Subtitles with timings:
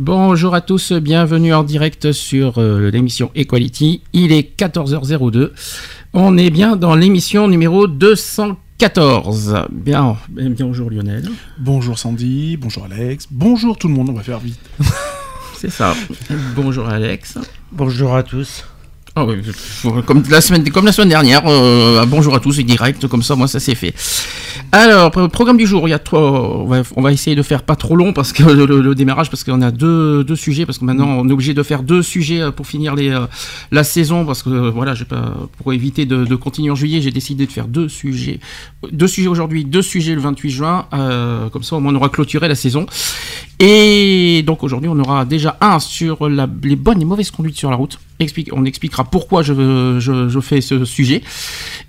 [0.00, 4.00] Bonjour à tous, bienvenue en direct sur euh, l'émission Equality.
[4.14, 5.50] Il est 14h02.
[6.14, 9.66] On est bien dans l'émission numéro 214.
[9.70, 11.28] Bien, bien, bonjour Lionel.
[11.58, 14.58] Bonjour Sandy, bonjour Alex, bonjour tout le monde, on va faire vite.
[15.56, 15.94] C'est ça.
[16.56, 17.36] bonjour Alex.
[17.70, 18.64] Bonjour à tous.
[19.16, 19.26] Ah
[20.06, 20.62] comme la semaine,
[21.08, 23.92] dernière, euh, bonjour à tous, c'est direct, comme ça, moi, ça c'est fait.
[24.70, 26.64] Alors, pro- programme du jour, il y a trois,
[26.94, 29.72] on va, essayer de faire pas trop long parce que le, démarrage, parce qu'on a
[29.72, 32.68] deux, deux sujets, parce que maintenant on est obligé de faire deux sujets euh, pour
[32.68, 33.26] finir les, euh,
[33.72, 34.94] la saison, parce que voilà,
[35.58, 38.38] pour éviter de, continuer en juillet, j'ai décidé de faire deux sujets,
[38.92, 40.86] deux sujets aujourd'hui, deux sujets le 28 juin,
[41.52, 42.86] comme ça au moins on aura clôturé la saison.
[43.58, 47.76] Et donc aujourd'hui, on aura déjà un sur les bonnes et mauvaises conduites sur la
[47.76, 47.98] route.
[48.18, 49.52] Explique, on expliquera pourquoi je,
[49.98, 51.22] je, je fais ce sujet.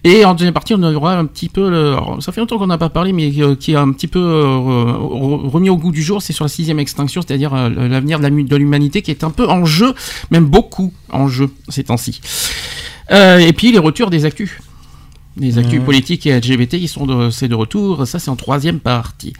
[0.03, 2.78] Et en deuxième partie, on aura un petit peu, le- ça fait longtemps qu'on n'a
[2.78, 6.02] pas parlé, mais euh, qui est un petit peu euh, re- remis au goût du
[6.02, 9.47] jour, c'est sur la sixième extinction, c'est-à-dire euh, l'avenir de l'humanité qui est un peu
[9.47, 9.94] en jeu,
[10.31, 12.19] même beaucoup en jeu ces temps-ci.
[13.11, 14.52] Euh, et puis les retours des actus.
[15.38, 18.80] Les actus politiques et LGBT qui sont de, c'est de retour, ça c'est en troisième
[18.80, 19.31] partie.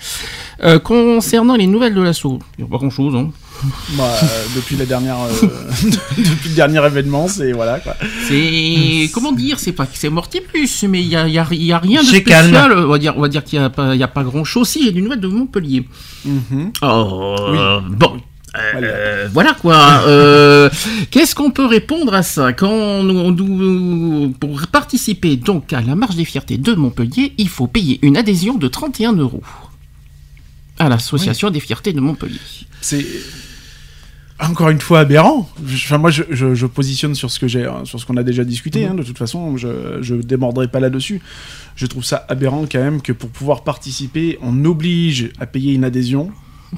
[0.64, 3.30] Euh, concernant les nouvelles de l'assaut, il n'y a pas grand chose, hein.
[3.98, 5.48] Bah, euh, depuis la dernière, euh,
[6.18, 7.96] depuis le dernier événement, c'est voilà quoi.
[8.28, 11.48] C'est comment dire, c'est pas que c'est mortimus, mais il y a, il y a-
[11.52, 12.52] il y a rien de C'est spécial.
[12.52, 12.86] calme.
[12.86, 14.44] On va dire, on va dire qu'il y a pas, il y a pas grand
[14.44, 14.68] chose.
[14.70, 15.86] Si j'ai des nouvelles de Montpellier.
[16.26, 16.72] Mhm.
[16.82, 17.58] Oh, Oui.
[17.98, 18.20] bon.
[18.76, 20.04] Euh, voilà quoi.
[20.08, 20.70] Euh,
[21.10, 22.52] Qu'est-ce qu'on peut répondre à ça?
[22.52, 27.48] Quand on, on nous- pour participer donc à la marche des fiertés de Montpellier, il
[27.48, 29.44] faut payer une adhésion de 31 euros
[30.80, 32.40] à l'association des fiertés de Montpellier.
[32.82, 33.06] C'est
[34.50, 35.50] encore une fois aberrant.
[35.64, 38.24] Enfin, moi, je, je- je positionne sur ce que j'ai, hein, sur ce qu'on a
[38.24, 38.86] déjà discuté.
[38.86, 41.22] hein, de toute façon, je, je démordrai pas là-dessus.
[41.76, 45.84] Je trouve ça aberrant quand même que pour pouvoir participer, on oblige à payer une
[45.84, 46.32] adhésion.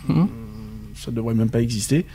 [0.08, 0.28] Mhm.
[0.96, 2.06] Ça devrait même pas exister.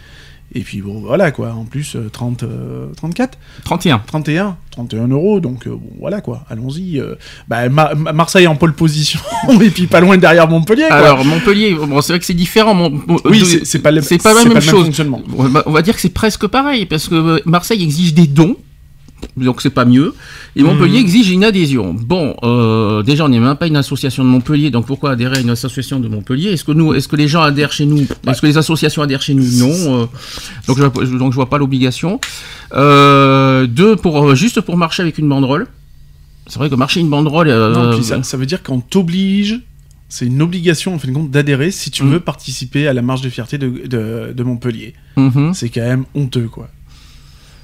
[0.54, 1.52] Et puis bon, voilà quoi.
[1.52, 3.38] En plus, euh, 30, euh, 34.
[3.64, 3.98] 31.
[4.06, 6.98] 31, 31 euros, donc euh, bon, voilà quoi, allons-y.
[6.98, 7.16] euh,
[7.48, 9.20] bah, Ma- Ma- Marseille en pole position,
[9.60, 10.86] et puis pas loin derrière Montpellier.
[10.88, 10.96] Quoi.
[10.96, 12.72] Alors Montpellier, bon, c'est vrai que c'est différent.
[12.74, 14.84] Mon- oui, de- c'est pas, le- pas la même chose.
[14.86, 15.20] fonctionnement.
[15.36, 18.56] On va, dire que c'est presque pareil, parce que euh, Marseille exige des dons,
[19.36, 20.14] donc c'est pas mieux,
[20.56, 21.04] et Montpellier Mhm.
[21.04, 21.94] exige une adhésion.
[21.94, 25.40] Bon, euh, déjà on n'est même pas une association de Montpellier, donc pourquoi adhérer à
[25.40, 26.50] une association de Montpellier?
[26.50, 28.06] Est-ce que nous, est-ce que les gens adhèrent chez nous?
[28.26, 29.44] Est-ce que les associations adhèrent chez nous?
[29.58, 30.02] Non.
[30.02, 30.06] euh,
[30.66, 32.20] donc, je, donc je vois pas l'obligation.
[32.74, 35.66] Euh, deux, pour juste pour marcher avec une banderole.
[36.46, 37.48] C'est vrai que marcher une banderole.
[37.48, 39.60] Non, puis ça, ça veut dire qu'on t'oblige,
[40.08, 42.10] c'est une obligation en fin de compte d'adhérer si tu Mhm.
[42.12, 43.28] veux participer à la marche de,
[43.86, 44.94] de, de Montpellier.
[45.16, 45.52] mhm.
[45.54, 46.68] C'est quand même honteux quoi.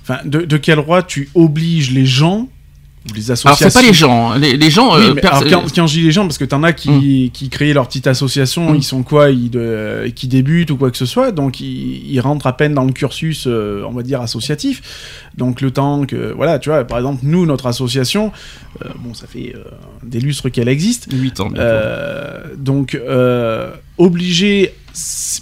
[0.05, 2.49] Enfin, de, de quel droit tu obliges les gens,
[3.11, 4.39] ou les Alors associations c'est pas les gens, hein.
[4.39, 4.97] les, les gens.
[4.97, 7.31] Oui, euh, mais alors, quand, quand je dis les gens, parce que t'en as qui,
[7.35, 8.77] qui créent leur petite association, Mm.
[8.77, 12.21] ils sont quoi ils de, Qui débutent ou quoi que ce soit, donc ils, ils
[12.21, 15.27] rentrent à peine dans le cursus, euh, on va dire, associatif.
[15.37, 16.33] Donc le temps que.
[16.35, 18.33] Voilà, tu vois, par exemple, nous, notre association,
[18.85, 19.65] euh, bon, ça fait euh,
[20.03, 21.09] des lustres qu'elle existe.
[21.13, 21.51] 8 ans.
[22.57, 22.99] donc,
[23.99, 24.73] obligé.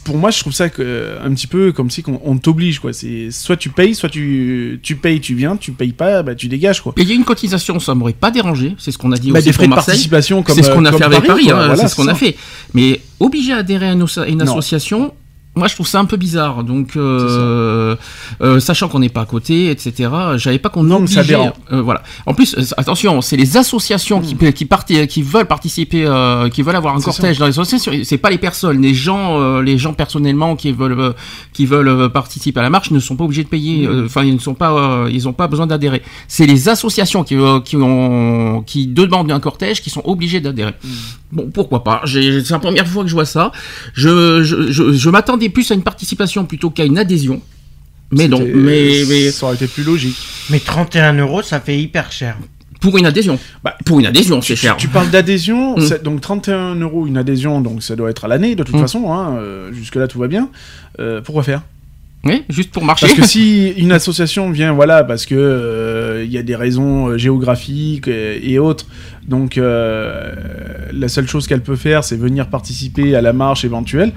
[0.05, 2.93] Pour moi, je trouve ça que, un petit peu comme si on t'oblige, quoi.
[2.93, 6.49] C'est soit tu payes, soit tu, tu payes, tu viens, tu payes pas, bah tu
[6.49, 6.95] dégages, quoi.
[6.95, 8.75] Payer une cotisation, ça m'aurait pas dérangé.
[8.79, 9.93] C'est ce qu'on a dit Bah, aussi des frais pour de Marseille.
[9.93, 12.09] participation comme C'est ce qu'on euh, a fait avec Paris, hein, Voilà, c'est ce qu'on
[12.09, 12.37] a fait.
[12.73, 15.13] Mais obligé à adhérer à une, association,
[15.55, 16.65] moi je trouve ça un peu bizarre.
[16.65, 17.95] Donc, euh,
[18.43, 21.21] euh, sachant qu'on n'est pas à côté, etc., j'avais pas qu'on obligeait.
[21.73, 22.03] euh, voilà.
[22.27, 26.63] En plus, euh, attention, c'est les associations qui, qui, partent- qui veulent participer, euh, qui
[26.63, 27.03] veulent avoir un Hmm.
[27.03, 27.93] Cortège dans les associations.
[28.05, 31.13] C'est pas les personnes, les gens, euh, les gens personnellement qui veulent, euh,
[31.53, 33.87] qui veulent participer à la marche ne sont pas obligés de payer.
[33.87, 33.91] Hmm.
[33.91, 36.03] euh, Enfin, ils ne sont pas, euh, ils ont pas besoin d'adhérer.
[36.29, 40.75] C'est les associations qui, euh, qui ont, qui demandent un cortège qui sont obligés d'adhérer.
[40.85, 40.89] Hmm.
[41.33, 42.03] Bon, pourquoi pas?
[42.07, 43.53] C'est la première fois que je vois ça.
[43.95, 47.41] Je, je, je, je m'attendais plus à une participation plutôt qu'à une adhésion.
[48.11, 50.17] Mais C'était- mais, mais Ça aurait été plus logique.
[50.51, 52.37] Mais 31 euros, ça fait hyper cher.
[52.81, 53.39] pour une adhésion.
[53.63, 54.77] Bah, pour une adhésion, c'est cher.
[54.77, 55.81] Tu parles d'adhésion, Mm.
[55.83, 58.81] c'est- donc 31 euros une adhésion, donc ça doit être à l'année de toute Mm.
[58.81, 60.49] façon, hein, euh, jusque-là tout va bien.
[60.99, 61.63] Euh, pourquoi faire?
[62.25, 63.07] Oui, juste pour marcher.
[63.07, 67.17] Parce que si une association vient, voilà, parce que euh, il y a des raisons
[67.17, 68.87] géographiques et, et autres,
[69.29, 70.33] donc euh,
[70.93, 74.13] la seule chose qu'elle peut faire, c'est venir participer à la marche éventuelle.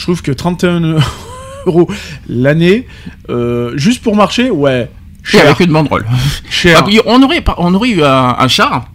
[0.00, 0.96] Je trouve que 31
[1.66, 1.86] euros,
[2.26, 2.86] l'année,
[3.28, 4.88] euh, juste pour marcher, ouais.
[5.26, 5.44] Et Cher.
[5.44, 6.06] avec une banderole.
[6.48, 6.78] cher.
[6.80, 8.86] Ah, puis on aurait, on aurait eu un, un char.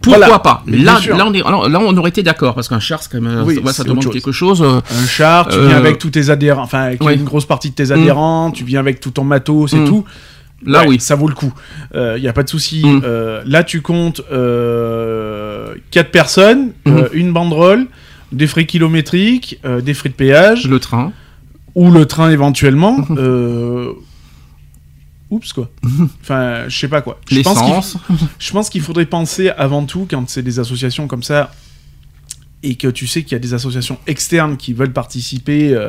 [0.00, 0.38] Pourquoi Voilà.
[0.38, 0.64] pas?
[0.66, 3.20] Là, là, on est- alors, là, on aurait été d'accord parce qu'un char, c'est quand
[3.20, 4.12] même, Oui, ça, ouais, ça c'est demande chose.
[4.14, 4.62] quelque chose.
[4.62, 7.14] euh, Un char, tu Euh, viens avec tous tes adhérents, enfin avec ouais.
[7.14, 9.86] une grosse partie de tes adhérents, tu viens avec tout ton matos et Mm.
[9.86, 10.04] tout.
[10.64, 11.00] Là, Ouais, oui.
[11.00, 11.52] Ça vaut le coup.
[11.94, 12.82] Il n'y a pas de souci.
[12.86, 13.02] Mm.
[13.04, 16.96] Euh, là, tu comptes euh, 4 personnes, Mm.
[16.96, 17.86] euh, une banderole,
[18.32, 21.12] des frais kilométriques, euh, des frais de péage, Le train.
[21.74, 22.98] ou le train éventuellement.
[23.10, 23.92] euh,
[25.30, 25.70] Oups, quoi.
[26.20, 27.18] Enfin, je sais pas quoi.
[27.30, 27.96] Je pense
[28.38, 31.52] je pense qu'il faudrait penser avant tout, quand c'est des associations comme ça,
[32.62, 35.88] et que tu sais qu'il y a des associations externes qui veulent participer, euh,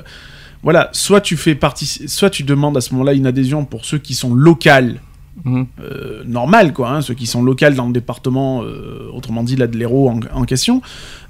[0.63, 3.97] voilà, soit tu fais partie, soit tu demandes à ce moment-là une adhésion pour ceux
[3.97, 5.01] qui sont locales,
[5.45, 5.65] Mhm.
[5.83, 9.65] euh, normal quoi, hein, ceux qui sont locales dans le département, euh, autrement dit là
[9.67, 10.81] de l'Hérault en, en question,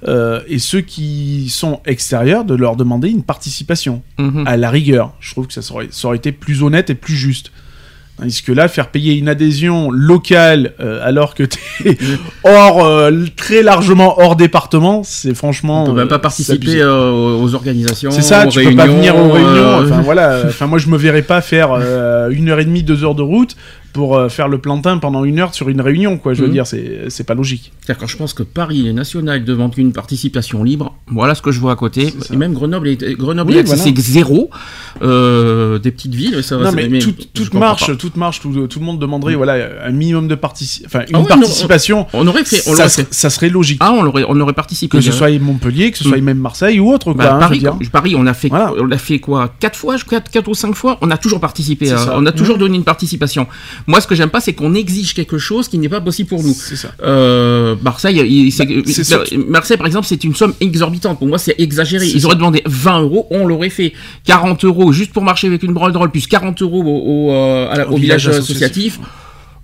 [0.06, 4.44] euh, et ceux qui sont extérieurs, de leur demander une participation Mhm.
[4.46, 5.12] à la rigueur.
[5.20, 7.50] Je trouve que ça aurait, ça aurait été plus honnête et plus juste.
[8.16, 11.98] Tandis que là, faire payer une adhésion locale euh, alors que t'es
[12.44, 15.82] hors, euh, très largement hors département, c'est franchement.
[15.82, 18.12] On peut même pas participer aux organisations.
[18.12, 19.78] C'est ça, aux tu peux pas réunions, venir aux réunions.
[19.82, 21.72] Enfin voilà, enfin moi je me verrais pas faire
[22.30, 23.56] une heure et demie, deux heures de route
[23.94, 26.34] pour euh, faire le plantain pendant une heure sur une réunion, quoi.
[26.34, 26.52] Je veux Mhm.
[26.52, 27.72] dire, c'est c'est pas logique.
[27.80, 31.50] C'est-à-dire quand je pense que Paris est national devant une participation libre, voilà ce que
[31.52, 32.12] je vois à côté.
[32.20, 32.34] C'est.
[32.34, 33.82] Et même Grenoble est, Grenoble Oui, voilà.
[33.96, 34.50] zéro.
[35.02, 36.64] Euh, des petites villes, ça va.
[36.66, 39.54] Non mais, mais tout- toute marche, toute marche, tout, tout le monde demanderait voilà
[39.84, 42.06] un minimum de participation, enfin une Ah oui, on- participation.
[42.12, 42.62] On aurait fait.
[42.68, 43.14] On ça, serait, fait.
[43.14, 43.78] ça serait logique.
[43.80, 44.96] Ah, on aurait, on aurait participé.
[44.98, 46.24] que ce euh, soit Montpellier, que ce soit Mm.
[46.24, 47.24] même Marseille ou autre, quoi.
[47.24, 47.90] Bah, hein, Paris, je veux dire.
[47.90, 48.72] Paris, on a fait, Voilà.
[48.78, 51.86] on a fait quoi Quatre fois, quatre, quatre ou cinq fois, on a toujours participé.
[51.86, 52.14] C'est hein.
[52.16, 53.46] On a toujours donné une participation.
[53.86, 56.42] Moi, ce que j'aime pas, c'est qu'on exige quelque chose qui n'est pas possible pour
[56.42, 56.54] nous.
[56.54, 56.88] C'est ça.
[57.02, 58.50] Euh, Marseille, il-
[59.10, 61.18] Bah, Marseille, par exemple, c'est une somme exorbitante.
[61.18, 62.06] Pour moi, c'est exagéré.
[62.06, 62.26] Ils ça.
[62.28, 63.92] auraient demandé 20 euros, on l'aurait fait.
[64.24, 67.86] 40 euros juste pour marcher avec une banderole, plus 40 euros au, au, euh, à
[67.88, 68.98] Au au village, village associatif.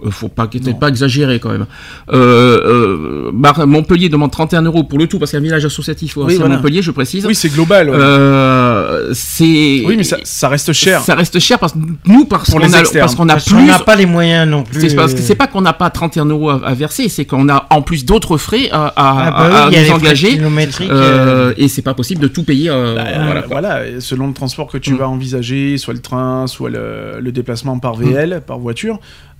[0.02, 0.48] Euh, faut pas,
[0.80, 1.66] pas exagérer quand même.
[2.12, 5.64] Euh, euh, Montpellier demande 31 euros pour le tout parce qu'il y a un village
[5.66, 6.54] associatif aussi à voilà.
[6.56, 7.26] Montpellier, je précise.
[7.26, 7.90] Oui, c'est global.
[7.90, 7.96] ouais.
[7.98, 8.69] Euh,
[9.12, 9.82] c'est.
[9.86, 11.00] oui, mais ça, ça reste cher.
[11.02, 13.62] Ça reste cher parce que nous, parce qu'on les a, parce qu'on a Parce plus.
[13.64, 14.80] n'a pas les moyens non plus.
[14.90, 17.48] C'est parce que c'est pas qu'on n'a pas 31 euros à, à verser, c'est qu'on
[17.48, 20.30] a en plus d'autres frais à, à- Ah bah oui, à nous engager.
[20.30, 22.68] kilométriques, euh, et c'est pas possible de tout payer.
[22.70, 24.96] euh, Bah, voilà, euh, selon le transport que tu Mm.
[24.98, 28.98] vas envisager, soit le train, soit le, le déplacement par VL, par voiture,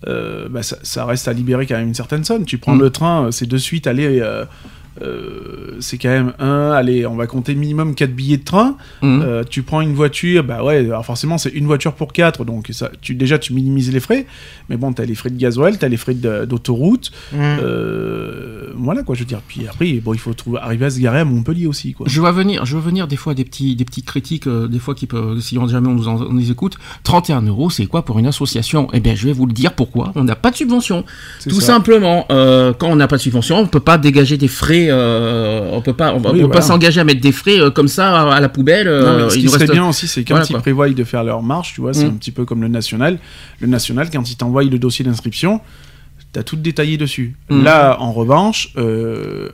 [0.09, 2.45] euh, bah, ça, ça reste à libérer quand même une certaine somme.
[2.45, 2.81] Tu prends Mm.
[2.81, 4.21] le train, euh, c'est de suite aller.
[5.03, 8.77] Euh, c'est quand même un, allez, on va compter minimum 4 billets de train.
[9.03, 9.23] Mhm.
[9.25, 12.69] Euh, tu prends une voiture, bah ouais, alors forcément c'est une voiture pour 4, donc
[12.73, 14.27] ça, tu, déjà tu minimises les frais,
[14.69, 17.41] mais bon, t'as les frais de gasoil, t'as les frais de- d'autoroute, Hum.
[17.41, 19.41] euh, voilà quoi, je veux dire.
[19.47, 22.07] Puis après, bon, il faut trouver, arriver à se garer à Montpellier aussi, quoi.
[22.09, 24.79] Je vois venir, je vois venir des fois des petits, des petites critiques, euh, des
[24.79, 26.77] fois qui peuvent, si on jamais on nous, en- on nous écoute.
[27.05, 28.89] 31 euros, c'est quoi pour une association?
[28.93, 30.13] Eh bien, je vais vous le dire pourquoi.
[30.15, 31.05] On n'a pas de subvention.
[31.43, 31.67] Tout ça.
[31.71, 34.80] simplement, euh, quand on n'a pas de subvention, on peut pas dégager des frais.
[34.89, 37.59] Euh, on peut pas, on, va- Oui, on peut pas s'engager à mettre des frais
[37.61, 38.89] euh, comme ça à, à la poubelle.
[38.89, 41.05] Euh, ce il qui nous serait reste- bien aussi, c'est quand Voilà, ils prévoient de
[41.05, 42.09] faire leur marche, tu vois, c'est Mm.
[42.09, 43.19] un petit peu comme le national.
[43.61, 45.61] Le national, quand ils t'envoient le dossier d'inscription,
[46.33, 47.37] t'as tout détaillé dessus.
[47.51, 47.63] Mm.
[47.65, 48.73] Là, en revanche,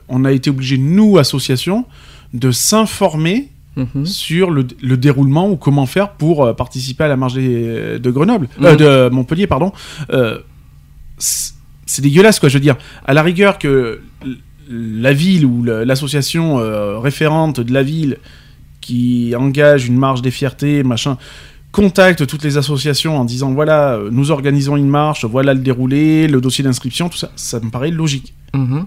[0.07, 1.85] on a été obligé, nous, association,
[2.33, 4.05] de s'informer Mhm.
[4.07, 8.47] sur le, le déroulement ou comment faire pour participer à la marche des- de Grenoble,
[8.59, 8.75] Mhm.
[8.75, 9.71] de Montpellier, pardon.
[11.19, 12.49] C'est dégueulasse, quoi.
[12.49, 12.75] Je veux dire,
[13.05, 14.01] à la rigueur que
[14.69, 18.17] la ville ou l'association euh, référente de la ville
[18.81, 21.17] qui engage une marche des fiertés, machin,
[21.71, 26.27] contacte toutes les associations en disant voilà, euh, nous organisons une marche, voilà le déroulé,
[26.27, 28.33] le dossier d'inscription, tout ça, ça me paraît logique.
[28.53, 28.85] Mhm.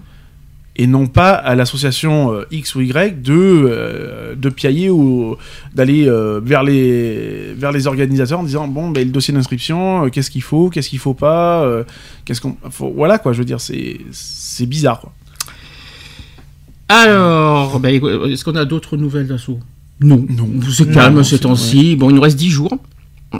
[0.75, 5.35] et non pas à l'association euh, X ou Y de, euh, de piailler ou
[5.75, 10.31] d'aller euh, vers, les, vers les organisateurs en disant bon ben le dossier d'inscription qu'est-ce
[10.31, 11.83] qu'il faut qu'est-ce qu'il faut pas
[12.25, 12.55] qu'est-ce qu'on
[12.95, 15.11] voilà quoi je veux dire c'est c'est bizarre quoi
[16.93, 19.59] Alors, bah, écoute, est-ce qu'on a d'autres nouvelles d'assaut?
[20.01, 20.25] Non.
[20.29, 20.49] Non.
[20.69, 21.95] C'est calme ces temps-ci.
[21.95, 22.77] Bon, il nous reste 10 jours.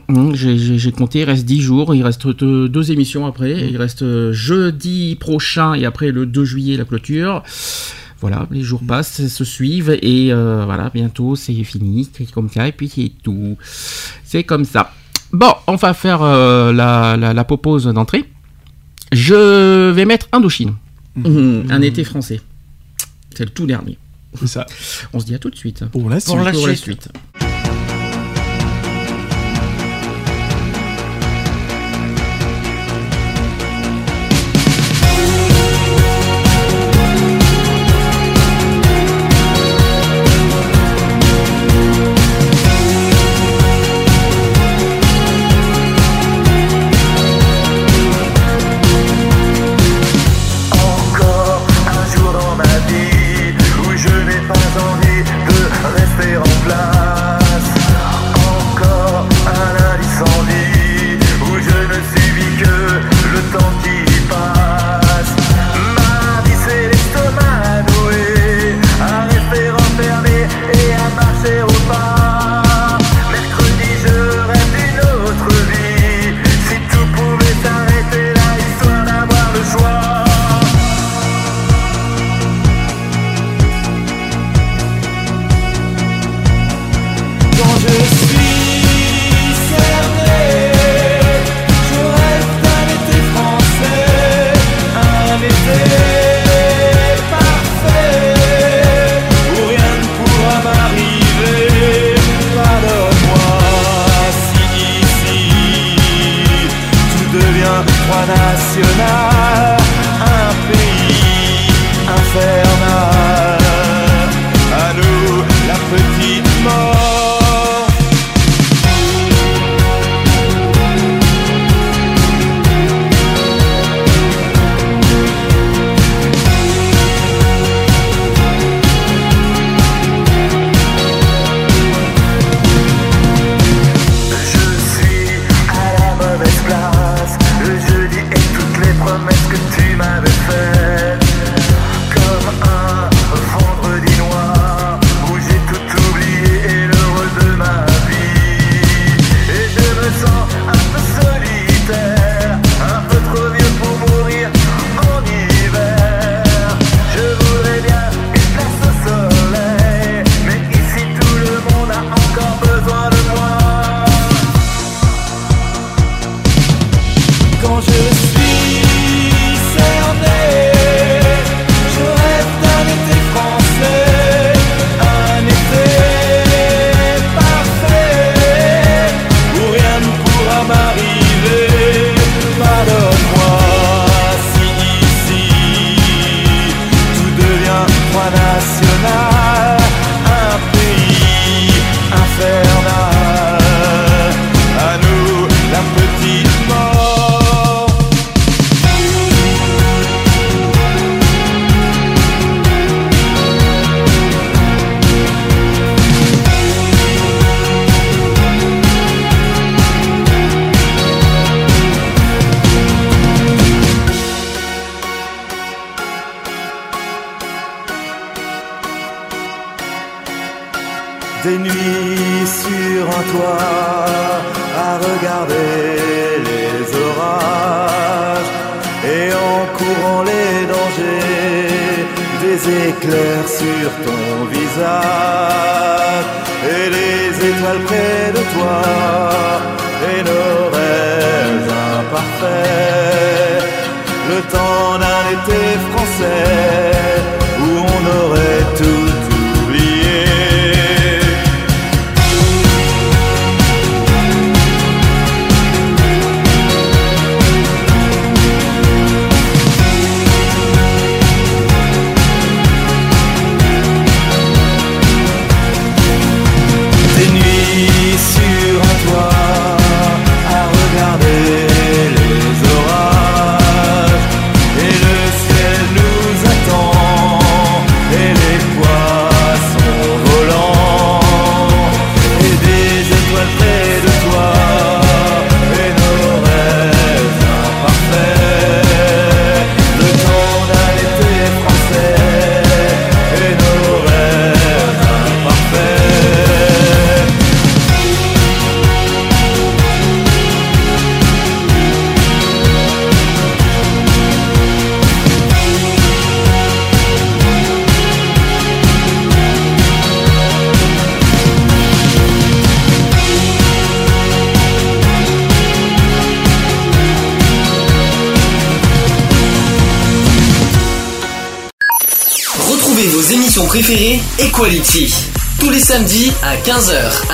[0.08, 3.75] Hum, J'ai j'ai- compté, il reste 10 jours, il reste deux, deux émissions après, il
[3.75, 7.43] reste euh, jeudi prochain et après le 2 juillet la clôture.
[8.22, 12.70] Voilà, les jours passent, se suivent et euh, voilà, bientôt c'est fini, c'est comme ça
[12.70, 13.58] et puis c'est tout.
[14.24, 14.93] C'est comme ça.
[15.34, 18.24] Bon, on va faire euh, la, la, la pause d'entrée.
[19.12, 20.74] Je vais mettre Indochine,
[21.25, 22.39] Hum, un été français.
[23.36, 23.98] C'est le tout dernier.
[24.40, 24.66] c'est ça
[25.14, 25.86] On se dit à tout de suite.
[25.86, 27.10] pour la Pour la Pour la suite.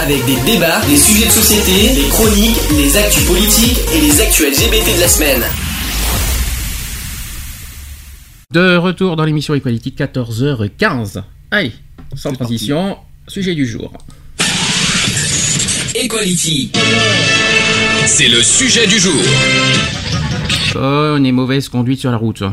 [0.08, 4.48] Avec des débats, des sujets de société, des chroniques, les actus politiques et les actus
[4.48, 5.44] LGBT de la semaine.
[8.54, 11.24] De retour dans l'émission Equality 14h15.
[11.52, 11.74] Allez,
[12.16, 12.98] sans transition,
[13.28, 13.92] sujet du jour.
[15.94, 16.72] Equality.
[18.06, 19.22] C'est le sujet du jour.
[20.74, 22.44] Bonne et mauvaise conduite sur la route.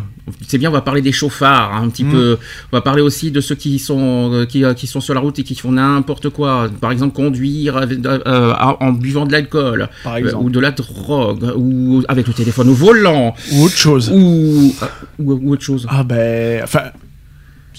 [0.48, 2.38] C'est bien, on va parler des chauffards hein, un petit peu.
[2.74, 5.20] On va parler aussi de ceux qui sont euh, qui, euh, qui sont sur la
[5.20, 6.68] route et qui font n'importe quoi.
[6.80, 12.02] Par exemple, conduire avec- euh, en buvant de l'alcool euh, ou de la drogue ou
[12.08, 14.10] avec le téléphone au volant Ou autre chose.
[14.12, 14.86] ou, euh,
[15.20, 15.86] ou, ou autre chose.
[15.88, 16.80] Ah ben, enfin,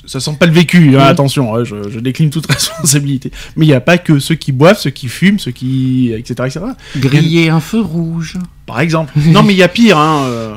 [0.05, 3.31] ça sent pas le vécu, hein, attention, hein, je, je décline toute responsabilité.
[3.57, 6.13] Mais il n'y a pas que ceux qui boivent, ceux qui fument, ceux qui...
[6.13, 6.35] etc.
[6.45, 6.59] etc.
[6.95, 8.37] Griller un feu rouge.
[8.65, 9.11] Par exemple.
[9.27, 10.53] non mais il y a pire, hein, euh,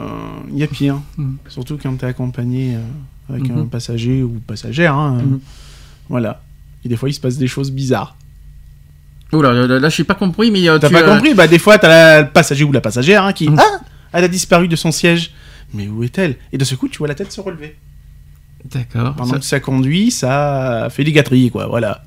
[0.53, 1.01] il y a pire.
[1.17, 1.39] Mhm.
[1.49, 2.79] Surtout quand t'es accompagné euh,
[3.29, 3.69] avec un Mhm.
[3.69, 4.95] passager ou passagère.
[4.95, 5.41] hein, euh, Mhm.
[6.09, 6.41] Voilà.
[6.85, 8.17] Et des fois il se passe des choses bizarres.
[9.33, 11.35] Oh là, là, là, je n'ai pas compris, mais euh, T'as tu pas as- compris?
[11.35, 13.49] Bah des fois t'as la- le passager ou la passagère hein, qui...
[13.51, 13.59] Mhm.
[13.59, 13.81] Ah
[14.13, 15.33] Elle a disparu de son siège.
[15.75, 16.37] Mais où est-elle?
[16.53, 17.77] Et de ce coup tu vois la tête se relever.
[18.65, 19.15] D'accord.
[19.17, 22.05] Pendant Ça- que ça conduit, ça fait des gâteries, quoi, voilà.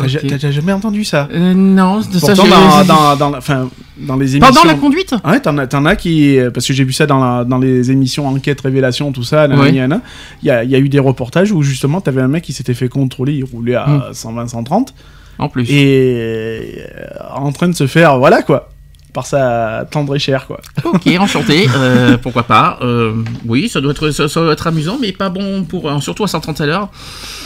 [0.00, 0.38] T'as ja- Ok.
[0.40, 1.28] t'as jamais entendu ça?
[1.32, 4.54] Euh, non, ça, Pourtant, j'ai- dans, dans, dans, enfin, dans les émissions.
[4.54, 5.14] Pendant la conduite?
[5.24, 6.38] Ouais, t'en as, t'en as qui.
[6.54, 9.46] Parce que j'ai vu ça dans, la- dans les émissions enquête, révélation, tout ça.
[9.46, 10.00] nanana, Ouais.
[10.42, 12.52] Il y a, il y a eu des reportages où justement, t'avais un mec qui
[12.52, 14.02] s'était fait contrôler, il roulait à Hmm.
[14.12, 14.94] 120, 130,
[15.38, 15.70] En plus.
[15.70, 18.69] et euh, en train de se faire, voilà quoi,
[19.12, 20.60] par sa tendre et chère quoi.
[20.84, 21.68] Ok, enchanté.
[21.76, 23.14] euh, pourquoi pas euh,
[23.46, 25.88] Oui, ça doit, être, ça, ça doit être amusant, mais pas bon pour.
[25.90, 26.88] euh, surtout à 130 à l'heure.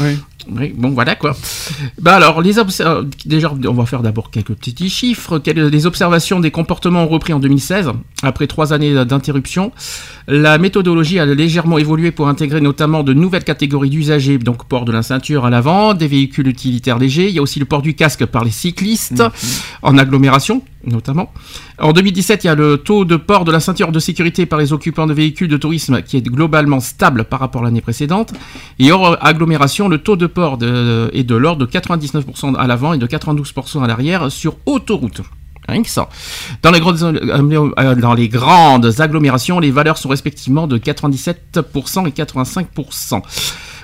[0.01, 0.17] Oui.
[0.55, 1.35] Oui, bon, voilà quoi.
[1.99, 2.57] Bah alors, les
[3.25, 5.39] déjà, on va faire d'abord quelques petits chiffres.
[5.39, 7.93] Quelles- Les observations des comportements ont repris en 2016,
[8.23, 9.73] après trois années d'interruption?
[10.29, 14.93] La méthodologie a légèrement évolué pour intégrer notamment de nouvelles catégories d'usagers, donc port de
[14.93, 17.29] la ceinture à l'avant, des véhicules utilitaires légers.
[17.31, 19.23] Il y a aussi le port du casque par les cyclistes,
[19.83, 21.33] en agglomération notamment.
[21.79, 24.59] En 2017, il y a le taux de port de la ceinture de sécurité par
[24.59, 28.33] les occupants de véhicules de tourisme qui est globalement stable par rapport à l'année précédente.
[28.79, 32.93] Et hors agglomération, le taux de port de- est de l'ordre de 99% à l'avant
[32.93, 35.21] et de 92% à l'arrière sur autoroute.
[35.67, 35.81] Rien
[37.79, 43.23] euh, dans les grandes agglomérations, les valeurs sont respectivement de 97% et 85%.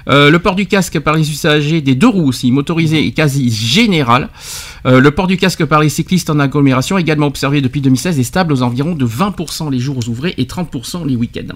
[0.08, 3.50] Euh, le port du casque par les usagers des deux roues aussi, motorisés est quasi
[3.50, 4.28] général.
[4.86, 8.24] Euh, le port du casque par les cyclistes en agglomération, également observé depuis 2016, est
[8.24, 11.54] stable aux environs de 20% les jours ouvrés et 30% les week-ends.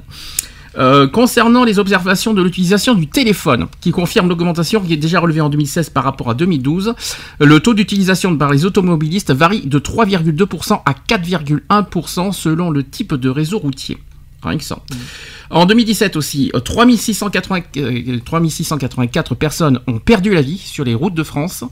[0.77, 5.41] Euh, concernant les observations de l'utilisation du téléphone, qui confirme l'augmentation qui est déjà relevée
[5.41, 6.95] en 2016 par rapport à 2012,
[7.39, 13.29] le taux d'utilisation par les automobilistes varie de 3,2% à 4,1% selon le type de
[13.29, 13.99] réseau routier.
[15.51, 21.15] En 2017 aussi, euh, 3680 euh, 3684 personnes ont perdu la vie sur les routes
[21.15, 21.65] de France,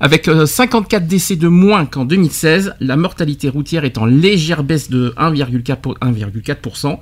[0.00, 2.74] avec euh, 54 décès de moins qu'en 2016.
[2.80, 5.76] La mortalité routière est en légère baisse de 1,4%.
[5.76, 6.98] pour- 1,4%.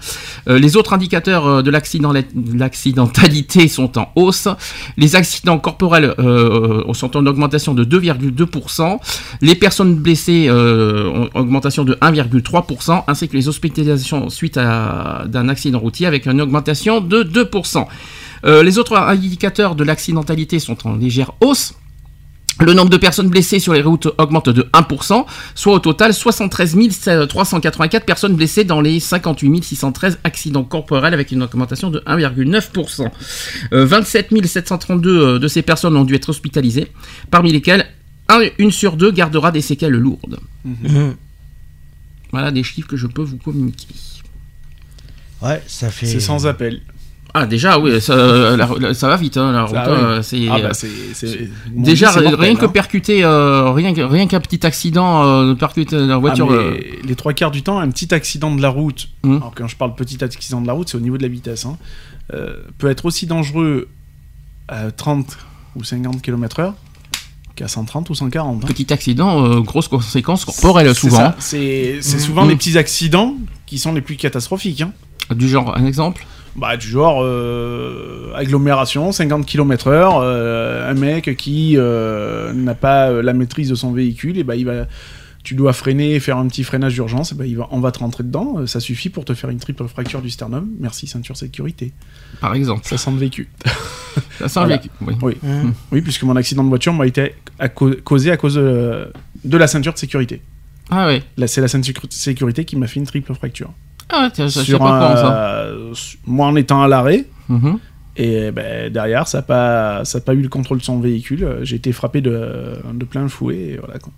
[0.48, 2.12] Euh, les autres indicateurs euh, de l'accident-
[2.54, 4.48] l'accidentalité sont en hausse.
[4.96, 8.98] Les accidents corporels euh, sont en augmentation de 2,2%.
[9.40, 15.48] Les personnes blessées euh, ont augmentation de 1,3%, ainsi que les hospitalisations suite à d'un
[15.48, 17.86] accident routier avec une augmentation de 2%.
[18.44, 21.74] Euh, les autres indicateurs de l'accidentalité sont en légère hausse.
[22.60, 26.76] Le nombre de personnes blessées sur les routes augmente de 1%, soit au total 73
[27.28, 33.08] 384 personnes blessées dans les 58 613 accidents corporels avec une augmentation de 1,9%.
[33.72, 36.88] Euh, 27 732 euh, de ces personnes ont dû être hospitalisées,
[37.30, 37.86] parmi lesquelles
[38.28, 40.38] un- une sur deux gardera des séquelles lourdes.
[40.64, 41.14] Mhm.
[42.32, 43.88] Voilà des chiffres que je peux vous communiquer.
[45.42, 46.06] Ouais, ça fait.
[46.06, 46.80] C'est sans appel.
[47.34, 49.74] Ah déjà oui, ça, euh, la- la- ça va vite, hein, la route.
[49.78, 49.96] Ah oui.
[50.02, 50.88] euh, c'est Ah bah c'est.
[51.14, 52.68] c'est- déjà c'est mortel, rien que hein.
[52.68, 56.52] percuter, euh, rien rien qu'un petit accident, euh, percuter la Ah, voiture.
[56.52, 59.36] euh, Les trois quarts du temps, un petit accident de la route, Mhm.
[59.36, 61.64] alors quand je parle petit accident de la route, c'est au niveau de la vitesse,
[61.64, 61.78] hein,
[62.34, 63.88] euh, peut être aussi dangereux
[64.68, 65.38] à 30
[65.74, 66.74] ou 50 km/h
[67.56, 68.62] qu'à 130 ou 140.
[68.62, 68.66] hein.
[68.68, 71.32] Petit accident, euh, grosse conséquence corporelle C'est souvent.
[71.38, 72.50] C'est souvent Mhm.
[72.50, 74.84] les petits accidents qui sont les plus catastrophiques.
[75.30, 81.74] Du genre, un exemple Bah, du genre euh, agglomération, 50 km/h, euh, un mec qui
[81.76, 84.86] euh, n'a pas la maîtrise de son véhicule, et bah, il va,
[85.42, 88.00] tu dois freiner, faire un petit freinage d'urgence, et bah, il va, on va te
[88.00, 90.68] rentrer dedans, ça suffit pour te faire une triple fracture du sternum.
[90.78, 91.92] Merci ceinture sécurité.
[92.40, 92.82] Par exemple.
[92.84, 93.48] Ça sent le vécu.
[94.38, 94.76] Ça sent le Voilà.
[94.76, 95.14] vécu, oui.
[95.22, 95.34] Oui.
[95.92, 99.10] Oui, puisque mon accident de voiture m'a été à causé à cause de,
[99.44, 100.42] de la ceinture de sécurité.
[100.90, 101.22] Ah ouais.
[101.38, 103.72] Là, c'est la ceinture de sécurité qui m'a fait une triple fracture.
[104.10, 105.42] Ah je sais Sur pas un- comment ça.
[105.64, 105.94] euh,
[106.26, 107.24] moi en étant à l'arrêt.
[108.16, 111.44] Et ben, derrière, ça n'a pas, ça a pas eu le contrôle de son véhicule.
[111.44, 113.56] Euh, J'ai été frappé de, de plein fouet.
[113.56, 114.12] Et voilà, quoi.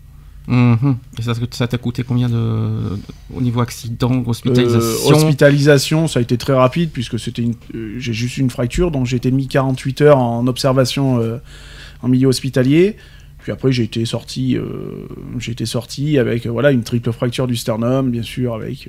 [0.48, 0.96] Mhm.
[1.18, 2.98] Et ça ça t'a coûté combien de, de-
[3.34, 7.94] au niveau accident, Euh, hospitalisation hospitalisation, ça a été très rapide puisque c'était une, euh,
[7.98, 11.38] j'ai juste une fracture, donc j'ai été mis 48 heures en observation euh,
[12.02, 12.96] en milieu hospitalier.
[13.38, 14.58] Puis après, j'ai été sorti,
[15.38, 18.88] j'ai été sorti avec voilà une triple fracture du sternum, bien sûr, avec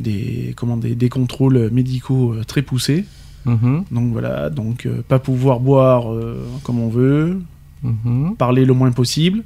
[0.00, 3.04] des, comment, des, des contrôles médicaux euh, très poussés.
[3.44, 3.84] Mhm.
[3.90, 7.40] Donc voilà, donc euh, pas pouvoir boire euh, comme on veut,
[7.82, 8.34] Mhm.
[8.36, 9.44] parler le moins possible.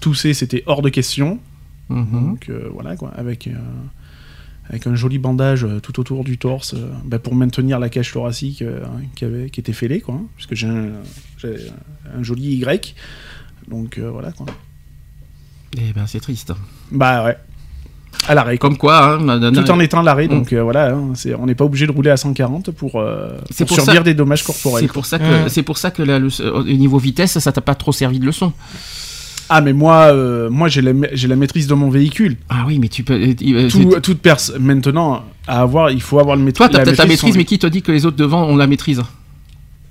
[0.00, 1.38] Tousser, c'était hors de question.
[1.88, 2.06] Mhm.
[2.12, 3.48] Donc euh, voilà quoi, avec,
[4.68, 6.74] avec un joli bandage tout autour du torse
[7.04, 10.14] bah, pour maintenir la cage thoracique euh, qui, avait, qui était fêlée, quoi.
[10.16, 12.94] hein, puisque j'ai un, joli Y.
[13.68, 14.46] Donc voilà quoi.
[15.78, 16.52] Eh ben c'est triste.
[16.90, 17.36] Bah ouais.
[18.28, 18.58] À l'arrêt.
[18.58, 20.30] Comme quoi, hein, Tout en étant à l'arrêt, Mm.
[20.30, 23.30] donc euh, voilà, hein, c'est- on n'est pas obligé de rouler à 140 pour, euh,
[23.50, 24.82] C'est pour pour subir ça- des dommages corporels.
[24.86, 27.60] c'est pour ça que c'est pour ça que la- le- au niveau vitesse, ça t'a
[27.60, 28.52] pas trop servi de leçon.
[29.48, 32.36] Ah mais moi, euh, moi j'ai la, ma- j'ai la maîtrise de mon véhicule.
[32.50, 33.14] Ah oui, mais tu peux.
[33.14, 36.58] euh, euh, Tout- toute personne maintenant à avoir, il faut avoir le maîtrise.
[36.58, 38.56] Toi, t'as la peut-être la maîtrise, mais qui te dit que les autres devant ont
[38.56, 39.02] la maîtrise?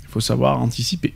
[0.03, 1.13] Il faut savoir anticiper.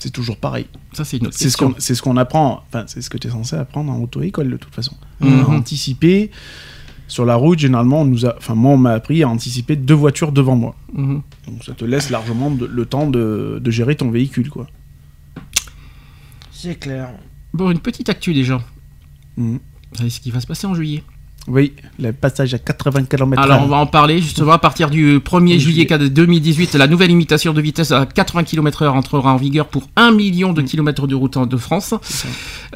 [0.00, 0.66] C'est toujours pareil.
[0.94, 3.18] Ça, c'est une autre C'est ce qu'on c'est ce qu'on apprend, enfin, c'est ce que
[3.18, 4.96] tu es censé apprendre en auto-école de toute façon.
[5.20, 5.44] Mhm.
[5.48, 6.30] Anticiper.
[7.06, 9.94] Sur la route, généralement, on nous a, enfin, moi, on m'a appris à anticiper deux
[9.94, 10.74] voitures devant moi.
[10.92, 11.22] Mhm.
[11.48, 14.66] Donc ça te laisse largement de- le temps de, de gérer ton véhicule, quoi.
[16.52, 17.10] C'est clair.
[17.52, 18.62] Bon, une petite actu déjà.
[19.36, 19.58] Mhm.
[19.92, 21.02] Vous savez ce qui va se passer en juillet
[21.52, 25.18] Oui, le passage à 80 km Alors, on va en parler justement à partir du
[25.18, 26.74] 1er juillet 2018.
[26.74, 30.62] La nouvelle limitation de vitesse à 80 km/h entrera en vigueur pour 1 million de
[30.62, 31.92] kilomètres de route en- de France.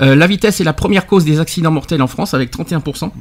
[0.01, 3.13] Euh, la vitesse est la première cause des accidents mortels en France avec 31%.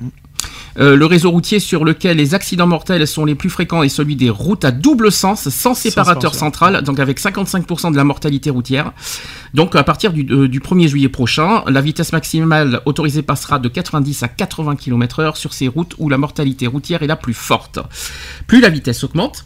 [0.80, 4.16] Euh, le réseau routier sur lequel les accidents mortels sont les plus fréquents est celui
[4.16, 8.92] des routes à double sens, sans séparateur central, donc avec 55% de la mortalité routière.
[9.54, 13.70] Donc à partir du, euh, du 1er juillet prochain, la vitesse maximale autorisée passera de
[13.70, 17.80] 90 à 80 km/h sur ces routes où la mortalité routière est la plus forte.
[18.48, 19.46] Plus la vitesse augmente,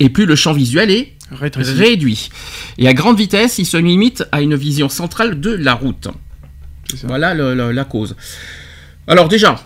[0.00, 1.12] et plus le champ visuel est
[1.78, 2.30] réduit.
[2.78, 6.08] Et à grande vitesse, il se limite à une vision centrale de la route.
[7.04, 8.16] Voilà le- le- la cause.
[9.06, 9.62] Alors déjà,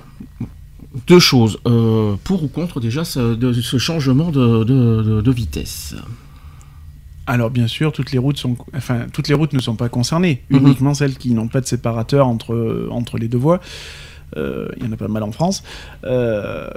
[1.07, 1.59] deux choses.
[1.67, 5.95] Euh, pour ou contre déjà ce, de, ce changement de, de- de- de vitesse
[7.27, 10.43] Alors bien sûr, toutes les routes sont, enfin, toutes les routes ne sont pas concernées.
[10.51, 10.59] Mhm.
[10.61, 13.61] Uniquement celles qui n'ont pas de séparateur entre entre les deux voies.
[14.37, 15.63] Euh, Il y en a pas mal en France.
[16.05, 16.69] Euh,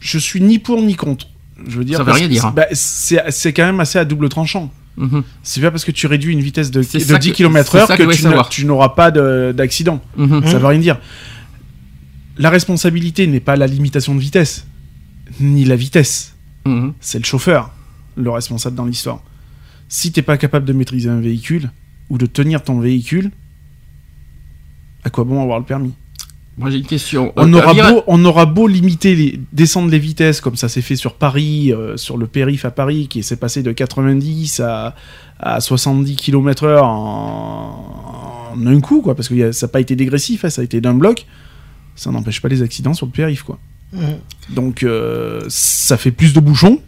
[0.00, 1.26] je suis ni pour ni contre.
[1.66, 2.54] Je veux dire, Ça veut rien dire, c'est- hein.
[3.20, 4.70] bah, c'est quand même assez à double tranchant.
[4.96, 5.22] Mhm.
[5.42, 8.48] C'est pas parce que tu réduis une vitesse de, de ça 10 que- km/h que
[8.50, 10.00] tu, n'auras pas de- d'accident.
[10.16, 10.44] Mhm.
[10.46, 10.98] Ça veut rien dire.
[12.42, 14.66] La responsabilité n'est pas la limitation de vitesse,
[15.40, 16.34] ni la vitesse.
[16.66, 16.92] Mhm.
[17.00, 17.70] C'est le chauffeur,
[18.16, 19.20] le responsable dans l'histoire.
[19.88, 21.70] Si t'es pas capable de maîtriser un véhicule
[22.10, 23.30] ou de tenir ton véhicule,
[25.04, 25.92] à quoi bon avoir le permis?
[26.58, 27.32] Moi j'ai une question.
[27.36, 30.82] on Euh, aura, beau, on aura beau limiter, les, descendre les vitesses comme ça s'est
[30.82, 34.94] fait sur Paris, euh, sur le périph' à Paris, qui s'est passé de 90 à,
[35.40, 39.96] à 70 km/h en, en un coup, quoi, parce que a- ça n'a pas été
[39.96, 41.26] dégressif, hein, ça a été d'un bloc.
[41.96, 43.58] Ça n'empêche pas les accidents sur le périph', quoi.
[44.48, 46.80] Donc euh, ça fait plus de bouchons,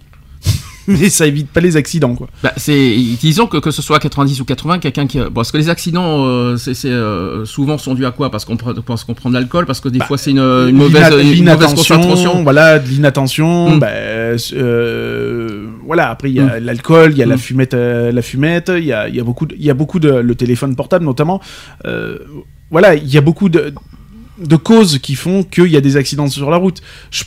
[0.89, 2.29] mais ça évite pas les accidents, quoi.
[2.43, 5.59] Bah, c'est disons que que ce soit 90 ou 80, quelqu'un qui bon, parce que
[5.59, 8.31] les accidents euh, c'est euh, souvent sont dus à quoi?
[8.31, 10.39] Parce qu'on prend parce qu'on prend de l'alcool, parce que des Bah, fois c'est une,
[10.39, 12.43] une mauvaise, une mauvaise l'inattention, concentration.
[12.43, 13.77] voilà, de l'inattention.
[13.77, 13.79] Mm.
[13.81, 13.89] bah,
[14.55, 17.39] euh, voilà, après il y a l'alcool, il y a la Mm.
[17.39, 19.75] fumette, euh, la fumette, il y a, il y a beaucoup, de, il y a
[19.75, 21.41] beaucoup de le téléphone portable notamment.
[21.87, 22.19] Euh,
[22.71, 23.73] voilà, il y a beaucoup de,
[24.39, 26.83] de causes qui font qu'il y a des accidents sur la route.
[27.11, 27.25] Je-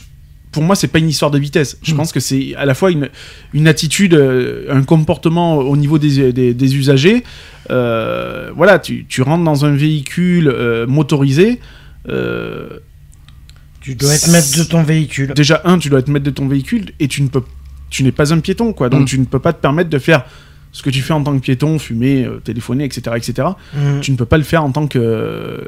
[0.50, 1.78] pour moi, c'est pas une histoire de vitesse.
[1.82, 1.96] Je Mm.
[1.98, 3.08] pense que c'est à la fois une,
[3.52, 7.22] une attitude, euh, un comportement au niveau des, des, des usagers.
[7.70, 11.60] Euh, voilà, tu, tu rentres dans un véhicule euh, motorisé.
[12.08, 12.78] euh,
[13.80, 15.32] Tu dois être maître de ton véhicule.
[15.34, 17.42] déjà un tu dois être maître de ton véhicule et tu ne peux
[17.90, 19.04] tu n'es pas un piéton quoi donc Mm.
[19.06, 20.24] tu ne peux pas te permettre de faire
[20.72, 24.00] ce que tu fais en tant que piéton fumer euh, téléphoner etc etc Mhm.
[24.00, 25.58] tu ne peux pas le faire en tant que euh,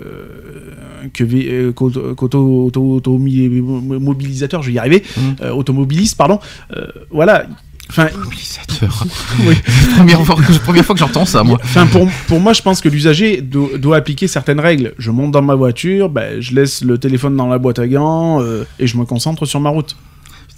[1.51, 3.49] euh, qu'auto- qu'auto- auto- automi-
[4.01, 5.21] mobilisateur je vais y arriver Mm.
[5.43, 6.39] euh, automobiliste pardon
[6.77, 7.47] Euh, voilà
[7.89, 9.05] enfin Mobilisateur.
[9.47, 9.55] Oui.
[9.97, 11.59] première, fois première fois que j'entends ça, moi.
[11.65, 14.95] Enfin, pour, pour moi, je pense que l'usager do- doit appliquer certaines règles.
[14.99, 18.41] Je monte dans ma voiture, ben, je laisse le téléphone dans la boîte à gants
[18.43, 19.97] euh, et je me concentre sur ma route.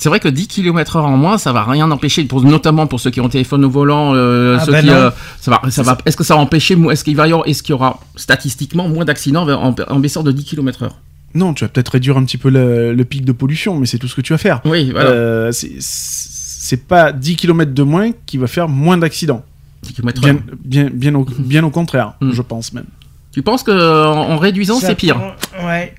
[0.03, 3.11] C'est vrai que 10 km/h en moins, ça va rien empêcher, pour, notamment pour ceux
[3.13, 4.15] qui ont téléphone au volant.
[4.17, 4.93] euh, Ah ceux qui, non.
[4.95, 5.11] euh,
[5.41, 5.97] ça va, ça va.
[6.05, 8.89] Est-ce que ça va empêcher Est-ce qu'il va y avoir, est-ce qu'il y aura statistiquement
[8.89, 10.89] moins d'accidents en, en baissant de 10 km/h
[11.35, 13.99] Non, tu vas peut-être réduire un petit peu le, le pic de pollution, mais c'est
[13.99, 14.61] tout ce que tu vas faire.
[14.65, 15.11] Oui, voilà.
[15.11, 19.45] Euh, c'est- pas 10 km de moins qui va faire moins d'accidents.
[19.85, 20.21] 10 km/h.
[20.23, 22.33] Bien, bien, bien, au, bien au contraire, Mm.
[22.33, 22.87] je pense même.
[23.33, 25.17] Tu penses que en, en réduisant, c'est pire?
[25.65, 25.95] Ouais.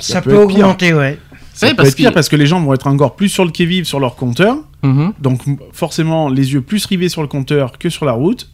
[0.00, 0.58] Ça, Ça peut, peut être pire.
[0.58, 1.18] augmenter, ouais.
[1.58, 3.28] Ça Ouais, peut parce être pire que- parce que les gens vont être encore plus
[3.28, 4.58] sur le qui-vive sur leur compteur.
[4.84, 5.12] Mhm.
[5.20, 5.40] Donc
[5.72, 8.48] forcément, les yeux plus rivés sur le compteur que sur la route.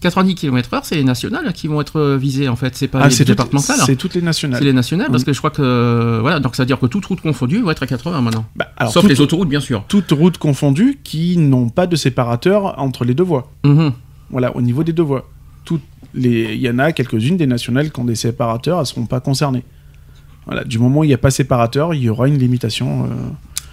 [0.00, 3.08] 90 km/h, c'est les nationales qui vont être euh, visées en fait, c'est pas Ah,
[3.08, 3.76] les toutes, départementales.
[3.86, 4.58] c'est toutes les nationales.
[4.58, 5.26] C'est les nationales parce Mm.
[5.26, 7.70] que je crois que euh, voilà donc ça veut dire que toute route confondue va
[7.72, 8.44] être à 80 maintenant.
[8.56, 9.84] Bah, alors, Sauf toutes- les autoroutes bien sûr.
[9.86, 13.52] toutes routes confondues qui n'ont pas de séparateur entre les deux voies.
[13.64, 13.92] Mhm.
[14.30, 15.28] Voilà, au niveau des deux voies.
[15.64, 15.82] Toutes
[16.14, 19.20] les, il y en a quelques-unes des nationales qui ont des séparateurs, elles seront pas
[19.20, 19.62] concernées.
[20.46, 23.04] Voilà, du moment où il n'y a pas séparateur, il y aura une limitation.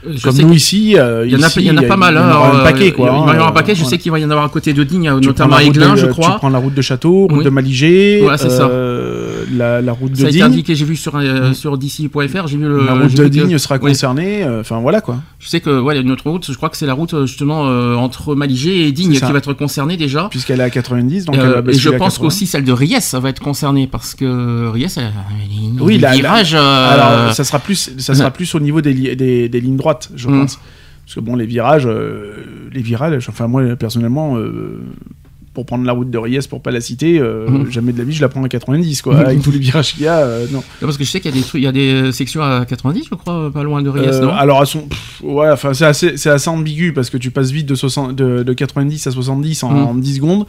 [0.06, 1.82] euh, Je comme nous ici, euh, Il y en a, ici, il y en a
[1.84, 2.14] pas mal.
[2.14, 3.08] Il y en hein, aura un euh, paquet, quoi.
[3.08, 3.74] Il va y hein, avoir un paquet.
[3.76, 5.58] Je euh, sais qu'il va y en avoir à côté de Digne, Tu notamment prends
[5.58, 6.36] à la route Aiglun, de- je Tu crois.
[6.38, 7.44] prends la route de Château, route Oui.
[7.44, 8.70] de Maligé, Voilà, c'est ça.
[9.52, 10.44] La, la route de Ça a été Digne.
[10.46, 12.86] indiqué, j'ai vu sur, euh, sur d'ici.fr, j'ai vu le.
[12.86, 14.44] la route de vu que- Digne sera concernée.
[14.44, 15.18] euh, Enfin voilà quoi.
[15.40, 16.94] Je sais que ouais, il y a une autre route, je crois que c'est la
[16.94, 20.28] route euh, justement euh, entre Maligé et Digne qui va être concernée déjà.
[20.30, 22.22] Puisqu'elle est à 90, donc elle va et je pense 80.
[22.22, 25.10] qu'aussi celle de Ries ça va être concernée parce que Ries, elle a
[25.78, 26.54] des Oui, virages.
[26.56, 26.60] euh,
[26.94, 30.10] Alors, ça sera plus, ça sera plus au niveau des, li- des, des lignes droites,
[30.16, 30.42] je Mm.
[30.42, 30.60] pense.
[31.06, 34.80] Parce que bon, les virages, euh, les virages, enfin moi personnellement, euh,
[35.54, 37.72] pour prendre la route de Riez pour pas la citer, euh, Mhm.
[37.72, 39.18] jamais de la vie je la prends à 90 quoi.
[39.34, 40.60] Avec tous les virages qu'il y a, euh, non.
[40.60, 42.42] Non, Parce que je sais qu'il y a des trucs, il y a des sections
[42.42, 44.30] à 90, je crois, pas loin de Riez, Euh, non?
[44.34, 47.66] alors, sont, pff, ouais, enfin, c'est assez, c'est assez ambigu parce que tu passes vite
[47.68, 49.84] de, 60 de, de 90 à 70 en, Mhm.
[49.88, 50.46] en 10 secondes.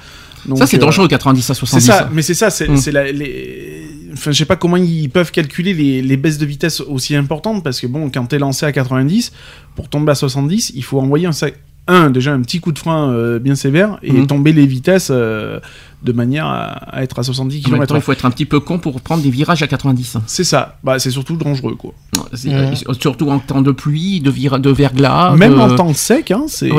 [0.47, 1.87] Donc, Ça, c'est euh, dangereux, 90 à C'est 70.
[1.87, 2.77] ça, mais c'est ça, c'est Mm.
[2.79, 3.87] c'est la- les.
[4.15, 7.63] Enfin, je sais pas comment ils peuvent calculer les, les baisses de vitesse aussi importantes
[7.63, 9.33] parce que bon, quand t'es lancé à 90,
[9.77, 11.55] pour tomber à 70, il faut envoyer un sac.
[11.93, 14.27] Un, déjà un petit coup de frein euh, bien sévère et Mhm.
[14.29, 15.59] tomber les vitesses euh,
[16.05, 17.97] de manière à, à être à 70 En même temps, km.
[17.97, 20.19] il faut être un petit peu con pour prendre des virages à 90.
[20.27, 21.93] C'est ça, bah, c'est surtout dangereux quoi.
[22.17, 22.53] Ouais.
[22.53, 25.35] euh, Surtout en temps de pluie, de, vira- de verglas.
[25.37, 26.71] Même de- en temps sec, hein, c'est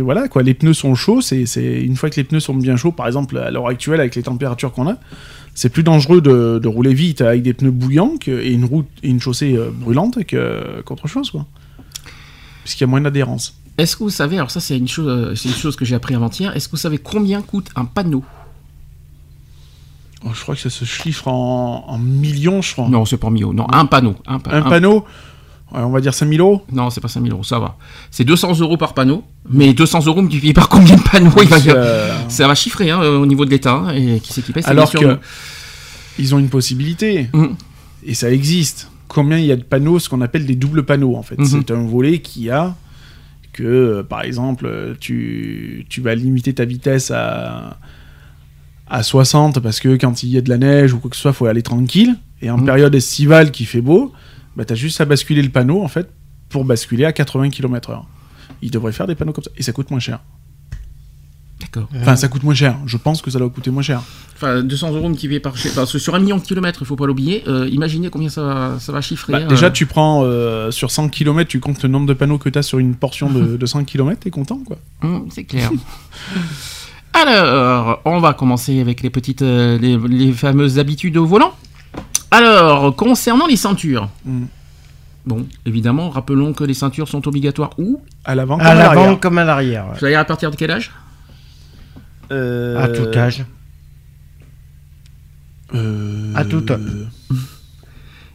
[0.00, 0.42] voilà quoi.
[0.42, 1.20] Les pneus sont chauds.
[1.20, 4.00] C'est c'est- une fois que les pneus sont bien chauds, par exemple à l'heure actuelle
[4.00, 4.96] avec les températures qu'on a,
[5.54, 8.86] c'est plus dangereux de, de rouler vite avec des pneus bouillants que- et une route
[9.02, 10.18] et une chaussée brûlante
[10.84, 11.44] qu'autre chose quoi.
[12.64, 13.57] Puisqu'il y a moins d'adhérence.
[13.78, 15.94] Est-ce que vous savez, alors ça c'est une chose, euh, c'est une chose que j'ai
[15.94, 16.54] appris avant-hier.
[16.56, 18.24] Est-ce que vous savez combien coûte un panneau?
[20.24, 22.88] Oh, je crois que ça se chiffre en, en millions, je crois.
[22.88, 23.52] Non, c'est pas million.
[23.52, 24.16] Non, un panneau.
[24.26, 25.04] Un, pa- Un un- panneau,
[25.72, 26.64] ouais, on va dire 5000 euros.
[26.72, 27.76] Non, c'est pas 5000 euros, ça va.
[28.10, 29.22] C'est 200 euros par panneau.
[29.48, 32.90] Mais 200 euros multiplié par combien de panneaux il va C'est, euh, Ça va chiffrer
[32.90, 34.64] hein, au niveau de l'État hein, et qui s'équipait.
[34.66, 35.18] Alors que
[36.18, 37.30] ils ont une possibilité.
[37.32, 37.42] nous.
[37.50, 37.56] Mm.
[38.04, 38.90] Et ça existe.
[39.06, 41.38] Combien il y a de panneaux, ce qu'on appelle des doubles panneaux en fait.
[41.38, 41.46] Mhm.
[41.46, 42.74] C'est un volet qui a
[43.58, 47.76] que, euh, par exemple, euh, tu, tu vas limiter ta vitesse à,
[48.88, 51.22] à 60 parce que quand il y a de la neige ou quoi que ce
[51.22, 52.14] soit, faut aller tranquille.
[52.40, 52.64] Et en Mhm.
[52.66, 54.12] période estivale qui fait beau,
[54.56, 56.08] bah, tu as juste à basculer le panneau en fait
[56.48, 58.02] pour basculer à 80 km/h.
[58.62, 59.50] Ils devraient faire des panneaux comme ça.
[59.56, 60.20] Et ça coûte moins cher.
[61.80, 62.02] D'accord.
[62.02, 62.76] Enfin, ça coûte moins cher.
[62.86, 64.00] Je pense que ça doit coûter moins cher.
[64.36, 65.54] Enfin, 200 euros multiplié par.
[65.74, 67.42] Parce que sur un million de kilomètres, il faut pas l'oublier.
[67.48, 69.32] euh, imaginez combien ça va, ça va chiffrer.
[69.32, 72.38] Bah, euh, déjà, tu prends euh, sur 100 km, tu comptes le nombre de panneaux
[72.38, 74.76] que tu as sur une portion de, de 100 km, t'es content quoi.
[75.02, 75.70] Hum, c'est clair.
[77.14, 81.52] Alors, on va commencer avec les petites, euh, les, les fameuses habitudes au volant.
[82.30, 84.08] Alors, concernant les ceintures.
[84.24, 84.44] Mm.
[85.26, 88.00] Bon, évidemment, rappelons que les ceintures sont obligatoires où?
[88.24, 88.94] À l'avant comme À à l'arrière.
[89.04, 89.86] l'avant comme à l'arrière.
[89.92, 89.98] ouais.
[89.98, 90.90] Savez à partir de quel âge?
[92.30, 93.44] Euh, À tout âge.
[95.74, 96.80] euh, À tout âge.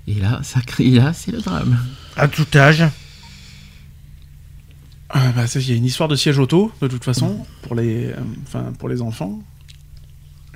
[0.07, 1.77] Et là, ça crie, là, c'est le drame.
[2.17, 2.83] À tout âge.
[5.09, 7.75] Ah, bah, ça, il y a une histoire de siège auto, de toute façon, pour
[7.75, 9.41] les, euh, enfin, pour les enfants.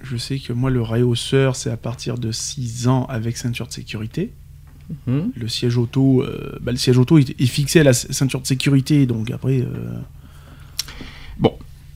[0.04, 3.74] Je sais que moi, le réhausseur, c'est à partir de 6 ans avec ceinture de
[3.74, 4.34] sécurité.
[5.08, 5.32] Hum.
[5.36, 8.48] Le siège auto, euh, bah, le siège auto est, est fixé à la ceinture de
[8.48, 9.62] sécurité, donc après.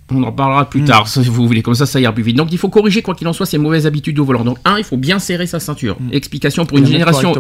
[0.10, 0.86] On en parlera plus Mm.
[0.86, 2.36] tard, si vous voulez, comme ça, ça ira plus vite.
[2.38, 4.44] Donc, il faut corriger, quoi qu'il en soit, ces mauvaises habitudes au volant.
[4.44, 5.98] Donc, un, il faut bien serrer sa ceinture.
[6.00, 6.10] Mm.
[6.14, 7.34] Explication pour une génération.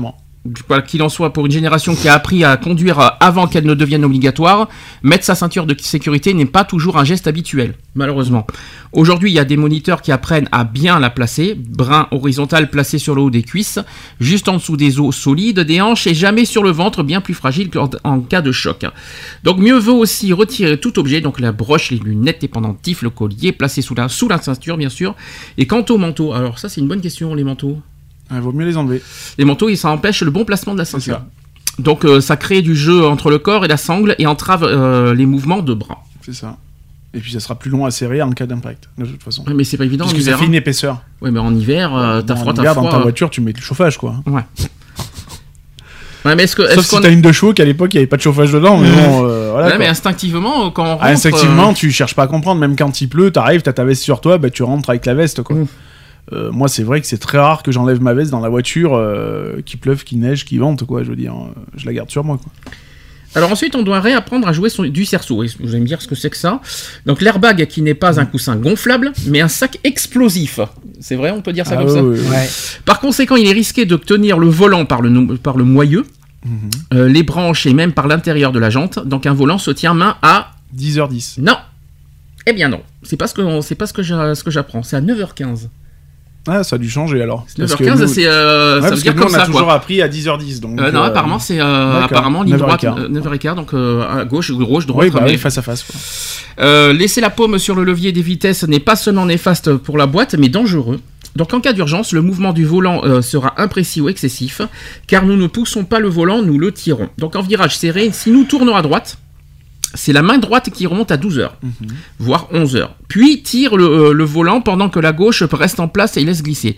[0.67, 3.65] Quoi qu'il en soit, pour une génération qui a appris à conduire euh, avant qu'elle
[3.65, 4.69] ne devienne obligatoire,
[5.03, 8.47] mettre sa ceinture de sécurité n'est pas toujours un geste habituel, malheureusement.
[8.91, 12.97] Aujourd'hui, il y a des moniteurs qui apprennent à bien la placer, brin horizontal placé
[12.97, 13.79] sur le haut des cuisses,
[14.19, 17.35] juste en dessous des os solides, des hanches et jamais sur le ventre, bien plus
[17.35, 18.85] fragile qu'en en cas de choc.
[19.43, 23.11] Donc mieux vaut aussi retirer tout objet, donc la broche, les lunettes, les pendentifs, le
[23.11, 25.15] collier, placé sous la, sous la ceinture, bien sûr.
[25.59, 27.77] Et quant au manteau, alors ça c'est une bonne question, les manteaux.
[28.31, 29.01] Il vaut mieux les enlever.
[29.37, 31.21] Les manteaux, ça empêche le bon placement de la ceinture.
[31.79, 35.13] Donc euh, ça crée du jeu entre le corps et la sangle et entrave euh,
[35.15, 36.03] les mouvements de bras.
[36.21, 36.57] C'est ça.
[37.13, 39.43] Et puis ça sera plus long à serrer en cas d'impact, de toute façon.
[39.45, 40.47] Ouais, mais c'est pas évident en Parce que ça fait hein.
[40.47, 41.01] une épaisseur.
[41.21, 42.83] Ouais, mais en hiver, euh, t'as froid, t'as froid.
[42.83, 44.15] dans ta voiture, tu mets le chauffage, quoi.
[44.25, 44.43] Ouais.
[46.23, 46.67] Ouais, mais est-ce que.
[46.67, 48.51] Sauf est-ce si t'as une de chevaux qu'à l'époque, il n'y avait pas de chauffage
[48.51, 49.65] dedans, mais bon, euh, voilà.
[49.65, 49.79] Ouais, quoi.
[49.79, 51.03] mais instinctivement, quand on rentre.
[51.03, 54.03] Ah, instinctivement, tu cherches pas à comprendre, même quand il pleut, t'arrives, t'as ta veste
[54.03, 55.55] sur toi, bah, tu rentres avec la veste, quoi.
[55.55, 55.67] Mm.
[56.33, 58.93] Euh, moi, c'est vrai que c'est très rare que j'enlève ma veste dans la voiture,
[58.95, 61.03] euh, qu'il pleuve, qu'il neige, qu'il vente, quoi.
[61.03, 62.51] Je veux dire, euh, je la garde sur moi, quoi.
[63.33, 65.41] Alors ensuite, on doit réapprendre à jouer son- du cerceau.
[65.43, 66.59] Et Vous allez me dire ce que c'est que ça.
[67.05, 70.59] Donc l'airbag qui n'est pas un coussin gonflable, mais un sac explosif.
[70.99, 72.19] C'est vrai, on peut dire ça Ah, comme ça ouais.
[72.19, 72.49] Ouais.
[72.83, 76.05] Par conséquent, il est risqué de tenir le volant par le, no- par le moyeu,
[76.45, 76.51] Mhm.
[76.93, 78.99] euh, les branches et même par l'intérieur de la jante.
[79.07, 81.37] Donc un volant se tient main à 10h10.
[81.39, 81.55] Non.
[82.47, 82.81] Eh bien non.
[83.03, 84.83] C'est pas ce que c'est pas ce que j'a- ce que j'apprends.
[84.83, 85.69] C'est à 9h15.
[86.47, 87.45] Ah, ça a dû changer alors.
[87.55, 89.37] Parce que 9h15, nous- c'est euh, Ouais, ça parce veut que dire nous, comme on
[89.39, 89.73] a toujours quoi.
[89.73, 90.59] appris à 10h10.
[90.59, 92.03] Donc, Euh, non, euh, apparemment c'est euh, d'accord.
[92.17, 92.99] apparemment ligne droite 9h15.
[92.99, 95.05] euh, 9h15 donc à gauche gauche droite.
[95.07, 96.93] Oui, bah mais- oui, face à face, quoi.
[96.93, 100.35] Laisser la paume sur le levier des vitesses n'est pas seulement néfaste pour la boîte,
[100.37, 100.99] mais dangereux.
[101.35, 104.61] Donc en cas d'urgence, le mouvement du volant euh, sera imprécis ou excessif,
[105.07, 107.07] car nous ne poussons pas le volant, nous le tirons.
[107.19, 109.17] Donc en virage serré, si nous tournons à droite,
[109.93, 111.57] c'est la main droite qui remonte à 12 heures,
[112.19, 112.95] voire 11 heures.
[113.07, 116.43] Puis tire le, euh, le volant pendant que la gauche reste en place et laisse
[116.43, 116.77] glisser.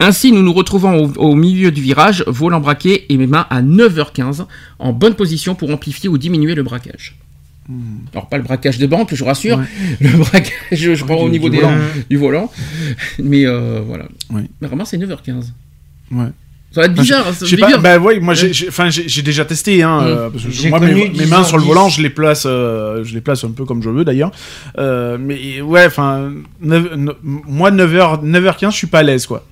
[0.00, 3.62] Ainsi, nous nous retrouvons au, au milieu du virage, volant braqué et mes mains à
[3.62, 4.46] 9h15,
[4.78, 7.16] en bonne position pour amplifier ou diminuer le braquage.
[8.14, 9.58] Alors pas le braquage de banque, je vous rassure.
[9.58, 9.64] Ouais.
[10.00, 11.78] Le braquage, je prends au niveau du des volant.
[12.08, 12.52] du volant.
[13.22, 14.06] Mais euh, voilà.
[14.30, 15.50] Mais vraiment, c'est 9h15.
[16.12, 16.28] Ouais.
[16.70, 17.24] Ça va être bizarre.
[17.32, 18.90] Je sais être pas, bah ouais, moi j'ai- j'ai enfin,
[19.22, 20.04] déjà testé, hein, Mm.
[20.06, 21.66] euh, parce que moi mes, mes mains sur le 10h10.
[21.66, 24.30] volant, je les place, euh, je les place un peu comme je veux d'ailleurs.
[24.78, 29.44] Euh, mais ouais, enfin, moi 9h, 9h15, je suis pas à l'aise quoi.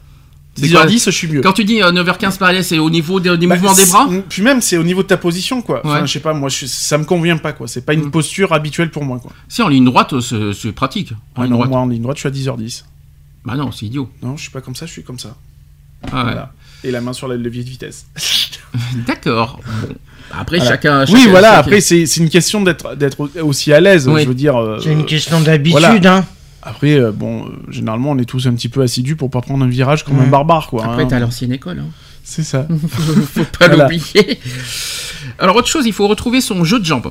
[0.58, 1.40] C'est quoi 10h10, je suis mieux.
[1.42, 4.08] Quand tu dis euh, 9h15 par c'est au niveau des, des Bah, mouvements des bras?
[4.28, 5.80] Puis même, c'est au niveau de ta position quoi.
[5.84, 6.06] Enfin, Ouais.
[6.06, 7.66] je sais pas, moi je- ça me convient pas quoi.
[7.68, 8.10] C'est pas une Mm.
[8.10, 9.32] posture habituelle pour moi quoi.
[9.48, 11.12] Si, en ligne droite, euh, c'est pratique.
[11.34, 11.70] En Ouais, ligne non, droite.
[11.70, 12.84] moi en ligne droite, je suis à 10h10.
[13.44, 14.08] Bah non, c'est idiot.
[14.22, 15.34] Non, je suis pas comme ça, je suis comme ça.
[16.10, 16.22] Ah ouais.
[16.24, 16.52] Voilà.
[16.86, 18.06] Et la main sur le levier de vitesse.
[19.06, 19.58] D'accord.
[19.82, 19.94] Bon.
[20.30, 20.70] Après, Voilà.
[20.72, 21.48] chacun, oui, chacun- voilà.
[21.50, 24.08] chacun- Après, c'est c'est une question d'être d'être aussi à l'aise.
[24.08, 24.22] Oui.
[24.22, 24.56] Je veux dire.
[24.56, 26.16] euh, C'est une question d'habitude, voilà.
[26.16, 26.24] hein.
[26.62, 29.64] Après, euh, bon, euh, généralement, on est tous un petit peu assidus pour pas prendre
[29.64, 30.84] un virage comme un barbare, quoi.
[30.84, 31.06] Après, hein.
[31.06, 31.78] t'es à l'ancienne école.
[31.78, 31.86] Hein.
[32.24, 32.66] C'est ça.
[33.34, 33.84] faut pas Voilà.
[33.84, 34.40] l'oublier.
[35.38, 37.10] Alors, autre chose, il faut retrouver son jeu de jambes.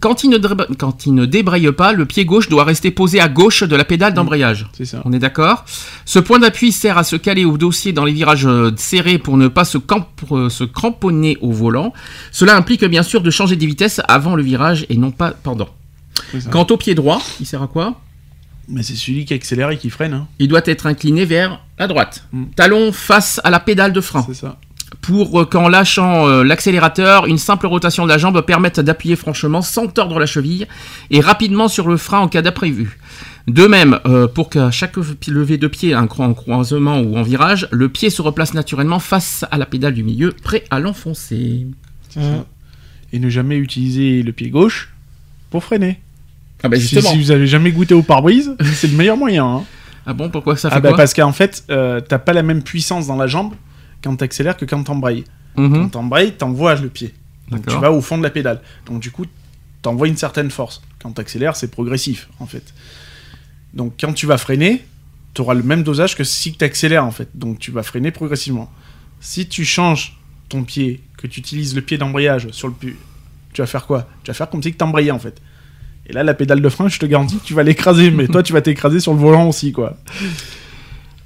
[0.00, 3.20] Quand il, ne dra- quand il ne débraye pas, le pied gauche doit rester posé
[3.20, 4.66] à gauche de la pédale d'embrayage.
[4.72, 5.02] C'est ça.
[5.04, 5.64] On est d'accord?
[6.06, 9.36] Ce point d'appui sert à se caler au dossier dans les virages euh, serrés pour
[9.36, 11.92] ne pas se, camp- pour, euh, se cramponner au volant.
[12.30, 15.68] Cela implique bien sûr de changer de vitesse avant le virage et non pas pendant.
[16.50, 18.00] Quant au pied droit, il sert à quoi?
[18.68, 20.14] Mais c'est celui qui accélère et qui freine.
[20.14, 20.28] hein.
[20.38, 22.24] Il doit être incliné vers la droite.
[22.32, 22.44] Mm.
[22.56, 24.24] Talon face à la pédale de frein.
[24.26, 24.56] C'est ça.
[25.00, 29.62] Pour euh, qu'en lâchant euh, l'accélérateur, une simple rotation de la jambe permette d'appuyer franchement
[29.62, 30.66] sans tordre la cheville
[31.10, 32.98] et rapidement sur le frein en cas d'imprévu.
[33.48, 37.66] De même, euh, pour qu'à chaque levé de pied, un en croisement ou en virage,
[37.72, 41.66] le pied se replace naturellement face à la pédale du milieu, prêt à l'enfoncer.
[43.14, 44.92] Et ne jamais utiliser le pied gauche
[45.50, 46.00] pour freiner.
[46.62, 47.10] Ah bah Si, justement.
[47.10, 49.44] si vous avez jamais goûté au pare-brise, c'est le meilleur moyen.
[49.44, 49.64] hein.
[50.06, 50.98] Ah bon, pourquoi ça fait Ah bah quoi?
[50.98, 53.54] parce qu'en fait, euh, t'as pas la même puissance dans la jambe
[54.02, 55.24] quand t'accélères que quand t'embrayes.
[55.56, 55.72] Mhm.
[55.72, 57.14] Quand t'embrayes, t'envoies le pied.
[57.50, 58.60] Donc tu vas au fond de la pédale.
[58.86, 59.26] Donc du coup,
[59.82, 60.82] t'envoies une certaine force.
[61.00, 62.72] Quand t'accélères, c'est progressif en fait.
[63.74, 64.84] Donc quand tu vas freiner,
[65.34, 67.28] t'auras le même dosage que si t'accélères en fait.
[67.34, 68.70] Donc tu vas freiner progressivement.
[69.20, 72.96] Si tu changes ton pied, que tu utilises le pied d'embrayage sur le pu,
[73.52, 74.08] tu vas faire quoi?
[74.24, 75.40] Tu vas faire comme si que t'embrayais en fait.
[76.06, 78.42] Et là, la pédale de frein, je te garantis que tu vas l'écraser, mais toi,
[78.42, 79.96] tu vas t'écraser sur le volant aussi, quoi.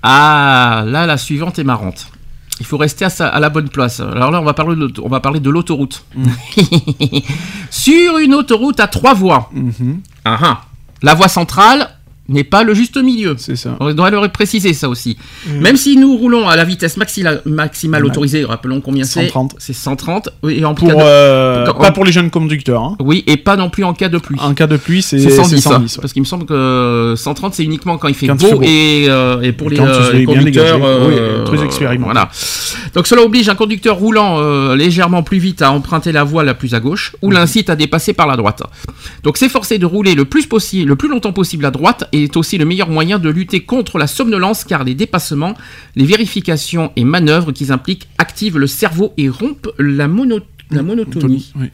[0.02, 2.10] Ah, là, la suivante est marrante.
[2.58, 4.00] Il faut rester à, sa- à la bonne place.
[4.00, 6.04] Alors là, on va parler de, l'auto- on va parler de l'autoroute.
[7.70, 9.50] Sur une autoroute à trois voies,
[10.24, 10.60] ah, ah,
[11.02, 11.88] la voie centrale
[12.28, 13.34] n'est pas le juste milieu.
[13.38, 13.76] C'est ça.
[13.80, 15.16] On doit le préciser ça aussi.
[15.46, 15.60] Mm.
[15.60, 19.54] Même si nous roulons à la vitesse maxila- maximale autorisée, rappelons combien c'est 130.
[19.58, 20.28] C'est 130.
[20.48, 22.82] Et en Pour, cas de- euh, Quand- pas pour les jeunes conducteurs.
[22.82, 22.96] Hein.
[23.00, 24.38] Oui, et pas non plus en cas de pluie.
[24.40, 25.70] En cas de pluie, c'est C'est 110, c'est ça.
[25.70, 26.00] 110, ouais.
[26.00, 28.54] parce qu'il me semble que 130 c'est uniquement quand il fait Quand il beau, fait
[28.54, 28.62] beau.
[28.62, 32.04] Et, euh, et pour Et les, quand euh, les conducteurs euh, Oui, très expérimentés.
[32.12, 32.28] Voilà.
[32.94, 36.54] Donc cela oblige un conducteur roulant euh, légèrement plus vite à emprunter la voie la
[36.54, 38.62] plus à gauche ou l'incite à dépasser par la droite.
[39.22, 42.58] Donc s'efforcer de rouler le plus possible, le plus longtemps possible à droite est aussi
[42.58, 45.54] le meilleur moyen de lutter contre la somnolence car les dépassements,
[45.94, 51.52] les vérifications et manœuvres qu'ils impliquent activent le cerveau et rompent la, mono- la monotonie.
[51.56, 51.66] Oui.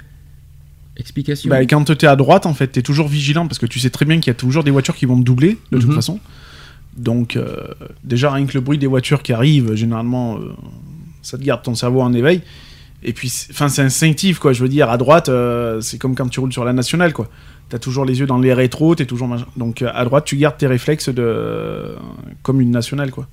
[0.96, 1.48] Explication.
[1.48, 4.04] Bah, quand t'es à droite, en fait, t'es toujours vigilant parce que tu sais très
[4.04, 5.94] bien qu'il y a toujours des voitures qui vont te doubler de toute Mhm.
[5.94, 6.20] façon.
[6.96, 7.56] Donc, euh,
[8.04, 10.52] déjà, rien que le bruit des voitures qui arrivent, généralement, euh,
[11.22, 12.42] ça te garde ton cerveau en éveil.
[13.04, 14.52] Et puis, c'est- instinctif, quoi.
[14.52, 17.28] Je veux dire, à droite, euh, c'est comme quand tu roules sur la nationale, quoi.
[17.68, 19.28] T'as toujours les yeux dans les rétros, t'es toujours.
[19.56, 21.96] Donc, euh, à droite, tu gardes tes réflexes de.
[22.42, 23.26] comme une nationale, quoi.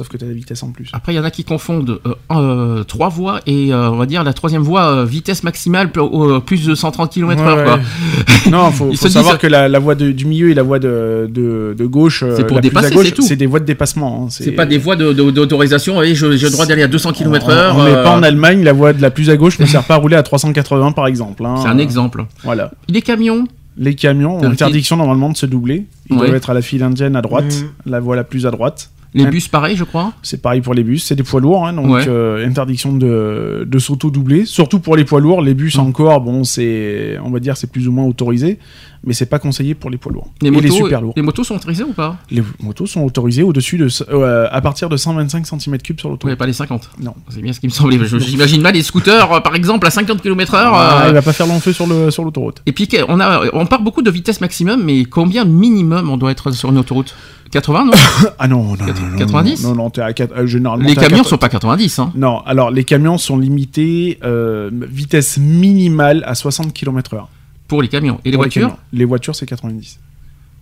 [0.00, 0.88] Sauf que t'as la vitesse en plus.
[0.94, 4.06] Après, il y en a qui confondent euh, euh, trois voies et euh, on va
[4.06, 7.46] dire la troisième voie euh, vitesse maximale plus, euh, plus de 130 km/h.
[7.58, 7.74] Ouais, quoi.
[7.74, 8.50] ouais.
[8.50, 10.78] non, faut, faut savoir disent- que la, la voie de- du milieu et la voie
[10.78, 13.20] de, de, de gauche, C'est pour dépasser, gauche, c'est tout.
[13.20, 14.22] c'est des voies de dépassement.
[14.24, 14.28] hein.
[14.30, 16.00] C'est pas des voies de- de- d'autorisation.
[16.02, 17.74] et J'ai le droit d'aller à 200 km/h.
[17.76, 19.84] On n'est euh, pas en Allemagne, la voie de la plus à gauche ne sert
[19.84, 21.44] pas à rouler à 380 par exemple.
[21.44, 21.56] hein.
[21.62, 22.24] C'est un exemple.
[22.42, 22.70] Voilà.
[22.88, 23.46] Les camions,
[23.76, 25.84] Les camions ont interdiction normalement de se doubler.
[26.08, 26.20] Ils Ouais.
[26.26, 27.90] doivent être à la file indienne à droite, Mhm.
[27.92, 28.90] la voie la plus à droite.
[29.14, 30.12] Les bus, pareil, je crois.
[30.22, 32.04] C'est pareil pour les bus, c'est des poids lourds, hein, donc Ouais.
[32.08, 34.44] euh, interdiction de, de s'auto-doubler.
[34.44, 35.84] Surtout pour les poids lourds, les bus Mhm.
[35.88, 38.58] encore, bon, c'est, on va dire, c'est plus ou moins autorisé,
[39.04, 40.30] mais c'est pas conseillé pour les poids lourds.
[40.42, 41.14] Les et motos, les super lourds.
[41.16, 42.18] les motos sont autorisées ou pas?
[42.30, 46.28] Les motos sont autorisées au-dessus de, euh, à partir de 125 cm3 sur l'auto.
[46.28, 46.90] Oui, pas les 50.
[47.00, 47.14] Non.
[47.28, 47.98] C'est bien ce qui me semblait.
[48.18, 50.58] J'imagine mal les scooters, euh, par exemple, à 50 km/h.
[50.62, 52.62] Ah, euh, il va pas faire long feu sur le sur l'autoroute.
[52.66, 56.30] Et puis, on, a, on parle beaucoup de vitesse maximum, mais combien minimum on doit
[56.32, 57.14] être sur une autoroute?
[57.50, 57.92] 80, non?
[58.38, 59.64] Ah non, non, non, non, 90?
[59.64, 60.86] Non, non, t'es à 4, euh, généralement.
[60.86, 62.12] Les camions 4 sont pas 90, hein.
[62.14, 67.24] Non, alors les camions sont limités euh, vitesse minimale à 60 km/h.
[67.70, 68.18] Pour les camions.
[68.24, 68.76] Et les Pour voitures.
[68.92, 69.98] Les voitures, c'est 90.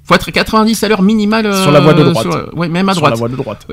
[0.05, 1.47] Faut être 90 à l'heure minimale.
[1.47, 2.23] euh, Sur la voie de droite.
[2.31, 3.13] sur- ouais, même à Sur droite.
[3.15, 3.67] la voie de droite.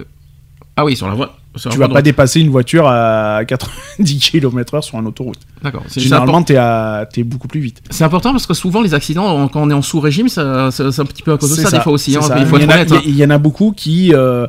[0.78, 1.38] Ah oui, sur la voie.
[1.58, 5.40] C'est Tu vas pas dépasser une voiture à 90 km/h sur une autoroute.
[5.64, 5.84] D'accord.
[5.96, 7.82] Généralement, à- t'es beaucoup plus vite.
[7.90, 11.02] C'est important parce que souvent les accidents, quand on est en sous-régime, ça- ça- c'est
[11.02, 12.18] un petit peu à cause de C'est ça, des fois aussi.
[12.18, 12.38] hein, ça.
[12.40, 12.92] il faut il, y a, honnête.
[12.92, 13.02] hein.
[13.06, 14.48] il y en a beaucoup qui, euh,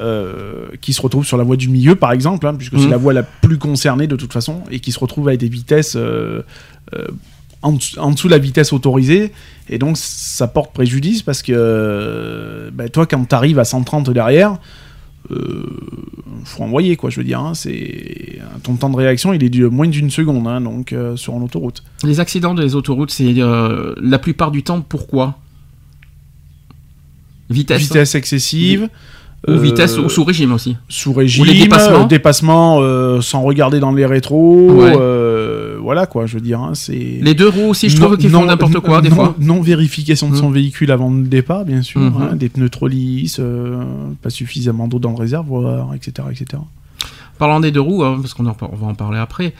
[0.00, 2.80] euh, qui se retrouvent sur la voie du milieu, par exemple, hein, puisque Mhm.
[2.84, 5.48] c'est la voie la plus concernée de toute façon, et qui se retrouvent avec des
[5.50, 6.42] vitesses euh,
[6.94, 7.04] euh,
[7.62, 9.32] en, dessous- en dessous de la vitesse autorisée.
[9.68, 14.56] Et donc, ça porte préjudice parce que bah, toi, quand tu arrives à 130 derrière,
[15.30, 15.66] euh,
[16.44, 17.40] faut envoyer, quoi, je veux dire.
[17.40, 21.16] hein, c'est Ton temps de réaction, il est de moins d'une seconde, hein, donc euh,
[21.16, 21.82] sur une autoroute.
[22.04, 25.36] Les accidents des autoroutes, c'est euh, la plupart du temps pourquoi?
[27.50, 27.80] Vitesse.
[27.82, 28.88] Vitesse excessive.
[29.46, 30.76] Ou euh, vitesse ou sous régime aussi.
[30.88, 32.06] sous régime, Ou les dépassements.
[32.06, 34.94] dépassement, euh, sans regarder dans les rétros, Ouais.
[34.98, 38.30] euh, voilà quoi, je veux dire, hein, c'est Les deux roues aussi, je trouve qu'ils
[38.30, 39.34] font n'importe quoi des non- fois.
[39.40, 40.54] Non vérification de son Mhm.
[40.54, 42.22] véhicule avant le départ, bien sûr, Mhm.
[42.32, 43.82] hein, des pneus trop lisses, euh,
[44.22, 46.62] pas suffisamment d'eau dans le réservoir, etc., etc.
[47.38, 49.54] Parlant des deux roues, hein, parce qu'on va en parler après,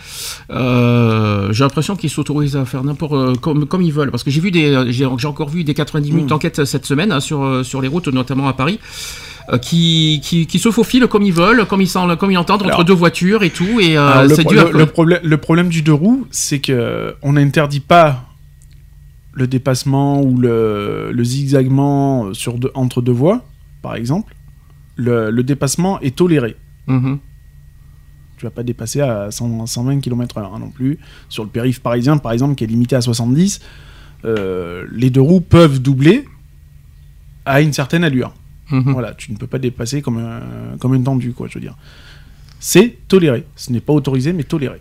[0.51, 4.11] euh, j'ai l'impression qu'ils s'autorisent à faire n'importe euh, comme, comme ils veulent.
[4.11, 7.13] Parce que j'ai vu des, j'ai j'ai encore vu des 90 minutes d'enquête cette semaine
[7.13, 8.79] hein, sur, euh, sur les routes, notamment à Paris,
[9.53, 12.63] euh, qui, qui, qui se faufilent comme ils veulent, comme ils, s'en- comme ils entendent
[12.63, 13.81] entre deux voitures et tout.
[13.81, 16.27] Et euh, le, c'est pro- dû à le- le problème, le problème du deux roues,
[16.31, 18.25] c'est que on n'interdit pas
[19.33, 23.45] le dépassement ou le, le zigzagement sur deux- entre deux voies,
[23.83, 24.35] par exemple.
[24.97, 26.57] Le, le dépassement est toléré.
[26.89, 27.19] Mhm.
[28.39, 30.99] Tu vas pas dépasser à 100 120 km/h hein, non plus.
[31.29, 33.61] Sur le périph' parisien, par exemple, qui est limité à 70,
[34.25, 36.25] euh, les deux roues peuvent doubler
[37.45, 38.35] à une certaine allure.
[38.71, 38.93] Mhm.
[38.93, 41.77] Voilà, tu ne peux pas dépasser comme un, comme une tendue, quoi, je veux dire.
[42.61, 43.45] C'est toléré.
[43.57, 44.81] Ce n'est pas autorisé, mais toléré.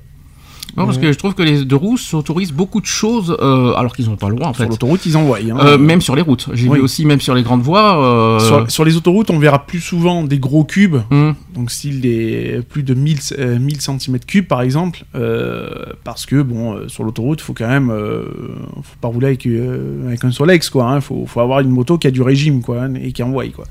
[0.77, 3.95] Non, parce que je trouve que les deux roues s'autorisent beaucoup de choses euh, alors
[3.95, 4.69] qu'ils n'ont pas le droit en Sur fait.
[4.69, 5.39] l'autoroute, ils envoient.
[5.39, 5.57] hein.
[5.59, 6.49] Euh, même sur les routes.
[6.53, 6.77] J'ai Oui.
[6.77, 7.97] vu aussi, même sur les grandes voies.
[8.03, 11.99] euh, sur, sur les autoroutes, on verra plus souvent des gros cubes, hum, donc style
[11.99, 15.03] des plus de 1000, euh, 1000 cm3 par exemple,
[16.03, 17.91] parce que bon, sur l'autoroute, faut quand même,
[18.83, 19.47] faut pas rouler avec,
[20.05, 20.93] avec un Solex quoi.
[20.95, 23.47] Il faut, faut avoir une moto qui a du régime quoi hein, et qui envoie
[23.47, 23.65] quoi.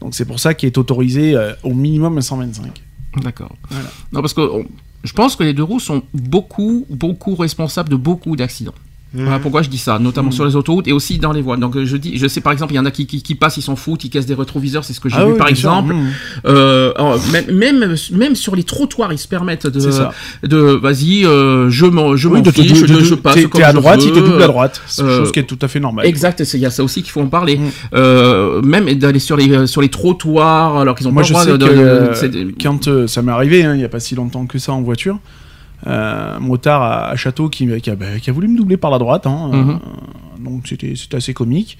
[0.00, 2.80] Donc c'est pour ça qu'il est autorisé au minimum à 125.
[3.22, 3.54] D'accord.
[3.68, 3.88] Voilà.
[4.12, 4.64] Non, parce que on-
[5.04, 8.74] je pense que les deux roues sont beaucoup, beaucoup responsables de beaucoup d'accidents.
[9.12, 10.32] Voilà pourquoi je dis ça, notamment Mhm.
[10.34, 11.56] sur les autoroutes et aussi dans les voies.
[11.56, 13.34] Donc euh, je dis, je sais par exemple, il y en a qui, qui, qui
[13.34, 15.38] passent, ils s'en foutent, ils cassent des rétroviseurs, c'est ce que j'ai Ah vu oui,
[15.38, 15.94] par exemple.
[15.94, 16.06] Mmh.
[16.46, 17.18] Euh, alors,
[17.52, 19.80] même, même, sur les trottoirs, ils se permettent de,
[20.46, 23.14] de vas-y, euh, je m'en, je Oui, m'en de te- fiche, de- de- de- je
[23.16, 24.06] passe comme T'es à je droite, veux.
[24.06, 24.80] il te double à droite.
[24.86, 26.06] C'est euh, chose qui est tout à fait normale.
[26.06, 27.58] Exact, il y a ça aussi qu'il faut en parler.
[27.92, 32.14] Même d'aller sur les sur les trottoirs alors qu'ils ont Moi, pas je le droit
[32.14, 34.58] sais de, que quand ça m'est arrivé, hein, il n'y a pas si longtemps que
[34.58, 35.18] ça en voiture,
[36.40, 38.98] motard à, à Château qui, qui a, bah, qui a voulu me doubler par la
[38.98, 39.26] droite.
[39.26, 39.70] hein, Mhm.
[39.70, 41.78] euh, donc c'était assez comique.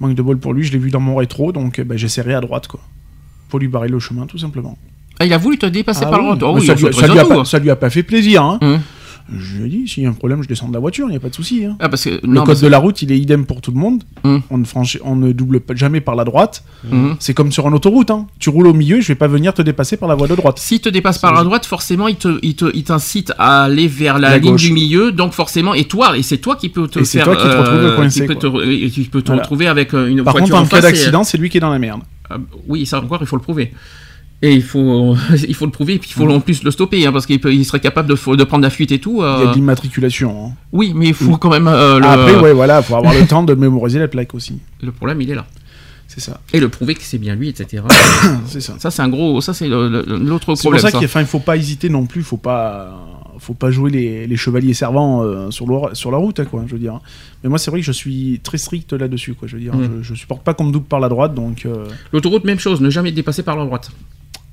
[0.00, 2.08] Manque de bol pour lui, je l'ai vu dans mon rétro, donc euh, bah, j'ai
[2.08, 2.80] serré à droite, quoi.
[3.48, 4.76] Pour lui barrer le chemin, tout simplement.
[5.20, 7.06] Ah, il a voulu te dépasser Ah par oui, le oui, ça, lui, suis ça
[7.06, 8.42] lui a pas, ça lui a pas fait plaisir.
[8.42, 8.58] Hein.
[8.62, 8.80] Hum.
[9.32, 11.12] Je lui ai dit, s'il y a un problème, je descends de la voiture, il
[11.12, 11.64] n'y a pas de souci.
[11.64, 11.76] hein.
[11.80, 13.70] Ah, parce que Le non, code parce- de la route, il est idem pour tout
[13.70, 14.02] le monde.
[14.22, 14.42] Hum.
[14.50, 16.62] On, ne franchit, on ne double pas- jamais par la droite.
[16.90, 17.16] Mhm.
[17.20, 18.10] C'est comme sur une autoroute.
[18.10, 18.26] Hein.
[18.38, 20.58] Tu roules au milieu, je vais pas venir te dépasser par la voie de droite.
[20.58, 23.88] S'il te dépasse par la droite, forcément, il te, il te, il t'incite à aller
[23.88, 24.62] vers la, La ligne gauche.
[24.62, 25.10] du milieu.
[25.12, 27.42] Donc forcément, et toi, et c'est toi qui peux te Et c'est faire, euh, toi
[27.42, 28.60] qui te retrouves coincé, qui peut quoi.
[28.62, 29.42] te, et tu peux te Voilà.
[29.42, 31.60] retrouver avec euh, une Par voiture contre, en en cas d'accident, c'est lui qui est
[31.60, 32.02] dans la merde.
[32.28, 32.36] Ah,
[32.68, 33.72] oui, ça encore, il faut le prouver.
[34.42, 35.16] Et il faut,
[35.48, 37.40] il faut le prouver, et puis il faut en plus le stopper, hein, parce qu'il
[37.46, 39.22] il serait capable de, de prendre la fuite et tout.
[39.22, 40.46] euh, Il y a de l'immatriculation.
[40.48, 40.52] hein.
[40.72, 43.42] Oui, mais il faut quand même euh, le, Après, ouais, voilà, faut avoir le temps
[43.42, 44.58] de mémoriser la plaque aussi.
[44.82, 45.46] le problème, il est là.
[46.06, 46.40] C'est ça.
[46.52, 47.82] Et le prouver que c'est bien lui, etc.
[48.46, 48.74] C'est ça.
[48.78, 50.80] ça, c'est un gros, ça c'est l'autre C'est pour problème.
[50.82, 50.98] ça ça.
[50.98, 52.92] qu'il il faut pas hésiter non plus, faut pas,
[53.38, 56.62] faut pas jouer les, les chevaliers servants euh, sur, le- sur la route, hein, quoi,
[56.66, 57.00] je veux dire.
[57.42, 59.74] Mais moi, c'est vrai que je suis très strict là-dessus, quoi, je veux dire.
[59.74, 60.02] Mm.
[60.02, 61.64] Je, je supporte pas qu'on me double par la droite, donc.
[61.64, 63.90] euh, L'autoroute, même chose, ne jamais dépasser par la droite.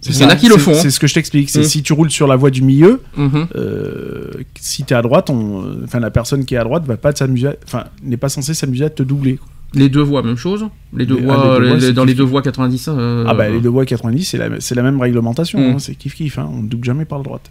[0.02, 0.36] C'est Il y en a ça.
[0.36, 0.74] qui le C'est- font.
[0.74, 1.50] C'est ce que je t'explique.
[1.50, 1.64] C'est Mm.
[1.64, 3.48] si tu roules sur la voie du milieu, Mhm.
[3.56, 7.14] euh, si t'es à droite, on, enfin la personne qui est à droite va pas
[7.14, 9.40] s'amuser, à- enfin n'est pas censée s'amuser à te doubler.
[9.74, 10.66] Les deux voies, même chose.
[10.94, 12.42] Les deux Les- voies, ah, les deux les- voies, les- c'est dans les deux voies
[12.42, 12.90] 90.
[12.90, 14.38] euh, Ah bah les deux voies 90, c'est
[14.76, 15.72] la, même réglementation, Mm.
[15.76, 17.50] hein, c'est kiff kiff, hein, on ne double jamais par la droite.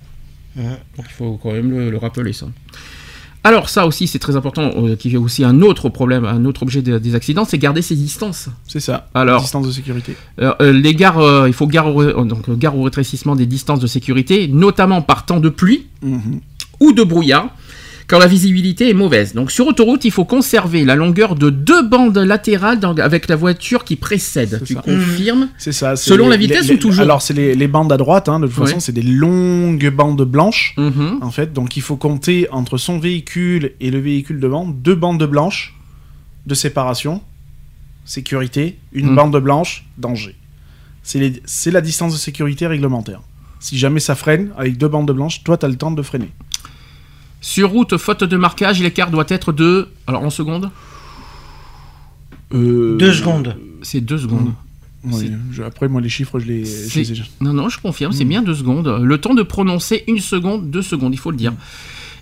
[0.57, 2.47] Donc il faut quand même le, le rappeler ça.
[3.43, 6.63] Alors ça aussi c'est très important, euh, qui est aussi un autre problème, un autre
[6.63, 8.49] objet de- des accidents, c'est garder ses distances.
[8.67, 9.09] C'est ça.
[9.15, 10.15] Alors- distance de sécurité.
[10.41, 13.47] Euh, euh, les gares, euh, il faut gare au, euh, donc, gare au rétrécissement des
[13.47, 16.41] distances de sécurité, notamment par temps de pluie Mhm.
[16.81, 17.49] ou de brouillard,
[18.11, 19.33] quand la visibilité est mauvaise.
[19.35, 23.37] Donc sur autoroute, il faut conserver la longueur de deux bandes latérales dans- avec la
[23.37, 24.61] voiture qui précède.
[24.67, 24.83] Tu ça.
[24.83, 25.95] confirmes C'est ça.
[25.95, 28.41] Selon les- la vitesse les- ou toujours Alors c'est les, les bandes à droite, hein,
[28.41, 28.67] de toute Ouais.
[28.67, 30.75] façon c'est des longues bandes blanches.
[30.77, 31.19] Mhm.
[31.23, 35.23] En fait, donc il faut compter entre son véhicule et le véhicule devant deux bandes
[35.25, 35.75] blanches
[36.47, 37.23] de séparation,
[38.05, 39.15] sécurité, une Mm.
[39.17, 40.35] bande blanche, danger.
[41.03, 43.21] c'est la distance de sécurité réglementaire.
[43.59, 46.31] Si jamais ça freine, avec deux bandes blanches, toi, tu as le temps de freiner.
[47.41, 49.89] Sur route, faute de marquage, l'écart doit être de.
[50.07, 50.71] Alors en secondes
[52.53, 53.57] Euh, Deux secondes.
[53.83, 54.53] C'est deux secondes.
[55.05, 58.13] ouais, je- après, moi, les chiffres, je les, je les ai- Non, non, je confirme,
[58.13, 58.99] c'est bien deux secondes.
[59.03, 61.53] Le temps de prononcer une seconde, deux secondes, il faut le dire.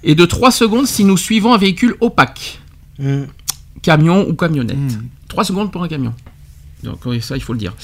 [0.04, 2.60] Et de trois secondes si nous suivons un véhicule opaque,
[3.00, 3.22] Mm.
[3.82, 4.76] camion ou camionnette.
[4.76, 5.06] Mm.
[5.28, 6.14] Trois secondes pour un camion.
[6.84, 7.74] Donc ça, il faut le dire.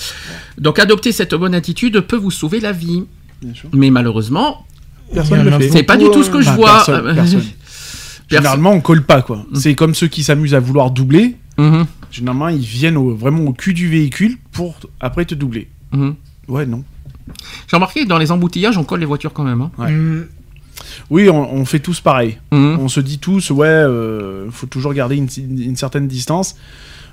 [0.59, 3.05] Donc adopter cette bonne attitude peut vous sauver la vie.
[3.43, 3.69] Bien sûr.
[3.73, 4.65] Mais malheureusement,
[5.15, 5.71] Personne ne le fait.
[5.71, 6.73] c'est pas du tout ce que je Enfin, vois.
[6.75, 7.25] personne, personne.
[7.41, 7.43] Personne.
[8.31, 9.45] Généralement, on colle pas, quoi.
[9.55, 11.37] C'est comme ceux qui s'amusent à vouloir doubler.
[11.59, 15.69] Mhm, Généralement, ils viennent au- vraiment au cul du véhicule pour après te doubler.
[15.93, 16.15] mhm.
[16.49, 16.83] Ouais, non.
[17.69, 19.63] J'ai remarqué que dans les embouteillages, on colle les voitures quand même.
[19.63, 19.71] hein.
[19.79, 19.91] Ouais.
[19.91, 20.27] Mm.
[21.11, 22.39] Oui, on, on fait tous pareil.
[22.53, 22.79] Mhm.
[22.81, 26.57] On se dit tous, ouais, euh, faut toujours garder une, une certaine distance.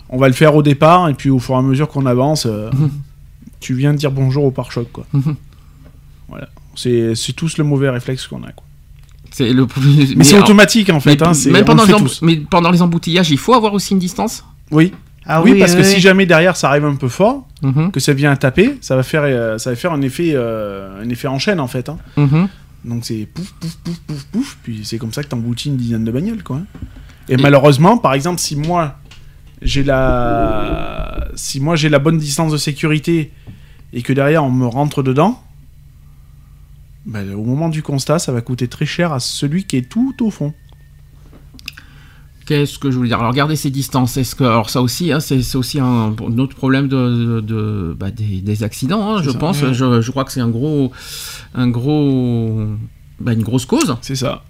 [0.09, 2.45] On va le faire au départ, et puis au fur et à mesure qu'on avance,
[2.45, 2.69] euh,
[3.61, 5.05] tu viens de dire bonjour au pare-choc, quoi.
[6.27, 6.49] Voilà.
[6.81, 8.65] C'est c'est tous le mauvais réflexe qu'on a, quoi.
[9.31, 9.65] C'est le
[10.15, 11.19] Mais, c'est automatique, en fait.
[11.21, 12.21] mais- hein, même pendant le les tous.
[12.21, 14.43] mais pendant les embouteillages, il faut avoir aussi une distance?
[14.71, 14.93] Oui.
[15.25, 17.99] Ah oui, parce que oui, si jamais derrière ça arrive un peu fort, Mhm, que
[17.99, 21.27] ça vient taper, ça va faire, euh, ça va faire un effet, euh, un effet
[21.27, 21.89] en chaîne en fait.
[21.89, 21.97] hein.
[22.17, 22.47] mhm.
[22.83, 26.03] Donc c'est pouf, pouf, pouf, pouf, pouf, puis c'est comme ça que t'emboutis une dizaine
[26.03, 26.61] de bagnoles, quoi.
[27.29, 28.97] Et, malheureusement, par exemple, si moi
[29.61, 33.31] j'ai la, si moi j'ai la bonne distance de sécurité
[33.93, 35.41] et que derrière on me rentre dedans,
[37.05, 40.15] ben, au moment du constat, ça va coûter très cher à celui qui est tout
[40.21, 40.53] au fond.
[42.45, 43.19] Qu'est-ce que je voulais dire?
[43.19, 44.17] Alors, regardez ces distances.
[44.17, 45.85] Est-ce que, alors ça aussi, hein, c'est aussi un,
[46.19, 46.97] un autre problème de,
[47.37, 49.37] de- de- bah, des, des accidents, hein, je ça.
[49.37, 49.61] pense.
[49.61, 49.73] Ouais.
[49.73, 50.91] Je, je crois que c'est un gros,
[51.53, 52.65] un gros,
[53.19, 53.95] bah, une grosse cause.
[54.01, 54.43] C'est ça.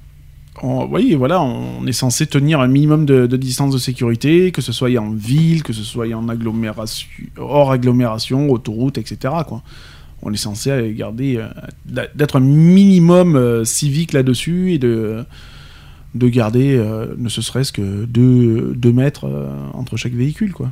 [0.64, 4.62] On- oui, voilà, on est censé tenir un minimum de, de distance de sécurité, que
[4.62, 9.34] ce soit en ville, que ce soit en agglomération, hors agglomération, autoroute, etc.
[9.47, 9.62] Quoi.
[10.24, 15.24] On est censé garder, euh, d'être un minimum euh, civique là-dessus et de,
[16.15, 20.53] de garder euh, ne serait-ce que 2 mètres euh, entre chaque véhicule.
[20.53, 20.72] Quoi.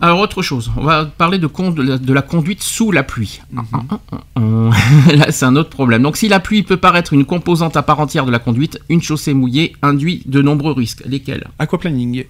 [0.00, 3.04] Alors autre chose, on va parler de, con- de, la, de la conduite sous la
[3.04, 3.40] pluie.
[3.52, 4.70] Mhm.
[5.16, 6.02] Là, c'est un autre problème.
[6.02, 9.00] Donc si la pluie peut paraître une composante à part entière de la conduite, une
[9.02, 11.02] chaussée mouillée induit de nombreux risques.
[11.06, 11.46] Lesquels?
[11.58, 12.24] Aquaplaning.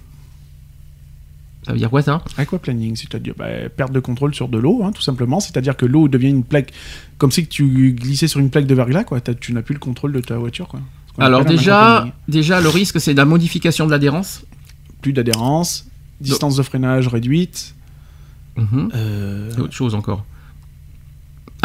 [1.67, 2.23] Ça veut dire quoi ça?
[2.37, 5.41] Aquaplaning, c'est-à-dire bah, perte de contrôle sur de l'eau, hein, tout simplement.
[5.41, 6.73] C'est-à-dire que l'eau devient une plaque,
[7.19, 9.21] comme si tu glissais sur une plaque de verglas, quoi.
[9.21, 10.81] T'as- Tu n'as plus le contrôle de ta voiture, quoi.
[11.19, 14.45] Alors déjà, déjà le risque c'est la modification de l'adhérence.
[15.01, 15.87] plus d'adhérence,
[16.21, 17.75] distance de freinage réduite.
[18.57, 18.91] Mhm.
[18.95, 20.25] euh, Et autre chose encore.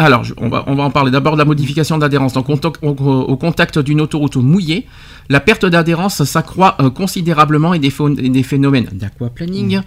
[0.04, 2.32] Alors, je- on, va, on va en parler d'abord de la modification d'adhérence.
[2.32, 4.86] Donc, au, contact d'une autoroute mouillée,
[5.28, 9.82] la perte d'adhérence s'accroît euh, considérablement et des, pho- et des phénomènes d'aquaplaning Mm.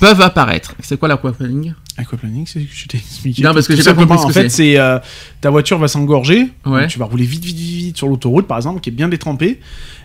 [0.00, 0.74] peuvent apparaître.
[0.80, 1.74] C'est quoi l'aquaplaning?
[1.96, 3.42] Aquaplaning, c'est ce que je t'ai expliqué.
[3.42, 4.98] Non, parce que Tout j'ai pas simplement, compris ce que En fait, c'est euh,
[5.40, 6.48] ta voiture va s'engorger.
[6.64, 6.86] Ouais.
[6.86, 9.58] Tu vas rouler vite, vite, vite, vite sur l'autoroute, par exemple, qui est bien détrempée.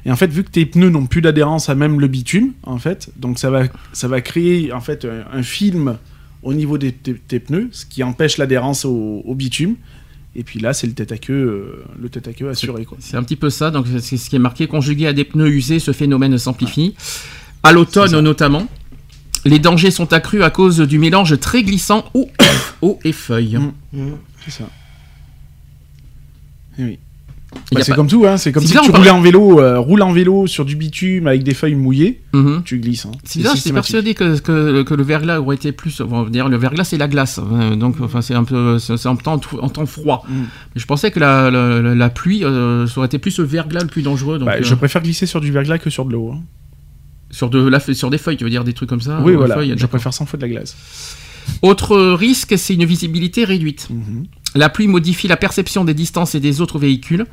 [0.06, 2.80] Et en fait, vu que tes pneus n'ont plus d'adhérence à même le bitume, en
[2.80, 5.98] fait, donc ça va, ça va créer en fait un, un film
[6.44, 9.76] au niveau des, pneus, ce qui empêche l'adhérence au, au bitume.
[10.36, 12.88] Et puis là, c'est le tête à queue, euh, le tête à queue assuré.
[13.00, 13.70] C'est un petit peu ça.
[13.70, 14.68] Donc, c'est ce qui est marqué.
[14.68, 16.96] Conjugué à des pneus usés, ce phénomène s'amplifie.
[17.62, 18.68] À l'automne notamment,
[19.46, 22.30] les dangers sont accrus à cause du mélange très glissant eau,
[22.82, 23.58] eau et feuilles.
[23.58, 23.74] Mm.
[23.94, 24.18] Mm.
[24.44, 24.70] C'est ça.
[26.80, 27.00] Eh oui.
[27.72, 28.38] Bah, c'est pas- comme tout, hein.
[28.38, 31.44] c'est comme si tu roulais en vélo, euh, roule en vélo sur du bitume avec
[31.44, 32.62] des feuilles mouillées, Mhm.
[32.64, 33.06] tu glisses.
[33.08, 33.12] Hein.
[33.24, 36.02] C'est bizarre, j'étais persuadé que, que, que le verglas aurait été plus.
[36.30, 37.40] Dire, le verglas, c'est la glace.
[37.40, 38.78] euh, Donc, enfin, c'est un peu.
[39.06, 40.24] En temps, en temps froid.
[40.30, 40.34] Mm.
[40.76, 43.44] Mais je pensais que la, la, la- la pluie, euh, ça aurait été plus le
[43.46, 44.38] verglas le plus dangereux.
[44.40, 46.32] Donc, Bah, euh, Je préfère glisser sur du verglas que sur de l'eau.
[46.34, 46.42] hein.
[47.32, 49.56] sur, de la, sur des feuilles, tu veux dire des trucs comme ça oui, voilà,
[49.56, 50.76] feuilles, je préfère 100 fois de la glace.
[51.64, 53.88] Autre risque, c'est une visibilité réduite.
[53.90, 54.26] Mhm.
[54.56, 57.26] La pluie modifie la perception des distances et des autres véhicules.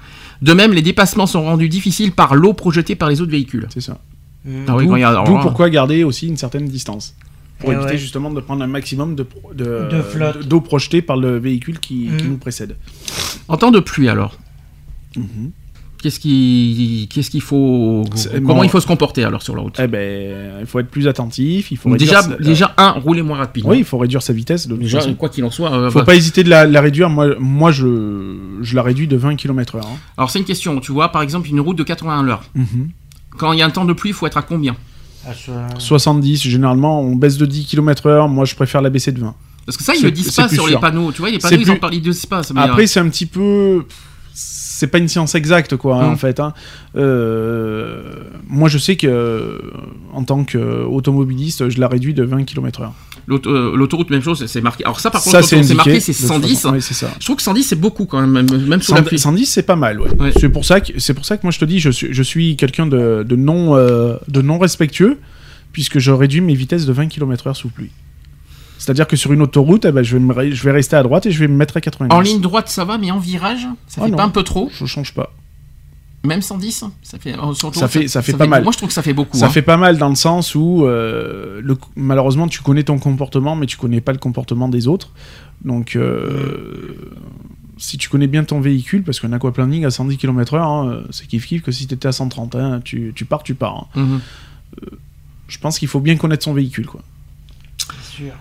[0.42, 3.68] De même, les dépassements sont rendus difficiles par l'eau projetée par les autres véhicules.
[3.72, 3.98] C'est ça.
[4.44, 4.50] Mm.
[4.68, 7.14] Ah oui, D'où regarde, alors d'où là- pourquoi garder aussi une certaine distance.
[7.58, 7.98] Pour Eh éviter ouais.
[7.98, 9.26] justement de prendre un maximum de,
[10.44, 12.30] d'eau projetée par le véhicule qui, qui Mhm.
[12.30, 12.76] nous précède.
[13.48, 14.38] En temps de pluie, alors,
[15.14, 15.50] Mhm.
[16.02, 18.04] Qu'est-ce qui- qu'est-ce qu'il faut.
[18.34, 18.62] Comment bon.
[18.64, 19.76] il faut se comporter alors sur la route?
[19.82, 21.70] Eh ben, il faut être plus attentif.
[21.70, 23.64] Il faut Déjà, sa- déjà, un, rouler moins rapide.
[23.66, 24.66] oui, il faut réduire sa vitesse.
[24.66, 25.14] De toute Déjà, façon.
[25.14, 25.72] quoi qu'il en soit.
[25.72, 27.08] euh, faut bah- pas hésiter de la, la réduire.
[27.10, 29.80] Moi, moi je, je la réduis de 20 km/h.
[29.80, 29.96] hein.
[30.16, 30.78] Alors, c'est une question.
[30.80, 32.42] Tu vois, par exemple, une route de 81 à l'heure.
[33.36, 34.76] Quand il y a un temps de pluie, il faut être à combien?
[35.26, 38.28] Ah, ça- 70, généralement, on baisse de 10 km/h.
[38.28, 39.34] Moi, je préfère la baisser de 20.
[39.66, 40.74] Parce que ça, ils C'est- le disent pas sur sûr.
[40.74, 41.12] les panneaux.
[41.12, 42.40] Tu vois, les C'est panneaux, ils en plus- parlent, ils disent pas.
[42.56, 43.84] Après, c'est un petit peu.
[44.80, 46.12] C'est pas une science exacte, quoi, hein, Mm.
[46.12, 46.40] en fait.
[46.40, 46.52] hein.
[46.96, 48.02] Euh,
[48.48, 49.60] Moi, je sais que,
[50.12, 52.90] en tant qu'automobiliste, je la réduis de 20 km/h.
[53.30, 54.84] Euh, L'autoroute, même chose, c'est marqué.
[54.84, 56.54] Alors ça, par contre, c'est marqué, c'est de toute 110.
[56.54, 56.72] façon.
[56.74, 57.10] Oui, c'est ça.
[57.20, 59.18] Je trouve que 110, c'est beaucoup quand même, même, 100 pluie.
[59.18, 60.08] 110 c'est pas mal ouais.
[60.18, 60.32] Ouais.
[60.36, 62.56] c'est pour ça que pour ça que moi je te dis je suis je suis
[62.56, 65.18] quelqu'un de, de non euh, de non respectueux
[65.72, 67.90] puisque je réduis mes vitesses de 20 km/h sous pluie
[68.82, 71.02] c'est-à-dire que sur une autoroute eh ben, je vais me re- je vais rester à
[71.02, 73.18] droite et je vais me mettre à 90 En ligne droite, ça va, mais en
[73.18, 74.16] virage, ça Ah fait non.
[74.16, 75.32] pas un peu trop je change pas
[76.24, 78.62] Même 110 Ça fait, euh, sur Ça l'autoroute, fait- ça fait pas mal.
[78.62, 79.36] Moi, je trouve que ça fait beaucoup.
[79.36, 79.50] ça hein.
[79.50, 83.66] fait pas mal dans le sens où euh, le- malheureusement tu connais ton comportement mais
[83.66, 85.10] tu connais pas le comportement des autres
[85.64, 86.94] donc euh,
[87.76, 91.46] si tu connais bien ton véhicule parce qu'un aquaplaning à 110 km/h hein, c'est kiff
[91.46, 94.00] kiff que si t'étais à 130 hein, tu, tu pars tu pars hein.
[94.02, 94.20] Mhm.
[95.48, 97.00] je pense qu'il faut bien connaître son véhicule quoi
[98.02, 98.32] C'est sûr.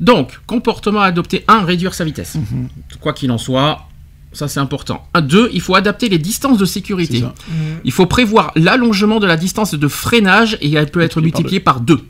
[0.00, 2.36] Donc, comportement à adopter 1, réduire sa vitesse.
[2.36, 2.68] Mhm.
[3.00, 3.86] Quoi qu'il en soit,
[4.32, 5.06] ça c'est important.
[5.20, 7.20] 2, il faut adapter les distances de sécurité.
[7.20, 7.34] ça.
[7.84, 11.60] Il faut prévoir l'allongement de la distance de freinage et elle peut être Multiplié multipliée
[11.60, 12.00] par 2.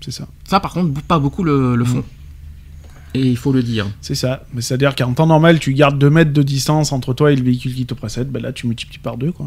[0.00, 0.26] C'est ça.
[0.48, 2.04] Ça, par contre, pas beaucoup le, le font.
[3.14, 3.86] Et il faut le dire.
[4.00, 4.44] C'est ça.
[4.54, 7.42] Mais c'est-à-dire qu'en temps normal, tu gardes 2 mètres de distance entre toi et le
[7.42, 8.30] véhicule qui te précède.
[8.30, 9.46] Ben là, tu multiplies par 2, quoi.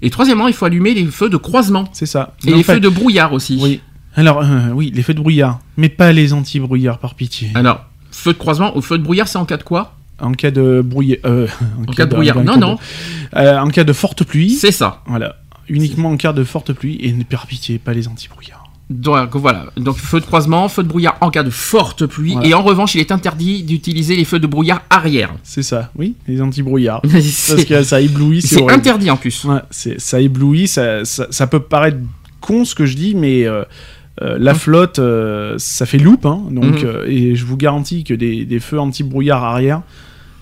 [0.00, 1.88] Et troisièmement, il faut allumer les feux de croisement.
[1.92, 2.34] C'est ça.
[2.44, 3.58] Et Mais les fait- feux de brouillard aussi.
[3.60, 3.80] Oui.
[4.14, 5.60] Alors, euh, oui, les feux de brouillard.
[5.76, 7.50] Mais pas les anti-brouillard, par pitié.
[7.54, 9.94] Alors, feu de croisement ou feu de brouillard, c'est en cas de quoi?
[10.20, 11.18] En cas de brouillard.
[11.24, 11.46] euh,
[11.88, 12.42] En cas de brouillard.
[12.44, 14.50] Non, non, de- euh, en cas de forte pluie.
[14.50, 15.02] c'est ça.
[15.06, 15.36] Voilà.
[15.68, 16.98] Uniquement en cas de forte pluie.
[17.00, 18.58] Et ne par pitié, pas les anti-brouillards.
[18.90, 22.46] Donc voilà, donc feu de croisement, feu de brouillard en cas de forte pluie, Voilà.
[22.48, 25.32] et en revanche, il est interdit d'utiliser les feux de brouillard arrière.
[25.44, 27.00] C'est ça, oui, les anti-brouillards.
[27.10, 29.44] Parce que ça éblouit, c'est interdit en plus.
[29.44, 31.96] Ouais, c'est- ça éblouit, ça, ça, ça peut paraître
[32.42, 33.62] con ce que je dis, mais euh,
[34.22, 36.84] euh, la flotte, euh, ça fait loupe, hein, donc, Mhm.
[36.88, 39.82] euh, et je vous garantis que des, des feux anti-brouillard arrière,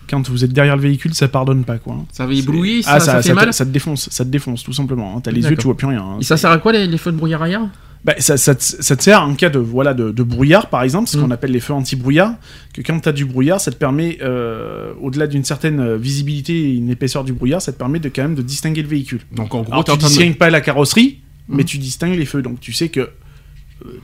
[0.09, 1.95] quand vous êtes derrière le véhicule, ça pardonne pas, quoi.
[1.95, 2.05] hein.
[2.12, 3.53] Ça éblouit, ça, Ah, ça, fait te- mal.
[3.55, 5.16] ça te défonce, ça te défonce, tout simplement.
[5.16, 5.20] hein.
[5.22, 6.03] T'as les yeux, tu vois plus rien.
[6.03, 6.16] hein.
[6.20, 7.62] Et ça sert à quoi les, les feux de brouillard arrière?
[8.03, 10.83] Bah, ça, ça te, ça te sert en cas de, voilà, de, de brouillard, par
[10.83, 11.22] exemple, ce Mhm.
[11.24, 12.35] qu'on appelle les feux anti-brouillard,
[12.72, 16.89] que quand t'as du brouillard, ça te permet, euh, au-delà d'une certaine visibilité et une
[16.91, 19.20] épaisseur du brouillard, ça te permet de quand même de distinguer le véhicule.
[19.37, 21.18] Donc en gros, Alors, tu de- distingues pas la carrosserie,
[21.49, 21.64] mais Mhm.
[21.66, 22.41] tu distingues les feux.
[22.43, 23.07] Donc tu sais que euh,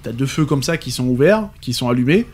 [0.03, 2.27] t'as deux feux comme ça qui sont ouverts, qui sont allumés.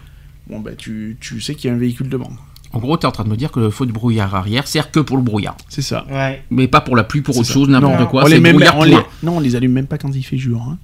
[0.49, 2.31] Bon, bah tu, tu sais qu'il y a un véhicule devant.
[2.73, 4.91] En gros, t'es en train de me dire que le feu de brouillard arrière sert
[4.91, 6.07] que pour le brouillard, C'est ça.
[6.11, 6.43] Ouais.
[6.51, 7.53] mais pas pour la pluie, pour autre ça.
[7.53, 8.25] chose, n'importe quoi.
[8.25, 8.97] on C'est les brouillard on les-.
[9.23, 10.63] Non, on les allume même pas quand il fait jour.
[10.69, 10.79] hein.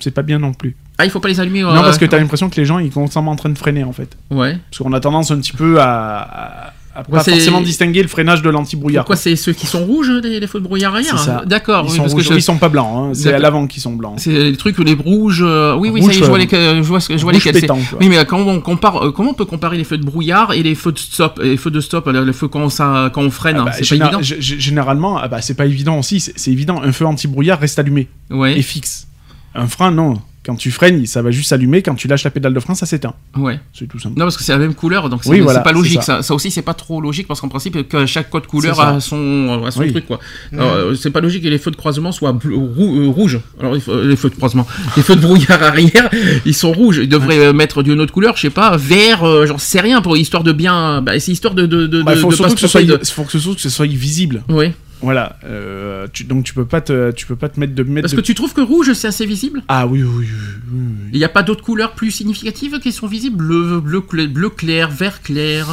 [0.00, 0.76] C'est pas bien non plus.
[0.98, 1.60] Ah, il faut pas les allumer.
[1.62, 3.56] Non, euh, parce que t'as l'impression que les gens ils sont constamment en train de
[3.58, 4.16] freiner en fait.
[4.30, 4.58] Ouais.
[4.70, 9.04] Parce qu'on a tendance un petit peu à, pas forcément distinguer le freinage de l'anti-brouillard.
[9.04, 11.42] Pourquoi c'est ceux qui sont rouges, les, les feux de brouillard arrière ça.
[11.46, 13.10] D'accord, Ils oui, sont parce rouges, que je- ils sont pas blancs, hein.
[13.14, 14.14] c'est à l'avant qu'ils sont blancs.
[14.18, 15.42] c'est les trucs les rouges.
[15.44, 17.32] euh, Oui, oui, ça Rouge, y est, je vois, euh, lesquels- je vois, je vois
[17.32, 17.56] lesquels.
[18.00, 20.62] Oui, mais comment on compare, euh, comment on peut comparer les feux de brouillard et
[20.62, 23.30] les feux de stop, les feux de stop, le- les feux quand ça, quand on
[23.30, 24.20] freine, Ah hein, bah, c'est pas évident.
[24.40, 26.20] généralement, ah bah, c'est pas évident aussi.
[26.20, 28.08] C'est c'est évident, un feu anti-brouillard reste allumé.
[28.30, 29.06] Ouais, et fixe.
[29.54, 30.20] Un frein, non.
[30.44, 31.82] Quand tu freines, ça va juste s'allumer.
[31.82, 33.12] Quand tu lâches la pédale de frein, ça s'éteint.
[33.36, 33.60] ouais.
[33.74, 34.18] C'est tout simple.
[34.18, 36.02] Non, parce que c'est la même couleur, donc c'est Oui, voilà, pas logique.
[36.02, 36.16] Ça.
[36.16, 36.22] ça.
[36.22, 39.62] Ça, aussi, c'est pas trop logique parce qu'en principe, que chaque code couleur a son,
[39.66, 39.90] a son Oui.
[39.92, 40.18] truc, quoi.
[40.54, 43.38] Euh, c'est pas logique que les feux de croisement soient bleu- rou- euh, rouges.
[43.60, 44.66] Alors, les feux, les feux de croisement,
[44.96, 46.08] les feux de brouillard arrière,
[46.46, 47.00] ils sont rouges.
[47.02, 50.00] Ils devraient euh, mettre d'une autre couleur, je sais pas, vert, euh, j'en sais rien,
[50.00, 51.02] pour histoire de bien.
[51.02, 51.66] Bah, c'est histoire de.
[51.66, 53.38] de, de, Bah, faut de surtout pas que ce soit, tromper de- faut que ce
[53.38, 54.42] soit, que ce soit visible.
[54.48, 54.72] Ouais.
[55.02, 55.38] Voilà.
[55.44, 58.02] Euh, tu- donc tu peux pas te, tu peux pas te mettre de mettre.
[58.02, 60.78] Parce de- que tu trouves que rouge, c'est assez visible Ah oui, oui, oui, oui,
[61.04, 61.10] oui.
[61.12, 64.50] Il n'y a pas d'autres couleurs plus significatives qui sont visibles Bleu, bleu, cla- bleu
[64.50, 65.66] clair, vert clair.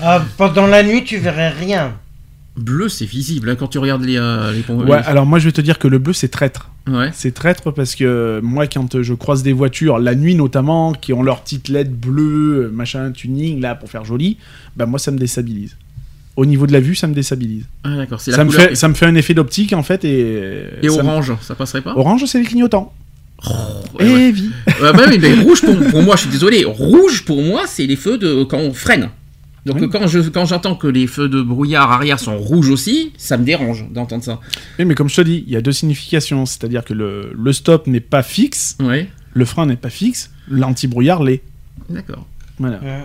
[0.00, 1.94] Ah, pendant la nuit, tu verrais rien.
[2.56, 4.64] Bleu, c'est visible hein, quand tu regardes les, euh, les.
[4.74, 6.70] Ouais, alors moi je vais te dire que le bleu c'est traître.
[6.88, 7.10] Ouais.
[7.14, 11.12] C'est traître parce que moi quand euh, je croise des voitures la nuit notamment qui
[11.12, 14.38] ont leur petite LED bleue, machin tuning là pour faire joli,
[14.76, 15.76] bah moi ça me déstabilise.
[16.38, 17.64] Au niveau de la vue, ça me déstabilise.
[17.82, 20.04] Ah, d'accord, c'est la Ça me, fait, ça me fait un effet d'optique en fait
[20.04, 20.62] et.
[20.82, 21.94] Et ça me- orange, ça passerait pas?
[21.96, 22.92] Orange, c'est les clignotants.
[23.44, 24.30] Ouais, Eh ouais.
[24.30, 24.50] vie.
[24.82, 26.64] Euh, bah mais rouge pour, pour moi, je suis désolé.
[26.64, 29.10] Rouge pour moi, c'est les feux de quand on freine.
[29.66, 29.82] Donc Oui.
[29.84, 33.36] euh, quand je quand j'entends que les feux de brouillard arrière sont rouges aussi, ça
[33.36, 34.38] me dérange d'entendre ça.
[34.78, 36.46] Oui, mais comme je te dis, il y a deux significations.
[36.46, 38.78] C'est-à-dire que le, le stop n'est pas fixe,
[39.34, 41.42] le frein n'est pas fixe, l'anti-brouillard l'est.
[41.90, 42.26] d'accord.
[42.60, 42.78] Voilà.
[42.80, 43.04] Ouais.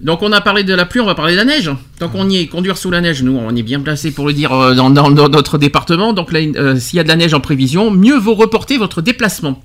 [0.00, 1.70] Donc on a parlé de la pluie, on va parler de la neige.
[1.98, 4.32] Tant qu'on y est, conduire sous la neige, nous on est bien placé pour le
[4.32, 6.12] dire euh, dans, dans- dans notre département.
[6.12, 9.60] Donc euh, s'il y a de la neige en prévision, mieux vaut reporter votre déplacement.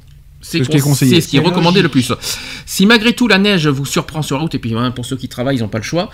[0.46, 1.16] C'est ce qui est conseillé.
[1.16, 2.12] C'est ce qui est recommandé le plus.
[2.66, 5.16] Si malgré tout la neige vous surprend sur la route, et puis hein, pour ceux
[5.16, 6.10] qui travaillent, ils n'ont pas le choix,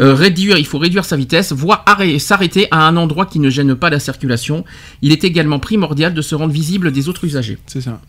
[0.00, 3.50] euh, réduire, il faut réduire sa vitesse, voire arrêter- s'arrêter à un endroit qui ne
[3.50, 4.64] gêne pas la circulation.
[5.02, 7.58] Il est également primordial de se rendre visible des autres usagers.
[7.66, 8.00] C'est ça.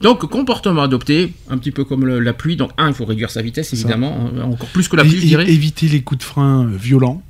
[0.00, 2.56] Donc comportement adopté, un petit peu comme le- la pluie.
[2.56, 3.76] Donc un, il faut réduire sa vitesse ça.
[3.76, 5.50] évidemment, hein, encore plus que la pluie, je et- dirais.
[5.50, 7.22] éviter les coups de frein euh, violents,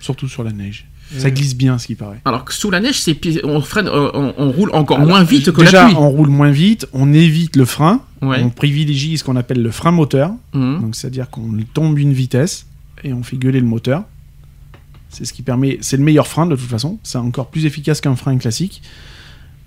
[0.00, 0.86] surtout sur la neige.
[1.18, 2.20] Ça glisse bien, ce qui paraît.
[2.24, 3.02] Alors que sous la neige,
[3.44, 5.96] on freine, euh, on, on roule encore Alors, moins vite que déjà, la pluie.
[5.98, 8.42] on roule moins vite, on évite le frein, Ouais.
[8.42, 10.30] on privilégie ce qu'on appelle le frein moteur.
[10.54, 10.80] Mhm.
[10.80, 12.64] Donc c'est-à-dire qu'on tombe une vitesse
[13.04, 14.04] et on fait gueuler le moteur.
[15.10, 16.98] C'est ce qui permet, c'est le meilleur frein de toute façon.
[17.02, 18.80] C'est encore plus efficace qu'un frein classique.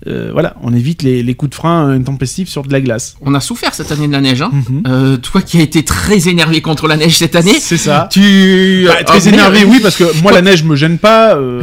[0.06, 3.16] Euh, voilà, on évite les, les coups de frein intempestifs sur de la glace.
[3.22, 4.42] On a souffert cette année de la neige.
[4.42, 4.50] Hein.
[4.52, 4.82] Mhm.
[4.86, 8.08] Euh, toi qui as été très énervé contre la neige cette année, C'est ça.
[8.12, 11.36] tu Bah, très énervé, oui, parce que moi la neige me gêne pas.
[11.36, 11.62] euh,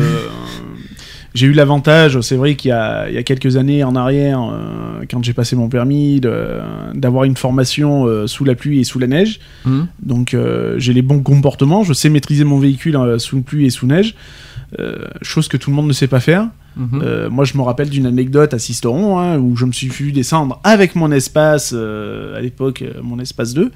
[1.36, 4.40] j'ai eu l'avantage, c'est vrai qu'il y a, il y a quelques années en arrière,
[4.42, 6.20] euh, quand j'ai passé mon permis,
[6.94, 9.40] d'avoir une formation euh, sous la pluie et sous la neige.
[9.66, 9.88] Mhm.
[10.04, 13.70] Donc euh, j'ai les bons comportements, je sais maîtriser mon véhicule euh, sous pluie et
[13.72, 14.16] sous neige,
[14.80, 16.50] euh, chose que tout le monde ne sait pas faire.
[16.76, 17.02] Mhm.
[17.04, 20.12] Euh, moi je me rappelle d'une anecdote à Sisteron, hein, où je me suis vu
[20.12, 23.72] descendre avec mon espace, euh, à l'époque euh, mon espace 2,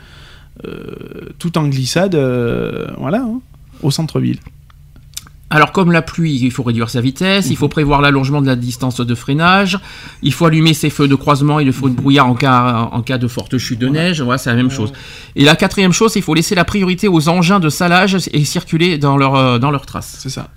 [0.65, 0.95] euh,
[1.37, 2.15] tout en glissade,
[2.97, 3.39] voilà, hein,
[3.81, 4.39] au centre-ville.
[5.49, 8.57] Alors comme la pluie, il faut réduire sa vitesse, il faut prévoir l'allongement de la
[8.57, 9.79] distance de freinage,
[10.21, 13.17] il faut allumer ses feux de croisement, il faut une brouillard en cas, en cas
[13.17, 14.91] de forte chute de neige, voilà, c'est la même chose.
[15.37, 18.97] Et la quatrième chose, il faut laisser la priorité aux engins de salage et circuler
[18.97, 20.17] dans leur, dans leur trace.
[20.19, 20.49] C'est ça.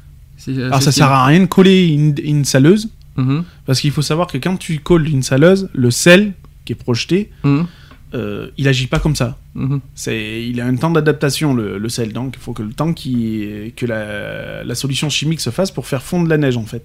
[0.49, 4.03] Euh, Alors ça sert à rien de coller une, une saleuse, Mhm, parce qu'il faut
[4.03, 6.32] savoir que quand tu colles une saleuse, le sel
[6.64, 7.66] qui est projeté, mhm,
[8.14, 9.36] euh, il agit pas comme ça.
[9.55, 9.80] mhm.
[9.95, 12.93] C'est, il a un temps d'adaptation le, le sel, donc il faut que le temps
[12.95, 16.84] qui, que la, la solution chimique se fasse pour faire fondre la neige en fait.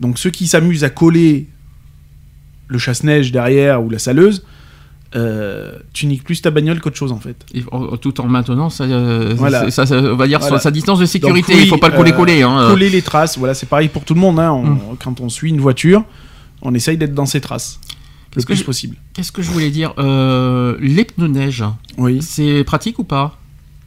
[0.00, 1.46] Donc ceux qui s'amusent à coller
[2.66, 4.44] le chasse-neige derrière ou la saleuse,
[5.16, 7.36] euh, tu niques plus ta bagnole qu'autre chose en fait.
[7.54, 7.62] Et,
[8.00, 9.64] tout en maintenant, ça, euh, Voilà.
[9.64, 10.58] c'est- ça, ça, on va dire Voilà.
[10.58, 12.42] sa, distance de sécurité, Donc, oui, il faut pas le coller-coller.
[12.42, 12.70] euh, hein, euh.
[12.70, 14.38] Coller les traces, voilà, c'est pareil pour tout le monde.
[14.38, 14.80] hein, on- Mm.
[15.02, 16.04] Quand on suit une voiture,
[16.62, 17.80] on essaye d'être dans ses traces
[18.36, 18.96] le Qu'est-ce que je- possible.
[19.14, 21.64] Qu'est-ce que je voulais dire Euh, Les pneus neige,
[21.96, 23.38] Oui, c'est pratique ou pas?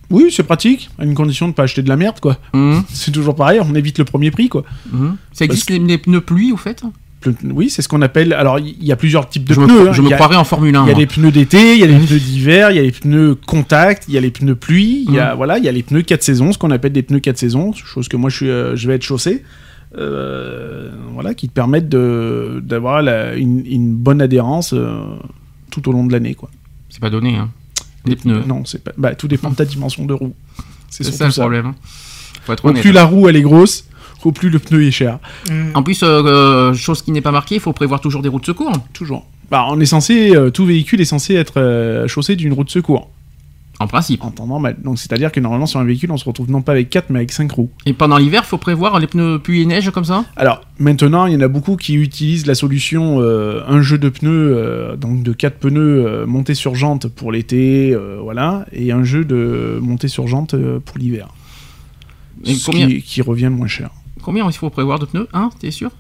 [0.10, 2.38] Oui c'est pratique, à une condition de pas acheter de la merde quoi.
[2.54, 4.64] Mhm, C'est toujours pareil, on évite le premier prix quoi.
[4.92, 5.16] mhm.
[5.32, 6.84] Ça existe les, les pneus pluie, au fait?
[7.44, 8.34] Oui, c'est ce qu'on appelle.
[8.34, 9.84] Alors il y a plusieurs types de Je pneus.
[9.84, 9.94] me, hein.
[9.94, 10.86] je me a- croirais en Formule 1.
[10.86, 12.84] Il y a les pneus d'été, il y a les pneus d'hiver, il y a
[12.84, 15.70] les pneus contact, il y a les pneus pluie, il y a voilà, il y
[15.70, 18.30] a les pneus 4 saisons, ce qu'on appelle des pneus 4 saisons, chose que moi
[18.30, 19.44] je suis, euh, je vais être chaussé,
[19.98, 23.00] euh, voilà, qui te permettent d'avoir
[23.36, 25.00] une, une bonne adhérence euh,
[25.70, 26.50] tout au long de l'année, quoi.
[26.90, 27.50] C'est pas donné, hein.
[28.06, 28.44] Les pneus.
[28.48, 28.92] Non, c'est pas.
[28.98, 30.34] Bah, tout dépend de ta dimension de roue.
[30.90, 31.68] C'est ça le problème.
[31.68, 31.76] hein.
[32.44, 32.82] Faut être Au honnête.
[32.82, 33.86] plus la roue elle est grosse,
[34.26, 35.20] au plus le pneu est cher.
[35.50, 35.72] Mm.
[35.76, 38.42] En plus, euh, euh, chose qui n'est pas marquée, il faut prévoir toujours des routes
[38.44, 38.72] de secours.
[38.94, 39.26] Toujours.
[39.50, 42.70] Bah, on est censé, euh, tout véhicule est censé être euh, chaussé d'une roue de
[42.70, 43.10] secours
[43.82, 44.24] En principe.
[44.24, 44.78] en temps normal.
[44.82, 47.20] Donc c'est-à-dire que normalement sur un véhicule on se retrouve non pas avec 4 mais
[47.20, 47.70] avec 5 roues.
[47.86, 50.24] Et pendant l'hiver, il faut prévoir les pneus pluie et neige comme ça?
[50.38, 54.08] Alors maintenant, il y en a beaucoup qui utilisent la solution euh, un jeu de
[54.08, 58.94] pneus, euh, donc de quatre pneus euh, montés sur jante pour l'été, euh, voilà, et
[58.94, 61.28] un jeu de montés sur jante euh, pour l'hiver.
[62.46, 63.90] Et Ce combien, qui, qui revient moins cher.
[64.22, 65.92] Combien il faut prévoir de pneus Un, t'es sûr?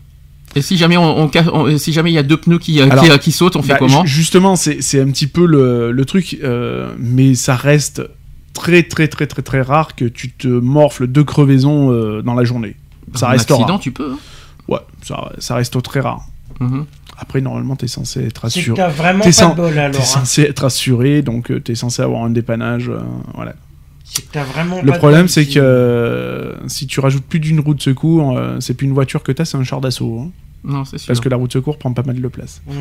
[0.55, 2.81] Et si jamais on, on ca- on- si jamais il y a deux pneus qui,
[2.81, 4.05] euh, Alors, qui, euh, qui sautent, on fait Bah, comment?
[4.05, 8.01] ju- Justement, c'est c'est un petit peu le, le truc, euh, mais ça reste
[8.53, 12.43] très très très très très rare que tu te morfles deux crevaisons euh, dans la
[12.43, 12.75] journée.
[13.15, 13.79] Ça Un reste accident, rare.
[13.79, 14.11] tu peux.
[14.11, 14.17] hein.
[14.67, 16.25] Ouais, ça, ça reste très rare.
[16.59, 16.85] Mhm.
[17.17, 18.75] Après, normalement, t'es censé être assuré.
[18.75, 20.01] t'as vraiment T'es pas sans- de bol T'es alors.
[20.01, 20.03] hein.
[20.03, 22.89] censé être assuré, donc t'es censé avoir un dépannage.
[22.89, 22.99] euh,
[23.35, 23.53] voilà.
[24.33, 28.57] Vraiment Le problème, c'est que euh, si tu rajoutes plus d'une roue de secours, euh,
[28.59, 30.19] c'est plus une voiture que t'as, c'est un char d'assaut.
[30.19, 30.31] hein.
[30.63, 31.07] Non, c'est sûr.
[31.07, 32.61] parce que la roue de secours prend pas mal de place.
[32.67, 32.73] Mm.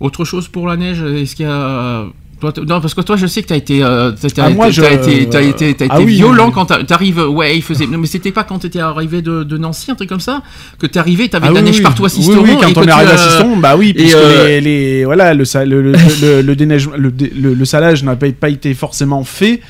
[0.00, 2.06] Autre chose pour la neige Est-ce qu'il y a.
[2.38, 4.82] Toi, non, parce que toi, je sais que t'as été, euh, t'as, Ah, été, je-
[4.82, 6.52] t'as été, t'as été, t'as Ah été oui, violent oui.
[6.54, 7.18] quand t'a- t'arrives.
[7.30, 7.86] Ouais, il faisait.
[7.86, 10.42] Non, mais c'était pas quand t'étais arrivé de, de Nancy, un truc comme ça,
[10.78, 12.42] que t'es arrivé, t'avais Ah de la oui, partout à Oui, Sisteron.
[12.42, 15.32] oui, quand on est arrivé à euh, Siston, bah oui, puisque euh, les, les- voilà,
[15.32, 19.24] le, le, le, le- le déneige- le dé- le- le salage n'a pas été forcément
[19.24, 19.60] fait.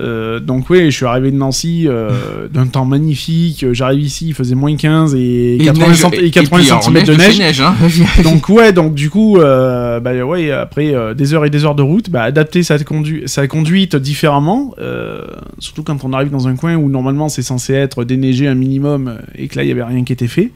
[0.00, 3.64] Euh, donc oui, je suis arrivé de Nancy euh, d'un temps magnifique.
[3.72, 6.68] J'arrive ici, il faisait moins 15 et, et 80, neige- cent- et et 80 puis,
[6.70, 7.38] alors, cm de chez neige.
[7.38, 7.74] neige hein.
[8.24, 11.82] Donc ouais, donc du coup, euh, bah ouais, après des heures et des heures de
[11.82, 14.74] route, bah, adapter sa, condu- sa conduite différemment,
[15.60, 19.18] surtout quand on arrive dans un coin où normalement c'est censé être déneigé un minimum
[19.36, 20.50] et que là il y avait rien qui était fait.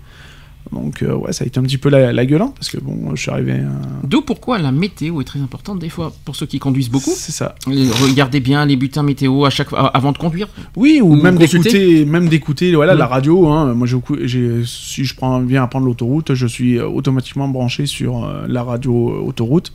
[0.73, 3.15] Donc euh, ouais, ça a été un petit peu la, la gueulante parce que bon,
[3.15, 3.53] je suis arrivé.
[3.53, 3.69] euh,
[4.05, 7.13] D'où pourquoi la météo est très importante des fois pour ceux qui conduisent beaucoup.
[7.15, 7.55] C'est ça.
[7.67, 10.49] Regardez bien les bulletins météo à chaque avant de conduire.
[10.77, 12.99] Oui, ou Ou même d'écouter, même d'écouter, voilà, Mm.
[12.99, 13.49] la radio.
[13.49, 13.75] Hein.
[13.75, 13.87] Moi,
[14.23, 18.63] j'ai, si je prends, viens à prendre l'autoroute, je suis automatiquement branché sur euh, la
[18.63, 19.73] radio autoroute.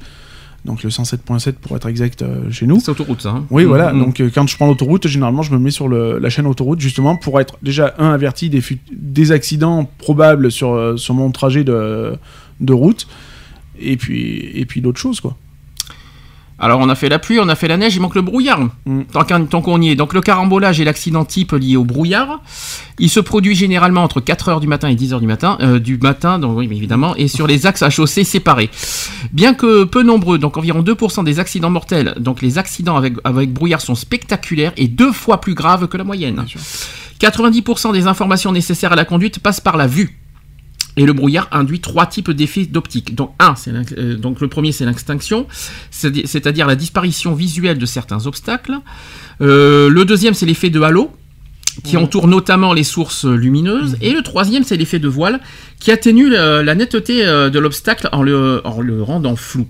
[0.65, 2.79] Donc le 107.7 pour être exact euh, chez nous.
[2.79, 3.29] C'est autoroute ça.
[3.31, 3.45] hein.
[3.49, 3.91] Oui, voilà.
[3.91, 3.99] Mm, mm.
[4.05, 6.79] Donc, euh, quand je prends l'autoroute, généralement, je me mets sur le- la chaîne autoroute
[6.79, 8.61] justement pour être déjà un averti des,
[8.91, 12.13] des accidents probables sur, euh, sur mon trajet de,
[12.61, 13.07] de route.
[13.79, 15.35] Et puis, et puis d'autres choses, quoi.
[16.59, 18.59] Alors on a fait la pluie, on a fait la neige, il manque le brouillard.
[18.85, 19.01] Mm.
[19.49, 19.95] Tant qu'on y est.
[19.95, 22.41] Donc le carambolage est l'accident type lié au brouillard.
[22.99, 26.39] Il se produit généralement entre 4h du matin et 10h du matin, euh, du matin,
[26.39, 28.69] donc oui, évidemment, et sur les axes à chaussée séparés.
[29.31, 33.51] Bien que peu nombreux, donc environ 2% des accidents mortels, donc les accidents avec, avec
[33.51, 36.35] brouillard sont spectaculaires et deux fois plus graves que la moyenne.
[36.35, 36.59] Bien sûr.
[37.19, 40.22] 90% des informations nécessaires à la conduite passent par la vue.
[40.95, 43.15] Et le brouillard induit trois types d'effets d'optique.
[43.15, 45.47] Donc, euh, le premier, c'est l'extinction,
[45.89, 48.77] c'est- c'est-à-dire la disparition visuelle de certains obstacles.
[49.41, 51.11] Euh, le deuxième, c'est l'effet de halo,
[51.83, 53.97] qui entoure notamment les sources lumineuses.
[54.01, 55.39] Et le troisième, c'est l'effet de voile,
[55.79, 59.67] qui atténue la, la netteté euh, de l'obstacle en le, en le rendant flou.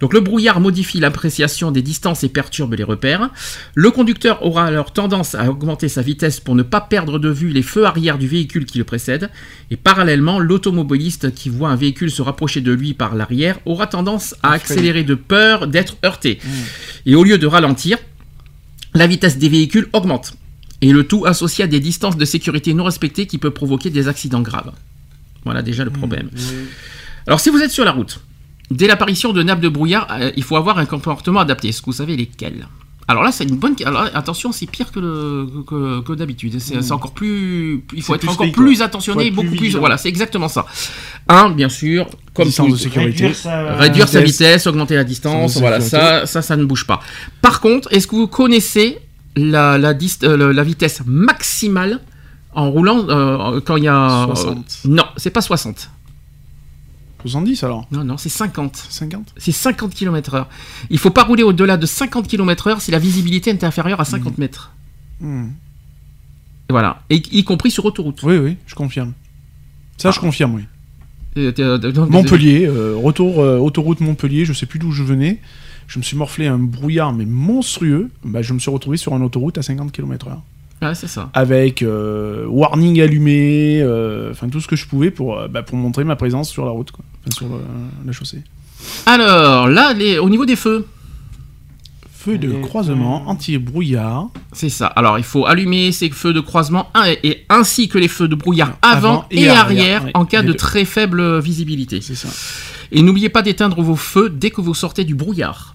[0.00, 3.30] Donc le brouillard modifie l'appréciation des distances et perturbe les repères.
[3.74, 7.50] Le conducteur aura alors tendance à augmenter sa vitesse pour ne pas perdre de vue
[7.50, 9.30] les feux arrière du véhicule qui le précède.
[9.70, 14.34] Et parallèlement, l'automobiliste qui voit un véhicule se rapprocher de lui par l'arrière aura tendance
[14.42, 16.38] à accélérer de peur d'être heurté.
[17.06, 17.98] Et au lieu de ralentir,
[18.94, 20.34] la vitesse des véhicules augmente.
[20.84, 24.06] Et le tout associé à des distances de sécurité non respectées qui peut provoquer des
[24.06, 24.72] accidents graves.
[25.46, 26.28] Voilà déjà le problème.
[27.26, 28.20] Alors si vous êtes sur la route,
[28.70, 31.68] dès l'apparition de nappes de brouillard, euh, il faut avoir un comportement adapté.
[31.68, 32.68] Est-ce que vous savez lesquels
[33.06, 33.76] alors là, c'est une bonne.
[33.84, 35.46] Alors attention, c'est pire que, le...
[35.66, 36.58] que, que d'habitude.
[36.58, 37.84] C'est c'est encore plus.
[37.94, 39.58] Il faut être plus encore plus attentionné, beaucoup plus.
[39.58, 39.80] vigilant.
[39.80, 40.64] Voilà, c'est exactement ça.
[41.28, 43.26] Un, bien sûr, comme Distance tout- de sécurité.
[43.26, 44.38] Réduire sa, réduire sa vitesse.
[44.38, 47.00] vitesse, augmenter la distance, voilà, ça, ça, ça ne bouge pas.
[47.42, 48.98] Par contre, est-ce que vous connaissez
[49.36, 52.00] la, euh, la vitesse maximale
[52.52, 54.26] en roulant euh, quand il y a...
[54.26, 54.82] 60.
[54.86, 55.90] non, c'est pas 60.
[57.22, 57.86] 70 alors?
[57.90, 58.76] Non, non, c'est 50.
[58.90, 60.48] 50 C'est 50 km heure.
[60.90, 64.04] Il faut pas rouler au-delà de 50 km heure si la visibilité est inférieure à
[64.04, 64.72] 50 mètres.
[65.20, 65.48] Hmm.
[66.70, 68.22] Voilà, et, y compris sur autoroute.
[68.22, 69.12] Oui, oui, je confirme.
[69.96, 70.64] Ça, je confirme, oui.
[71.36, 75.40] Euh, euh, Montpellier, euh, retour euh, autoroute Montpellier, je sais plus d'où je venais.
[75.86, 78.10] Je me suis morflé un brouillard mais monstrueux.
[78.24, 80.36] Bah, je me suis retrouvé sur une autoroute à 50 km/h.
[80.86, 81.30] Ouais, c'est ça.
[81.34, 85.76] Avec euh, warning allumé, euh, enfin tout ce que je pouvais pour, euh, bah, pour
[85.78, 87.04] montrer ma présence sur la route, quoi.
[87.34, 87.60] Sur le-
[88.04, 88.42] la chaussée.
[89.06, 90.86] Alors, là, les, au niveau des feux,
[92.12, 94.28] Feu de croisement, anti-brouillard.
[94.52, 94.86] C'est ça.
[94.86, 96.88] Alors, il faut allumer ces feux de croisement
[97.22, 100.48] et, ainsi que les feux de brouillard avant, Avant et, et arrière, en cas de
[100.48, 100.54] deux.
[100.54, 102.00] très faible visibilité.
[102.00, 102.28] C'est ça,
[102.92, 105.73] Et n'oubliez pas d'éteindre vos feux dès que vous sortez du brouillard.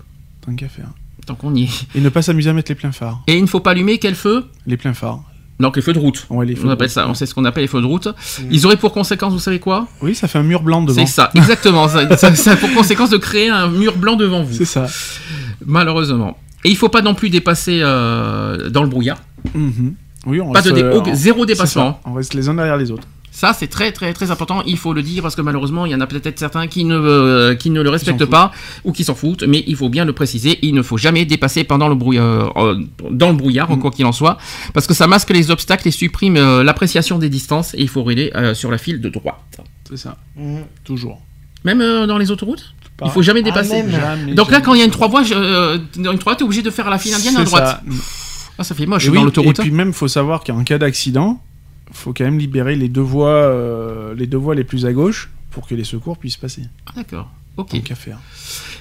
[0.58, 0.88] Faire.
[1.26, 1.70] Tant qu'on y est.
[1.96, 3.22] Et ne pas s'amuser à mettre les pleins phares.
[3.28, 4.46] Et il ne faut pas allumer quel feu?
[4.66, 5.22] Les pleins phares.
[5.60, 6.26] Donc les feux de route.
[6.30, 7.12] Ouais, les feux On de appelle route, ça, ouais.
[7.12, 8.08] on sait ce qu'on appelle les feux de route.
[8.50, 9.88] Ils auraient pour conséquence, vous savez quoi?
[10.02, 11.06] Oui, ça fait un mur blanc devant.
[11.06, 11.88] C'est ça, exactement.
[11.90, 14.88] ça, ça- ça a pour conséquence de créer un mur blanc devant vous, C'est ça.
[15.66, 16.38] malheureusement.
[16.66, 19.22] Et il faut pas non plus dépasser euh, dans le brouillard.
[19.54, 19.96] Mhm.
[20.26, 20.76] Oui, on Pas de reste,
[21.06, 22.00] dé- euh, zéro dépassement.
[22.06, 23.08] On reste les uns derrière les autres.
[23.40, 24.64] Ça, c'est très très très important.
[24.68, 26.96] Il faut le dire parce que malheureusement, il y en a peut-être certains qui ne
[26.98, 28.52] euh, qui ne le respectent pas
[28.84, 29.44] ou qui s'en foutent.
[29.44, 30.60] Mais il faut bien le préciser.
[30.62, 32.76] Il ne faut jamais dépasser pendant le brouillard, euh,
[33.10, 33.80] dans le brouillard, Mm.
[33.80, 34.38] quoi qu'il en soit,
[34.74, 37.74] parce que ça masque les obstacles et supprime euh, l'appréciation des distances.
[37.76, 39.40] Et il faut rouler euh, sur la file de droite.
[39.90, 40.18] C'est ça.
[40.36, 40.64] Mhm.
[40.84, 41.22] Toujours.
[41.64, 43.84] Même euh, dans les autoroutes, Pas- il faut jamais Ah, dépasser.
[43.84, 43.92] même.
[43.92, 46.44] Jamais, Donc là, quand il y a une trois voies, euh, dans une trois t'es
[46.44, 47.66] obligé de faire la file indienne à droite.
[47.66, 47.82] ça.
[48.58, 49.58] Ah, ça fait moche Et, oui, dans l'autoroute.
[49.60, 51.42] et puis même, faut savoir qu'en cas d'accident,
[51.92, 55.30] faut quand même libérer les deux voies, euh, les deux voies les plus à gauche
[55.52, 56.64] pour que les secours puissent passer.
[56.86, 57.30] Ah, D'accord.
[57.58, 57.82] Ok.
[57.84, 58.20] Qu'à faire.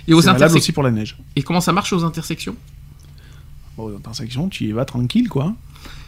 [0.07, 0.59] Et aux intersections.
[0.59, 1.17] aussi pour la neige.
[1.37, 2.55] Et comment ça marche aux intersections?
[3.77, 5.55] Bon, aux intersections, tu y vas tranquille, quoi.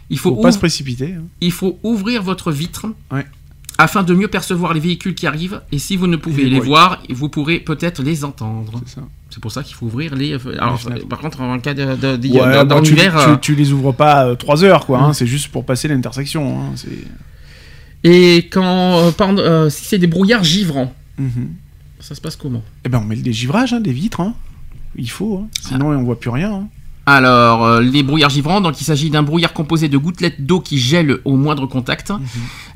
[0.08, 1.14] Il faut, Faut pas se précipiter.
[1.14, 1.22] hein.
[1.40, 3.26] il faut ouvrir votre vitre Ouais.
[3.82, 5.60] Afin de mieux percevoir les véhicules qui arrivent.
[5.72, 8.80] Et si vous ne pouvez les les voir, vous pourrez peut-être les entendre.
[9.30, 10.34] C'est pour ça qu'il faut ouvrir les.
[10.58, 11.06] Alors, fenêtres.
[11.06, 13.92] par contre, en cas de, de- de- Ouais, dans, bah, tu, euh, tu les ouvres
[13.92, 14.98] pas 3 heures, quoi.
[14.98, 15.10] hein.
[15.10, 15.14] Mm.
[15.14, 16.60] C'est juste pour passer l'intersection.
[16.60, 16.74] hein.
[18.04, 18.98] Et quand.
[18.98, 21.50] euh, euh, si c'est des brouillards givrants, Mhm.
[22.00, 22.62] ça se passe comment?
[22.84, 24.22] Eh ben, on met des givrages, hein, des vitres.
[24.96, 25.42] Il faut.
[25.44, 25.48] hein.
[25.60, 26.66] Sinon, on voit plus rien.
[27.06, 30.78] Alors, euh, les brouillards givrants, donc il s'agit d'un brouillard composé de gouttelettes d'eau qui
[30.78, 32.10] gèlent au moindre contact.
[32.10, 32.20] Mhm.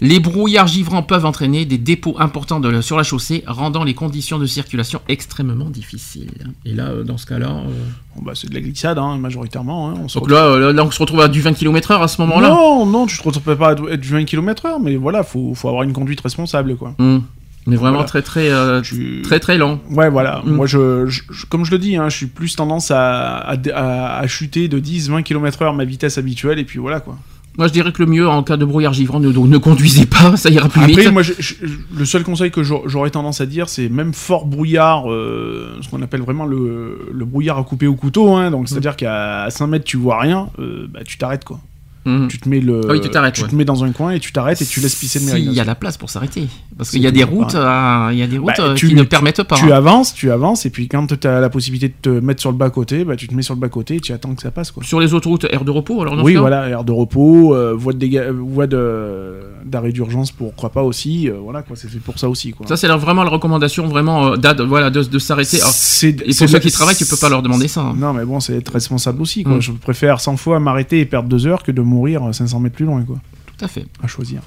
[0.01, 4.38] Les brouillards givrants peuvent entraîner des dépôts importants de- sur la chaussée, rendant les conditions
[4.38, 6.30] de circulation extrêmement difficiles.
[6.64, 7.70] Et là, euh, dans ce cas-là, euh,
[8.16, 9.90] Bon, bah, c'est de la glissade, hein, majoritairement.
[9.90, 9.95] hein.
[10.05, 12.20] On se donc là, euh, là, on se retrouve à du 20 km/h à ce
[12.22, 12.49] moment-là.
[12.49, 15.68] Non, non, tu te retrouves pas à être du 20 km/h, mais voilà, faut, faut
[15.68, 16.95] avoir une conduite responsable, quoi.
[16.99, 17.18] Hmm.
[17.66, 18.09] Mais vraiment Voilà.
[18.09, 19.80] très très euh, Tu- très très lent.
[19.90, 20.42] Ouais, voilà.
[20.45, 20.51] Mm.
[20.51, 23.57] Moi, je, je- je- comme je le dis, hein, je suis plus tendance à, à,
[23.72, 27.16] à- à chuter de 10-20 km/h ma vitesse habituelle, et puis voilà, quoi.
[27.57, 30.36] Moi, je dirais que le mieux en cas de brouillard givrant, ne, ne conduisez pas,
[30.36, 31.12] ça ira plus Après, vite.
[31.12, 34.46] moi, je- je- je- le seul conseil que j'aurais tendance à dire, c'est même fort
[34.46, 38.52] brouillard, euh, ce qu'on appelle vraiment le, le brouillard à couper au couteau, hein, Mm.
[38.52, 41.61] donc c'est-à-dire qu'à 5 mètres, tu vois rien, euh, bah, tu t'arrêtes, quoi.
[42.07, 42.28] Mhm.
[42.28, 43.48] Tu te mets le, Ah oui, tu t'arrêtes, tu ouais.
[43.48, 45.40] te mets dans un coin et tu t'arrêtes et tu laisses pisser le S'il y
[45.40, 45.66] a mérinos.
[45.66, 46.46] la place pour s'arrêter.
[46.76, 48.88] Parce qu'il y a des routes, euh, il y a des routes Bah, euh, tu-
[48.88, 49.57] qui ne permettent pas.
[49.57, 49.76] Tu hein.
[49.76, 52.57] avances, tu avances, et puis quand tu as la possibilité de te mettre sur le
[52.59, 54.70] bas-côté, bah, tu te mets sur le bas-côté et tu attends que ça passe.
[54.70, 54.82] Quoi.
[54.84, 57.92] Sur les autoroutes, aire de repos, alors dans Oui, voilà, aire de repos, euh, voie
[57.92, 61.98] de déga- voie de d'arrêt d'urgence pour crois pas aussi, euh, voilà quoi, c'est fait
[61.98, 62.66] pour ça aussi quoi.
[62.66, 64.36] Ça, c'est vraiment la recommandation, vraiment, euh,
[64.66, 65.57] voilà, de, de s'arrêter.
[65.57, 66.12] Et c'est
[66.44, 67.80] pour ceux qui travaillent, tu peux pas leur demander ça.
[67.80, 67.94] hein.
[67.96, 69.57] Non, mais bon, c'est être responsable aussi quoi.
[69.57, 69.62] Mm.
[69.62, 72.84] Je préfère 100 fois m'arrêter et perdre deux heures que de mourir 500 mètres plus
[72.86, 73.18] loin quoi.
[73.47, 73.86] Tout à fait.
[74.03, 74.42] À choisir.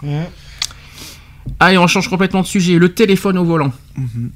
[1.60, 2.78] Allez, on change complètement de sujet.
[2.78, 3.72] Le téléphone au volant.
[3.96, 4.32] Mhm.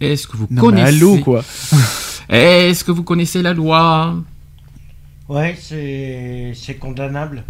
[0.00, 1.42] Est-ce que vous Non, connaissez allô quoi.
[2.28, 4.16] Est-ce que vous connaissez la loi?
[5.28, 7.44] Ouais, c'est c'est condamnable.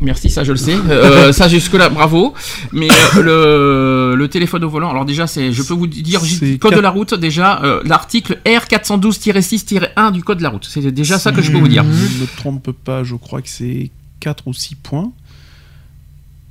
[0.00, 0.74] Merci, ça je le sais.
[0.74, 2.34] Euh, ça jusque-là, bravo.
[2.72, 6.20] Mais euh, le, le téléphone au volant, alors déjà, c'est, je peux vous dire,
[6.58, 10.66] code de la route, déjà, euh, l'article R412-6-1 du code de la route.
[10.68, 11.84] C'est déjà ça que je peux vous dire.
[11.84, 13.90] Je ne me trompe pas, je crois que c'est
[14.20, 15.12] 4 ou 6 points.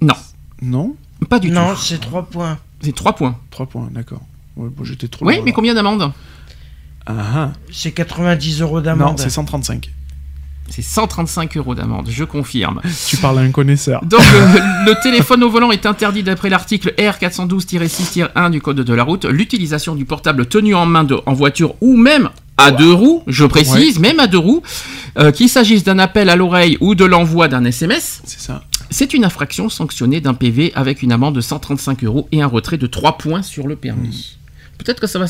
[0.01, 0.13] Non.
[0.61, 0.95] Non?
[1.29, 1.81] Pas du non, tout.
[1.81, 2.57] c'est 3 points.
[2.81, 3.37] C'est 3 points.
[3.51, 4.21] 3 points, d'accord.
[4.55, 6.11] Ouais, bon, j'étais trop Oui, mais combien d'amendes?
[7.05, 7.51] Ah, ah.
[7.71, 9.19] C'est 90 euros Non, d'amende.
[9.19, 9.89] c'est 135.
[10.69, 12.81] C'est 135 euros d'amende, je confirme.
[13.07, 14.03] Tu parles à un connaisseur.
[14.05, 19.03] Donc le, le téléphone au volant est interdit d'après l'article R412-6-1 du code de la
[19.03, 19.25] route.
[19.25, 23.45] L'utilisation du portable tenu en main de- en voiture ou même à deux roues, je
[23.45, 24.61] précise, même à deux roues,
[25.17, 28.63] euh, qu'il s'agisse d'un appel à l'oreille ou de l'envoi d'un SMS, C'est ça.
[28.89, 32.77] c'est une infraction sanctionnée d'un PV avec une amende de 135 euros et un retrait
[32.77, 34.37] de 3 points sur le permis.
[34.79, 35.25] Peut-être que ça va...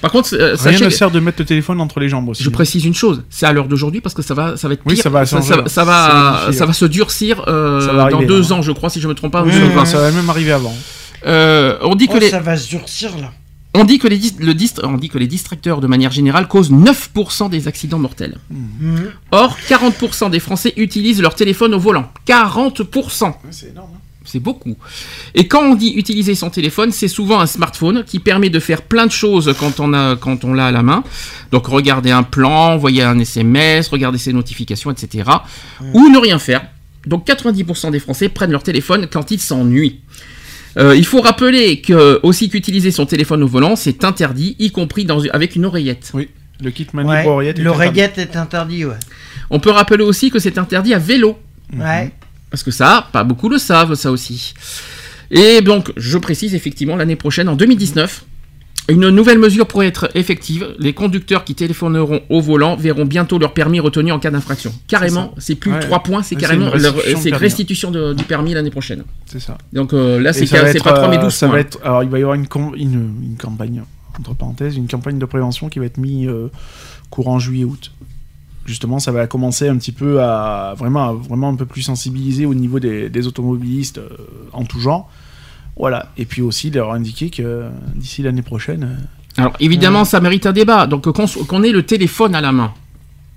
[0.00, 2.42] Par contre, euh, Rien sachez ne sert de mettre le téléphone entre les jambes aussi.
[2.42, 4.82] je précise une chose, c'est à l'heure d'aujourd'hui parce que ça va, ça va être
[4.84, 4.92] pire.
[4.92, 5.64] Oui, ça va ça, là.
[5.66, 8.52] ça va, ça va se durcir euh, Ça va dans deux là.
[8.52, 9.42] ans, je crois, si je me trompe pas.
[9.42, 10.74] Oui, oui, Ça va même arriver avant.
[11.26, 13.32] euh, on dit que Oh, les, ça va se durcir là.
[13.74, 16.46] on dit que les, dis- le dist- on dit que les distracteurs de manière générale
[16.46, 18.36] causent 9% des accidents mortels.
[18.50, 18.96] Mmh.
[19.32, 22.08] Or, 40% des Français utilisent leur téléphone au volant.
[22.28, 23.34] 40%.
[23.50, 23.90] C'est énorme.
[23.94, 23.98] hein.
[24.24, 24.76] C'est beaucoup.
[25.34, 28.82] Et quand on dit utiliser son téléphone, c'est souvent un smartphone qui permet de faire
[28.82, 31.02] plein de choses quand on a quand on l'a à la main.
[31.50, 35.28] Donc regarder un plan, envoyer un SMS, regarder ses notifications, etc.
[35.92, 36.62] Ou ne rien faire.
[37.06, 40.00] Donc 90% des Français prennent leur téléphone quand ils s'ennuient.
[40.78, 45.04] Euh, il faut rappeler que aussi qu'utiliser son téléphone au volant, c'est interdit, y compris
[45.04, 46.12] dans, avec une oreillette.
[46.14, 46.28] Oui.
[46.62, 47.58] Le kit mani Ouais, pour oreillette.
[47.58, 48.94] est L'oreillette est interdit, ouais.
[49.50, 51.38] On peut rappeler aussi que c'est interdit à vélo.
[51.76, 52.12] Ouais.
[52.52, 54.54] Parce que ça, pas beaucoup le savent, ça aussi.
[55.32, 58.24] Et donc, je précise effectivement, l'année prochaine, en 2019,
[58.90, 60.74] une nouvelle mesure pourrait être effective.
[60.78, 64.74] Les conducteurs qui téléphoneront au volant verront bientôt leur permis retenu en cas d'infraction.
[64.86, 65.80] Carrément, c'est plus Ouais.
[65.80, 66.66] 3 points, c'est carrément
[67.16, 69.04] c'est restitution de de- du permis l'année prochaine.
[69.26, 69.56] C'est ça.
[69.72, 71.54] Donc euh, là, c'est pas 3 mais euh, 12 ça points.
[71.54, 73.82] va être, alors il va y avoir une, com- une, une campagne,
[74.18, 76.48] entre parenthèses, une campagne de prévention qui va être mise euh,
[77.08, 77.92] courant juillet-août.
[78.64, 82.46] Justement, ça va commencer un petit peu à vraiment, à vraiment un peu plus sensibiliser
[82.46, 84.08] au niveau des, des automobilistes euh,
[84.52, 85.10] en tout genre.
[85.76, 86.10] Voilà.
[86.16, 90.46] Et puis aussi leur indiquer que euh, d'ici l'année prochaine, euh, Alors évidemment, ça mérite
[90.46, 90.86] un débat.
[90.86, 92.72] Donc qu'on ait le téléphone à la main,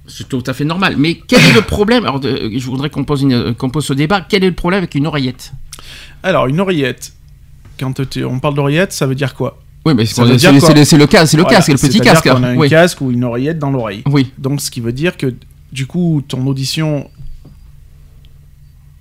[0.06, 0.96] c'est tout à fait normal.
[0.98, 2.04] Mais quel est le problème?
[2.06, 3.26] Alors je voudrais qu'on pose,
[3.58, 4.22] pose ce débat.
[4.22, 5.54] Quel est le problème avec une oreillette?
[6.24, 7.14] Alors, une oreillette.
[7.80, 9.62] Quand on parle d'oreillette, ça veut dire quoi?
[9.86, 12.26] Oui, mais c'est le, casque, c'est le Voilà, casque, le petit casque.
[12.26, 12.70] a un oui.
[12.70, 14.02] casque ou une oreillette dans l'oreille.
[14.08, 14.32] oui.
[14.38, 15.34] Donc, ce qui veut dire que,
[15.72, 17.08] du coup, ton audition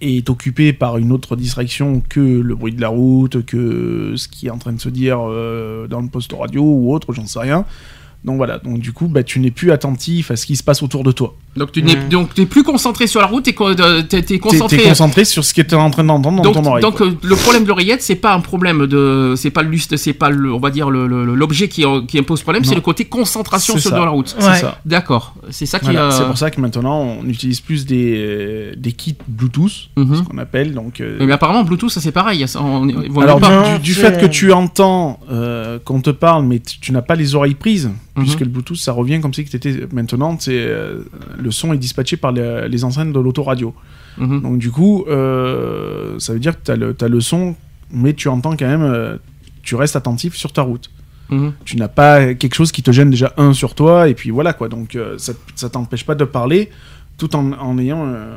[0.02, 4.48] est occupée par une autre distraction que le bruit de la route, que ce qui
[4.48, 7.38] est en train de se dire euh, dans le poste radio ou autre, j'en sais
[7.38, 7.64] rien.
[8.24, 10.82] Donc voilà, donc du coup, bah, tu n'es plus attentif à ce qui se passe
[10.82, 11.34] autour de toi.
[11.56, 12.08] Donc tu n'es Mm.
[12.08, 14.78] donc t'es plus concentré sur la route, t'es co- euh, t'es- t'es Tu concentré.
[14.82, 16.82] es concentré sur ce que tu es en train d'entendre dans donc, ton oreille.
[16.82, 17.06] donc, quoi.
[17.06, 20.14] euh, le problème de l'oreillette, c'est pas un problème de, c'est pas le lustre, c'est
[20.14, 23.90] pas le, on va dire l'objet qui, qui impose problème, c'est le côté concentration sur
[23.90, 23.96] ça.
[23.96, 24.34] dans la route.
[24.38, 24.58] C'est Ouais.
[24.58, 24.78] ça.
[24.86, 25.84] D'accord, c'est ça qui.
[25.84, 30.16] Voilà, euh, C'est pour ça que maintenant, on utilise plus des, des kits Bluetooth, mhm.
[30.16, 30.72] ce qu'on appelle.
[30.74, 32.44] Donc, euh, Mais apparemment Bluetooth, ça c'est pareil.
[32.58, 32.88] on-
[33.20, 36.90] Alors, pas- du, c'est- fait que tu entends euh, qu'on te parle, mais tu, tu
[36.92, 38.22] n'as pas les oreilles prises, Mhm.
[38.22, 41.02] puisque le Bluetooth, ça revient comme si que t'étais maintenant, c'est euh,
[41.36, 43.74] le son est dispatché par les, les enceintes de l'autoradio.
[44.18, 44.40] Mhm.
[44.42, 47.56] Donc, du coup, euh, ça veut dire que tu as le, son,
[47.90, 49.16] mais tu entends quand même, euh,
[49.62, 50.90] tu restes attentif sur ta route.
[51.30, 51.54] Mhm.
[51.64, 54.52] Tu n'as pas quelque chose qui te gêne déjà un sur toi, et puis voilà
[54.52, 54.68] quoi.
[54.68, 56.70] Donc, euh, ça, ça t'empêche pas de parler
[57.18, 58.36] tout en, en ayant euh,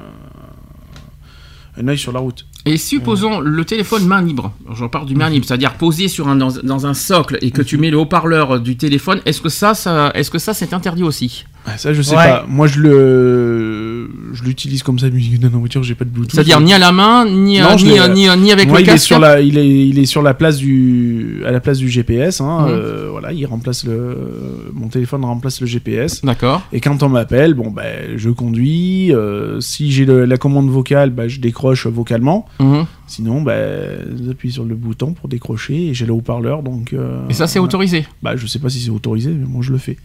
[1.79, 2.46] un œil sur la route.
[2.67, 4.51] Et supposons le téléphone main libre.
[4.73, 7.61] J'en parle du main libre, c'est-à-dire posé sur un dans, dans un socle et que
[7.61, 9.21] tu mets le haut-parleur du téléphone.
[9.25, 11.45] Est-ce que ça, ça est-ce que ça c'est interdit aussi?
[11.69, 12.23] Ah, Ça, je sais Ouais.
[12.23, 12.45] pas.
[12.47, 16.31] Moi, je le, je l'utilise comme ça, musique dans la voiture, j'ai pas de Bluetooth.
[16.33, 18.89] C'est-à-dire ni à la main, ni, Non, ni, euh, ni, ni avec Moi, le il
[18.89, 21.89] est sur la, il est, il est sur la place du, à la place du
[21.89, 22.39] GPS.
[22.39, 22.67] Hein, Mhm.
[22.69, 24.17] euh, voilà, il remplace le,
[24.73, 26.23] mon téléphone remplace le GPS.
[26.23, 26.61] D'accord.
[26.71, 29.13] Et quand on m'appelle, bon ben, je conduis.
[29.13, 32.45] euh, si j'ai la commande vocale, ben, je décroche vocalement.
[32.61, 32.85] Mhm.
[33.07, 36.63] Sinon, ben, j'appuie sur le bouton pour décrocher et j'ai le haut-parleur.
[36.63, 38.05] Donc, euh, Et ça, c'est autorisé.
[38.23, 39.97] Bah, je sais pas si c'est autorisé, mais moi je le fais.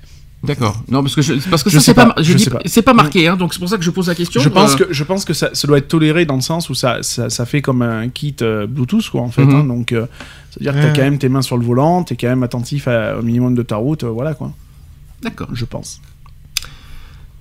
[0.45, 0.83] D'accord.
[0.89, 2.51] Non, parce que je, parce que Je ça c'est pas, pas, je je dis- sais
[2.51, 2.59] pas.
[2.65, 4.41] c'est pas marqué, hein, donc c'est pour ça que je pose la question.
[4.41, 6.69] Je pense Euh, que je pense que ça, ça doit être toléré dans le sens
[6.69, 9.45] où ça, ça, ça fait comme un kit euh, Bluetooth quoi en fait.
[9.45, 9.55] Mhm.
[9.55, 9.65] hein.
[9.65, 10.07] donc euh,
[10.51, 10.93] c'est-à-dire que t'as Ouais.
[10.97, 13.63] quand même tes mains sur le volant, t'es quand même attentif à- au minimum de
[13.63, 14.53] ta route, euh, voilà quoi.
[15.23, 15.49] D'accord.
[15.53, 16.01] Je pense.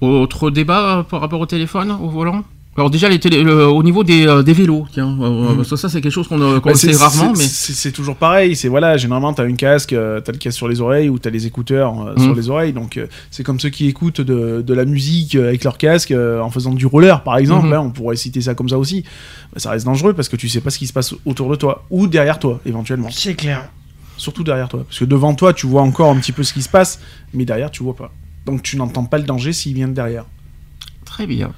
[0.02, 2.44] Autre débat par rapport au téléphone, au volant?
[2.78, 5.76] Alors déjà les télé- le- au niveau des, euh, des vélos, tiens, euh, parce que
[5.76, 8.56] ça c'est quelque chose qu'on euh, Bah, c'est- sait rarement, c'est- mais c'est toujours pareil.
[8.56, 11.32] C'est voilà, généralement t'as un casque, euh, t'as le casque sur les oreilles ou t'as
[11.32, 12.72] les écouteurs euh, sur les oreilles.
[12.72, 16.12] Donc euh, c'est comme ceux qui écoutent de, de la musique euh, avec leur casque
[16.12, 17.68] euh, en faisant du roller par exemple.
[17.68, 17.74] Mhm.
[17.74, 19.04] hein, on pourrait citer ça comme ça aussi.
[19.54, 21.58] Bah, ça reste dangereux parce que tu sais pas ce qui se passe autour de
[21.58, 23.10] toi ou derrière toi éventuellement.
[23.12, 23.68] C'est clair.
[24.16, 24.86] Surtout derrière toi.
[24.88, 27.02] Parce que devant toi, tu vois encore un petit peu ce qui se passe,
[27.34, 28.14] mais derrière, tu vois pas.
[28.46, 30.24] Donc tu n'entends pas le danger s'il vient de derrière.
[31.06, 31.52] très bien.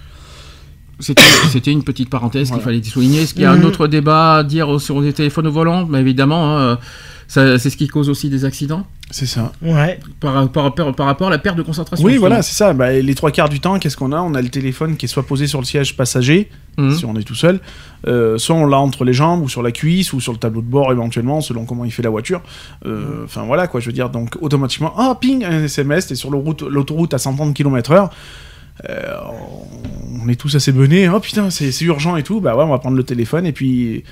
[1.52, 2.64] C'était une petite parenthèse qu'il Voilà.
[2.80, 3.22] fallait souligner.
[3.24, 3.66] Est-ce qu'il y a un Mhm.
[3.66, 5.86] autre débat à dire sur les téléphones au volant?
[5.86, 6.78] Mais évidemment, hein,
[7.38, 9.52] euh, c'est ce qui cause aussi des accidents C'est ça.
[9.62, 10.00] Ouais.
[10.20, 12.06] par, par, par- par rapport à la perte de concentration.
[12.06, 12.74] Oui, voilà, c'est ça.
[12.74, 14.20] Bah, les trois quarts du temps, qu'est-ce qu'on a?
[14.22, 16.96] On a le téléphone qui est soit posé sur le siège passager, Mhm.
[16.96, 17.60] si on est tout seul,
[18.08, 20.62] euh, soit on l'a entre les jambes, ou sur la cuisse, ou sur le tableau
[20.62, 22.42] de bord éventuellement, selon comment il fait la voiture.
[22.86, 24.10] Euh, Enfin voilà, quoi, je veux dire.
[24.10, 28.10] Donc automatiquement, ah, ping, un SMS, t'es sur l'autoroute à 130 km/h.
[28.90, 29.14] Euh,
[30.22, 32.80] on est tous assez benés, oh putain, c'est urgent et tout, bah ouais, on va
[32.80, 34.04] prendre le téléphone et puis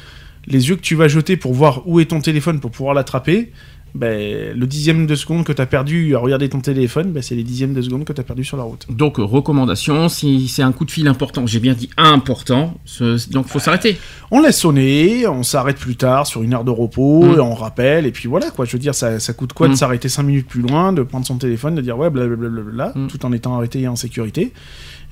[0.46, 3.52] les yeux que tu vas jeter pour voir où est ton téléphone pour pouvoir l'attraper,
[3.94, 7.36] ben, le dixième de seconde que tu as perdu à regarder ton téléphone, ben, c'est
[7.36, 8.86] les dixièmes de seconde que tu as perdu sur la route.
[8.90, 13.46] Donc, recommandation, si c'est un coup de fil important, j'ai bien dit important, ce- donc
[13.48, 13.98] il faut s'arrêter.
[14.32, 17.34] On laisse sonner, on s'arrête plus tard sur une heure de repos, Mm.
[17.36, 18.66] et on rappelle, et puis voilà quoi.
[18.66, 19.72] Je veux dire, ça, ça coûte quoi Mm.
[19.72, 23.08] de s'arrêter 5 minutes plus loin, de prendre son téléphone, de dire ouais, blablabla, Mm.
[23.08, 24.54] tout en étant arrêté et en sécurité,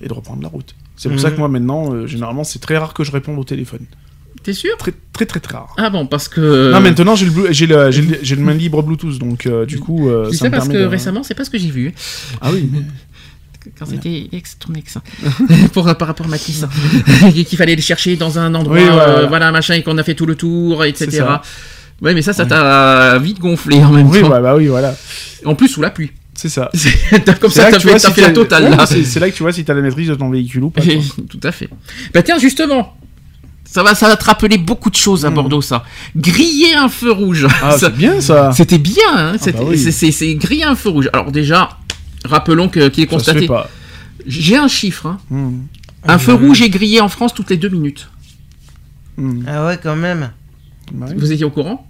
[0.02, 0.74] et de reprendre la route.
[0.96, 1.22] C'est pour Mm.
[1.22, 3.86] ça que moi maintenant, euh, généralement, c'est très rare que je réponde au téléphone.
[4.44, 5.74] T'es sûr Très très très très rare.
[5.78, 6.72] Ah bon, parce que...
[6.72, 9.66] Non, maintenant j'ai le, j'ai le, j'ai le, j'ai le main libre Bluetooth, donc euh,
[9.66, 11.50] du coup, euh, Je dis ça ça me parce que de- récemment, c'est pas ce
[11.50, 11.94] que j'ai vu.
[12.42, 12.70] Ah oui,
[13.78, 15.02] Quand c'était ex, ton ex, hein.
[15.74, 16.64] pour, par rapport à Matisse,
[17.48, 19.10] qu'il fallait le chercher dans un endroit, Oui, voilà.
[19.10, 21.24] euh, voilà, machin, et qu'on a fait tout le tour, etc.
[22.02, 22.50] Ouais, mais ça, ça Ouais.
[22.50, 24.30] t'a vite gonflé en même oui, temps.
[24.30, 24.96] bah, bah oui, voilà.
[25.44, 26.12] En plus, sous la pluie.
[26.34, 26.72] C'est ça.
[27.42, 28.86] Comme C'est ça, t'as fait, si la totale, Ouais, là.
[28.86, 30.82] C'est c'est là que tu vois si t'as la maîtrise de ton véhicule ou pas.
[30.82, 31.68] Tout à fait.
[32.14, 32.96] Bah tiens, justement,
[33.72, 35.36] ça va, ça va te rappeler beaucoup de choses à Hmm.
[35.36, 35.84] Bordeaux, ça.
[36.16, 37.48] Griller un feu rouge.
[37.62, 38.52] Ah, c'est bien ça.
[38.52, 39.78] C'était bien, hein, c'était- bah oui.
[39.78, 41.10] c'est- griller un feu rouge.
[41.14, 41.78] Alors déjà,
[42.26, 43.48] rappelons que- qu'il est constaté.
[44.26, 45.06] J'ai un chiffre.
[45.08, 45.18] hein.
[45.30, 45.60] Hmm.
[46.06, 48.10] Un feu rouge est grillé en France toutes les deux minutes.
[49.18, 49.44] Hmm.
[49.48, 50.32] Ah ouais, quand même.
[50.94, 51.08] Bah.
[51.16, 51.86] Vous étiez au courant?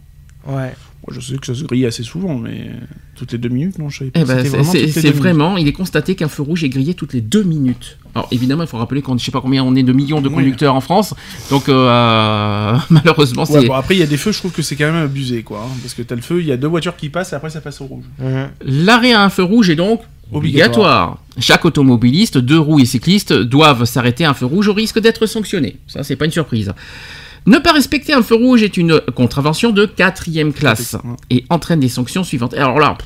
[0.47, 0.73] Ouais.
[1.07, 2.71] Moi, je sais que ça se grille assez souvent, mais
[3.15, 4.19] toutes les deux minutes, non, je savais pas.
[4.21, 7.43] Eh ben, c'est- vraiment, il est constaté qu'un feu rouge est grillé toutes les deux
[7.43, 7.97] minutes.
[8.15, 10.27] Alors évidemment, il faut rappeler qu'on ne sait pas combien on est de millions de
[10.29, 10.35] Oui.
[10.35, 11.13] conducteurs en France,
[11.51, 14.61] donc euh, malheureusement, c'est Ouais, bon, après, il y a des feux, je trouve que
[14.61, 15.59] c'est quand même abusé, quoi.
[15.65, 17.49] hein, parce que t'as le feu, il y a deux voitures qui passent et après
[17.51, 18.05] ça passe au rouge.
[18.19, 18.49] Mhm.
[18.65, 21.17] l'arrêt à un feu rouge est donc obligatoire.
[21.39, 25.25] Chaque automobiliste, deux roues et cycliste doivent s'arrêter à un feu rouge au risque d'être
[25.25, 25.77] sanctionnés.
[25.87, 26.73] Ça, c'est pas une surprise.
[27.45, 30.97] Ne pas respecter un feu rouge est une contravention de quatrième classe
[31.29, 32.53] et entraîne des sanctions suivantes.
[32.53, 32.97] Alors là,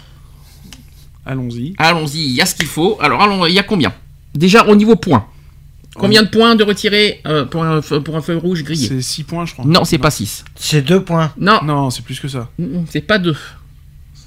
[1.25, 1.73] Allons-y.
[1.77, 2.97] Allons-y, il y a ce qu'il faut.
[3.01, 3.93] Alors, allons, il y a combien?
[4.33, 5.27] Déjà, au niveau points.
[5.95, 9.01] Combien de points de retirer euh, pour, un, feu- pour un feu rouge grillé C'est
[9.01, 9.63] 6 points, je crois.
[9.65, 10.43] Non, c'est pas 6.
[10.55, 11.31] C'est deux points.
[11.37, 12.49] Non, Non, c'est plus que ça.
[12.89, 13.33] c'est pas 2.
[13.33, 13.39] Ça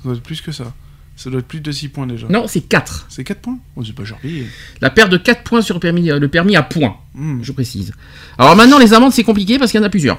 [0.04, 0.72] doit être plus que ça.
[1.16, 2.28] Ça doit être plus de 6 points déjà.
[2.28, 3.06] Non, c'est 4.
[3.08, 3.58] C'est 4 points?
[3.74, 4.44] Oh, c'est pas gentil.
[4.80, 7.42] La perte de 4 points sur le permis, euh, le permis à points, Hmm.
[7.42, 7.92] je précise.
[8.38, 10.18] Alors maintenant, les amendes, c'est compliqué parce qu'il y en a plusieurs.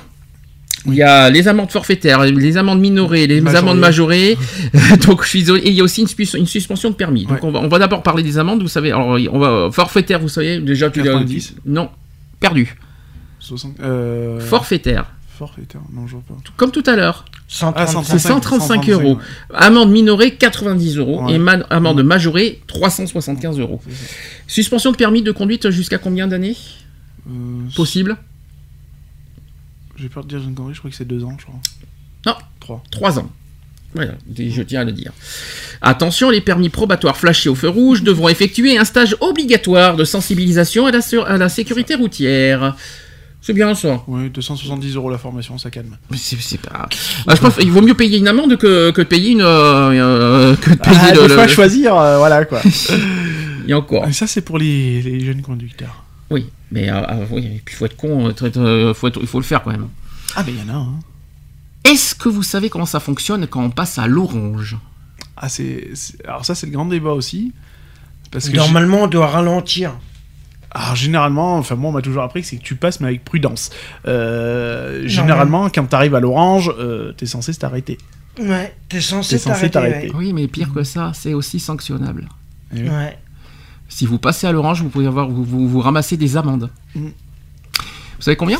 [0.88, 4.38] Il y a les amendes forfaitaires, les amendes minorées, les amendes majorées.
[5.08, 5.62] Donc, je suis désolé.
[5.64, 7.24] Et il y a aussi une, sus- une suspension de permis.
[7.26, 7.40] Donc, Ouais.
[7.44, 8.62] on va, on va d'abord parler des amendes.
[8.62, 11.56] Vous savez, alors, on va forfaitaire, vous savez, déjà tu l'as- 90.
[11.66, 11.90] Non,
[12.40, 12.76] perdu.
[13.40, 13.80] 60...
[13.82, 14.40] Euh...
[14.40, 15.06] Forfaitaire.
[15.38, 15.82] Forfaitaire.
[15.94, 16.34] Non, je vois pas.
[16.56, 17.26] Comme tout à l'heure.
[17.50, 18.04] 135.
[18.04, 19.14] C'est 135 euros.
[19.16, 19.22] ouais.
[19.54, 21.34] Amende minorée 90 euros Ouais.
[21.36, 21.40] et
[21.70, 23.80] amende majorée 375 euros.
[24.48, 26.56] Suspension de permis de conduite jusqu'à combien d'années?
[27.30, 27.32] Euh,
[27.76, 28.18] possible?
[29.98, 31.60] J'ai peur de dire une connerie, je crois que c'est 2 ans, je crois.
[32.26, 32.36] Non.
[32.60, 32.84] 3.
[32.92, 33.30] 3 ans.
[33.96, 35.12] Voilà, je tiens à le dire.
[35.82, 40.86] Attention, les permis probatoires flashés au feu rouge devront effectuer un stage obligatoire de sensibilisation
[40.86, 42.76] à la, sur- à la sécurité routière.
[43.42, 44.04] C'est bien ça.
[44.08, 45.98] Oui, 270 euros la formation, ça calme.
[46.12, 46.90] Mais c'est pas.
[47.28, 49.42] Ah, je pense qu'il vaut mieux payer une amende que, que de payer une.
[49.42, 52.62] euh, euh, que de payer Ah, le- le- fois, choisir, euh, voilà quoi.
[53.68, 54.06] Et encore.
[54.08, 56.04] Et ça, c'est pour les, les jeunes conducteurs.
[56.30, 59.28] Oui, mais euh, euh, oui, et puis faut être con, euh, euh, faut être- il
[59.28, 59.88] faut le faire quand même.
[60.36, 61.00] Ah, mais il y en a, hein.
[61.84, 64.78] Est-ce que vous savez comment ça fonctionne quand on passe à l'orange?
[65.38, 65.88] Ah, c'est.
[66.26, 67.54] Alors, ça, c'est le grand débat aussi.
[68.32, 68.58] Parce que.
[68.58, 69.98] Normalement, on doit ralentir.
[70.72, 73.24] Alors généralement, enfin moi on m'a toujours appris que c'est que tu passes mais avec
[73.24, 73.70] prudence.
[74.06, 77.98] Euh, généralement, quand t'arrives à l'orange, euh, t'es censé t'arrêter.
[78.38, 79.40] Ouais, t'es censé
[79.72, 80.12] t'arrêter.
[80.14, 82.28] Oui, mais pire que ça, c'est aussi sanctionnable.
[82.76, 82.84] Eh.
[82.90, 83.18] Ouais.
[83.98, 86.70] Si vous passez à l'orange, vous pouvez avoir, vous, vous, vous ramassez des amendes.
[86.94, 87.08] Mm.
[87.08, 88.60] Vous savez combien?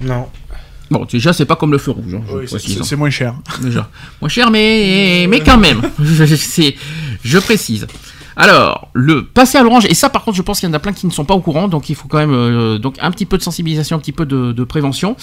[0.00, 0.26] Non.
[0.90, 2.16] Bon, déjà, c'est pas comme le feu rouge.
[2.16, 2.82] hein, Oui, c'est- hein.
[2.82, 3.36] c'est moins cher.
[3.62, 3.88] déjà.
[4.20, 5.82] Moins cher, mais, mais quand même.
[6.02, 7.86] je, précise.
[8.34, 10.80] Alors, le passer à l'orange, et ça par contre, je pense qu'il y en a
[10.80, 13.12] plein qui ne sont pas au courant, donc il faut quand même euh, donc un
[13.12, 15.14] petit peu de sensibilisation, un petit peu de, de prévention.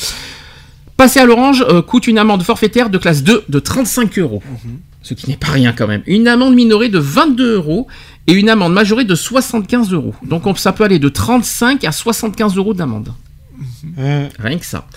[0.96, 4.42] Passer à l'orange euh, coûte une amende forfaitaire de classe 2 de 35 euros.
[5.02, 6.02] Ce qui n'est pas rien quand même.
[6.08, 7.88] Une amende minorée de 22 euros
[8.28, 10.14] et une amende majorée de 75 euros.
[10.24, 13.14] Donc on- ça peut aller de 35 à 75 euros d'amende.
[13.98, 14.30] Hum.
[14.40, 14.88] Rien que ça.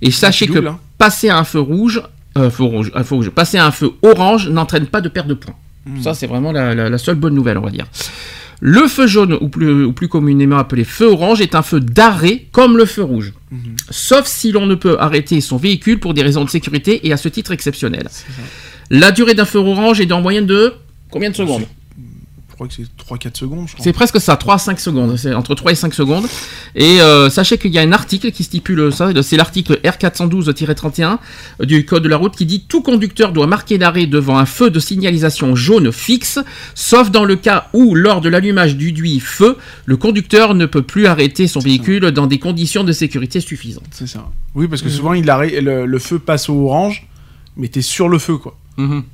[0.00, 0.78] Et sachez que double, hein.
[0.98, 2.02] passer à un feu rouge,
[2.36, 5.28] euh, feu rouge, un feu rouge, passer à un feu orange n'entraîne pas de perte
[5.28, 5.54] de points.
[6.00, 7.86] Ça, c'est vraiment la, la- la seule bonne nouvelle, on va dire.
[8.60, 12.46] Le feu jaune, ou plus, ou plus communément appelé feu orange, est un feu d'arrêt
[12.52, 13.32] comme le feu rouge.
[13.90, 17.16] Sauf si l'on ne peut arrêter son véhicule pour des raisons de sécurité et à
[17.16, 18.08] ce titre exceptionnel.
[18.90, 20.74] La durée d'un feu orange est en moyenne de
[21.10, 21.64] combien de secondes?
[22.52, 25.16] Je crois que c'est 3-4 secondes, c'est presque ça, 3 à 5 secondes.
[25.16, 26.26] C'est entre 3 et 5 secondes.
[26.74, 29.10] Et euh, sachez qu'il y a un article qui stipule ça.
[29.22, 31.16] C'est l'article R412-31
[31.62, 34.70] du Code de la route qui dit Tout conducteur doit marquer l'arrêt devant un feu
[34.70, 36.38] de signalisation jaune fixe,
[36.74, 39.56] sauf dans le cas où, lors de l'allumage du duit feu,
[39.86, 43.84] le conducteur ne peut plus arrêter son véhicule dans des conditions de sécurité suffisantes.
[43.92, 44.28] C'est ça.
[44.54, 47.06] Oui, parce que souvent il arrête, le, le feu passe au orange,
[47.56, 48.58] mais t'es sur le feu, quoi.
[48.76, 49.04] Mhm.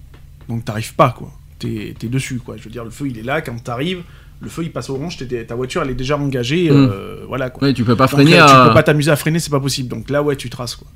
[0.48, 1.32] Donc t'arrives pas, quoi.
[1.58, 2.56] T'es es dessus, quoi.
[2.56, 4.02] Je veux dire, le feu il est là, quand t'arrives,
[4.40, 7.50] le feu il passe au orange, t'es- ta voiture elle est déjà engagée, euh, voilà,
[7.50, 7.66] quoi.
[7.66, 8.62] Ouais, tu peux pas Donc, freiner là, à...
[8.62, 9.88] Tu peux pas t'amuser à freiner, c'est pas possible.
[9.88, 10.86] Donc là, ouais, tu traces, quoi.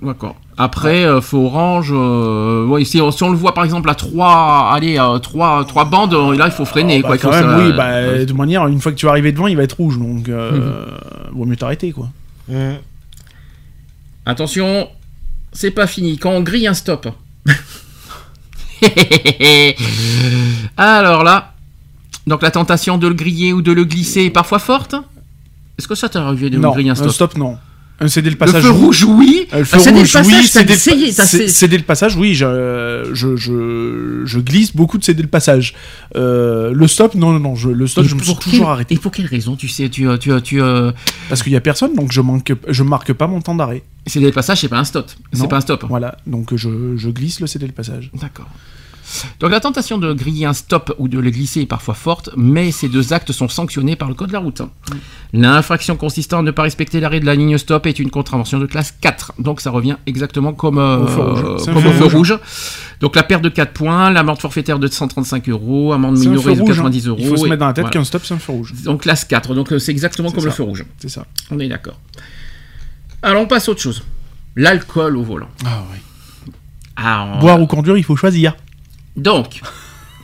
[0.00, 0.36] D'accord.
[0.56, 3.94] Après, euh, feu orange, euh, ouais, si, on, si on le voit par exemple à
[3.94, 7.02] 3, allez, euh, trois, trois bandes, euh, là il faut freiner.
[7.02, 8.96] Bah, quoi, quand il faut même, ça- oui, bah, de toute manière, une fois que
[8.96, 10.86] tu vas arriver devant, il va être rouge, donc euh,
[11.32, 12.08] vaut mieux t'arrêter, quoi.
[12.50, 12.76] Hum.
[14.24, 14.88] Attention,
[15.52, 16.16] c'est pas fini.
[16.18, 17.08] Quand on grille un stop.
[20.76, 21.54] Alors là,
[22.26, 24.94] donc la tentation de le griller ou de le glisser est parfois forte?
[25.78, 27.58] Est-ce que ça t'est arrivé de non, griller un stop, un stop, non.
[28.00, 28.62] Un céder le Le passage.
[28.62, 29.48] feu rouge, oui.
[29.52, 31.48] Euh, le Ah, feu rouge, le passage, oui, t'as céder, essayé, t'as cé- essayé.
[31.48, 35.74] céder le passage, oui, je, je, je, je glisse beaucoup de céder le passage.
[36.14, 38.94] Euh, le stop, non, non, non, je, le stop, Et je me suis toujours arrêté.
[38.94, 40.92] Et pour quelle raison tu sais, tu, tu, tu, euh,
[41.28, 43.82] Parce qu'il y a personne, donc je manque, je marque pas mon temps d'arrêt.
[44.06, 45.10] céder le passage, c'est pas un stop.
[45.32, 45.84] C'est pas un stop.
[45.88, 48.10] Voilà, donc je, je glisse le céder le passage.
[48.20, 48.48] D'accord.
[49.40, 52.70] Donc la tentation de griller un stop ou de le glisser est parfois forte, mais
[52.72, 54.62] ces deux actes sont sanctionnés par le code de la route.
[55.32, 58.66] L'infraction consistant à ne pas respecter l'arrêt de la ligne stop est une contravention de
[58.66, 59.32] classe 4.
[59.38, 61.64] Donc ça revient exactement comme, euh, Au feu rouge.
[61.64, 62.14] Comme feu au feu rouge.
[62.14, 62.38] rouge.
[63.00, 66.70] Donc la perte de 4 points, l'amende forfaitaire de 135 euros, amende minorée de rouge.
[66.78, 66.82] hein.
[66.82, 67.18] 90 euros.
[67.20, 67.92] Il faut se et- mettre dans la tête voilà.
[67.92, 68.74] qu'un stop, c'est un feu rouge.
[68.84, 70.84] Donc classe 4, donc euh, c'est exactement comme le feu rouge.
[70.98, 71.24] C'est ça.
[71.50, 71.98] On est d'accord.
[73.22, 74.02] Alors on passe à autre chose.
[74.56, 75.48] L'alcool au volant.
[75.64, 76.52] Ah ouais.
[76.96, 78.56] Ah, on- Boire ou conduire, il faut choisir.
[79.18, 79.60] Donc,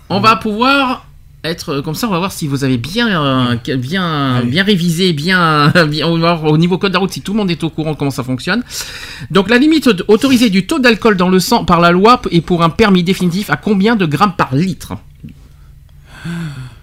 [0.09, 1.07] on va pouvoir
[1.43, 4.47] être euh, comme ça, on va voir si vous avez bien, euh, bien, Allez.
[4.47, 7.33] bien révisé, bien, bien, on va voir au niveau code de la route si tout
[7.33, 8.63] le monde est au courant de comment ça fonctionne.
[9.31, 12.63] Donc, la limite autorisée du taux d'alcool dans le sang par la loi est pour
[12.63, 14.95] un permis définitif à combien de grammes par litre?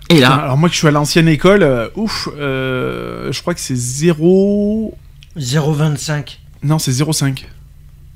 [0.10, 3.54] Et là, Alors moi que je suis à l'ancienne école, euh, ouf, euh, je crois
[3.54, 4.98] que c'est 0...
[5.38, 6.38] 0,25.
[6.64, 7.46] Non, c'est 0,5.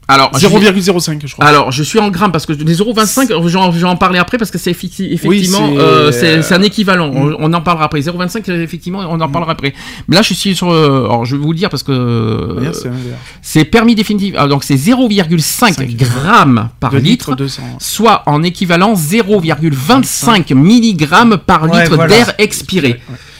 [0.07, 1.45] Alors, je vais- 0,05 je crois.
[1.45, 4.37] alors, je suis en grammes parce que les 0,25, j'en je vais en parler après
[4.37, 5.67] parce que c'est effecti- effectivement,
[6.11, 7.11] c'est- euh, un équivalent.
[7.11, 7.17] Mm.
[7.17, 8.01] On, on en parlera après.
[8.01, 9.73] 0,25, euh, effectivement, on en parlera après.
[10.07, 10.71] Mais là, je suis sur.
[10.71, 12.71] euh, alors, je vais vous le dire parce que euh,
[13.41, 14.35] c'est permis définitif.
[14.37, 15.95] Ah, donc, c'est 0,5 Cinq.
[15.95, 17.61] grammes par litre, litres 200.
[17.79, 22.15] soit en équivalent 0,25 milligrammes par Ouais, litre voilà.
[22.15, 22.89] d'air expiré.
[22.89, 22.99] Ouais.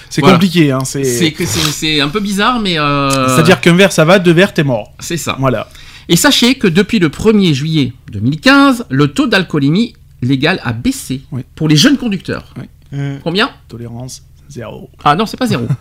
[0.10, 0.36] C'est Voilà.
[0.38, 0.80] compliqué, hein.
[0.86, 2.00] C'est...
[2.02, 4.94] Un peu bizarre, mais euh, C'est-à-dire qu'un verre ça va, deux verres t'es mort.
[5.00, 5.36] c'est ça.
[5.40, 5.68] Voilà.
[6.10, 11.41] Et sachez que depuis le 1er juillet 2015, le taux d'alcoolémie légal a baissé Oui.
[11.56, 12.53] pour les jeunes conducteurs.
[12.94, 13.19] Hum.
[13.23, 13.49] Combien?
[13.68, 14.90] Tolérance, zéro.
[15.03, 15.65] Ah non, c'est pas zéro.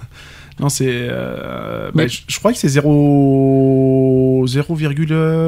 [0.61, 0.87] Non, c'est.
[0.89, 4.45] euh, Mais- bah, je, je crois que c'est 0.
[4.47, 4.77] 0,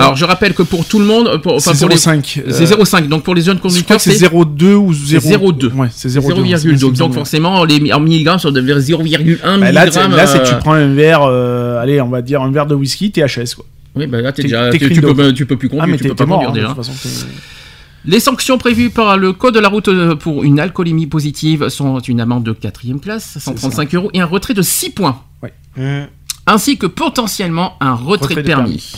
[0.01, 2.41] Alors je rappelle que pour tout le monde, pour, enfin, c'est pour les- 0,5.
[2.45, 3.07] euh, c'est 0,5.
[3.09, 5.53] Donc pour les jeunes Je crois conducteurs, que c'est c'est 0,2 ou 0.
[5.53, 5.73] 0,2.
[5.75, 6.57] Ouais, c'est 0,2.
[6.57, 6.81] 0,2.
[6.81, 10.55] Donc, donc forcément, les en milligrammes sont de 0,1 Bah, là, là, c'est que tu
[10.55, 13.65] euh, prends un verre, euh, allez, on va dire un verre de whisky, THS quoi.
[13.97, 15.97] Oui, bah là, t'es t'es- déjà, t'es tu, peux, tu peux plus conduire, Ah, mais
[15.97, 16.89] tu t'es peux pas mort, conduire hein, de déjà.
[16.91, 17.27] toute façon.
[17.27, 21.69] t'es- Les sanctions prévues par le code de la route euh, pour une alcoolémie positive
[21.71, 25.21] sont une amende de quatrième classe, 135 euros, et un retrait de 6 points.
[25.43, 25.53] Ouais.
[25.79, 26.07] Hum.
[26.49, 28.93] ainsi que potentiellement un retrait, Retrait de de permis.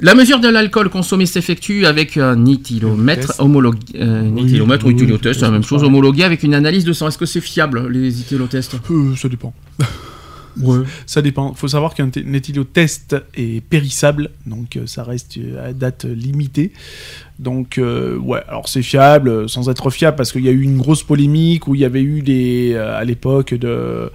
[0.00, 3.40] La mesure de l'alcool consommé s'effectue avec un éthylomètre Test.
[3.40, 6.94] homologué, euh, un Oui, ou oui, c'est la même chose, homologué avec une analyse de
[6.94, 7.08] sang.
[7.08, 9.52] Est-ce que c'est fiable les éthylotests Euh, ça dépend.
[11.06, 11.54] Ça dépend.
[11.54, 16.04] faut savoir qu'un t- un éthylotest est périssable, donc euh, ça reste euh, à date
[16.04, 16.72] limitée.
[17.40, 20.78] Donc, euh, ouais, alors c'est fiable, sans être fiable, parce qu'il y a eu une
[20.78, 22.76] grosse polémique où il y avait eu des.
[22.76, 24.10] à l'époque de.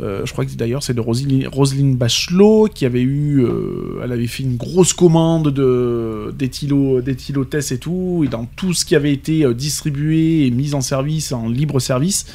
[0.00, 3.42] euh, je crois que d'ailleurs c'est de Roselyne, Bachelot qui avait eu.
[3.44, 8.74] euh, elle avait fait une grosse commande de, d'éthylo, d'éthylotests et tout, et dans tout
[8.74, 12.26] ce qui avait été distribué et mis en service, en libre service.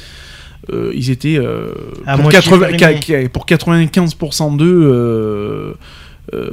[0.72, 1.68] Euh, ils étaient euh,
[2.14, 3.00] pour, moitié 80 périmés.
[3.06, 5.72] ca- ca- pour 95% d'eux euh,
[6.34, 6.50] euh,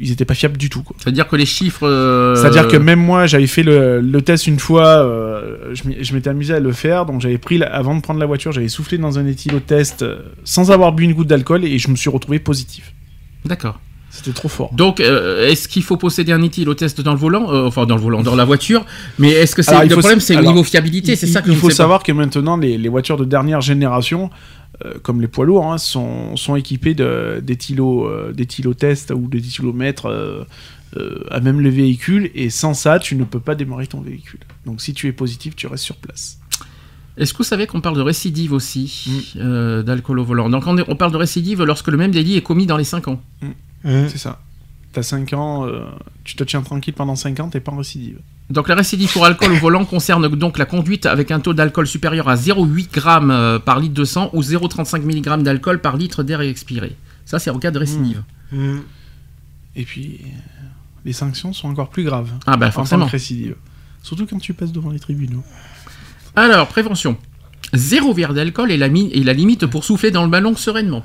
[0.00, 0.82] ils étaient pas fiables du tout.
[0.98, 1.86] C'est-à-dire que les chiffres.
[1.86, 6.30] euh, C'est-à-dire que même moi, j'avais fait le, le test une fois, euh, je m'étais
[6.30, 8.98] amusé à le faire, donc j'avais pris, la- avant de prendre la voiture, j'avais soufflé
[8.98, 12.40] dans un éthylotest euh, sans avoir bu une goutte d'alcool et je me suis retrouvé
[12.40, 12.92] positif.
[13.44, 13.78] D'accord.
[14.16, 14.72] C'était trop fort.
[14.74, 17.52] Donc, euh, est-ce qu'il faut posséder un éthylotest dans le volant?
[17.52, 18.86] Euh, Enfin, dans le volant, dans la voiture.
[19.18, 21.70] Mais est-ce que c'est le problème, c'est le niveau fiabilité C'est ça que il faut
[21.70, 24.30] savoir que maintenant, les, les voitures de dernière génération,
[24.84, 29.28] euh, comme les poids lourds, hein, sont, sont équipées de- euh, d'éthylotests ou
[30.06, 30.44] euh,
[31.30, 34.38] à même le véhicule, et sans ça, tu ne peux pas démarrer ton véhicule.
[34.64, 36.38] Donc si tu es positif, tu restes sur place.
[37.16, 39.82] Est-ce que vous savez qu'on parle de récidive aussi Mm.
[39.82, 40.48] d'alcool au volant?
[40.50, 43.20] Donc, on, parle de récidive lorsque le même délit est commis dans les 5 ans.
[43.84, 44.08] Hum.
[44.08, 44.40] C'est ça.
[44.92, 45.84] T'as 5 ans, euh,
[46.22, 48.18] tu te tiens tranquille pendant 5 ans, t'es pas en récidive.
[48.50, 51.86] Donc la récidive pour alcool au volant concerne donc la conduite avec un taux d'alcool
[51.86, 56.22] supérieur à 0,8 g euh, par litre de sang ou 0,35 mg d'alcool par litre
[56.22, 56.94] d'air expiré.
[57.24, 58.22] Ça, c'est en cas de récidive.
[58.52, 58.82] Hum.
[59.74, 60.28] Et puis, euh,
[61.04, 62.30] les sanctions sont encore plus graves.
[62.46, 63.06] Ah bah en forcément.
[63.06, 63.56] que récidive.
[64.02, 65.42] Surtout quand tu passes devant les tribunaux.
[66.36, 67.16] Alors, prévention.
[67.72, 71.02] Zéro verre d'alcool est la, mi- est la limite pour souffler dans le ballon sereinement.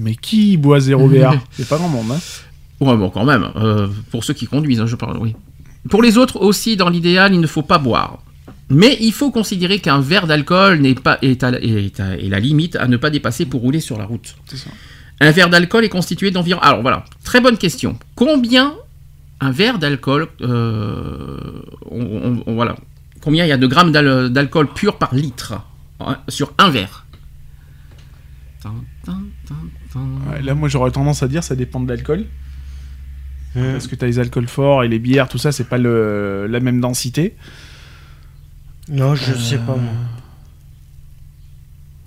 [0.00, 2.18] Mais qui boit zéro verre C'est pas grand monde, hein
[2.80, 3.48] Ouais, bon, quand même.
[3.56, 5.34] euh, pour ceux qui conduisent, hein, je parle, oui.
[5.90, 8.18] Pour les autres aussi, dans l'idéal, il ne faut pas boire.
[8.70, 12.38] Mais il faut considérer qu'un verre d'alcool n'est pas est, à- est à- est la
[12.38, 14.36] limite à ne pas dépasser pour rouler sur la route.
[14.46, 14.70] C'est ça.
[15.20, 16.60] Un verre d'alcool est constitué d'environ.
[16.60, 17.98] Alors voilà, très bonne question.
[18.14, 18.74] Combien
[19.40, 21.38] un verre d'alcool, euh,
[21.90, 22.76] on- on- on- voilà,
[23.22, 25.54] combien il y a de grammes d'al- d'alcool pur par litre
[26.00, 27.06] hein, sur un verre?
[29.94, 32.24] Ouais, là, moi, j'aurais tendance à dire ça dépend de l'alcool.
[33.56, 33.72] Hum.
[33.72, 36.60] Parce que t'as les alcools forts et les bières, tout ça, c'est pas le, la
[36.60, 37.34] même densité.
[38.90, 39.92] Non, je sais pas moi.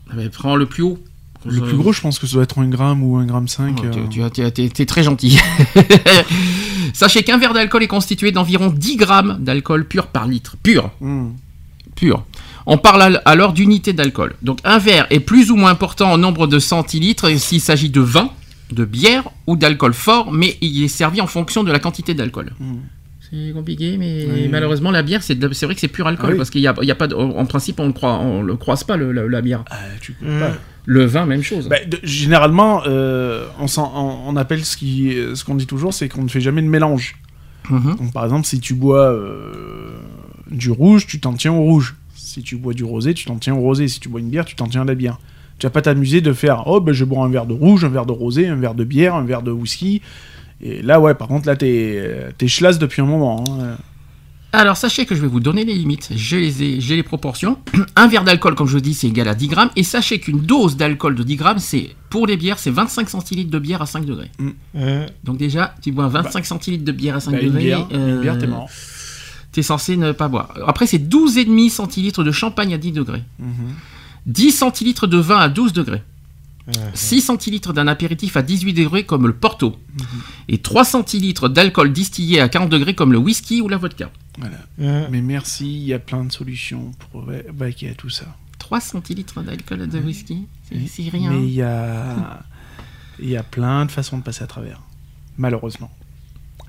[0.10, 1.00] Ah, mais prends le plus haut.
[1.46, 3.76] Le plus gros, je pense que ça doit être 1 gramme ou 1 gramme 5.
[3.80, 5.40] Oh, tu- euh, tu as- tu as- t'es, t'es très gentil.
[6.94, 10.58] Sachez qu'un verre d'alcool est constitué d'environ 10 grammes d'alcool pur par litre.
[10.62, 11.30] Pur, hmm.
[11.96, 12.26] pur.
[12.66, 14.34] On parle al- alors d'unité d'alcool.
[14.42, 18.02] Donc un verre est plus ou moins important en nombre de centilitres s'il s'agit de
[18.02, 18.30] vin,
[18.72, 22.52] de bière ou d'alcool fort, mais il est servi en fonction de la quantité d'alcool.
[22.60, 22.74] Mm.
[23.30, 24.48] C'est compliqué, mais Oui.
[24.50, 26.38] malheureusement la bière, c'est, vrai que c'est pur alcool, Ah oui.
[26.38, 28.42] parce qu'il y a, il y a pas de- en principe on ne croise, on
[28.44, 29.64] le croise pas le- la- la bière.
[29.72, 30.40] Ah, tu peux Hmm.
[30.40, 30.52] pas.
[30.86, 31.70] Le vin, même chose.
[31.70, 35.94] Bah, de- généralement, euh, on, s'en- on- on appelle ce qui- ce qu'on dit toujours,
[35.94, 37.16] c'est qu'on ne fait jamais de mélange.
[37.70, 37.96] Mhm.
[37.98, 39.92] Donc, par exemple, si tu bois euh,
[40.50, 41.96] du rouge, tu t'en tiens au rouge.
[42.32, 43.88] Si tu bois du rosé, tu t'en tiens au rosé.
[43.88, 45.18] Si tu bois une bière, tu t'en tiens à la bière.
[45.60, 47.90] Tu vas pas t'amuser de faire oh ben je bois un verre de rouge, un
[47.90, 50.02] verre de rosé, un verre de bière, un verre de whisky.
[50.62, 53.44] Et là ouais, par contre là t'es t'es chlasse depuis un moment.
[53.50, 53.78] hein.
[54.54, 57.58] Alors sachez que je vais vous donner les limites, j'ai les, ai- j'ai les proportions.
[57.96, 59.70] Un verre d'alcool, comme je dis, c'est égal à 10 grammes.
[59.78, 63.50] Et sachez qu'une dose d'alcool de 10 grammes, c'est pour les bières, c'est 25 centilitres
[63.50, 64.30] de bière à 5 degrés.
[64.40, 64.54] Hum.
[65.24, 67.64] Donc déjà, tu bois 25 centilitres de bière à 5 Bah, une degrés.
[67.64, 68.68] bière, une euh, bière, t'es mort.
[69.52, 70.54] T'es censé ne pas boire.
[70.66, 73.24] Après, c'est 12,5 centilitres de champagne à 10 degrés.
[73.40, 73.74] Mhm.
[74.28, 76.04] 10 centilitres de vin à 12 degrés.
[76.68, 76.74] Mhm.
[76.94, 79.78] 6 centilitres d'un apéritif à 18 degrés comme le Porto.
[79.98, 80.06] Mhm.
[80.48, 84.10] Et 3 centilitres d'alcool distillé à 40 degrés comme le whisky ou la vodka.
[84.38, 84.58] Voilà.
[85.10, 88.26] Mais merci, il y a plein de solutions pour va- vaquer à tout ça.
[88.60, 91.32] 3 centilitres d'alcool de whisky, c'est- c'est rien.
[91.32, 92.44] Mais il y a
[93.20, 94.82] il y a plein de façons de passer à travers.
[95.38, 95.92] Malheureusement,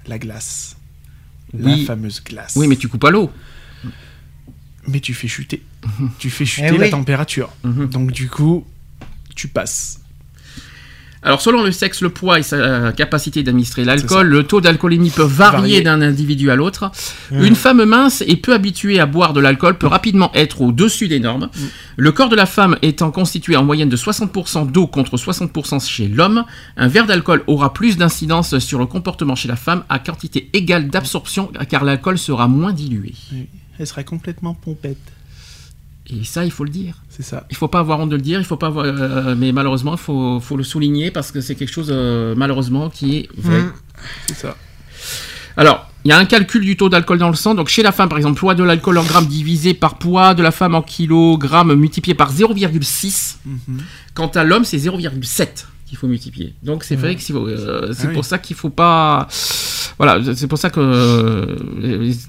[0.06, 0.76] la glace,
[1.54, 1.80] Oui.
[1.80, 2.54] la fameuse glace.
[2.56, 3.30] Oui, mais tu coupes à l'eau.
[4.88, 5.62] mais tu fais chuter.
[6.18, 6.78] tu fais chuter Eh oui.
[6.78, 7.50] la température.
[7.64, 7.86] Mhm.
[7.88, 8.66] Donc du coup,
[9.34, 10.00] tu passes.
[11.24, 15.10] Alors, selon le sexe, le poids et sa euh, capacité d'administrer l'alcool, le taux d'alcoolémie
[15.10, 15.80] peut varier Varier.
[15.82, 16.90] d'un individu à l'autre.
[17.30, 21.20] Une femme mince et peu habituée à boire de l'alcool peut rapidement être au-dessus des
[21.20, 21.48] normes.
[21.96, 26.08] Le corps de la femme étant constitué en moyenne de 60% d'eau contre 60% chez
[26.08, 26.44] l'homme,
[26.76, 30.88] un verre d'alcool aura plus d'incidence sur le comportement chez la femme à quantité égale
[30.88, 33.14] d'absorption car l'alcool sera moins dilué.
[33.78, 34.98] Elle serait complètement pompette.
[36.08, 36.96] Et ça, il faut le dire.
[37.08, 37.46] C'est ça.
[37.50, 39.92] Il faut pas avoir honte de le dire, il faut pas avoir, euh, mais malheureusement,
[39.92, 43.62] il faut, faut le souligner parce que c'est quelque chose, euh, malheureusement, qui est vrai.
[43.62, 43.72] Mm.
[44.26, 44.56] C'est ça.
[45.56, 47.54] Alors, il y a un calcul du taux d'alcool dans le sang.
[47.54, 50.42] Donc, chez la femme, par exemple, poids de l'alcool en grammes divisé par poids de
[50.42, 53.36] la femme en kilogrammes multiplié par 0,6.
[53.44, 53.80] Mhm.
[54.14, 56.54] Quant à l'homme, c'est 0,7 qu'il faut multiplier.
[56.62, 58.14] Donc, c'est vrai que c'est euh, c'est Ah oui.
[58.14, 59.28] pour ça qu'il faut pas.
[59.98, 61.56] Voilà, c'est pour ça que.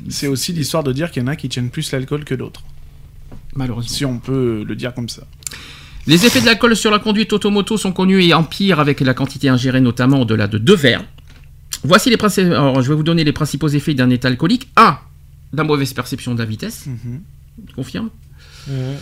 [0.10, 2.62] C'est aussi l'histoire de dire qu'il y en a qui tiennent plus l'alcool que d'autres.
[3.56, 3.96] Malheureusement.
[3.96, 5.24] Si on peut le dire comme ça.
[6.06, 9.48] Les effets de l'alcool sur la conduite automoto sont connus et empirent avec la quantité
[9.48, 11.04] ingérée, notamment au-delà de deux verres.
[11.84, 12.52] Voici les principaux.
[12.52, 14.70] Alors, je vais vous donner les principaux effets d'un état alcoolique.
[14.76, 15.00] 1.
[15.54, 16.88] La mauvaise perception de la vitesse.
[16.88, 17.22] Mhm.
[18.68, 18.96] Mm.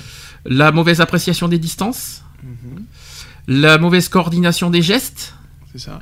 [0.46, 2.24] La mauvaise appréciation des distances.
[2.44, 2.84] Mhm.
[3.48, 5.34] La mauvaise coordination des gestes.
[5.72, 6.02] C'est ça.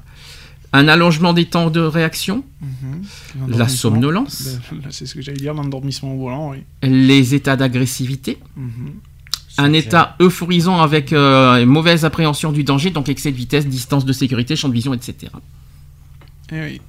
[0.72, 2.44] Un allongement des temps de réaction.
[2.62, 3.58] Mhm.
[3.58, 4.60] La somnolence.
[4.92, 6.64] C'est ce que j'allais dire, l'endormissement au volant, oui.
[6.84, 8.38] Les états d'agressivité.
[8.56, 8.92] Mhm.
[9.58, 14.06] Un état euphorisant avec euh, une mauvaise appréhension du danger, donc excès de vitesse, distance
[14.06, 15.32] de sécurité, champ de vision, etc.
[16.52, 16.82] Eh oui,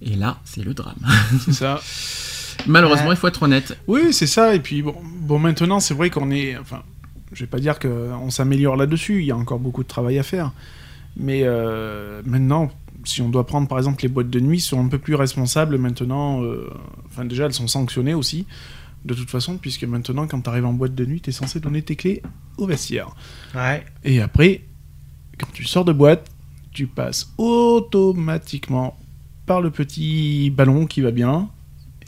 [0.00, 0.96] Et là, c'est le drame.
[1.44, 1.80] c'est ça.
[2.66, 3.14] Malheureusement, Ouais.
[3.14, 3.76] il faut être honnête.
[3.86, 4.54] Oui, c'est ça.
[4.54, 6.56] Et puis, bon, bon maintenant, c'est vrai qu'on est.
[6.56, 6.82] Enfin,
[7.32, 9.20] je vais pas dire qu'on s'améliore là-dessus.
[9.20, 10.52] Il y a encore beaucoup de travail à faire.
[11.18, 12.70] Mais euh, maintenant,
[13.04, 15.76] si on doit prendre par exemple les boîtes de nuit, sont un peu plus responsables
[15.78, 16.42] maintenant.
[16.42, 16.70] euh,
[17.06, 18.46] Enfin, déjà, elles sont sanctionnées aussi.
[19.04, 21.60] De toute façon, puisque maintenant, quand tu arrives en boîte de nuit, tu es censé
[21.60, 22.22] donner tes clés
[22.56, 23.08] au vestiaire.
[23.54, 23.84] Ouais.
[24.04, 24.62] Et après,
[25.38, 26.28] quand tu sors de boîte,
[26.72, 28.96] tu passes automatiquement
[29.46, 31.48] par le petit ballon qui va bien.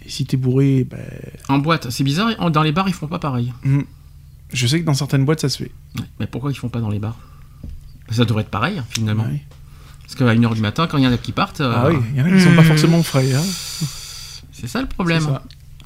[0.04, 0.98] Et si t'es bourré, ben,
[1.48, 3.52] En boîte, c'est bizarre, dans les bars, ils font pas pareil.
[3.64, 3.80] hmm,
[4.52, 5.70] je sais que dans certaines boîtes, ça se fait.
[6.18, 7.18] Mais pourquoi ils font pas dans les bars?
[8.10, 9.24] Ça devrait être pareil, finalement.
[9.26, 9.38] Ah oui.
[10.02, 11.96] Parce qu'à 1h du matin, quand il y en a qui partent, euh, Ah oui,
[12.14, 13.32] il y en a qui sont pas forcément frais.
[13.32, 13.42] Hein.
[14.52, 15.22] c'est ça le problème.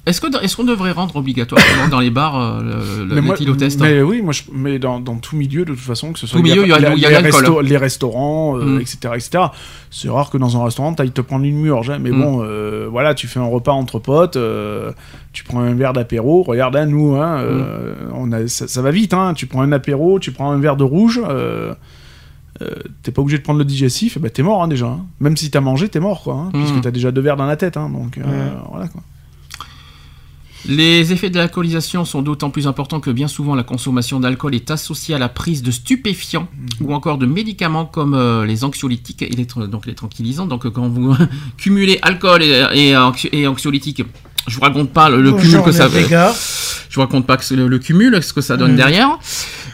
[0.06, 0.20] Est-ce
[0.56, 4.78] qu'on devrait rendre obligatoirement dans les bars euh, le, l'éthylotest Mais oui, moi, je- mais
[4.78, 6.78] dans, dans tout milieu, de toute façon, que ce soit Tout milieu, il y a-
[6.78, 7.42] les, il y a les l'alcool.
[7.44, 8.80] resto- les restaurants, euh, Mm.
[8.82, 9.44] etc., etc.
[9.90, 11.88] C'est rare que dans un restaurant, t'ailles te prendre une murge.
[11.88, 11.98] hein.
[12.02, 12.20] Mais Mm.
[12.20, 14.92] bon, euh, voilà, tu fais un repas entre potes, euh,
[15.32, 16.42] tu prends un verre d'apéro.
[16.42, 18.12] Regarde, à nous, hein, euh, Mm.
[18.14, 19.14] on a, ça, ça va vite.
[19.14, 21.22] Hein, tu prends un apéro, tu prends un verre de rouge.
[22.62, 22.70] Euh,
[23.02, 24.86] t'es pas obligé de prendre le digestif, et ben t'es mort hein, déjà.
[24.86, 25.04] hein.
[25.20, 26.34] Même si t'as mangé, t'es mort, quoi.
[26.34, 26.60] hein, Mm.
[26.62, 27.76] Puisque t'as déjà deux verres dans la tête.
[27.76, 29.02] hein, donc euh, voilà, quoi.
[30.66, 34.70] Les effets de l'alcoolisation sont d'autant plus importants que bien souvent la consommation d'alcool est
[34.70, 36.48] associée à la prise de stupéfiants
[36.80, 36.86] Mhm.
[36.86, 40.46] ou encore de médicaments comme euh, les anxiolytiques et les, donc les tranquillisants.
[40.46, 41.14] Donc quand vous
[41.58, 42.94] cumulez alcool et, et,
[43.32, 44.04] et anxiolytiques,
[44.46, 46.06] je vous raconte pas le, le cumul que ça fait.
[46.08, 48.76] Je vous raconte pas que c'est le, le cumul, ce que ça donne Mhm.
[48.76, 49.18] derrière.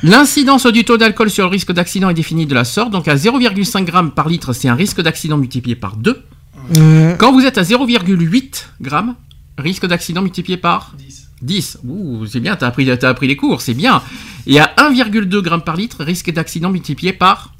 [0.03, 2.91] L'incidence du taux d'alcool sur le risque d'accident est définie de la sorte.
[2.91, 6.23] Donc à 0,5 g par litre, c'est un risque d'accident multiplié par 2.
[6.71, 7.17] Mm.
[7.19, 9.15] Quand vous êtes à 0,8 grammes,
[9.59, 10.95] risque d'accident multiplié par
[11.43, 11.79] 10.
[11.85, 14.03] Ouh, c'est bien, t'as appris, t'as appris les cours, c'est bien.
[14.47, 17.53] Et à 1,2 grammes par litre, risque d'accident multiplié par...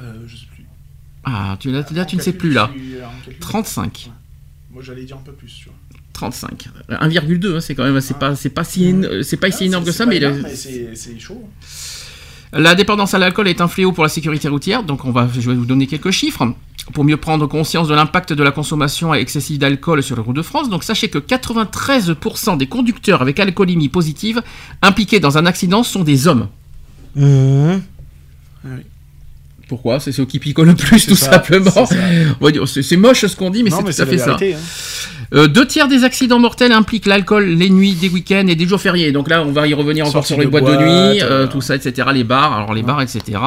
[0.00, 0.64] Euh, je sais plus.
[1.24, 2.70] Ah, tu, là, là, tu ne sais plus là.
[3.40, 4.10] 35.
[4.74, 5.74] Moi j'allais dire un peu plus, tu vois.
[6.14, 6.68] 35.
[6.90, 9.92] 1,2, hein, c'est quand même, c'est pas, c'est pas si, c'est pas si énorme que
[9.92, 10.20] ça, mais,
[10.54, 11.48] c'est chaud.
[12.52, 14.82] la dépendance à l'alcool est un fléau pour la sécurité routière.
[14.82, 16.54] Donc, on va, je vais vous donner quelques chiffres
[16.92, 20.42] pour mieux prendre conscience de l'impact de la consommation excessive d'alcool sur les routes de
[20.42, 20.68] France.
[20.68, 24.42] Donc, sachez que 93% des conducteurs avec alcoolémie positive
[24.82, 26.48] impliqués dans un accident sont des hommes.
[27.16, 27.76] Mm.
[29.68, 29.98] Pourquoi?
[30.00, 31.70] C'est ceux qui picolent le plus, tout ça, simplement.
[32.66, 34.36] c'est moche ce qu'on dit, mais c'est tout à fait ça.
[34.40, 34.56] hein.
[35.32, 38.80] Euh, deux tiers des accidents mortels impliquent l'alcool les nuits, des week-ends et des jours
[38.80, 39.10] fériés.
[39.10, 41.46] Donc là, on va y revenir encore sur les de boîtes de nuit, euh, euh,
[41.46, 42.08] tout ça, etc.
[42.12, 43.38] Les bars, alors les bars, etc.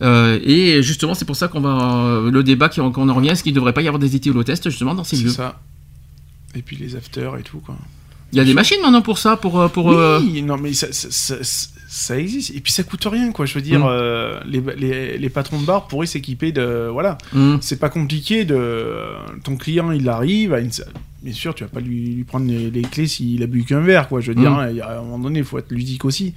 [0.00, 3.52] Euh, et justement, c'est pour ça qu'on va le débat qu'on en revient, est-ce qu'il
[3.52, 5.30] ne devrait pas y avoir des éthylotests justement dans ces C'est lieux?
[5.30, 5.58] ça.
[6.54, 7.76] Et puis les afters et tout, quoi.
[8.32, 9.90] Il y a des machines maintenant pour ça, pour pour.
[9.92, 12.54] euh, Oui, non, mais ça, ça, ça- ça- existe.
[12.54, 13.46] Et puis ça coûte rien, quoi.
[13.46, 13.88] Je veux dire, Mm.
[13.88, 16.88] euh, les, les, les patrons de bar pourraient s'équiper de.
[16.92, 17.18] Voilà.
[17.34, 18.94] hum, C'est pas compliqué de.
[19.44, 20.52] Ton client, il arrive.
[20.54, 20.70] À une...
[21.22, 23.80] Bien sûr, tu vas pas lui, lui prendre les, les clés s'il a bu qu'un
[23.80, 24.20] verre, quoi.
[24.20, 24.58] Je veux dire, Mm.
[24.58, 26.34] hein, y a- à un moment donné, il faut être ludique aussi.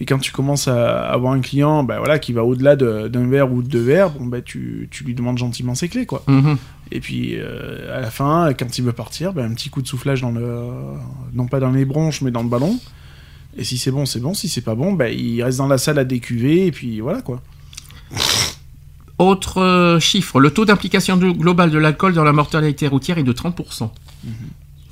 [0.00, 3.26] Et quand tu commences à avoir un client ben voilà, qui va au-delà de- d'un
[3.28, 6.22] verre ou de deux verres, bon, ben, tu, tu lui demandes gentiment ses clés, quoi.
[6.28, 6.56] hum.
[6.92, 9.88] Et puis euh, à la fin, quand il veut partir, ben, un petit coup de
[9.88, 10.56] soufflage dans le,
[11.34, 12.78] non pas dans les bronches, mais dans le ballon.
[13.56, 14.34] Et si c'est bon, c'est bon.
[14.34, 16.66] Si c'est pas bon, ben, il reste dans la salle à décuver.
[16.66, 17.42] Et puis voilà quoi.
[19.18, 23.32] Autre euh, chiffre, le taux d'implication globale de l'alcool dans la mortalité routière est de
[23.32, 23.90] 30%.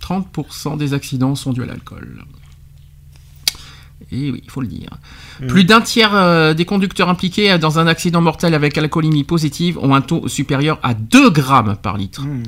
[0.02, 2.24] 30% des accidents sont dus à l'alcool.
[4.12, 4.90] Et oui, il faut le dire.
[5.48, 9.94] Plus d'un tiers euh, des conducteurs impliqués dans un accident mortel avec alcoolémie positive ont
[9.94, 12.22] un taux supérieur à 2 grammes par litre.
[12.22, 12.42] Mmh.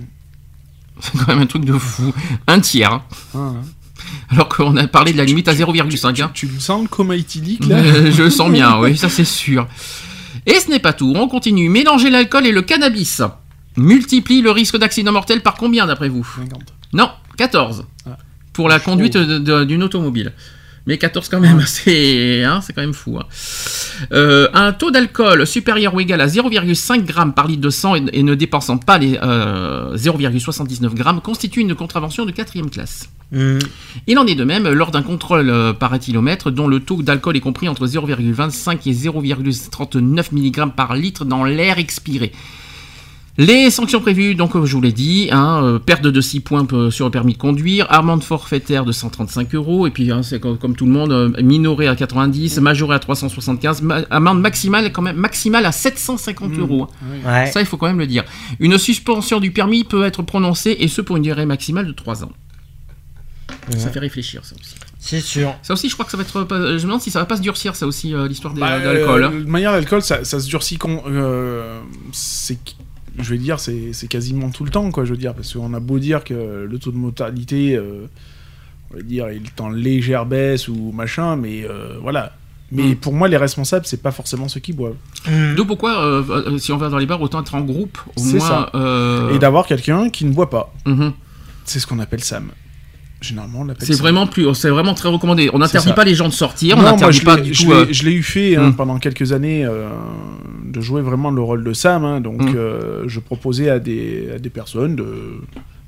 [1.00, 2.12] C'est quand même un truc de fou.
[2.48, 2.92] Un tiers.
[2.92, 3.02] hein.
[3.34, 3.54] Ah, hein.
[4.30, 6.22] Alors qu'on a parlé de la limite à 0,5.
[6.22, 6.30] hein.
[6.34, 9.24] Tu le sens le coma éthylique là Euh, Je le sens bien, oui, ça c'est
[9.24, 9.66] sûr.
[10.46, 11.68] Et ce n'est pas tout, on continue.
[11.68, 13.22] Mélanger l'alcool et le cannabis
[13.76, 16.26] multiplie le risque d'accident mortel par combien d'après vous?
[16.36, 16.60] 50.
[16.92, 17.84] Non, 14.
[18.06, 18.16] Ah.
[18.52, 18.86] Pour la Chaud.
[18.90, 20.32] conduite d'une automobile.
[20.86, 23.18] Mais 14 quand même, c'est hein, c'est quand même fou.
[23.18, 23.26] hein.
[24.12, 28.02] Euh, un taux d'alcool supérieur ou égal à 0,5 g par litre de sang et,
[28.12, 33.08] et ne dépassant pas les euh, 0,79 g constitue une contravention de quatrième classe.
[33.34, 33.58] Hum.
[34.06, 37.36] Il en est de même lors d'un contrôle euh, par éthylomètre dont le taux d'alcool
[37.36, 42.32] est compris entre 0,25 et 0,39 mg par litre dans l'air expiré.
[43.40, 46.66] Les sanctions prévues, donc comme je vous l'ai dit, hein, euh, perte de 6 points
[46.90, 50.58] sur le permis de conduire, amende forfaitaire de 135 euros, et puis hein, c'est comme,
[50.58, 55.02] comme tout le monde, euh, minoré à 90, majoré à 375, ma- amende maximale quand
[55.02, 56.60] même maximale à 750 Mmh.
[56.60, 56.88] euros.
[57.00, 57.06] hein.
[57.44, 57.46] Ouais.
[57.52, 58.24] Ça, il faut quand même le dire.
[58.58, 62.24] Une suspension du permis peut être prononcée, et ce pour une durée maximale de 3
[62.24, 62.32] ans.
[63.76, 64.74] Ça fait réfléchir, ça aussi.
[64.98, 65.54] C'est sûr.
[65.62, 66.42] Ça aussi, je crois que ça va être.
[66.42, 68.80] pas- Je me demande si ça va pas se durcir, ça aussi, euh, l'histoire Bah,
[68.80, 69.22] d'alcool.
[69.22, 69.30] euh, hein.
[69.44, 70.76] de manière, l'alcool, ça, ça se durcit.
[70.76, 71.80] con- euh,
[72.12, 72.58] c'est,
[73.20, 75.04] je vais dire, c'est, c'est quasiment tout le temps, quoi.
[75.04, 78.06] Je veux dire, parce qu'on a beau dire que le taux de mortalité, euh,
[78.92, 82.32] on va dire, il est en légère baisse ou machin, mais euh, voilà.
[82.70, 82.96] Mais Mm.
[82.96, 84.96] pour moi, les responsables, c'est pas forcément ceux qui boivent.
[85.26, 85.54] Hum.
[85.54, 88.36] D'où pourquoi, euh, si on va dans les bars, autant être en groupe, au C'est
[88.38, 88.46] moins.
[88.48, 88.70] ça.
[88.74, 90.72] euh, Et d'avoir quelqu'un qui ne boit pas.
[90.84, 91.12] mhm.
[91.64, 92.50] C'est ce qu'on appelle Sam.
[93.20, 95.50] Généralement, on C'est vraiment plus, c'est vraiment très recommandé.
[95.52, 97.64] On n'interdit pas les gens de sortir, on Non, moi, n'interdit je pas du je
[97.64, 97.70] tout.
[97.70, 98.76] l'ai- euh, je l'ai eu fait hein, Mm.
[98.76, 99.88] pendant quelques années euh,
[100.64, 102.04] de jouer vraiment le rôle de Sam.
[102.04, 102.20] hein.
[102.20, 102.54] donc, Mm.
[102.54, 105.40] euh, je proposais à des, à des personnes de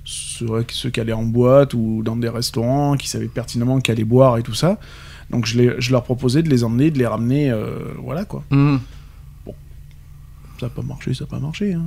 [0.05, 4.37] ceux, ceux qui allaient en boîte ou dans des restaurants, qui savaient pertinemment qu'aller boire
[4.39, 4.81] et tout ça.
[5.31, 7.49] Donc, je, les- je leur proposais de les emmener, de les ramener.
[7.53, 8.43] euh, voilà quoi.
[8.51, 8.81] mhm.
[10.59, 11.73] Ça n'a pas marché, ça n'a pas marché.
[11.75, 11.85] hein.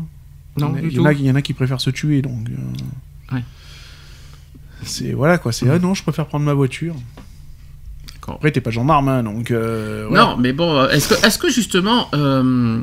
[0.58, 1.82] Non, il, y en a- il y en a, il y en a qui préfèrent
[1.82, 2.22] se tuer.
[2.22, 2.48] Donc,
[3.32, 3.44] Ouais.
[4.86, 5.52] C'est voilà quoi.
[5.52, 6.96] C'est ah non, je préfère prendre ma voiture.
[8.28, 9.52] Après, t'es pas gendarme, hein, donc.
[9.52, 10.24] euh, voilà.
[10.28, 12.82] Non, mais bon, euh, est-ce que, est-ce que justement, euh,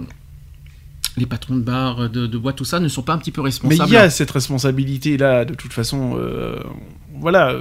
[1.16, 3.40] les patrons de bars, de, de boîtes, tout ça, ne sont pas un petit peu
[3.40, 6.16] Mais responsables il y a cette responsabilité-là, de toute façon.
[6.18, 6.58] euh,
[7.18, 7.54] voilà.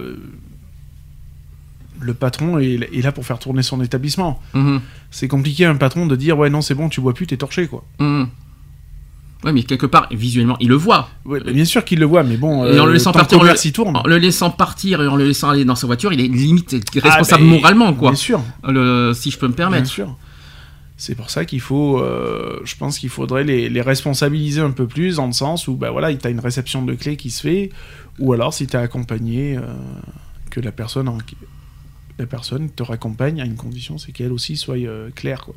[2.01, 4.41] le patron est, est là pour faire tourner son établissement.
[4.53, 7.27] Mhm, C'est compliqué à un patron de dire ouais non c'est bon tu bois plus
[7.27, 7.83] t'es torché quoi.
[7.99, 8.27] mhm.
[9.45, 11.09] Ouais, mais quelque part, visuellement, il le voit.
[11.23, 13.53] Ouais, bien sûr qu'il le voit mais bon Et en le euh, laissant partir, le-
[13.63, 13.95] il tourne.
[13.95, 16.75] En le laissant partir et en le laissant aller dans sa voiture, il est limite
[17.01, 18.11] Ah, responsable bah, moralement, quoi.
[18.11, 18.41] Bien sûr.
[18.67, 19.87] Le- si je peux me Bien permettre.
[19.89, 20.17] sûr.
[20.97, 24.85] C'est pour ça qu'il faut, euh, je pense qu'il faudrait les, les responsabiliser un peu
[24.85, 27.39] plus dans le sens où, bah voilà, tu as une réception de clé qui se
[27.39, 27.69] fait,
[28.19, 29.61] ou alors si tu es accompagné, euh,
[30.49, 31.17] que la personne, en-
[32.17, 35.55] la personne te raccompagne à une condition, c'est qu'elle aussi soit euh, claire, quoi.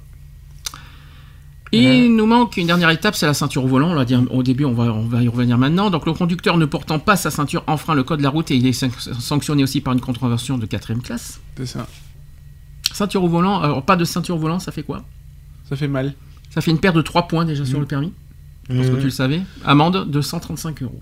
[1.74, 3.90] Il nous manque une dernière étape, c'est la ceinture au volant.
[3.90, 5.88] On l'a dit au début, on va, on va y revenir maintenant.
[5.90, 8.56] Donc le conducteur ne portant pas sa ceinture enfreint le code de la route et
[8.56, 11.40] il est san- sanctionné aussi par une contravention de quatrième classe.
[11.56, 11.86] C'est ça.
[12.92, 15.02] Ceinture au volant, alors pas de ceinture au volant, ça fait quoi?
[15.68, 16.12] Ça fait mal.
[16.50, 17.80] Ça fait une perte de 3 points déjà sur Mhm.
[17.80, 18.12] le permis,
[18.68, 18.98] parce que Hum.
[18.98, 19.40] tu le savais.
[19.64, 21.00] Amende de 135 euros.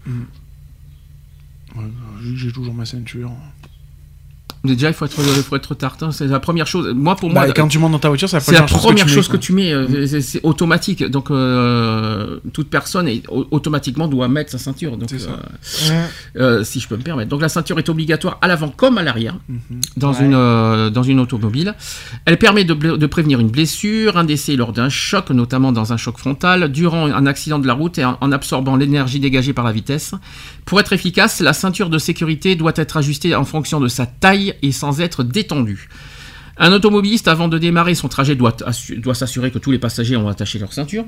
[1.77, 1.83] Ouais,
[2.23, 3.33] que j'ai toujours ma ceinture.
[4.63, 6.93] Déjà, il faut être, il faut être tartin, c'est la première chose.
[6.95, 9.15] Moi, pour moi, Bah, quand tu montes dans ta voiture, c'est la première, première chose
[9.15, 11.03] chose que tu mets, euh, c'est- automatique.
[11.05, 14.99] Donc, euh, toute personne est, automatiquement doit mettre sa ceinture.
[14.99, 15.09] Donc,
[16.37, 17.31] euh, si je peux me permettre.
[17.31, 19.37] Donc, la ceinture est obligatoire à l'avant comme à l'arrière.
[19.49, 19.81] Mhm.
[19.97, 20.25] dans, Ouais.
[20.25, 21.75] une, euh, dans une automobile.
[22.25, 25.97] Elle permet de, de prévenir une blessure, un décès lors d'un choc, notamment dans un
[25.97, 29.65] choc frontal, durant un accident de la route et en, en absorbant l'énergie dégagée par
[29.65, 30.13] la vitesse.
[30.65, 34.50] Pour être efficace, la ceinture de sécurité doit être ajustée en fonction de sa taille
[34.63, 35.89] et sans être détendue.
[36.63, 38.55] Un automobiliste, avant de démarrer son trajet, doit,
[38.99, 41.05] doit s'assurer que tous les passagers ont attaché leur ceinture.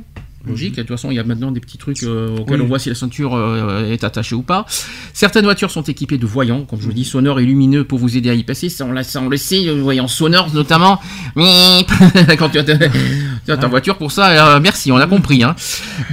[0.47, 2.62] Logique, de toute façon, il y a maintenant des petits trucs euh, auxquels Oui.
[2.64, 4.64] on voit si la ceinture euh, est attachée ou pas.
[5.12, 8.16] Certaines voitures sont équipées de voyants, comme je vous dis, sonores et lumineux pour vous
[8.16, 8.70] aider à y passer.
[8.70, 10.98] Ça, on, ça, on le sait, euh, voyants sonores notamment.
[11.36, 15.43] Quand tu as ta, tu as ta voiture pour ça, euh, merci, on a compris.
[15.44, 15.55] hein.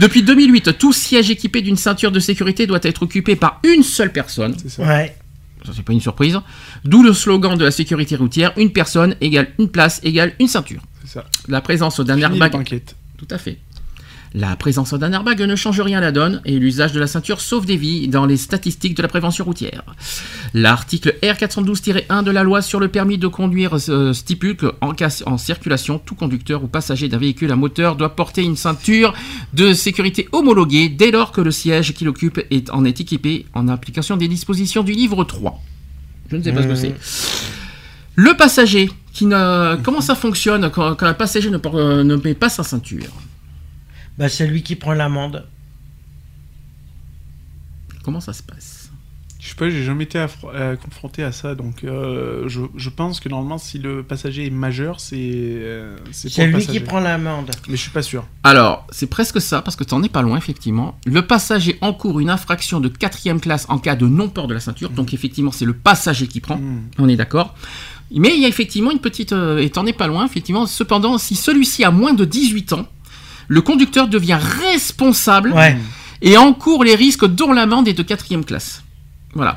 [0.01, 4.11] Depuis 2008, tout siège équipé d'une ceinture de sécurité doit être occupé par une seule
[4.11, 4.53] personne.
[4.61, 4.83] C'est ça.
[4.83, 5.15] Ouais.
[5.65, 6.39] Ça, c'est pas une surprise.
[6.85, 10.81] D'où le slogan de la sécurité routière une personne égale une place égale une ceinture.
[11.01, 11.25] C'est ça.
[11.47, 12.83] La présence d'un airbag.
[13.17, 13.59] Tout à fait.
[14.35, 17.41] La présence d'un airbag ne change rien à la donne et l'usage de la ceinture
[17.41, 19.83] sauve des vies dans les statistiques de la prévention routière.
[20.53, 24.93] L'article R412-1 de la loi sur le permis de conduire euh, stipule qu'en
[25.25, 29.15] en circulation, tout conducteur ou passager d'un véhicule à moteur doit porter une ceinture
[29.53, 33.67] de sécurité homologuée dès lors que le siège qu'il occupe est, en est équipé en
[33.67, 35.59] application des dispositions du livre 3.
[36.29, 36.95] Je ne sais pas ce que c'est.
[38.13, 39.75] Le passager, qui ne...
[39.81, 43.09] comment ça fonctionne quand, quand un passager ne, euh, ne met pas sa ceinture?
[44.19, 45.45] Bah, c'est lui qui prend l'amende.
[48.03, 48.91] Comment ça se passe?
[49.39, 50.23] Je sais pas, j'ai jamais été
[50.53, 54.49] euh, confronté à ça, donc euh, je, je pense que normalement, si le passager est
[54.49, 57.49] majeur, c'est euh, c'est lui qui prend l'amende.
[57.69, 58.27] Mais je suis pas sûr.
[58.43, 60.99] Alors, c'est presque ça, parce que t'en es pas loin, effectivement.
[61.05, 64.89] Le passager encourt une infraction de quatrième classe en cas de non-port de la ceinture.
[64.89, 66.57] Donc, effectivement, c'est le passager qui prend.
[66.57, 66.89] Mm.
[66.97, 67.55] On est d'accord.
[68.11, 69.33] Mais il y a effectivement une petite...
[69.33, 70.65] euh, et t'en es pas loin, effectivement.
[70.65, 72.87] Cependant, si celui-ci a moins de 18 ans,
[73.49, 75.75] le conducteur devient responsable Ouais.
[76.21, 78.83] et encourt les risques dont l'amende est de quatrième classe.
[79.35, 79.53] Voilà.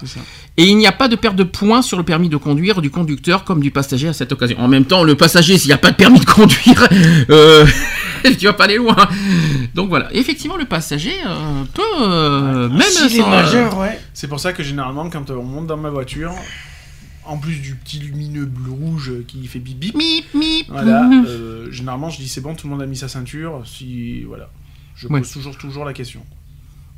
[0.58, 2.90] Et il n'y a pas de perte de points sur le permis de conduire du
[2.90, 4.58] conducteur comme du passager à cette occasion.
[4.60, 6.88] En même temps, le passager, s'il n'y a pas de permis de conduire,
[7.30, 7.66] euh,
[8.38, 8.96] tu vas pas aller loin.
[9.74, 10.08] Donc voilà.
[10.12, 13.98] Effectivement, le passager euh, peut, euh, même est sans, majeur, ouais.
[14.12, 16.32] C'est pour ça que généralement, quand euh, on monte dans ma voiture,
[17.24, 20.66] en plus du petit lumineux bleu-rouge qui fait bip bip, Mip, mip.
[20.68, 23.62] voilà, euh, généralement je dis c'est bon, tout le monde a mis sa ceinture.
[23.64, 24.48] Si voilà,
[24.96, 25.20] je Ouais.
[25.20, 26.20] pose toujours toujours la question.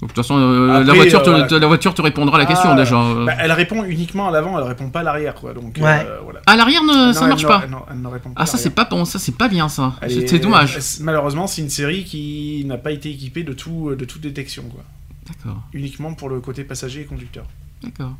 [0.00, 1.58] Donc, De toute façon, euh, la, voiture euh, te, voilà.
[1.60, 2.96] la voiture te répondra à la question Ah, déjà.
[3.24, 5.54] Bah, elle répond uniquement à l'avant, elle répond pas à l'arrière, quoi.
[5.54, 6.04] Donc Ouais.
[6.04, 6.40] euh, voilà.
[6.46, 7.60] À l'arrière, ne, ça elle marche ne- pas.
[7.64, 9.68] elle ne- elle ne répond pas Ah, ça c'est pas bon, ça c'est pas bien
[9.68, 9.94] ça.
[10.08, 10.78] C'est est- c'est dommage.
[11.00, 14.82] Malheureusement, c'est une série qui n'a pas été équipée de tout de toute détection, quoi.
[15.28, 17.46] D'accord, Uniquement pour le côté passager et conducteur.
[17.82, 18.14] d'accord.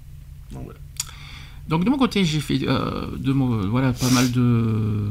[0.53, 0.79] Donc voilà.
[1.69, 5.07] Donc de mon côté, j'ai fait euh, de voilà pas mal de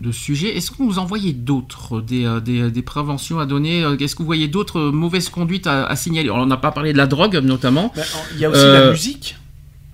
[0.00, 0.56] de sujets.
[0.56, 3.84] Est-ce que vous en voyez d'autres, des, euh, des, des préventions à donner?
[3.84, 6.28] Euh, Est-ce que vous voyez d'autres mauvaises conduites à, à signaler?
[6.28, 7.92] Alors, On n'a pas parlé de la drogue notamment.
[7.94, 8.02] Ben,
[8.34, 9.36] Il y a aussi Euh, la musique.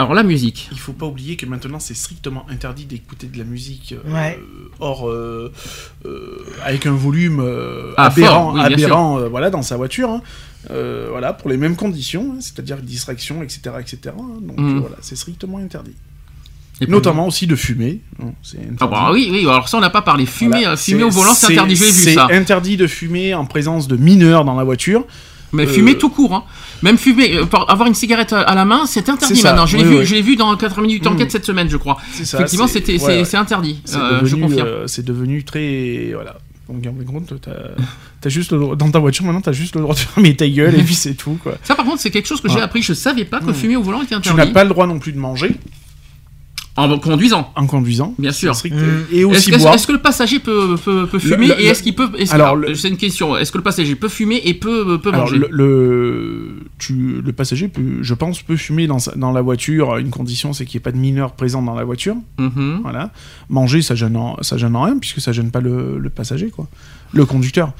[0.00, 0.68] Alors la musique.
[0.70, 4.38] Il faut pas oublier que maintenant c'est strictement interdit d'écouter de la musique euh, Ouais.
[4.78, 5.52] hors euh,
[6.06, 9.76] euh, avec un volume euh, Ah, aberrant, fort, oui, bien aberrant euh, voilà dans sa
[9.76, 10.08] voiture.
[10.10, 10.22] hein.
[10.70, 13.98] Euh, voilà pour les mêmes conditions, hein, c'est-à-dire distraction, etc., etc.
[14.18, 14.38] hein.
[14.42, 14.80] Donc Mhm.
[14.80, 15.94] voilà, c'est strictement interdit.
[16.80, 18.00] Et Notamment aussi de fumer.
[18.22, 18.58] hein, c'est.
[18.80, 19.40] Ah bah oui, oui.
[19.48, 20.26] Alors ça, on n'a pas parlé.
[20.26, 21.74] Fumer, Voilà, fumer c'est- au volant, c'est interdit.
[21.76, 22.28] J'ai vu C'est ça.
[22.30, 25.04] interdit de fumer en présence de mineurs dans la voiture.
[25.52, 26.34] Mais euh, fumer tout court.
[26.34, 26.44] Hein.
[26.82, 29.64] Même fumer, euh, avoir une cigarette à la main, c'est interdit C'est maintenant.
[29.66, 30.04] Je l'ai oui, vu, oui.
[30.06, 31.12] je l'ai vu dans 80 minutes Mhm.
[31.12, 31.96] d'enquête cette semaine, je crois.
[32.12, 32.36] C'est ça.
[32.36, 33.24] Effectivement, c'est- c'était, ouais, c'est, ouais.
[33.24, 33.80] c'est interdit.
[33.84, 34.68] C'est je confirme.
[34.86, 36.36] c'est devenu très voilà.
[36.68, 37.32] Donc en fin de compte,
[38.20, 40.46] t'as juste le droit- dans ta voiture maintenant, t'as juste le droit de fermer ta
[40.48, 41.56] gueule et puis c'est tout quoi.
[41.62, 42.82] Ça, par contre, c'est quelque chose que j'ai appris.
[42.82, 43.54] Je savais pas que Mhm.
[43.54, 44.36] fumer au volant était Tu interdit.
[44.38, 45.56] n'as pas le droit non plus de manger
[46.78, 47.52] En conduisant.
[47.56, 48.14] en conduisant.
[48.18, 48.54] Bien sûr.
[48.54, 48.74] Strict.
[48.76, 48.80] Mm.
[49.12, 49.74] Et Est-ce aussi que, boire.
[49.74, 52.56] est-ce que le passager peut, peut, peut fumer le- et est-ce qu'il peut est-ce- alors,
[52.56, 53.36] le- c'est une question.
[53.36, 57.32] Est-ce que le passager peut fumer et peut, peut Alors, manger le, le, tu, le
[57.32, 59.96] passager, peut, je pense, peut fumer dans, sa- dans la voiture.
[59.98, 62.16] Une condition, c'est qu'il n'y ait pas de mineurs présents dans la voiture.
[62.38, 62.80] Mhm.
[62.82, 63.10] Voilà.
[63.48, 66.50] Manger, ça gêne, en, ça gêne en rien, puisque ça gêne pas le, le passager,
[66.50, 66.66] quoi.
[67.12, 67.72] Le conducteur.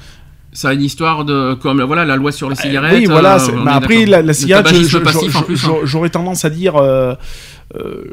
[0.51, 2.97] Ça a une histoire de comme voilà la loi sur les cigarettes.
[2.97, 3.35] oui, voilà.
[3.35, 5.81] euh, après, la, la cigarette, hein.
[5.83, 6.75] j'aurais tendance à dire.
[6.75, 7.13] euh,
[7.75, 8.03] euh,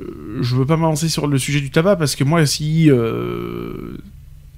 [0.43, 3.97] je veux pas m'avancer sur le sujet du tabac, parce que moi, si, euh,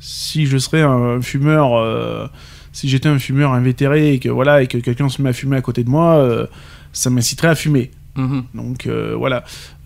[0.00, 1.76] si je serais un fumeur.
[1.76, 2.26] euh,
[2.72, 5.56] si j'étais un fumeur invétéré et que voilà et que quelqu'un se met à fumer
[5.56, 6.46] à côté de moi, euh,
[6.92, 7.90] ça m'inciterait à fumer.
[8.16, 8.44] Mhm.
[8.54, 9.44] Donc euh, voilà.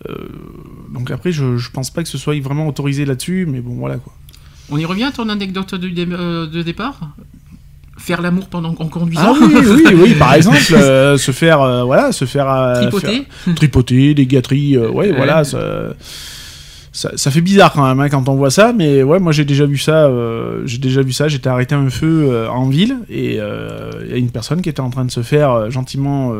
[0.09, 0.15] Euh,
[0.93, 3.97] donc après, je, je pense pas que ce soit vraiment autorisé là-dessus, mais bon, voilà
[3.97, 4.13] quoi.
[4.69, 6.99] On y revient à ton anecdote de, dé- euh, de départ?
[7.97, 11.83] Faire l'amour pendant en Ah conduisant oui, oui, oui, par exemple, euh, se faire, euh,
[11.83, 15.59] voilà, se faire, euh, Tripoter faire- tripoter, des gâteries, ouais, voilà, ça,
[16.91, 19.45] ça, ça fait bizarre quand même hein, quand on voit ça, mais ouais, moi j'ai
[19.45, 20.09] déjà vu ça,
[20.65, 21.27] j'ai déjà vu ça.
[21.27, 24.79] J'étais arrêté à un feu en ville et il y a une personne qui était
[24.81, 26.33] en train de se faire gentiment.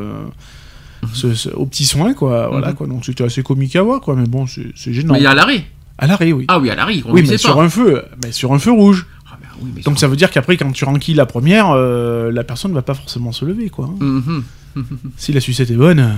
[1.14, 2.76] ce- ce- au petit soin quoi voilà Mhm.
[2.76, 5.28] quoi donc c'était assez comique à voir quoi mais bon c'est gênant Mais il y
[5.28, 5.66] a l'arrêt.
[5.98, 7.04] à l'arrêt oui Ah oui, à l'arrêt.
[7.06, 9.23] oui mais sur un feu mais sur un feu rouge Ah,
[9.64, 12.74] oui, mais donc ça veut dire qu'après, quand tu renquilles la première, euh, la personne
[12.74, 13.88] va pas forcément se lever, quoi.
[14.00, 14.44] Mhm.
[15.18, 16.12] Si la sucette est bonne, euh,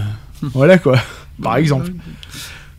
[0.54, 0.98] voilà, quoi.
[1.42, 1.92] Par exemple.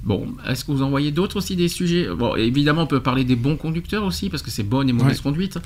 [0.02, 2.06] Bon, est-ce que vous en voyez d'autres aussi des sujets?
[2.16, 5.16] Bon, évidemment, on peut parler des bons conducteurs aussi, parce que c'est bonne et mauvaise
[5.18, 5.22] Ouais.
[5.22, 5.59] conduite.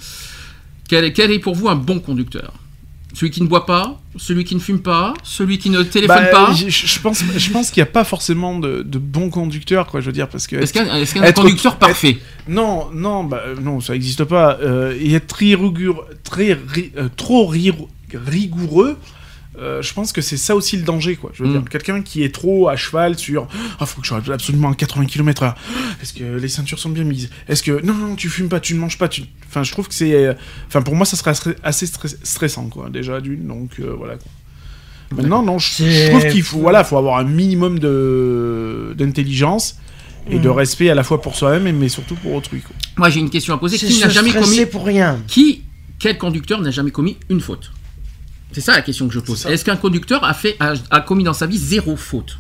[0.89, 2.53] Quel est, quel est pour vous un bon conducteur?
[3.13, 6.47] Celui qui ne boit pas, celui qui ne fume pas, celui qui ne téléphone Bah,
[6.47, 9.87] pas Je, je pense, je pense qu'il n'y a pas forcément de, de bons conducteurs,
[9.87, 10.01] quoi.
[10.01, 12.19] Je veux dire, parce que Est-ce qu'un est-ce qu'un être- conducteur parfait?
[12.49, 14.59] Non, non, bah, euh, non, ça n'existe pas.
[14.63, 17.73] Euh, et être très rigoureux, très ri- euh, trop ri-
[18.15, 18.97] rigoureux.
[19.59, 21.31] Euh, je pense que c'est ça aussi le danger, quoi.
[21.35, 21.53] Je veux Mm.
[21.61, 23.49] dire, quelqu'un qui est trop à cheval sur
[23.81, 25.55] Ah, faut que je sois absolument à 80 km/h.
[26.01, 27.31] Est-ce que les ceintures sont bien mises?
[27.49, 27.83] Est-ce que.
[27.85, 29.09] Non, non, tu fumes pas, tu ne manges pas.
[29.09, 29.23] Tu...
[29.49, 30.15] Enfin, je trouve que c'est.
[30.15, 30.35] euh,
[30.69, 33.47] Enfin, pour moi, ça serait assez- assez stress- stressant, quoi, déjà, d'une.
[33.47, 34.31] Donc, euh, voilà, quoi.
[35.13, 39.77] Maintenant, non, je, trouve qu'il faut, voilà, faut avoir un minimum de d'intelligence
[40.31, 40.53] et de Mm.
[40.53, 42.77] respect à la fois pour soi-même, mais surtout pour autrui, quoi.
[42.99, 43.77] Moi, j'ai une question à poser.
[43.79, 45.19] C'est Qui n'a jamais commis pour rien.
[45.27, 45.65] Qui,
[45.99, 47.73] quel conducteur n'a jamais commis une faute?
[48.53, 49.47] C'est ça la question que je pose.
[49.47, 52.39] Est-ce qu'un conducteur a fait a, a commis dans sa vie zéro faute?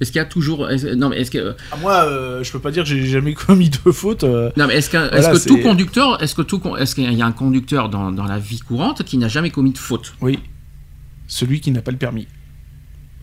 [0.00, 2.70] Est-ce qu'il y a toujours non mais est-ce que Ah, moi, euh, je peux pas
[2.70, 4.24] dire que j'ai jamais commis de faute.
[4.24, 7.22] euh, non mais est-ce Voilà, que tout conducteur est-ce que tout con- est-ce qu'il y
[7.22, 10.14] a un conducteur dans, dans la vie courante qui n'a jamais commis de faute?
[10.20, 10.38] Oui.
[11.28, 12.28] Celui qui n'a pas le permis.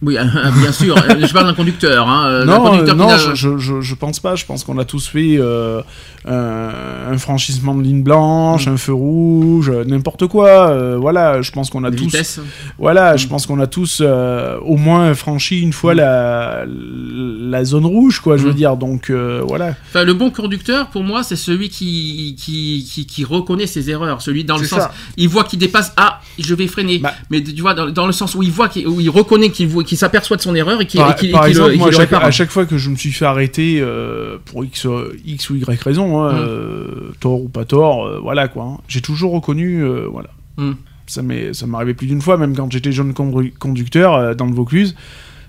[0.03, 0.17] Oui,
[0.61, 0.95] bien sûr.
[0.97, 2.07] je parle d'un conducteur.
[2.07, 4.35] Hein, euh, non, conducteur non je, je, pense pas.
[4.35, 5.81] Je pense qu'on a tous fait euh,
[6.25, 6.69] un,
[7.13, 8.03] un franchissement de ligne Mm.
[8.03, 10.69] blanche, un feu rouge, n'importe quoi.
[10.69, 12.03] euh, voilà, je pense qu'on a tous.
[12.05, 12.39] vitesses.
[12.77, 17.85] Voilà, je pense qu'on a tous euh, au moins franchi une fois la, la zone
[17.85, 18.37] rouge, quoi.
[18.37, 18.55] Je veux Mm.
[18.55, 18.77] dire.
[18.77, 19.09] Donc
[19.47, 19.75] voilà.
[19.89, 24.21] Enfin, le bon conducteur, pour moi, c'est celui qui, qui, qui, qui reconnaît ses erreurs.
[24.21, 24.91] Celui dans le sens, ça.
[25.17, 25.93] il voit qu'il dépasse.
[25.97, 26.99] Ah, je vais freiner.
[26.99, 27.13] Bah.
[27.29, 29.67] Mais tu vois, dans, dans le sens où il voit, qu'il- où il reconnaît qu'il
[29.67, 31.63] voit- qu'il s'appelle de son erreur et qu'il Par, et qu'il- par et qu'il le-
[31.65, 32.23] exemple, moi, le chaque, répare.
[32.25, 35.55] à chaque fois que je me suis fait arrêter euh, pour X, euh, X ou
[35.55, 36.37] Y raison, hein, Mm.
[36.39, 36.85] euh,
[37.19, 38.63] tort ou pas tort, euh, voilà quoi.
[38.63, 38.77] hein.
[38.87, 40.29] J'ai toujours reconnu, voilà.
[40.57, 40.71] Mm.
[41.05, 44.53] Ça m'est ça arrivé plus d'une fois, même quand j'étais jeune condu- conducteur dans le
[44.53, 44.95] Vaucluse.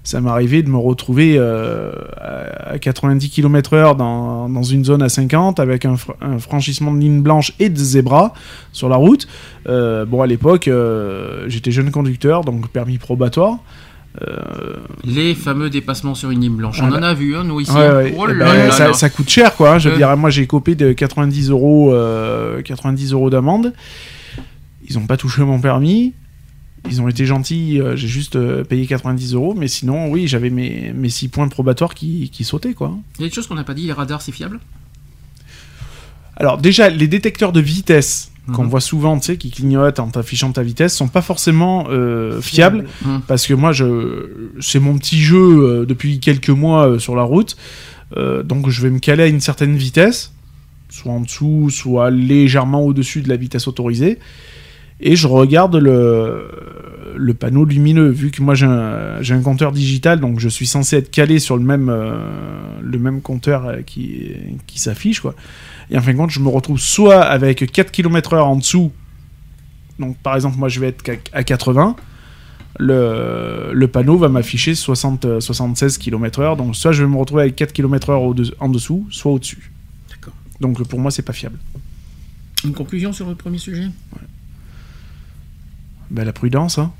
[0.06, 5.60] Ça arrivé de me retrouver à à 90 km/h dans, dans une zone à 50
[5.60, 8.34] avec un, fr- un franchissement de ligne blanche et de zébra
[8.72, 9.26] sur la route.
[9.66, 10.68] Bon, à l'époque,
[11.46, 13.58] j'étais jeune conducteur, donc permis probatoire.
[14.22, 16.78] Euh, Les fameux dépassements sur une ligne blanche.
[16.80, 17.72] On Ah en a vu, hein, nous ici.
[17.72, 18.14] Ouais, ouais.
[18.16, 18.92] Oh Eh là ben, là ça, là.
[18.92, 19.72] ça coûte cher, quoi.
[19.74, 19.78] hein.
[19.78, 19.98] Je veux Euh.
[19.98, 23.72] dire, moi, j'ai copé de 90 euros, euh, 90 euros d'amende.
[24.88, 26.12] Ils ont pas touché mon permis.
[26.90, 27.80] Ils ont été gentils.
[27.80, 29.54] euh, j'ai juste payé 90 euros.
[29.56, 32.96] Mais sinon, oui, j'avais mes, mes 6 points probatoires qui, qui sautaient, quoi.
[33.18, 33.86] Il y a des choses qu'on n'a pas dit.
[33.86, 34.60] Les radars, c'est fiable?
[36.36, 38.68] Alors, déjà, les détecteurs de vitesse qu'on Mhm.
[38.68, 42.86] voit souvent, tu sais, qui clignotent en t'affichant ta vitesse, sont pas forcément euh, fiables.
[43.04, 43.22] Mhm.
[43.26, 44.26] Parce que moi, je,
[44.60, 47.56] c'est mon petit jeu euh, depuis quelques mois euh, sur la route.
[48.16, 50.32] Euh, donc, je vais me caler à une certaine vitesse,
[50.90, 54.18] soit en dessous, soit légèrement au-dessus de la vitesse autorisée.
[55.04, 56.48] Et je regarde le,
[57.14, 58.08] le panneau lumineux.
[58.08, 61.62] Vu que moi, j'ai un, compteur digital, donc je suis censé être calé sur le
[61.62, 62.16] même, euh,
[62.82, 64.32] le même compteur euh, qui,
[64.66, 65.34] qui s'affiche, quoi.
[65.90, 68.90] Et en fin de compte, je me retrouve soit avec 4 km/h en dessous.
[69.98, 71.94] Donc, par exemple, moi, je vais être à 80
[72.80, 76.56] le, le panneau va m'afficher 60, euh, 76 km/h.
[76.56, 79.70] Donc, soit je vais me retrouver avec 4 km/h en dessous, soit au-dessus.
[80.10, 80.34] D'accord.
[80.60, 81.58] Donc, pour moi, c'est pas fiable.
[82.64, 83.88] Une conclusion sur le premier sujet?
[86.14, 86.90] Ben, la prudence, hein.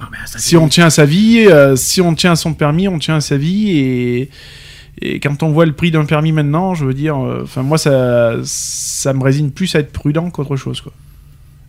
[0.00, 2.88] Ah, ça, Si on tient à sa vie, euh, si on tient à son permis,
[2.88, 3.70] on tient à sa vie.
[3.70, 4.30] Et,
[5.00, 7.76] et quand on voit le prix d'un permis maintenant, je veux dire, euh, enfin, moi,
[7.76, 10.92] ça, ça me résigne plus à être prudent qu'autre chose, quoi.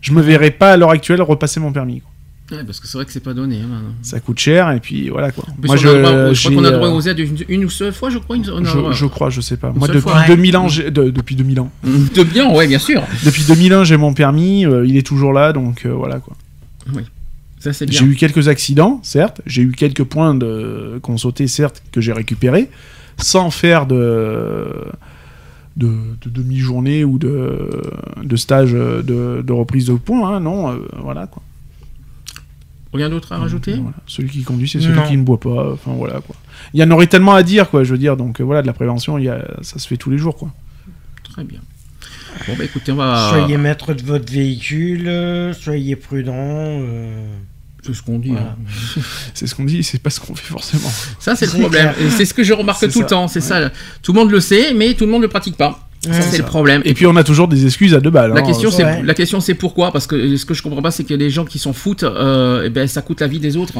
[0.01, 2.01] Je me verrais pas à l'heure actuelle repasser mon permis.
[2.01, 2.57] quoi.
[2.57, 3.57] Ouais, parce que c'est vrai que c'est pas donné.
[3.61, 3.81] hein.
[4.01, 5.45] Ça coûte cher, et puis voilà, quoi.
[5.59, 7.93] Plus, Moi, droit- je crois qu'on a euh, droit aux aides une, une ou seule
[7.93, 8.35] fois, je crois.
[8.35, 9.71] une- Je, je crois, je sais pas.
[9.71, 10.25] Moi, depuis fois.
[10.27, 11.71] 2000 ans, de- depuis 2000 ans.
[11.83, 13.01] De bien, ouais, bien sûr.
[13.23, 16.35] Depuis 2001, j'ai mon permis, euh, il est toujours là, donc euh, voilà quoi.
[17.59, 17.97] Ça, c'est bien.
[17.97, 22.11] J'ai eu quelques accidents, certes, j'ai eu quelques points de qu'on sautait, certes, que j'ai
[22.11, 22.69] récupérés,
[23.17, 24.67] sans faire de
[25.77, 25.87] de,
[26.21, 27.81] de demi-journée ou de,
[28.21, 31.41] de stage de, de reprise de points, hein, non, euh, voilà quoi.
[32.93, 33.73] Rien d'autre à rajouter?
[33.73, 33.95] Voilà.
[34.05, 35.07] Celui qui conduit, c'est celui Non.
[35.07, 36.35] qui ne boit pas, enfin voilà quoi.
[36.75, 38.67] Il y en aurait tellement à dire, quoi, je veux dire, donc euh, voilà, de
[38.67, 40.53] la prévention, il y a, ça se fait tous les jours, quoi.
[41.23, 41.59] Très bien.
[42.47, 43.29] Bon, bah écoutez, on va.
[43.29, 46.33] Soyez maître de votre véhicule, euh, soyez prudent.
[46.35, 47.25] euh,
[47.85, 48.29] C'est ce qu'on dit.
[48.29, 48.55] Voilà.
[48.97, 49.01] hein.
[49.33, 50.89] C'est ce qu'on dit, c'est pas ce qu'on fait forcément.
[51.19, 51.93] Ça, c'est le problème.
[51.93, 51.95] clair.
[52.05, 53.27] Et c'est ce que je remarque tout le temps.
[53.27, 53.69] C'est ça.
[54.01, 55.87] Tout le monde le sait, mais tout le monde ne le pratique pas.
[56.05, 56.81] Ça, c'est le problème.
[56.83, 58.33] Et puis on a toujours des excuses à deux balles.
[58.33, 58.45] La hein.
[58.45, 59.01] question, c'est Ouais.
[59.03, 59.93] la question, c'est pourquoi?
[59.93, 62.63] Parce que ce que je comprends pas, c'est que les gens qui s'en foutent, euh,
[62.65, 63.73] eh ben, ça coûte la vie des autres.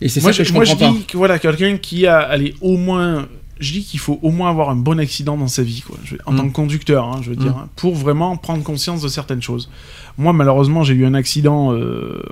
[0.00, 0.88] Et c'est ça que je, je moi, je pas.
[0.90, 3.28] dis que voilà, quelqu'un qui a, allez, au moins,
[3.58, 5.96] je dis qu'il faut au moins avoir un bon accident dans sa vie, quoi.
[6.04, 6.36] Je- en Mm.
[6.36, 7.60] tant que conducteur, hein, je veux dire, Mm.
[7.60, 9.70] hein, pour vraiment prendre conscience de certaines choses.
[10.18, 11.72] Moi, malheureusement, j'ai eu un accident.
[11.74, 12.22] euh,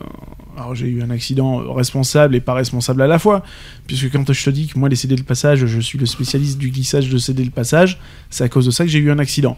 [0.56, 3.42] alors, j'ai eu un accident euh, responsable et pas responsable à la fois,
[3.86, 6.58] puisque quand je te dis que moi, les CD de passage, je suis le spécialiste
[6.58, 7.98] du glissage de CD de passage,
[8.30, 9.56] c'est à cause de ça que j'ai eu un accident.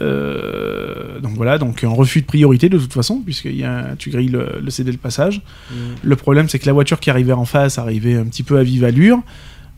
[0.00, 4.10] Euh, donc voilà, donc un refus de priorité de toute façon, puisque y a tu
[4.10, 5.42] grilles le, le CD de passage.
[6.02, 8.62] Le problème, c'est que la voiture qui arrivait en face arrivait un petit peu à
[8.62, 9.20] vive allure.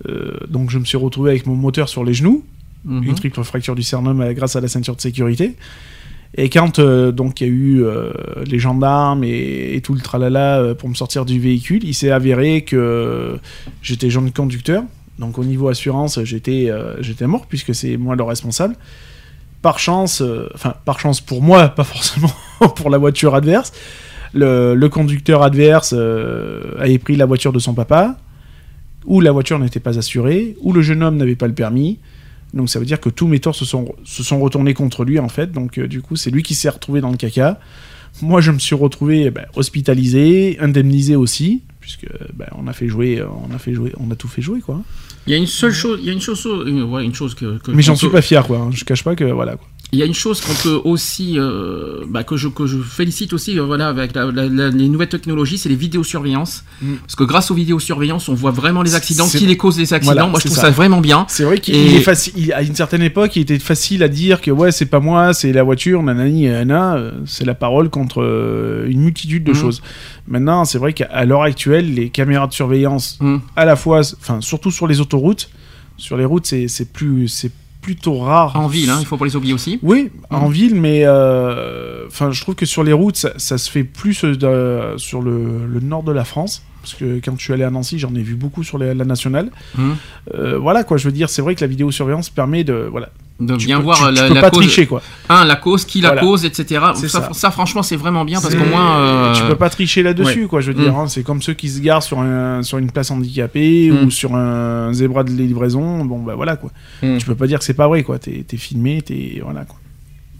[0.08, 2.44] Euh, donc je me suis retrouvé avec mon moteur sur les genoux,
[2.84, 3.02] Mhm.
[3.04, 5.56] une triple fracture du sternum euh, grâce à la ceinture de sécurité.
[6.36, 8.12] Et quand euh, donc il y a eu euh,
[8.46, 12.10] les gendarmes et, et tout le tralala euh, pour me sortir du véhicule, il s'est
[12.10, 13.36] avéré que
[13.82, 14.84] j'étais jeune conducteur.
[15.18, 16.70] Donc au niveau assurance, j'étais
[17.00, 18.76] j'étais mort puisque c'est moi le responsable.
[19.60, 20.22] Par chance,
[20.54, 22.32] enfin par chance pour moi, pas forcément
[22.76, 23.72] pour la voiture adverse,
[24.32, 28.16] le, le conducteur adverse avait pris la voiture de son papa,
[29.06, 31.98] ou la voiture n'était pas assurée, ou le jeune homme n'avait pas le permis.
[32.52, 35.18] Donc ça veut dire que tous mes torts se sont, se sont retournés contre lui
[35.18, 35.52] en fait.
[35.52, 37.60] Donc euh, du coup c'est lui qui s'est retrouvé dans le caca.
[38.22, 42.88] Moi je me suis retrouvé eh ben, hospitalisé, indemnisé aussi, puisque ben, on a fait
[42.88, 44.82] jouer, euh, on a fait jouer, on a tout fait jouer quoi.
[45.26, 47.58] Il y a une seule chose, il y a une chose, une, chose que.
[47.58, 48.58] que Mais j'en suis pas fier quoi.
[48.58, 48.70] hein.
[48.72, 49.68] Je cache pas que voilà quoi.
[49.92, 53.32] Il y a une chose qu'on peut aussi, euh, bah, que, je, que je félicite
[53.32, 56.62] aussi, euh, voilà, avec la- la- la- les nouvelles technologies, c'est les vidéosurveillances.
[56.80, 56.94] Mm.
[57.02, 60.12] Parce que grâce aux vidéosurveillances, on voit vraiment les accidents, qui les causent les accidents.
[60.14, 60.62] Voilà, Moi, je trouve ça.
[60.62, 60.70] ça.
[60.70, 61.24] vraiment bien.
[61.28, 62.32] C'est vrai qu'il Et- est facile.
[62.36, 65.32] il- À une certaine époque, il était facile à dire que ouais, c'est pas moi,
[65.34, 66.94] c'est la voiture, nanani, nanana.
[66.96, 68.22] euh, C'est la parole contre
[68.88, 69.56] une multitude de Mhm.
[69.56, 69.82] choses.
[70.28, 73.38] Maintenant, c'est vrai qu'à l'heure actuelle, les caméras de surveillance, Mm.
[73.56, 75.50] à la fois, enfin surtout sur les autoroutes,
[75.96, 77.50] sur les routes, c'est c'est plus, c'est
[77.94, 78.56] plutôt rare.
[78.56, 79.78] En ville, hein, il faut pas les oublier aussi.
[79.82, 80.52] Oui, en Mhm.
[80.52, 84.20] ville, mais euh, enfin, je trouve que sur les routes, ça, ça se fait plus
[84.24, 86.62] euh, sur le, le nord de la France.
[86.82, 89.04] Parce que quand je suis allé à Nancy, j'en ai vu beaucoup sur les- la
[89.04, 89.50] nationale.
[89.76, 89.96] Mhm.
[90.34, 93.10] Euh, voilà quoi, je veux dire, c'est vrai que la vidéosurveillance permet de, voilà,
[93.40, 94.64] De tu bien peux, voir tu, tu la, peux la pas cause.
[94.66, 95.00] tricher quoi.
[95.30, 96.20] Un, la cause, qui la Voilà.
[96.22, 96.80] cause, etc.
[96.94, 97.28] Ça, ça.
[97.32, 98.98] ça, franchement, c'est vraiment bien parce qu'au moins.
[99.00, 100.46] euh, Tu peux pas tricher là-dessus, ouais.
[100.46, 100.60] quoi.
[100.60, 100.82] Je veux Mm.
[100.84, 104.04] dire, hein, c'est comme ceux qui se garent sur, un, sur une place handicapée Mm.
[104.06, 106.04] ou sur un zébra de livraison.
[106.04, 106.70] Bon, bah voilà, quoi.
[107.02, 107.16] Mm.
[107.18, 108.18] Tu peux pas dire que c'est pas vrai, quoi.
[108.18, 109.40] T'es t'es filmé, t'es.
[109.42, 109.76] Voilà, quoi.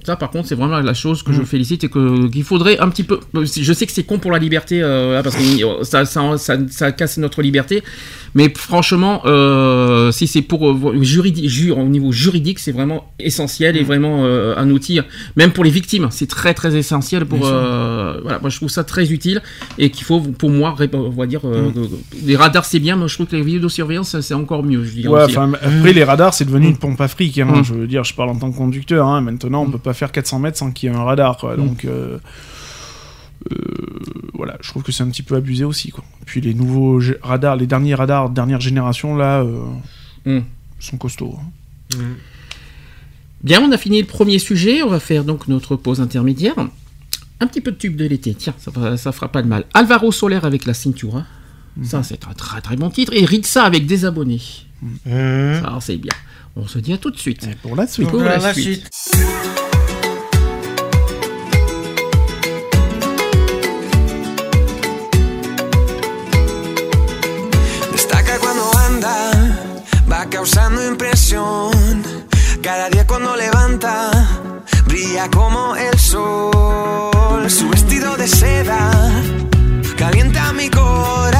[0.04, 1.46] Ça, par contre, c'est vraiment la chose que je Mm.
[1.46, 3.20] félicite et qu'il faudrait un petit peu.
[3.34, 5.42] Je sais que c'est con pour la liberté, euh, parce que
[5.84, 7.82] ça, ça, ça, ça casse notre liberté.
[8.34, 13.74] Mais franchement, euh, si c'est pour euh, juridi- ju- au niveau juridique, c'est vraiment essentiel
[13.74, 13.78] Mm.
[13.78, 15.00] et vraiment euh, un outil,
[15.36, 17.46] même pour les victimes, c'est très très essentiel pour.
[17.46, 19.42] Euh, voilà, moi je trouve ça très utile
[19.78, 21.88] et qu'il faut, pour moi, on va dire, euh, Mm.
[22.26, 24.84] les radars c'est bien, mais je trouve que les vidéosurveillance c'est encore mieux.
[24.84, 27.38] Je Ouais, enfin, après, les radars, c'est devenu une pompe à fric.
[27.38, 27.46] Hein.
[27.46, 27.64] Mm.
[27.64, 29.06] Je veux dire, je parle en tant que conducteur.
[29.06, 29.20] Hein.
[29.22, 29.72] Maintenant, on Mm.
[29.72, 31.56] peut pas faire 400 mètres sans qu'il y ait un radar, quoi.
[31.56, 31.66] Mm.
[31.66, 31.84] Donc.
[31.84, 32.18] euh,
[33.52, 33.56] euh,
[34.34, 35.90] voilà, je trouve que c'est un petit peu abusé aussi.
[35.90, 36.04] Quoi.
[36.26, 39.64] Puis les nouveaux radars, les derniers radars dernière génération, là, euh,
[40.26, 40.40] Mm.
[40.78, 41.38] sont costauds.
[41.94, 41.98] hein.
[43.42, 44.82] Bien, on a fini le premier sujet.
[44.82, 46.54] On va faire donc notre pause intermédiaire.
[47.42, 48.34] Un petit peu de tube de l'été.
[48.34, 49.64] Tiens, ça, ça fera pas de mal.
[49.72, 51.24] Alvaro Soler avec la Cintura.
[51.82, 53.12] Ça, c'est un très très bon titre.
[53.14, 54.42] Et Ritza avec des abonnés.
[54.82, 54.90] Mmh.
[55.62, 56.12] Ça, c'est bien.
[56.56, 57.44] On se dit à tout de suite.
[57.44, 58.08] Et pour la suite.
[58.08, 58.86] Pour Pour la la suite.
[58.92, 59.69] suite.
[70.28, 71.70] Causando impresión.
[72.62, 74.10] Cada día cuando levanta,
[74.84, 77.48] brilla como el sol.
[77.48, 78.90] Su vestido de seda
[79.96, 81.39] calienta mi corazón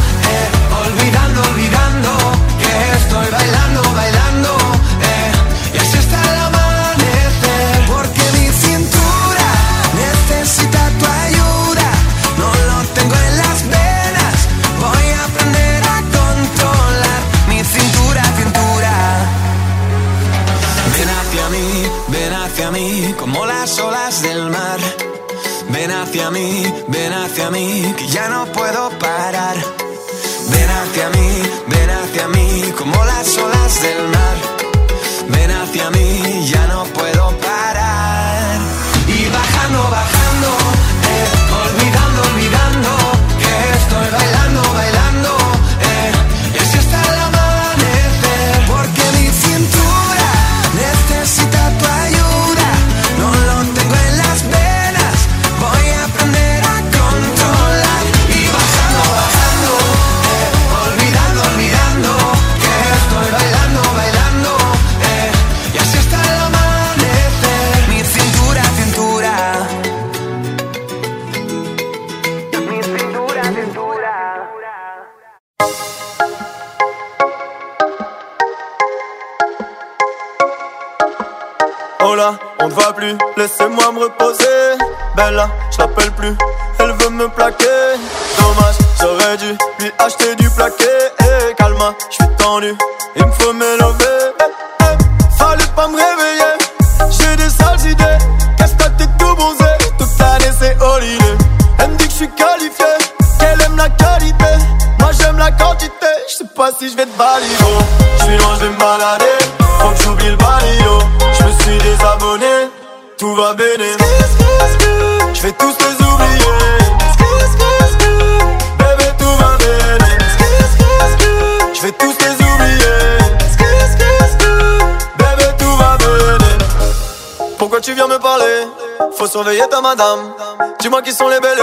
[130.79, 131.59] Dis-moi qui sont les belles.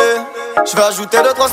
[0.71, 1.49] Je vais ajouter deux trois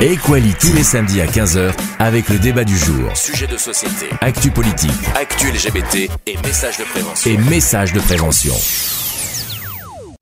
[0.00, 3.14] Equality tous les samedis à 15h avec le débat du jour.
[3.16, 7.30] Sujet de société, Actu politique actu LGBT et messages de prévention.
[7.30, 8.54] et messages de prévention.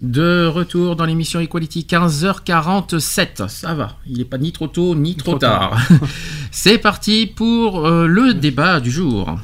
[0.01, 3.49] De retour dans l'émission Equality 15h47.
[3.49, 5.79] Ça va, il n'est pas ni trop tôt ni trop, tard.
[6.51, 9.39] C'est parti pour euh, le débat du jour.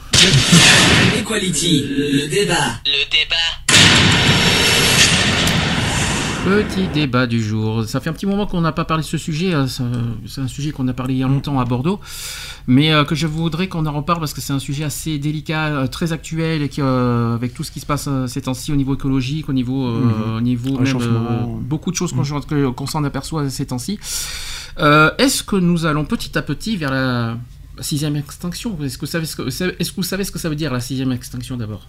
[1.19, 2.55] Equality, le débat.
[2.87, 3.16] Le débat.
[6.47, 7.85] Petit débat du jour.
[7.87, 9.51] Ça fait un petit moment qu'on n'a pas parlé de ce sujet.
[9.67, 9.83] ça-
[10.27, 11.99] C'est un sujet qu'on a parlé il y a longtemps à Bordeaux,
[12.69, 15.67] mais euh, que je voudrais qu'on en reparle parce que c'est un sujet assez délicat,
[15.67, 18.77] euh, très actuel, et qui, euh, avec tout ce qui se passe ces temps-ci au
[18.77, 19.87] niveau écologique, au niveau,
[20.37, 20.93] au niveau même
[21.63, 23.99] beaucoup de choses qu'on que- qu'on s'en aperçoit ces temps-ci.
[24.79, 27.37] Est-ce que nous allons petit à petit vers la
[27.81, 28.71] sixième extinction?
[28.77, 29.07] Que, que-
[29.81, 31.89] est-ce que vous savez ce que ça veut dire la sixième extinction d'abord?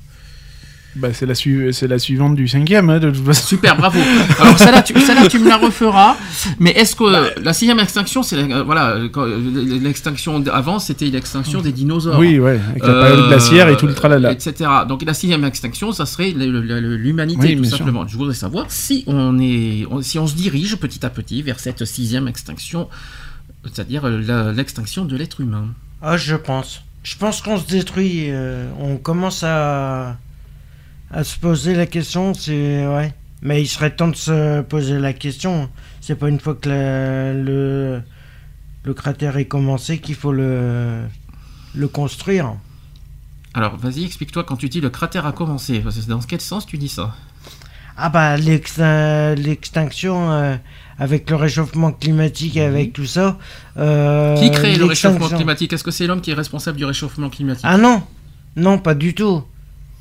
[0.95, 3.45] Bah, c'est la, su- c'est la suivante du cinquième, hein, de toute façon.
[3.45, 3.99] Super, bravo.
[4.39, 4.93] Alors celle-là, tu,
[5.29, 6.17] tu me la referas.
[6.59, 11.05] Mais est-ce que euh, la sixième extinction, c'est euh, voilà, euh, euh, l'extinction avant, c'était
[11.05, 12.17] l'extinction des dinosaures.
[12.17, 14.31] Oui, ouais, avec la période glaciaire et tout le tralala.
[14.31, 14.53] etc.
[14.87, 17.77] Donc la sixième extinction, ça serait l'humanité Oui, tout sûr.
[17.77, 18.07] simplement.
[18.07, 21.59] Je voudrais savoir si on est, on- si on se dirige petit à petit vers
[21.59, 22.87] cette sixième extinction,
[23.65, 25.65] c'est-à-dire euh, l'extinction de l'être humain.
[26.01, 26.81] Ah, je pense.
[27.03, 28.25] Je pense qu'on se détruit.
[28.29, 30.17] euh, on commence à,
[31.11, 32.33] à se poser la question.
[32.33, 33.13] C'est ouais.
[33.41, 35.69] Mais il serait temps de se poser la question.
[36.01, 38.01] C'est pas une fois que la- le
[38.83, 41.01] le cratère est commencé qu'il faut le
[41.75, 42.53] le construire.
[43.53, 45.83] Alors vas-y, explique-toi quand tu dis le cratère a commencé.
[46.07, 47.15] Dans quel sens tu dis ça?
[47.97, 50.55] Ah bah l'ex- l'extinction euh,
[50.99, 53.37] avec le réchauffement climatique et avec tout ça.
[53.77, 55.73] euh, Qui crée le réchauffement climatique?
[55.73, 57.65] Est-ce que c'est l'homme qui est responsable du réchauffement climatique?
[57.67, 58.03] Ah non,
[58.55, 59.43] non, pas du tout.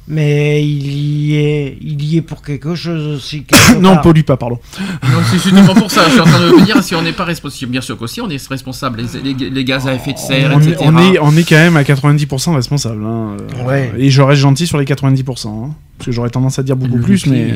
[0.09, 0.87] Mais il
[1.27, 3.43] y est, il y est pour quelque chose aussi.
[3.43, 4.59] quelque non, pollue pas, pardon.
[5.03, 6.05] Non, c'est justement pour ça.
[6.07, 7.73] Je suis en train de me dire si on n'est pas responsable.
[7.73, 9.03] Bien sûr qu'aussi on est responsable.
[9.25, 10.85] Les, les- les gaz à effet de serre, on, est, etc.
[10.85, 13.05] on, est, on est quand même à 90% responsable.
[13.05, 13.93] hein, Ouais.
[13.99, 15.49] Et je reste gentil sur les 90%.
[15.49, 17.53] hein, parce que j'aurais tendance à dire beaucoup Le plus, mais.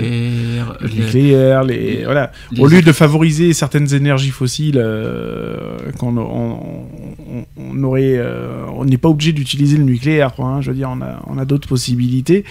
[0.82, 2.32] Nucléaire, Le les- nucléaire, les, voilà.
[2.52, 5.56] les- Au lieu de favoriser certaines énergies fossiles, euh,
[5.98, 10.34] qu'on on, on- on aurait, euh, on n'est pas obligé d'utiliser le nucléaire.
[10.34, 12.44] Quoi, hein, je veux dire, on a, on a d'autres possibilités.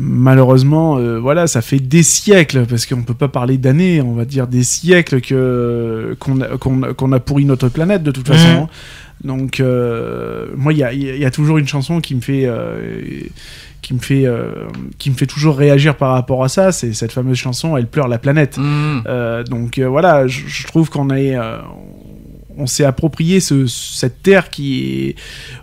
[0.00, 4.24] malheureusement, euh, voilà, ça fait des siècles, parce qu'on peut pas parler d'années, on va
[4.24, 8.48] dire des siècles que qu'on a, pourri notre planète de toute façon.
[8.48, 8.56] Mhm.
[8.58, 8.68] hein.
[9.24, 12.44] Donc, euh, moi, il y a, il y a toujours une chanson qui me fait,
[12.46, 13.00] euh,
[13.82, 14.66] qui me fait, euh,
[14.98, 16.72] qui me fait toujours réagir par rapport à ça.
[16.72, 18.58] C'est cette fameuse chanson "Elle pleure la planète".
[18.58, 19.02] Mmh.
[19.06, 21.36] Euh, donc euh, voilà, je, je trouve qu'on est,
[22.58, 25.14] on s'est approprié ce, cette terre qui est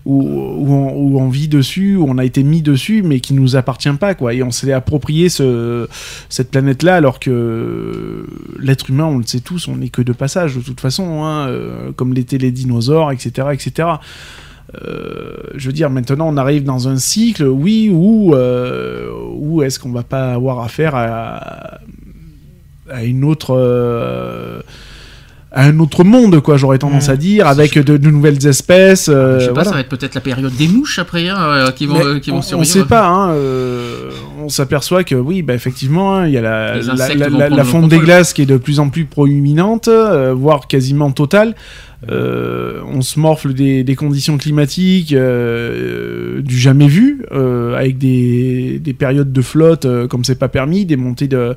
[0.06, 4.16] où, on, vit dessus, où on a été mis dessus, mais qui nous appartient pas
[4.16, 4.34] quoi.
[4.34, 5.88] Et on s'est approprié ce,
[6.30, 8.26] cette planète là, alors que
[8.60, 11.48] l'être humain, on le sait tous, on n'est que de passage de toute façon, hein,
[11.50, 13.90] euh, comme l'étaient les dinosaures, etc., etc.
[14.84, 19.92] Euh, je veux dire, maintenant on arrive dans un cycle, oui, où, euh, est-ce qu'on
[19.92, 21.80] va pas avoir affaire à,
[23.04, 23.56] une autre.
[25.58, 29.08] Un autre monde, quoi, j'aurais tendance à dire, avec de, de nouvelles espèces.
[29.10, 29.70] euh, Je sais pas, voilà.
[29.70, 32.30] ça va être peut-être la période des mouches après, hein, euh, qui vont, euh, qui
[32.30, 32.72] vont on, on survivre.
[32.74, 34.10] sait pas, hein, euh,
[34.44, 38.42] on s'aperçoit que oui, bah, effectivement, hein, il y a la, fonte des glaces qui
[38.42, 41.56] est de plus en plus proéminente, euh, voire quasiment totale.
[42.12, 48.78] Euh, on se morfle des, des conditions climatiques euh, du jamais vu, euh, avec des,
[48.80, 51.56] des périodes de flotte comme c'est pas permis, des montées de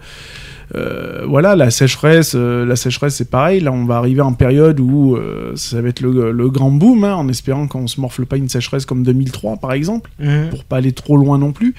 [1.27, 3.61] voilà, la sécheresse, euh, la sécheresse c'est pareil.
[3.61, 7.05] Là, on va arriver en période où euh, ça va être le, le grand boom,
[7.05, 10.51] hein, en espérant qu'on se morfle pas une sécheresse comme 2003 par exemple Mhm.
[10.51, 11.75] pour pas aller trop loin non plus.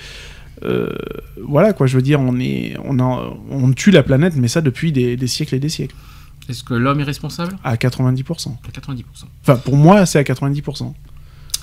[0.65, 0.89] Euh,
[1.41, 2.97] voilà quoi, je veux dire, on est, on
[3.51, 5.95] on tue la planète, mais ça depuis des, des siècles et des siècles,
[6.49, 7.55] Est-ce que l'homme est responsable?
[7.63, 8.49] À 90%.
[8.49, 9.03] À 90%.
[9.43, 10.93] Enfin, pour moi, c'est à 90%.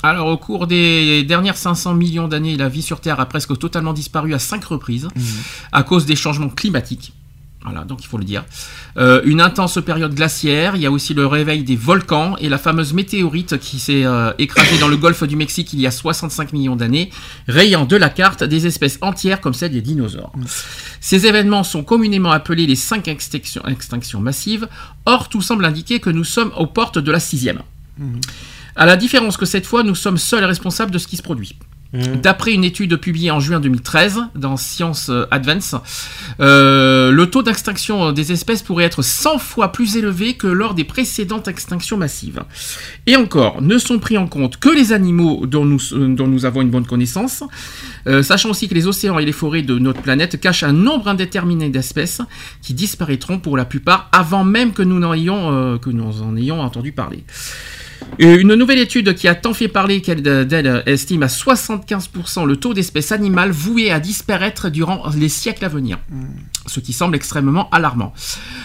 [0.08, 3.92] Alors, au cours des dernières 500 millions d'années, la vie sur Terre a presque totalement
[3.92, 5.08] disparu à cinq reprises
[5.72, 7.12] à cause des changements climatiques.
[7.64, 8.44] Voilà, donc il faut le dire.
[8.96, 12.58] Euh, une intense période glaciaire, il y a aussi le réveil des volcans et la
[12.58, 16.52] fameuse météorite qui s'est euh, écrasée dans le golfe du Mexique il y a 65
[16.52, 17.10] millions d'années,
[17.48, 20.32] rayant de la carte des espèces entières comme celle des dinosaures.
[21.00, 24.68] Ces événements sont communément appelés les cinq extinctions, extinctions massives.
[25.04, 27.62] Or, tout semble indiquer que nous sommes aux portes de la sixième.
[28.77, 31.57] À la différence que cette fois, nous sommes seuls responsables de ce qui se produit.
[31.93, 32.20] Mhm.
[32.20, 35.77] D'après une étude publiée en juin 2013 dans Science Advance,
[36.40, 40.85] euh, le taux d'extinction des espèces pourrait être 100 fois plus élevé que lors des
[40.85, 42.43] précédentes extinctions massives.
[43.07, 46.44] Et encore, ne sont pris en compte que les animaux dont nous, euh, dont nous
[46.44, 47.44] avons une bonne connaissance,
[48.07, 51.09] euh, sachant aussi que les océans et les forêts de notre planète cachent un nombre
[51.09, 52.20] indéterminé d'espèces
[52.62, 56.36] qui disparaîtront pour la plupart avant même que nous, n'en ayons, euh, que nous en
[56.36, 57.24] ayons entendu parler.
[58.20, 62.47] Euh, Une nouvelle étude qui a tant fait parler qu'elle euh, d'elle estime à 75%
[62.47, 65.98] le taux d'espèces animales vouées à disparaître durant les siècles à venir.
[66.66, 68.12] Ce qui semble extrêmement alarmant.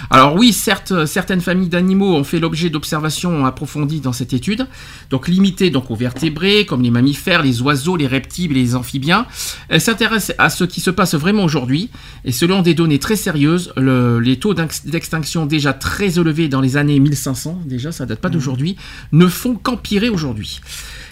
[0.09, 4.67] Alors oui, certes, certaines familles d'animaux ont fait l'objet d'observations approfondies dans cette étude,
[5.09, 9.25] donc limitées donc aux vertébrés, comme les mammifères, les oiseaux, les reptiles et les amphibiens.
[9.69, 11.89] Elle s'intéresse à ce qui se passe vraiment aujourd'hui,
[12.25, 16.61] et selon des données très sérieuses, le- les taux d'ex- d'extinction déjà très élevés dans
[16.61, 18.75] les années 1500, déjà ça date pas d'aujourd'hui,
[19.11, 20.59] ne font qu'empirer aujourd'hui.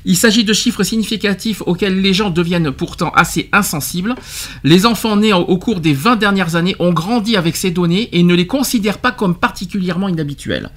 [0.06, 4.16] Il s'agit de chiffres significatifs auxquels les gens deviennent pourtant assez insensibles.
[4.64, 8.24] Les enfants nés au- cours des 20 dernières années ont grandi avec ces données et
[8.24, 10.70] ne les considèrent pas comme particulièrement inhabituelles.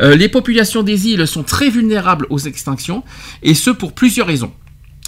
[0.00, 3.04] Euh, les populations des îles sont très vulnérables aux extinctions,
[3.42, 4.52] et ce pour plusieurs raisons.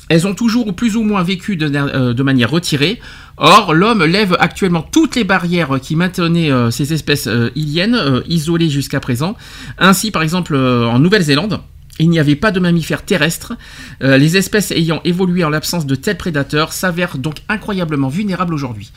[0.09, 3.01] Elles ont toujours ou plus ou moins vécu de, euh, de manière retirée.
[3.39, 8.70] Or, l'homme lève actuellement toutes les barrières qui maintenaient euh, ces espèces euh, iliennes isolées
[8.70, 9.35] jusqu'à présent.
[9.78, 11.61] Ainsi, par exemple, en Nouvelle-Zélande,
[11.98, 13.55] il n'y avait pas de mammifères terrestres.
[14.02, 18.93] Euh, les espèces ayant évolué en l'absence de tels prédateurs s'avèrent donc incroyablement vulnérables aujourd'hui.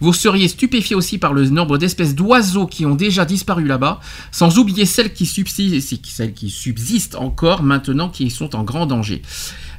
[0.00, 4.00] Vous seriez stupéfié aussi par le nombre d'espèces d'oiseaux qui ont déjà disparu là-bas,
[4.30, 9.22] sans oublier celles qui, subsistent, celles qui subsistent encore maintenant qui sont en grand danger.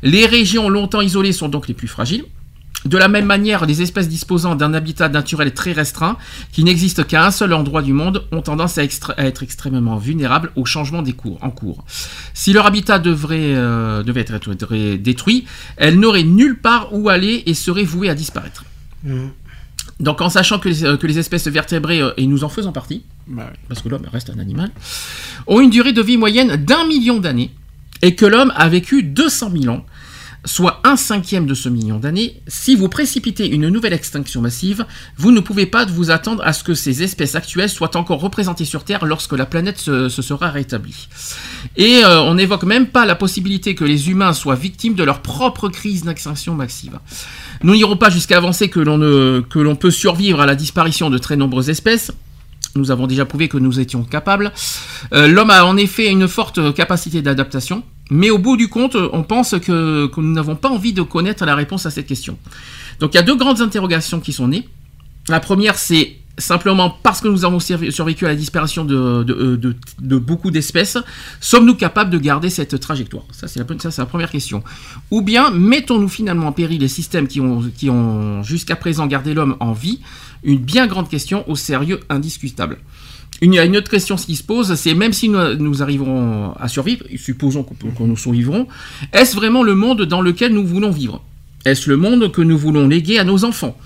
[0.02, 2.26] Les régions longtemps isolées sont donc les plus fragiles.
[2.86, 6.18] De la même manière, les espèces disposant d'un habitat naturel très restreint,
[6.52, 10.66] qui n'existe qu'à un seul endroit du monde, ont tendance à, être extrêmement vulnérables au
[10.66, 11.86] changement des cours, en cours.
[12.34, 14.54] Si leur habitat devrait, euh, devait être
[14.96, 15.46] détruit,
[15.78, 18.66] elles n'auraient nulle part où aller et seraient vouées à disparaître.
[19.04, 19.32] Mhm.
[20.00, 22.72] Donc en sachant que les, euh, que les espèces vertébrées, euh, et nous en faisons
[22.72, 23.58] partie, Bah oui.
[23.70, 24.72] parce que l'homme reste un animal,
[25.48, 27.52] ont une durée de vie moyenne d'un million d'années,
[28.02, 29.86] et que l'homme a vécu 200 000 ans,
[30.46, 34.86] soit un cinquième de ce million d'années, si vous précipitez une nouvelle extinction massive,
[35.18, 38.66] vous ne pouvez pas vous attendre à ce que ces espèces actuelles soient encore représentées
[38.66, 41.08] sur Terre lorsque la planète se, se sera rétablie.
[41.78, 45.22] Et euh, on n'évoque même pas la possibilité que les humains soient victimes de leur
[45.22, 47.00] propre crise d'extinction massive.
[47.64, 51.10] Nous n'irons pas jusqu'à avancer que l'on ne- que l'on peut survivre à la disparition
[51.10, 52.12] de très nombreuses espèces.
[52.76, 54.52] Nous avons déjà prouvé que nous étions capables.
[55.14, 57.84] Euh, L'homme a en effet une forte capacité d'adaptation,
[58.16, 61.56] Mais au bout du compte, on pense que, nous n'avons pas envie de connaître la
[61.56, 62.38] réponse à cette question.
[63.00, 64.70] Donc il y a deux grandes interrogations qui sont nées.
[65.30, 70.18] La première, c'est simplement parce que nous avons survé- survécu à la disparition euh, de-
[70.20, 71.00] beaucoup d'espèces,
[71.42, 73.24] sommes-nous capables de garder cette trajectoire?
[73.32, 74.64] Ça, c'est la, première question.
[75.10, 77.40] Ou bien mettons-nous finalement en péril les systèmes qui
[77.90, 80.02] ont jusqu'à présent gardé l'homme en vie?
[80.44, 82.78] Une bien grande question au sérieux indiscutable.
[83.44, 87.76] Une, autre question qui se pose, c'est même si nous, arriverons à survivre, supposons qu'on
[87.76, 88.70] peut- que nous survivrons,
[89.12, 91.22] est-ce vraiment le monde dans lequel nous voulons vivre?
[91.66, 93.78] Est-ce le monde que nous voulons léguer à nos enfants?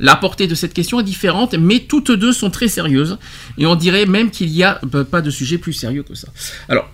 [0.00, 3.16] La portée de cette question est différente, mais toutes deux sont très sérieuses,
[3.56, 6.26] et on dirait même qu'il n'y a bah, pas de sujet plus sérieux que ça.
[6.68, 6.90] Alors,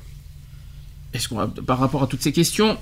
[1.15, 2.77] est-ce qu'on par rapport à toutes ces questions,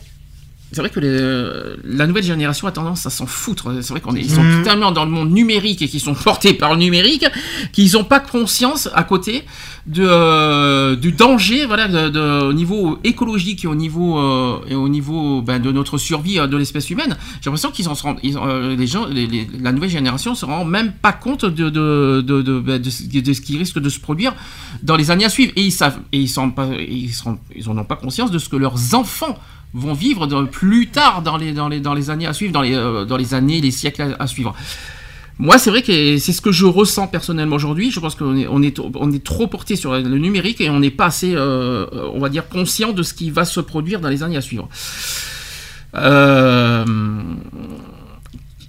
[0.73, 3.73] c'est vrai que les- la nouvelle génération a tendance à s'en foutre.
[3.81, 4.63] C'est vrai qu'on est, ils sont Mhm.
[4.65, 7.25] tellement dans le monde numérique et qui sont portés par le numérique
[7.73, 9.45] qu'ils n'ont pas conscience à côté
[9.87, 14.75] de, euh, du danger, voilà, de, de- au niveau écologique et au niveau euh, et
[14.75, 17.17] au niveau ben, de notre survie euh, de l'espèce humaine.
[17.41, 20.35] J'ai l'impression qu'ils en se rendent, ils, euh, les gens, les- les- la nouvelle génération
[20.35, 23.89] se rend même pas compte de de, de, de, ben, de ce qui risque de
[23.89, 24.35] se produire
[24.83, 25.53] dans les années à suivre.
[25.57, 27.97] Et ils savent, et ils sont pas, et ils se rendent- ils en ont pas
[27.97, 29.39] conscience de ce que leurs enfants
[29.75, 32.75] vont vivre plus tard dans les, dans, les, dans les années à suivre, dans les,
[32.75, 34.55] euh, dans les années, les siècles à, suivre.
[35.39, 37.91] Moi, c'est vrai que c'est ce que je ressens personnellement aujourd'hui.
[37.91, 40.81] Je pense qu'on est, on est, on est trop porté sur le numérique et on
[40.81, 44.09] n'est pas assez, euh, on va dire, conscient de ce qui va se produire dans
[44.09, 44.69] les années à suivre.
[45.95, 46.85] Euh,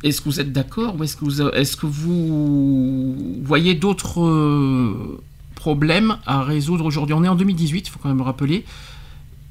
[0.03, 5.17] est-ce que vous êtes d'accord ou est-ce que vous, est-ce que vous voyez d'autres
[5.55, 7.15] problèmes à résoudre aujourd'hui?
[7.15, 8.63] On est en 2018, il faut quand même le rappeler.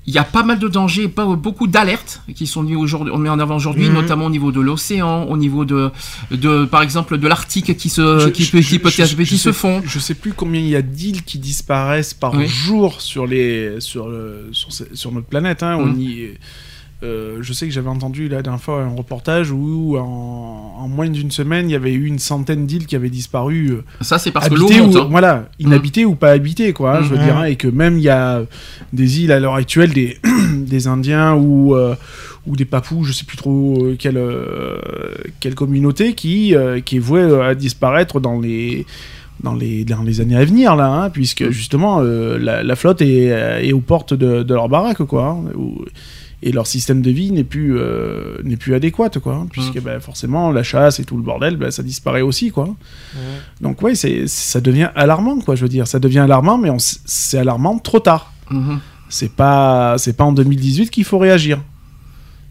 [0.09, 3.19] Il y a pas mal de dangers, pas beaucoup d'alertes qui sont mis aujourd'hui, on
[3.19, 3.95] met en avant aujourd'hui, Mhm.
[3.95, 5.91] notamment au niveau de l'océan, au niveau de,
[6.31, 9.15] de, par exemple, de l'Arctique qui se, Je- qui je- peut, je- qui peut, je-
[9.17, 9.83] qui je se sais- font.
[9.85, 12.47] Je sais plus combien il y a d'îles qui disparaissent par Oui.
[12.49, 15.63] jour sur les sur le sur, notre planète.
[15.63, 15.81] Hein, Mm.
[15.83, 16.31] On y-
[17.05, 21.09] euh, je sais que j'avais entendu la dernière fois un reportage où en, en moins
[21.09, 23.69] d'une semaine il y avait eu une centaine d'îles qui avaient disparu.
[23.71, 24.95] euh, Ça, c'est parce que l'eau monte.
[24.95, 25.07] ou- hein.
[25.11, 27.03] Voilà, inhabitées ou pas habitées, quoi.
[27.03, 27.25] Je veux Mhm.
[27.25, 28.43] dire, hein, et que même il y a
[28.93, 30.19] des îles à l'heure actuelle, des,
[30.57, 31.95] des Indiens ou, euh,
[32.47, 34.79] ou des Papous, je sais plus trop quelle, euh,
[35.41, 38.87] quelle communauté, qui, euh, qui est vouée à disparaître dans les.
[39.41, 43.01] Dans les, dans les années à venir, là, hein, puisque justement euh, la, la flotte
[43.03, 43.27] est,
[43.63, 45.27] est aux portes de, de leur baraque, quoi.
[45.47, 45.85] hein, où-
[46.43, 49.35] et leur système de vie n'est plus, euh, n'est plus adéquat, quoi.
[49.35, 52.69] hein, puisque bah, forcément la chasse et tout le bordel, bah, ça disparaît aussi, quoi.
[53.61, 57.39] Donc ouais, c'est ça devient alarmant quoi, je veux dire, ça devient alarmant mais c'est
[57.39, 58.33] alarmant trop tard.
[58.51, 58.79] Mhm.
[59.09, 61.61] C'est pas c'est pas en 2018 qu'il faut réagir.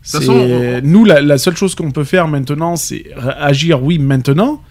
[0.01, 3.05] C'est- façon, on- nous la, la seule chose qu'on peut faire maintenant c'est
[3.39, 4.61] agir oui maintenant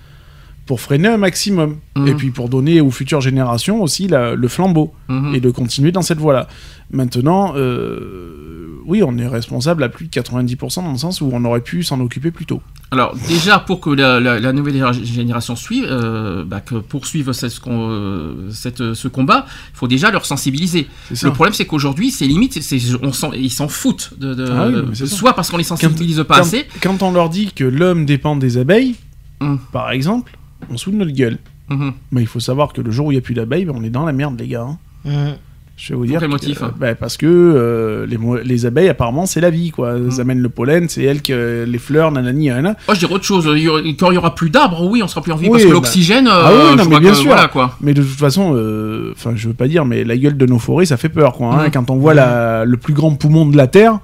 [0.66, 2.08] pour freiner un maximum Mhm.
[2.08, 5.34] et puis pour donner aux futures générations aussi la- le flambeau Mhm.
[5.34, 6.48] et de continuer dans cette voie-là.
[6.90, 11.44] Maintenant euh, oui, on est responsable à plus de 90% dans le sens où on
[11.44, 12.62] aurait pu s'en occuper plus tôt.
[12.92, 17.32] Alors déjà pour que la, la- la nouvelle généra- génération suive, euh, bah, que poursuive
[17.32, 20.86] cette- euh, cette- ce combat, il faut déjà leur sensibiliser.
[21.10, 22.58] Le problème c'est qu'aujourd'hui c'est limite,
[23.02, 26.40] on ils s'en foutent de, de- Ah oui, soit parce qu'on les sensibilise pas quand,
[26.42, 26.66] assez.
[26.80, 28.94] quand on leur dit que l'homme dépend des abeilles,
[29.40, 29.58] Hum.
[29.72, 30.35] par exemple,
[30.70, 31.38] on se fout de notre gueule.
[31.68, 31.92] Mhm.
[32.12, 33.82] Mais il faut savoir que le jour où il n'y a plus d'abeilles, ben, on
[33.82, 34.62] est dans la merde, les gars.
[34.68, 34.78] hein.
[35.04, 35.34] Mhm.
[35.78, 36.20] Je vais vous dire.
[36.20, 39.50] quel que- motif euh, ben, Parce que euh, les, mo- les abeilles, apparemment, c'est la
[39.50, 39.72] vie.
[39.72, 39.90] Quoi.
[39.92, 40.08] Hum.
[40.10, 42.76] Elles amènent le pollen, c'est elles que les fleurs, nanani, nanana.
[42.88, 45.02] Moi je dirais autre chose, il y aura- quand il y aura plus d'arbres, oui
[45.02, 46.76] on sera plus en vie Oui, parce que bah- l'oxygène, Ah euh, oui, non, je
[46.76, 47.26] mais crois bien que- sûr.
[47.26, 47.76] voilà quoi.
[47.82, 50.58] Mais de toute façon, euh, enfin, je veux pas dire, mais la gueule de nos
[50.58, 51.34] forêts, ça fait peur.
[51.34, 51.64] Quoi, hein.
[51.64, 51.70] Mhm.
[51.72, 53.98] Quand on voit la, le plus grand poumon de la Terre.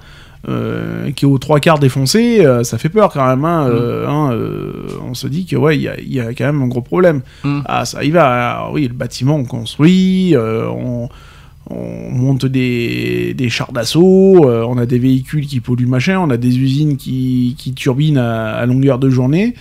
[0.48, 3.44] Euh, qui est aux trois quarts défoncé, euh, ça fait peur quand même.
[3.44, 4.36] Hein, euh, hein,
[5.08, 6.82] on se dit que ouais, il y a, il y a quand même un gros
[6.82, 7.22] problème.
[7.44, 7.62] Mhm.
[7.66, 8.54] Ah, ça y va.
[8.54, 11.08] Alors, oui, le bâtiment, on construit, on,
[11.70, 16.30] on monte des, des chars d'assaut, euh, on a des véhicules qui polluent machin, on
[16.30, 19.54] a des usines qui, qui turbinent à, à longueur de journée.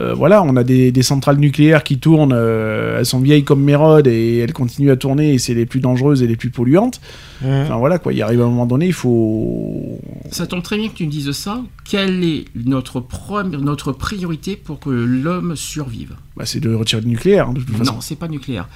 [0.00, 3.62] Euh, voilà, on a des, des centrales nucléaires qui tournent, euh, elles sont vieilles comme
[3.62, 7.00] Mérode et elles continuent à tourner et c'est les plus dangereuses et les plus polluantes.
[7.44, 10.00] Enfin voilà quoi, il arrive à un moment donné, il faut.
[10.32, 11.60] Ça tombe très bien que tu me dises ça.
[11.84, 16.14] Quelle est notre, première, notre priorité pour que l'homme survive?
[16.36, 17.94] Bah, c'est de retirer le nucléaire, hein, de toute façon.
[17.94, 18.66] Non, c'est pas nucléaire.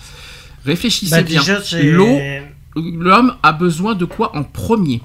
[0.65, 1.43] Réfléchissez Bah, bien.
[1.83, 2.19] L'eau,
[2.77, 5.01] l'homme a besoin de quoi en premier?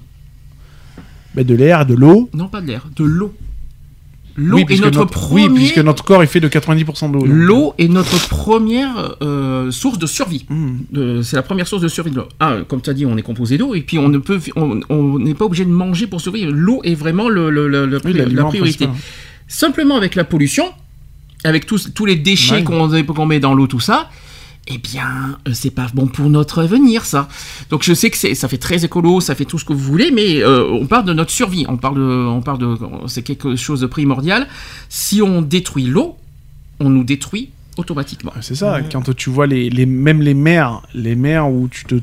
[1.33, 2.29] Bah, de l'air, de l'eau.
[2.33, 3.33] Non, pas de l'air, de l'eau.
[4.35, 5.47] L'eau Oui, est notre, premier.
[5.47, 7.23] oui, puisque notre corps est fait de 90% d'eau.
[7.25, 10.45] L'eau est notre première euh, source de survie.
[10.49, 10.71] Mmh.
[10.95, 12.27] Euh, c'est la première source de survie de l'eau.
[12.39, 15.19] Un, comme tu as dit, on est composé d'eau et puis on ne peut, on
[15.19, 16.51] n'est pas obligé de manger pour survivre.
[16.51, 18.87] L'eau est vraiment le, le- le- le- Oui, la priorité.
[19.47, 20.65] Simplement avec la pollution,
[21.43, 22.63] avec tous, tous les déchets Ouais.
[22.63, 24.09] qu'on qu'on met dans l'eau, tout ça,
[24.67, 27.27] eh bien, euh, c'est pas bon pour notre avenir, ça.
[27.69, 29.79] Donc je sais que c'est, ça fait très écolo, ça fait tout ce que vous
[29.83, 31.65] voulez, mais euh, on parle de notre survie.
[31.67, 32.77] On parle de, on parle de,
[33.07, 34.47] c'est quelque chose de primordial.
[34.89, 36.15] Si on détruit l'eau,
[36.79, 38.31] on nous détruit automatiquement.
[38.41, 41.95] C'est ça, quand tu vois les, les, même les mers, les mers où tu te,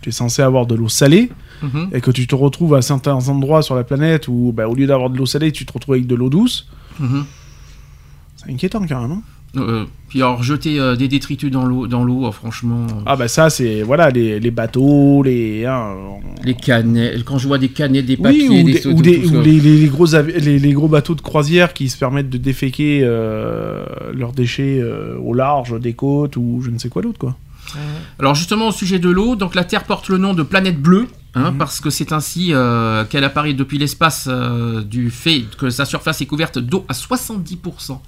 [0.00, 1.30] tu es censé avoir de l'eau salée,
[1.62, 1.90] Mhm.
[1.92, 4.86] et que tu te retrouves à certains endroits sur la planète où, bah, au lieu
[4.86, 6.66] d'avoir de l'eau salée, tu te retrouves avec de l'eau douce,
[6.98, 7.24] Mhm.
[8.36, 9.12] c'est inquiétant quand même.
[9.12, 9.22] hein.
[9.56, 12.86] Euh, puis alors jeter euh, des détritus dans l'eau, dans l'eau, euh, franchement.
[12.90, 15.64] euh, Ah bah ça, c'est, voilà, les, les bateaux, les...
[15.64, 15.94] hein,
[16.44, 19.60] Les canettes, quand je vois des canettes, des papiers, Oui, ou, des, ou des- les,
[19.60, 23.84] les- les gros les, les gros bateaux de croisière qui se permettent de déféquer euh,
[24.12, 27.36] leurs déchets euh, au large des côtes ou je ne sais quoi d'autre quoi.
[28.18, 31.06] Alors justement au sujet de l'eau, donc la Terre porte le nom de planète bleue,
[31.34, 35.84] hein, parce que c'est ainsi euh, qu'elle apparaît depuis l'espace euh, du fait que sa
[35.84, 37.98] surface est couverte d'eau à 70%.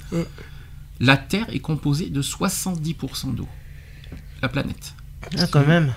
[1.00, 3.48] La Terre est composée de 70% d'eau.
[4.42, 4.94] La planète.
[5.38, 5.92] Ah, quand même.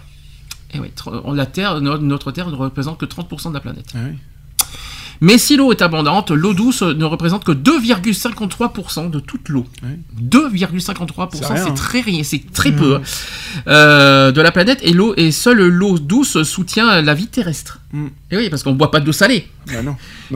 [0.74, 3.92] Et oui, tr- la Terre, no- notre Terre ne représente que 30% de la planète.
[3.96, 4.18] Ah oui.
[5.22, 9.66] Mais si l'eau est abondante, l'eau douce ne représente que 2,53% de toute l'eau.
[9.84, 10.00] Ouais.
[10.22, 11.72] 2,53%, C'est hein.
[11.72, 13.02] très rien, c'est très peu hein,
[13.68, 14.80] euh, de la planète.
[14.84, 17.80] Et l'eau et seule l'eau douce soutient la vie terrestre.
[17.92, 18.08] Mm.
[18.32, 19.48] Et oui, parce qu'on ne boit pas d'eau salée.
[19.68, 19.74] Bah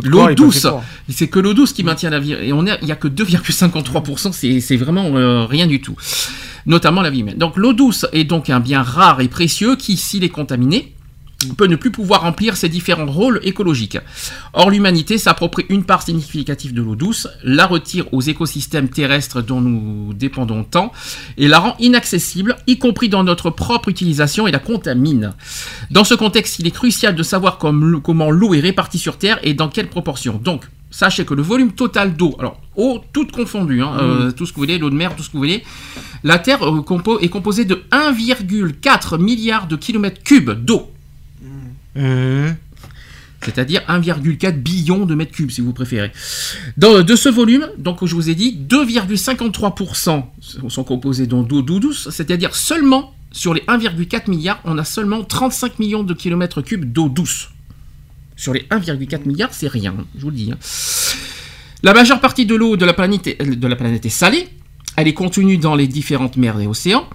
[0.03, 0.67] L'eau douce,
[1.09, 2.33] c'est que l'eau douce qui maintient la vie.
[2.33, 5.95] Et on est, il y a que 2,53%, c'est c'est vraiment euh, rien du tout.
[6.65, 7.37] Notamment la vie humaine.
[7.37, 10.93] Donc l'eau douce est donc un bien rare et précieux qui, s'il est contaminé,
[11.49, 13.97] peut ne plus pouvoir remplir ses différents rôles écologiques.
[14.53, 19.61] Or, l'humanité s'approprie une part significative de l'eau douce, la retire aux écosystèmes terrestres dont
[19.61, 20.91] nous dépendons tant,
[21.37, 25.33] et la rend inaccessible, y compris dans notre propre utilisation, et la contamine.
[25.91, 29.39] Dans ce contexte, il est crucial de savoir comme- comment l'eau est répartie sur Terre
[29.43, 30.39] et dans quelle proportion.
[30.43, 34.51] Donc, sachez que le volume total d'eau, alors eau toute confondue, hein, euh, tout ce
[34.51, 35.63] que vous voulez, l'eau de mer, tout ce que vous voulez,
[36.23, 40.89] la Terre euh, est composée de 1,4 milliard de kilomètres cubes d'eau.
[41.95, 42.55] Mhm.
[43.43, 46.11] C'est-à-dire 1,4 billion de mètres cubes, si vous préférez.
[46.77, 50.31] Dans- de ce volume, donc je vous ai dit, 2,53%
[50.69, 56.03] sont composés d'eau douce, c'est-à-dire seulement sur les 1,4 milliard, on a seulement 35 millions
[56.03, 57.49] de kilomètres cubes d'eau douce.
[58.37, 60.51] Sur les 1,4 milliard, c'est rien, je vous le dis.
[60.53, 60.57] hein.
[61.83, 64.47] La majeure partie de l'eau de la planète est salée.
[64.95, 67.07] Elle est contenue dans les différentes mers et océans.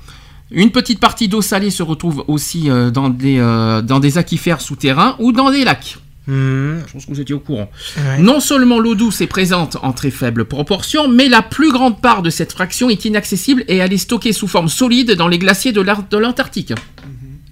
[0.51, 4.61] Une petite partie d'eau salée se retrouve aussi euh, dans, des, euh, dans des aquifères
[4.61, 5.99] souterrains ou dans des lacs.
[6.27, 6.83] Mhm.
[6.87, 7.71] Je pense que vous étiez au courant.
[7.97, 8.19] Ouais.
[8.19, 12.23] Non seulement l'eau douce est présente en très faible proportion, mais la plus grande part
[12.23, 15.73] de cette fraction est inaccessible et elle est stockée sous forme solide dans les glaciers
[15.73, 15.81] de
[16.19, 16.73] l'Antarctique.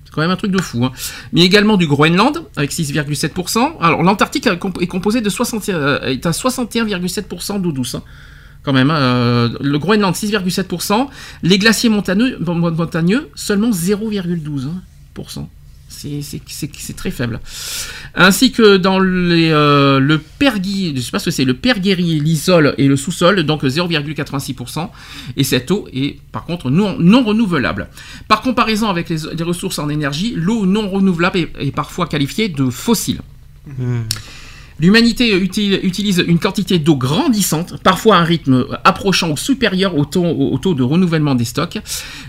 [0.04, 0.84] C'est quand même un truc de fou.
[0.84, 0.92] hein.
[1.32, 3.76] Mais également du Groenland, avec 6,7%.
[3.80, 7.94] Alors l'Antarctique est comp- est composé de 60, euh, est à 61,7% d'eau douce.
[7.96, 8.02] hein.
[8.66, 8.96] Quand même, hein.
[8.98, 11.08] Euh, le Groenland 6,7%,
[11.44, 15.48] les glaciers montagneux, mon- montagneux seulement 0,12%.
[15.88, 17.40] C'est- C'est très faible
[18.16, 22.74] ainsi que dans euh, le pergui, je sais pas ce que c'est, le perguéri, l'isole
[22.76, 24.90] et le sous-sol, donc 0,86%.
[25.36, 27.88] Et cette eau est par contre non, renouvelable.
[28.26, 33.20] Par comparaison avec les, ressources en énergie, l'eau non renouvelable est, parfois qualifiée de fossile.
[33.66, 34.04] Mhm.
[34.78, 40.04] L'humanité uti- utilise une quantité d'eau grandissante, parfois à un rythme approchant ou supérieur au
[40.04, 41.78] taux, au- au taux de renouvellement des stocks.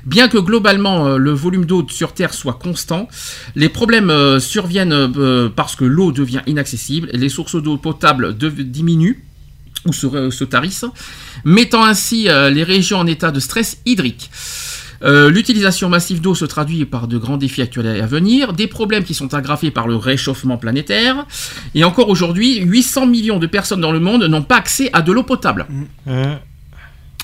[0.05, 3.09] Bien que globalement euh, le volume d'eau sur Terre soit constant,
[3.55, 9.21] les problèmes euh, surviennent euh, parce que l'eau devient inaccessible, les sources d'eau potable diminuent
[9.85, 10.85] ou se, tarissent,
[11.45, 14.29] mettant ainsi les régions en état de stress hydrique.
[15.03, 19.03] Euh, L'utilisation massive d'eau se traduit par de grands défis actuels à venir, des problèmes
[19.03, 21.25] qui sont aggravés par le réchauffement planétaire,
[21.75, 25.11] et encore aujourd'hui, 800 millions de personnes dans le monde n'ont pas accès à de
[25.11, 25.67] l'eau potable.
[26.05, 26.37] Mhm.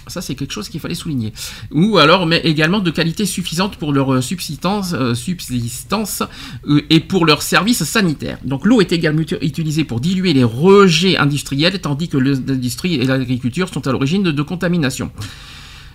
[0.08, 1.32] Ça, c'est quelque chose qu'il fallait souligner.
[1.72, 6.24] Ou alors, mais également de qualité suffisante pour leur euh, subsistance, euh, subsistance
[6.68, 8.38] euh, et pour leur service sanitaire.
[8.44, 13.06] Donc, l'eau est également uti- utilisée pour diluer les rejets industriels, tandis que l'industrie et
[13.06, 15.10] l'agriculture sont à l'origine de, de contamination.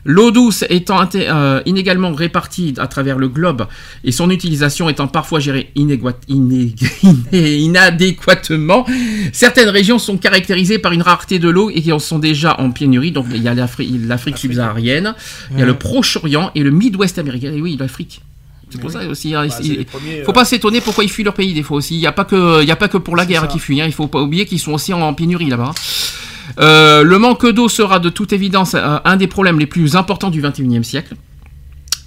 [0.05, 3.67] L'eau douce étant euh, inégalement répartie à travers le globe
[4.05, 6.75] et son utilisation étant parfois gérée iné-
[7.33, 8.87] inadéquatement,
[9.33, 12.71] certaines régions sont caractérisées par une rareté de l'eau et qui en sont déjà en
[12.71, 13.13] pénurie.
[13.13, 15.15] Donc il y a l'Afri- l'Afrique subsaharienne,
[15.53, 17.53] il y a le Proche-Orient et le Midwest américain.
[17.53, 18.21] Et oui, l'Afrique.
[18.71, 19.35] C'est pour ça aussi.
[19.35, 21.79] hein, Bah, il- premiers, faut euh, pas s'étonner pourquoi ils fuient leur pays des fois
[21.79, 21.95] aussi.
[21.95, 23.81] Il n'y a pas que, il y a pas que pour la guerre qu'ils fuient.
[23.81, 23.87] Hein.
[23.87, 25.73] Il faut pas oublier qu'ils sont aussi en, en pénurie là-bas.
[26.59, 30.31] Euh, le manque d'eau sera de toute évidence euh, un des problèmes les plus importants
[30.31, 31.15] du 21e siècle.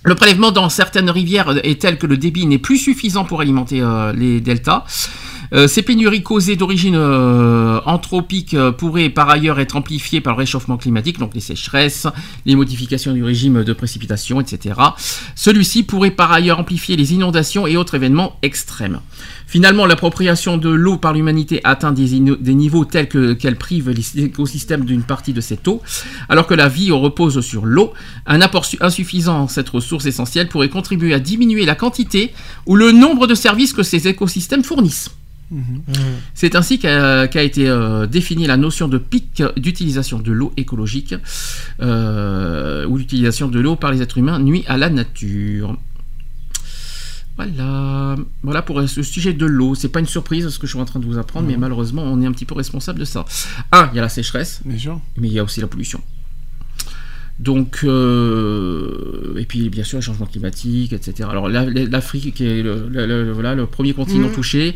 [0.03, 3.81] Le prélèvement dans certaines rivières est tel que le débit n'est plus suffisant pour alimenter
[3.81, 4.83] euh, les deltas.
[5.53, 10.39] Euh, ces pénuries causées d'origine euh, anthropique euh, pourraient par ailleurs être amplifiées par le
[10.39, 12.07] réchauffement climatique, donc les sécheresses,
[12.45, 14.75] les modifications du régime de précipitation, etc.
[15.35, 19.01] Celui-ci pourrait par ailleurs amplifier les inondations et autres événements extrêmes.
[19.45, 24.85] Finalement, l'appropriation de l'eau par l'humanité atteint des, niveaux tels que- qu'elle prive les écosystèmes
[24.85, 25.81] d'une partie de cette eau,
[26.29, 27.91] alors que la vie repose sur l'eau.
[28.25, 32.31] Un apport su- insuffisant en cette ressource essentielle pourrait contribuer à diminuer la quantité
[32.65, 35.09] ou le nombre de services que ces écosystèmes fournissent.
[36.33, 41.15] C'est ainsi qu'a été euh, définie la notion de pic d'utilisation de l'eau écologique,
[41.81, 45.77] euh, où l'utilisation de l'eau par les êtres humains nuit à la nature.
[47.37, 49.73] Voilà, voilà pour ce sujet de l'eau.
[49.73, 52.03] C'est pas une surprise ce que je suis en train de vous apprendre, mais malheureusement,
[52.03, 53.25] on est un petit peu responsable de ça.
[53.71, 54.61] Un, il y a la sécheresse,
[55.17, 56.01] mais il y a aussi la pollution.
[57.41, 61.27] Donc, euh, et puis bien sûr le changement climatique, etc.
[61.29, 64.33] Alors la- la- l'Afrique qui est le, le- le- voilà, le premier continent Mhm.
[64.33, 64.75] touché,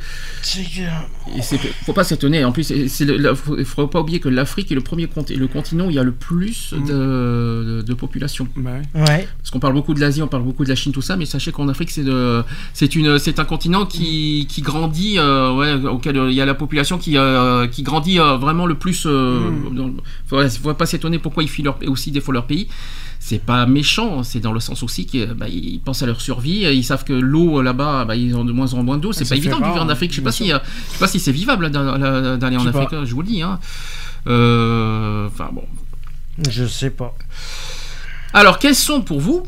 [1.38, 2.44] et c'est faut pas s'étonner.
[2.44, 5.90] En plus, le- la- faut, pas oublier que l'Afrique est le premier le continent où
[5.92, 6.88] il y a le plus Mhm.
[6.88, 8.48] de, de- de population.
[8.56, 9.02] Bah ouais.
[9.02, 9.28] Ouais.
[9.38, 11.26] Parce qu'on parle beaucoup de l'Asie, on parle beaucoup de la Chine, tout ça, mais
[11.26, 12.44] sachez qu'en Afrique, c'est de,
[12.74, 16.46] c'est une, c'est un continent qui, qui grandit, euh, ouais, auquel euh, il y a
[16.46, 19.06] la population qui, euh, qui grandit euh, vraiment le plus.
[19.06, 19.40] Euh,
[19.72, 19.76] Mm.
[19.76, 19.92] dans-
[20.28, 22.55] faut, pas s'étonner pourquoi ils fuient leur, aussi des fois leur pays.
[23.20, 25.48] C'est pas méchant, c'est dans le sens aussi qu'ils bah,
[25.84, 26.60] pensent à leur survie.
[26.72, 29.14] Ils savent que l'eau euh, là-bas, bah, ils ont de moins en moins d'eau.
[29.14, 30.12] C'est pas évident de vivre en Afrique.
[30.12, 30.60] Je sais pas si, euh,
[30.90, 32.84] je sais pas si c'est vivable d'a- d'aller en pas.
[32.84, 33.04] Afrique.
[33.04, 33.42] Je vous le dis.
[33.42, 33.60] Hein.
[34.28, 35.64] Euh, Enfin bon.
[36.50, 37.16] Je sais pas.
[38.34, 39.44] Alors, quels sont pour vous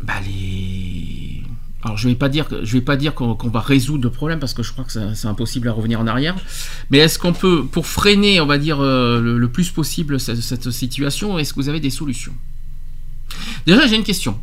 [0.00, 1.33] bah, les...
[1.84, 4.54] Alors, je vais pas dire, je vais pas dire qu'on va résoudre le problème parce
[4.54, 6.34] que je crois que c'est impossible à revenir en arrière.
[6.88, 11.38] Mais est-ce qu'on peut, pour freiner, on va dire euh, le, plus possible cette, situation,
[11.38, 12.32] est-ce que vous avez des solutions?
[13.66, 14.40] Déjà, j'ai une question.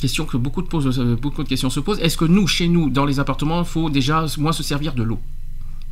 [0.00, 1.98] Question que beaucoup de, pose- euh, beaucoup de questions se posent.
[1.98, 5.02] Est-ce que nous, chez nous, dans les appartements, il faut déjà moins se servir de
[5.02, 5.18] l'eau?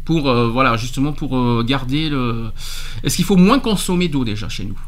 [0.05, 2.51] Pour euh, voilà justement pour garder le.
[3.03, 4.79] Est-ce qu'il faut moins consommer d'eau déjà chez nous?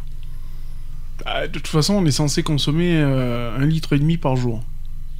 [1.24, 4.62] Bah, de toute façon, on est censé consommer un litre et demi par jour.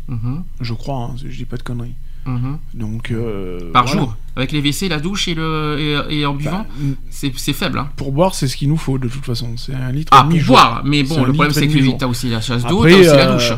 [0.08, 1.94] Mhm, Je crois, hein, je dis pas de conneries.
[2.26, 2.58] mhm.
[2.74, 3.10] Donc.
[3.10, 4.00] euh, Par voilà.
[4.00, 7.78] jour Avec les WC, la douche et, le, et, et en buvant Bah, C'est faible.
[7.78, 7.88] Hein.
[7.96, 9.56] pour boire, c'est ce qu'il nous faut de toute façon.
[9.56, 10.34] C'est un litre et Ah, demi.
[10.36, 10.56] pour jour.
[10.56, 11.96] boire Mais bon, le problème c'est que jour.
[11.98, 13.52] t'as aussi la chasse d'eau, Après, t'as aussi la euh, douche.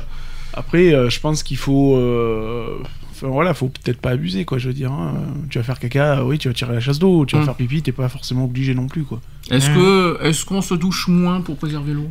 [0.55, 1.97] Après, euh, je pense qu'il faut.
[1.97, 2.79] euh,
[3.19, 4.59] Enfin voilà, faut peut-être pas abuser, quoi.
[4.59, 5.15] Je veux dire, hein.
[5.49, 7.25] tu vas faire caca, oui, tu vas tirer la chasse d'eau.
[7.25, 7.45] Tu vas Mm.
[7.47, 9.23] faire pipi, t'es pas forcément obligé non plus, quoi.
[9.51, 9.75] Est-ce Mmh.
[9.75, 12.11] que est-ce qu'on se douche moins pour préserver l'eau?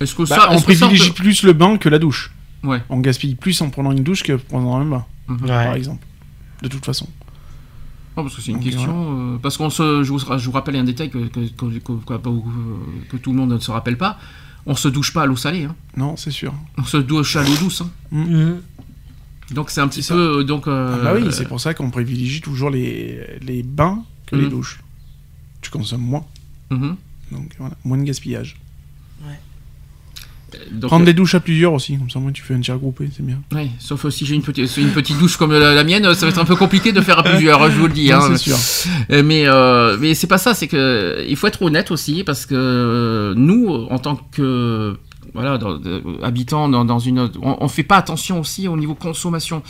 [0.00, 2.30] Est-ce que Bah, ça, on privilégie peut- plus le bain que la douche.
[2.64, 2.82] Ouais.
[2.88, 5.38] On gaspille plus en prenant une douche que pendant un bain, Mhm.
[5.46, 5.78] par Ouais.
[5.78, 6.04] exemple.
[6.62, 7.06] De toute façon.
[8.16, 9.34] Non, parce que c'est une Donc, question.
[9.34, 11.92] euh, parce qu'on se, je vous, je vous rappelle un détail que, que, que, que-
[12.04, 14.18] que- que tout le monde ne se rappelle pas.
[14.66, 15.64] On se douche pas à l'eau salée.
[15.64, 15.76] Hein.
[15.96, 16.52] Non, c'est sûr.
[16.76, 17.80] On se douche à l'eau douce.
[17.82, 17.90] hein.
[18.10, 18.60] Mhm.
[19.52, 20.42] Donc c'est un petit C'est peu.
[20.44, 24.34] Donc, euh, Ah bah oui, c'est pour ça qu'on privilégie toujours les, les bains que
[24.36, 24.50] les Mhm.
[24.50, 24.80] douches.
[25.62, 26.24] Tu consommes moins,
[26.70, 26.96] mhm.
[27.32, 28.56] donc voilà, moins de gaspillage.
[30.72, 32.78] Donc, Prendre euh, des douches à plusieurs aussi, comme ça moi tu fais un tir
[32.78, 33.40] groupé, c'est bien.
[33.54, 36.26] ouais, sauf euh, si j'ai une petite, une petite douche comme la, la mienne, ça
[36.26, 38.10] va être un peu compliqué de faire à plusieurs, je vous le dis.
[38.12, 38.20] Hein.
[38.30, 38.56] c'est sûr.
[39.10, 42.46] Euh, Mais, euh, mais c'est pas ça, c'est que il faut être honnête aussi, parce
[42.46, 44.96] que euh, nous, en tant que
[45.40, 48.94] voilà, dans- de- habitants dans, dans une, on, on fait pas attention aussi au niveau
[48.94, 49.62] consommation.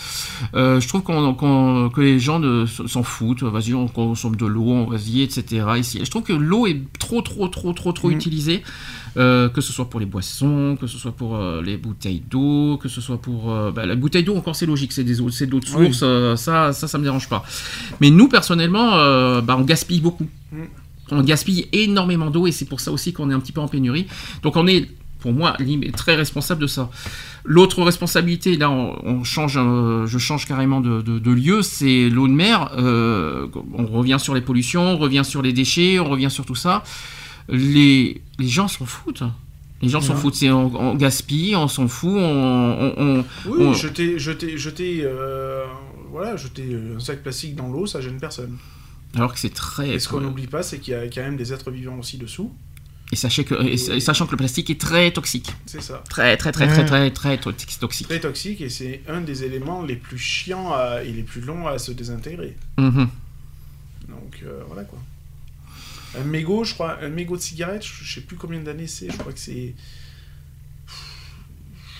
[0.54, 2.40] Euh, je trouve qu'on, qu'on- que les gens
[2.86, 3.42] s'en foutent.
[3.42, 5.66] Vas-y, on consomme de l'eau, on vas-y, etc.
[5.78, 8.12] Ici, je trouve que l'eau est trop, trop, trop, trop, trop Mm.
[8.12, 8.62] utilisée,
[9.16, 12.78] euh, que ce soit pour les boissons, que ce soit pour euh, les bouteilles d'eau,
[12.80, 14.36] que ce soit pour euh, bah, la bouteille d'eau.
[14.36, 15.86] Encore, c'est logique, c'est des eaux, c'est de l'eau de Oui.
[15.86, 16.00] source.
[16.02, 17.44] euh, ça, ça, ça me dérange pas.
[18.00, 20.26] Mais nous, personnellement, euh, bah, on gaspille beaucoup.
[20.52, 20.58] Mm.
[21.10, 23.68] On gaspille énormément d'eau et c'est pour ça aussi qu'on est un petit peu en
[23.68, 24.06] pénurie.
[24.42, 24.88] Donc on est,
[25.20, 26.90] pour moi, lim- très responsable de ça.
[27.44, 32.08] L'autre responsabilité, là, on, on change, euh, je change carrément de, de- de lieu, c'est
[32.08, 32.70] l'eau de mer.
[32.78, 36.54] Euh, on revient sur les pollutions, on revient sur les déchets, on revient sur tout
[36.54, 36.82] ça.
[37.48, 39.22] Les, les gens s'en foutent.
[39.80, 40.34] Les gens s'en foutent.
[40.34, 45.64] C'est, on, on gaspille, on s'en fout, on, Oui, jeter, jeter, jeter, euh,
[46.10, 48.56] voilà, jeter un sac plastique dans l'eau, ça gêne personne.
[49.14, 49.90] alors que c'est très.
[49.90, 52.18] Et ce qu'on n'oublie pas, c'est qu'il y a quand même des êtres vivants aussi
[52.18, 52.52] dessous.
[53.10, 55.50] Et, sachez que, et, et sachant que le plastique est très toxique.
[55.64, 56.04] C'est ça.
[56.10, 58.06] Très, très, très, très, très, très, très toxique.
[58.06, 61.66] Très toxique et c'est un des éléments les plus chiants à- et les plus longs
[61.66, 62.54] à se désintégrer.
[62.76, 63.08] Mhm.
[64.08, 64.98] Donc euh, voilà quoi.
[66.18, 69.10] Un mégot, je crois, un mégot de cigarette, je je sais plus combien d'années c'est,
[69.10, 69.74] je crois que c'est.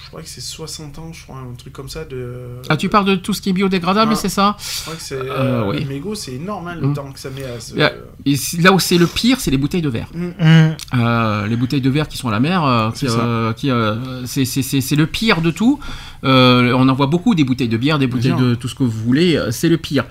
[0.08, 2.32] Je crois que c'est 60 ans, je crois, un truc comme ça de.
[2.70, 4.16] Ah, tu parles de tout ce qui est biodégradable, Ah.
[4.16, 5.16] c'est ça Je crois que c'est.
[5.16, 5.86] Euh, Euh, oui.
[6.16, 6.94] C'est énorme, hein, le Mm.
[6.94, 7.76] temps que ça met à se.
[7.76, 7.92] Là,
[8.24, 10.08] et c'est- là où c'est le pire, c'est les bouteilles de verre.
[10.14, 10.28] Mm.
[10.40, 14.22] Hum, Euh, les bouteilles de verre qui sont à la mer, euh, C'est euh, euh,
[14.24, 15.78] c'est- le pire de tout.
[16.24, 18.84] Euh, on en voit beaucoup des bouteilles de bière, des bouteilles de tout ce que
[18.84, 19.38] vous voulez.
[19.50, 20.06] C'est le pire.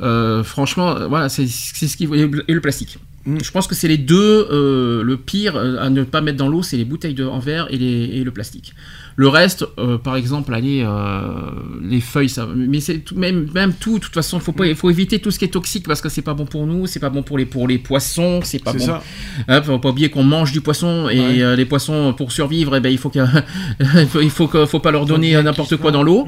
[0.00, 2.98] Euh, franchement, voilà, c'est ce qui et le- et le plastique.
[3.26, 3.38] Mm.
[3.42, 6.62] Je pense que c'est les deux euh, le pire à ne pas mettre dans l'eau,
[6.62, 8.72] c'est les bouteilles de, en verre et, les, et le plastique.
[9.16, 11.20] Le reste, euh, par exemple, allez, euh,
[11.82, 13.98] les feuilles, ça, mais c'est tout, même, même tout.
[13.98, 16.22] De toute façon, faut pas, faut éviter tout ce qui est toxique parce que c'est
[16.22, 18.78] pas bon pour nous, c'est pas bon pour les pour les poissons, c'est pas C'est
[18.78, 19.02] bon ça.
[19.48, 21.42] Hein, faut pas oublier qu'on mange du poisson et Ouais.
[21.42, 23.18] euh, les poissons pour survivre, eh ben, il faut que,
[23.80, 26.26] il faut, il faut, que- faut pas leur donner n'importe quoi dans l'eau.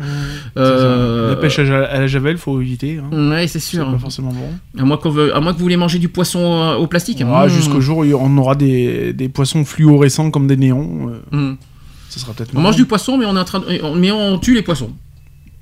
[0.56, 2.98] C'est La pêche à, à la javel, faut éviter.
[2.98, 3.30] Hein.
[3.30, 3.90] Ouais, c'est C'est sûr.
[3.90, 4.80] pas forcément bon.
[4.80, 7.22] À moins, qu'on veut- à moins que vous voulez manger du poisson au plastique.
[7.24, 7.48] Ah, Mmh.
[7.50, 11.10] Jusqu'au jour où on aura des, des poissons fluorescents comme des néons.
[11.30, 11.52] Mmh.
[12.12, 12.54] Ça sera peut-être.
[12.54, 14.62] On mange du poisson, mais on est en train, de- on- mais on tue les
[14.62, 14.92] poissons.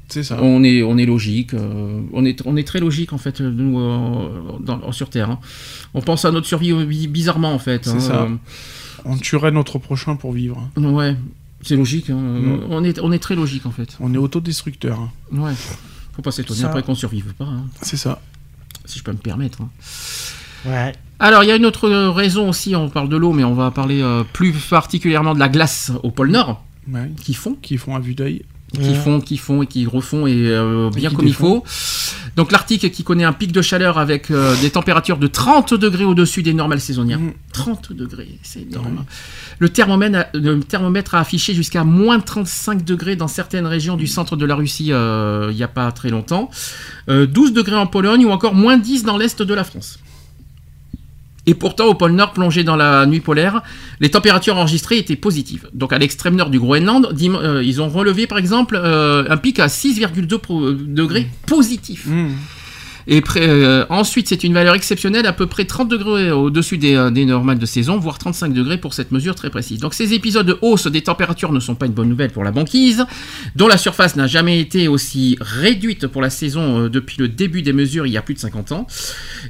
[0.09, 0.39] C'est ça.
[0.43, 1.55] On est, on est logique.
[1.55, 5.31] euh, on est, on est très logique en fait euh, nous euh, dans- sur Terre.
[5.31, 5.39] hein.
[5.95, 7.85] On pense à notre survie bi- bizarrement en fait.
[7.85, 8.23] C'est hein, ça.
[8.23, 8.29] euh,
[9.05, 10.69] On tuerait notre prochain pour vivre.
[10.77, 11.17] ouais,
[11.63, 12.11] c'est logique.
[12.11, 12.17] hein.
[12.19, 12.61] Mm.
[12.71, 13.97] On est, on est très logique en fait.
[14.01, 14.99] On est autodestructeur.
[15.31, 15.53] Ouais.
[16.17, 17.45] Faut pas s'étonner Ça- après qu'on survive pas.
[17.45, 17.67] hein.
[17.83, 18.21] C'est ça.
[18.87, 19.59] si je peux me permettre.
[20.67, 20.93] Ouais.
[21.19, 23.71] Alors, il y a une autre raison aussi, on parle de l'eau, mais on va
[23.71, 27.11] parler euh, plus particulièrement de la glace au pôle Nord, Ouais.
[27.23, 28.43] qui font, Qui font à vue d'œil.
[28.73, 28.95] qui Ouais.
[28.95, 31.65] font, qui font et qui refont, et euh, bien comme il faut.
[32.37, 36.05] Donc, l'Arctique qui connaît un pic de chaleur avec euh, des températures de 30 degrés
[36.05, 37.19] au-dessus des normales saisonnières.
[37.19, 37.33] Mhm.
[37.53, 39.05] 30 degrés, c'est énorme.
[39.59, 44.07] Le thermomètre, a, le thermomètre a affiché jusqu'à moins 35 degrés dans certaines régions du
[44.07, 46.49] centre de la Russie euh, il n'y a pas très longtemps.
[47.09, 49.99] Euh, 12 degrés en Pologne ou encore moins 10 dans l'est de la France.
[51.47, 53.63] Et pourtant, au pôle Nord, plongé dans la nuit polaire,
[53.99, 55.69] les températures enregistrées étaient positives.
[55.73, 59.59] Donc à l'extrême nord du Groenland, euh, ils ont relevé par exemple euh, un pic
[59.59, 62.07] à 6,2 pro- degrés positif.
[62.07, 62.29] Mmh.
[63.11, 67.11] Et euh, ensuite, c'est une valeur exceptionnelle, à peu près 30 degrés au-dessus des, euh,
[67.11, 69.81] des normales de saison, voire 35 degrés pour cette mesure très précise.
[69.81, 72.53] Donc ces épisodes de hausse des températures ne sont pas une bonne nouvelle pour la
[72.53, 73.05] banquise,
[73.57, 77.63] dont la surface n'a jamais été aussi réduite pour la saison euh, depuis le début
[77.63, 78.87] des mesures il y a plus de 50 ans.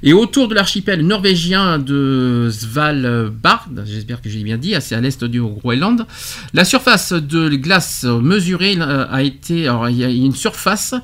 [0.02, 5.22] Et autour de l'archipel norvégien de Svalbard, j'espère que j'ai bien dit, c'est à l'est
[5.22, 6.06] du Groenland,
[6.54, 10.94] la surface de glace mesurée euh, a été, alors il y a une surface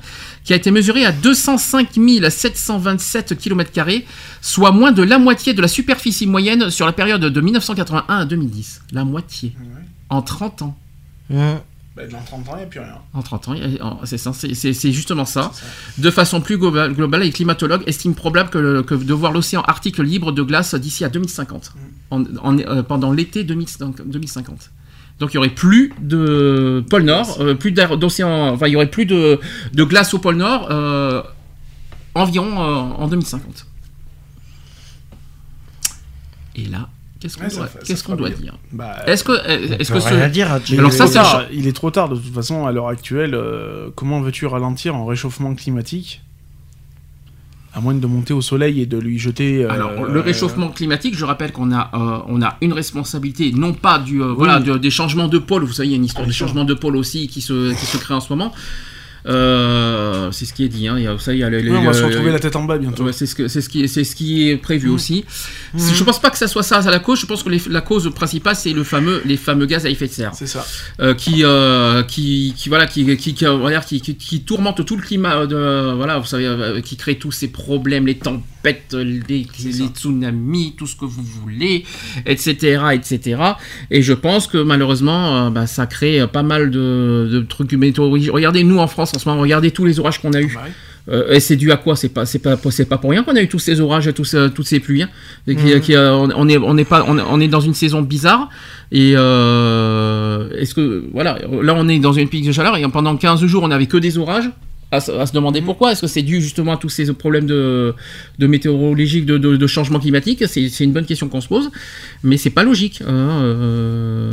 [0.47, 1.89] qui a été mesurée à 205
[2.29, 3.69] 727 km,
[4.41, 8.23] soit moins de la moitié de la superficie moyenne sur la période de 1981 à
[8.25, 8.81] 2010.
[8.93, 9.53] La moitié.
[10.09, 10.77] En 30 ans.
[11.33, 11.57] Hum.
[11.97, 12.95] Bah, dans 30 ans, il n'y a plus rien.
[13.13, 13.55] En 30 ans,
[14.05, 15.51] c'est censé- c'est c'est justement ça.
[15.97, 20.31] De façon plus globale, globale, les climatologues estiment probable que, de voir l'océan Arctique libre
[20.31, 21.73] de glace d'ici à 2050,
[22.11, 24.71] en- en- euh, pendant l'été 2050.
[25.17, 25.19] 2050.
[25.19, 28.89] Donc il y aurait plus de pôle Nord, euh, plus d'océan, enfin il y aurait
[28.91, 29.39] plus de,
[29.73, 31.21] de glace au pôle Nord euh,
[32.15, 33.65] environ euh, en 2050.
[36.55, 36.89] Et là,
[37.19, 38.57] qu'est-ce qu'on Ouais, doit, dire?
[38.71, 39.31] Bah, Est-ce que,
[39.79, 41.35] est-ce ce- dire Alors il est ça, trop c'est tard.
[41.39, 43.35] un- il est trop tard de toute façon à l'heure actuelle.
[43.35, 46.21] euh, comment veux-tu ralentir un réchauffement climatique?
[47.77, 49.63] À moins de monter au soleil et de lui jeter.
[49.63, 53.73] euh, Alors, le réchauffement climatique, je rappelle qu'on a, euh, on a une responsabilité, non
[53.73, 55.63] pas du, euh, voilà, de- des changements de pôle.
[55.63, 56.47] Vous savez, il y a une histoire Bien de sûr.
[56.47, 58.51] changement de pôle aussi qui se, qui se crée en ce moment.
[59.27, 60.87] Euh, c'est ce qui est dit.
[60.87, 60.95] Hein.
[60.97, 62.55] Il y a, ça, il y a le- ouais, on va se retrouver la tête
[62.55, 63.03] en bas bientôt.
[63.03, 64.93] Ouais, c'est ce que c'est ce qui est c'est ce qui est prévu Mhm.
[64.95, 65.25] aussi.
[65.77, 67.19] Je pense pas que ça soit ça à la cause.
[67.19, 70.07] Je pense que les- la cause principale c'est le fameux les fameux gaz à effet
[70.07, 70.65] de serre C'est ça.
[71.01, 73.45] euh, qui, euh, qui qui voilà qui qui qui,
[73.85, 77.49] qui, qui, qui tourmente tout le climat de voilà vous savez qui crée tous ces
[77.49, 78.43] problèmes les tempêtes
[78.93, 81.83] les, les tsunamis tout ce que vous voulez
[82.25, 83.41] etc etc
[83.91, 87.73] et je pense que malheureusement euh, bah, ça crée euh, pas mal de, de trucs
[87.73, 90.45] météorologiques regardez nous en France en ce moment regardez tous les orages qu'on a eu
[90.57, 90.71] Ouais.
[91.09, 91.95] euh, et c'est dû à quoi?
[91.95, 94.33] C'est pas, c'est pas, c'est pas pour rien qu'on a eu tous ces orages, tous,
[94.33, 95.03] euh, toutes ces pluies.
[95.03, 95.09] hein.
[95.47, 95.79] Et qui- Mhm.
[95.81, 98.49] qui, euh, on, est, on est pas, on, est- on est dans une saison bizarre.
[98.91, 103.45] Et est-ce que, voilà, là on est dans une pique de chaleur et pendant 15
[103.45, 104.49] jours on avait que des orages.
[104.89, 105.91] À, se- à se demander pourquoi.
[105.91, 107.93] Est-ce que c'est dû justement à tous ces problèmes de,
[108.39, 111.69] de météorologiques, de, de, de changement climatique C'est une bonne question qu'on se pose,
[112.23, 113.01] mais c'est pas logique.
[113.05, 114.29] hein, euh,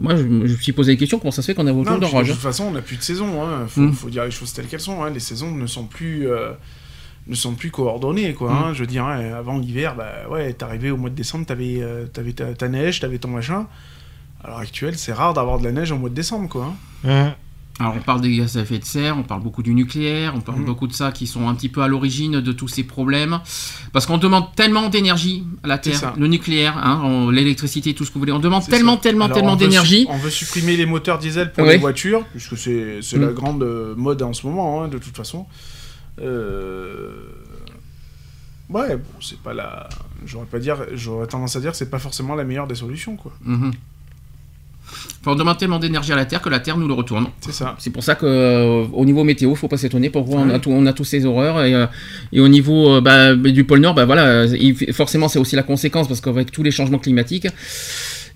[0.00, 1.92] moi, je, je me suis posé la question comment ça se fait qu'on a autant
[1.92, 3.42] puis de d'orages toute façon, on n'a plus de saison.
[3.42, 3.66] Hein.
[3.68, 3.92] Faut, Mm.
[3.92, 5.02] faut dire les choses telles qu'elles sont.
[5.02, 5.10] hein.
[5.10, 6.52] Les saisons ne sont plus, euh,
[7.26, 8.50] ne sont plus coordonnées, quoi.
[8.50, 8.56] Mm.
[8.56, 8.72] hein.
[8.74, 12.06] Je veux dire, hein, avant l'hiver, bah ouais, t'arrivais au mois de décembre, t'avais, euh,
[12.06, 13.66] t'avais ta, ta neige, t'avais ton machin.
[14.42, 16.72] À l'heure actuelle, c'est rare d'avoir de la neige au mois de décembre, quoi.
[17.06, 17.34] hein.
[17.80, 20.40] Alors on parle des gaz à effet de serre, on parle beaucoup du nucléaire, on
[20.40, 20.64] parle Mhm.
[20.64, 23.38] beaucoup de ça qui sont un petit peu à l'origine de tous ces problèmes.
[23.92, 28.14] Parce qu'on demande tellement d'énergie à la Terre, le nucléaire, hein, l'électricité, tout ce que
[28.14, 28.32] vous voulez.
[28.32, 29.02] On demande tellement, ça.
[29.02, 30.06] tellement, Alors, tellement d'énergie.
[30.08, 33.22] On veut supprimer les moteurs diesel pour les voitures, puisque c'est c'est Mm.
[33.22, 35.46] la grande euh, mode en ce moment, hein, de toute façon.
[36.20, 37.12] Euh,
[38.70, 39.88] Ouais, bon, c'est pas la.
[40.26, 40.76] J'aurais pas dire.
[40.92, 43.32] J'aurais tendance à dire que c'est pas forcément la meilleure des solutions, quoi.
[43.42, 43.72] Mhm.
[45.20, 47.26] Enfin, on demande tellement d'énergie à la Terre que la Terre nous le retourne.
[47.40, 47.74] C'est ça.
[47.78, 50.10] C'est pour ça qu'au niveau météo, faut pas s'étonner.
[50.10, 51.86] Pourquoi on, a tout- on a tous ces horreurs et, euh,
[52.32, 55.56] et au niveau euh, bah, du pôle Nord, bah voilà, il fait- forcément c'est aussi
[55.56, 57.48] la conséquence parce qu'avec tous les changements climatiques,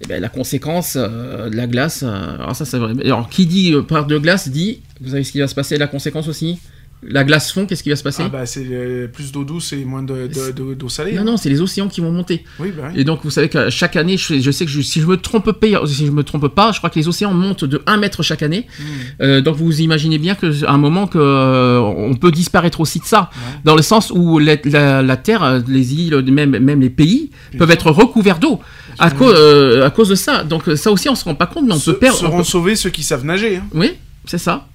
[0.02, 2.02] eh ben, la conséquence euh, de la glace.
[2.04, 2.94] euh, alors ça, c'est vrai.
[3.04, 5.78] Alors qui dit euh, part de glace dit, vous savez ce qui va se passer,
[5.78, 6.58] la conséquence aussi?
[7.04, 9.72] La glace fond, qu'est-ce qui va se passer Ah bah, c'est euh, plus d'eau douce
[9.72, 11.12] et moins de- de- de- d'eau salée.
[11.14, 11.24] Non, hein.
[11.24, 12.44] non, c'est les océans qui vont monter.
[12.60, 13.00] Oui, bah oui.
[13.00, 15.16] Et donc, vous savez que chaque année, je, je sais que je- si je me
[15.16, 17.96] trompe pas, si je me trompe pas, je crois que les océans montent de 1
[17.96, 18.66] mètre chaque année.
[18.78, 18.82] Mm.
[19.22, 23.04] Euh, donc, vous imaginez bien qu'à un moment que euh, on peut disparaître aussi de
[23.04, 23.30] ça,
[23.64, 27.70] dans le sens où la, la- la terre, les îles, même même les pays peuvent
[27.72, 28.60] être recouverts d'eau
[29.00, 29.34] à, cause
[29.82, 30.44] à cause de ça.
[30.44, 32.18] Donc, ça aussi, on se rend pas compte, mais on Se- peut perdre.
[32.18, 33.56] on seront peut- sauvés ceux qui savent nager.
[33.56, 33.64] hein.
[33.74, 33.90] Oui,
[34.24, 34.68] c'est ça.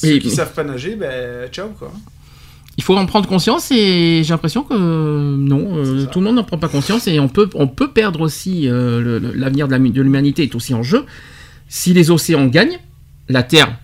[0.00, 1.92] Ceux Et- qui savent pas nager, ben ciao quoi.
[2.78, 6.36] Il faut en prendre conscience et j'ai l'impression que euh, non, euh, tout le monde
[6.36, 10.44] n'en prend pas conscience et on peut, on peut perdre aussi euh, l'avenir de l'humanité
[10.44, 11.04] est aussi en jeu.
[11.68, 12.78] Si les océans gagnent,
[13.28, 13.76] la Terre,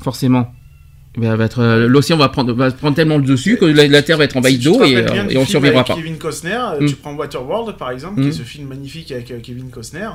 [0.00, 0.52] forcément,
[1.16, 4.16] va va être l'océan va prendre, va prendre tellement le dessus que la, la Terre
[4.18, 5.94] va être envahie Si d'eau et, et on survivra pas.
[5.94, 6.86] Kevin Costner, euh, Mm.
[6.88, 8.22] tu prends Waterworld par exemple, Mm.
[8.24, 10.08] qui est ce film magnifique avec Kevin Costner,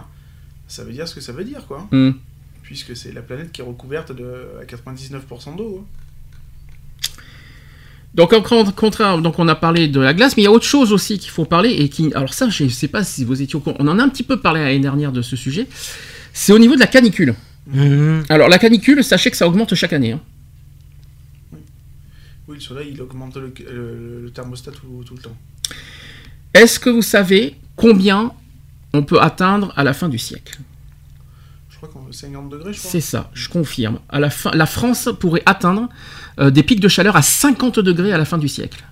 [0.68, 1.88] ça veut dire ce que ça veut dire quoi.
[1.91, 2.11] Hmm.
[2.68, 4.26] Puisque c'est la planète qui est recouverte de,
[4.61, 5.84] à 99% d'eau.
[5.84, 5.88] hein.
[8.14, 10.52] Donc en con- contraire, donc on a parlé de la glace, mais il y a
[10.52, 13.23] autre chose aussi qu'il faut parler et qui, alors ça, je ne sais pas si
[13.23, 15.35] vous étiez au courant, on en a un petit peu parlé l'année dernière de ce
[15.38, 15.65] sujet.
[16.34, 17.35] C'est au niveau de la canicule.
[17.68, 18.23] Mhm.
[18.30, 20.11] Alors la canicule, sachez que ça augmente chaque année.
[20.11, 20.22] hein.
[22.49, 25.35] Oui, le soleil il augmente le, le- le thermostat tout, tout le temps.
[26.53, 28.31] Est-ce que vous savez combien
[28.94, 30.57] on peut atteindre à la fin du siècle?
[31.80, 32.91] Je crois qu'on 50 degrés, je crois.
[32.91, 33.99] C'est ça, je confirme.
[34.10, 35.90] À la, fin, la France pourrait atteindre
[36.40, 38.84] euh, des pics de chaleur à 50 degrés à la fin du siècle.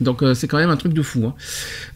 [0.00, 1.26] Donc euh, c'est quand même un truc de fou.
[1.26, 1.34] hein.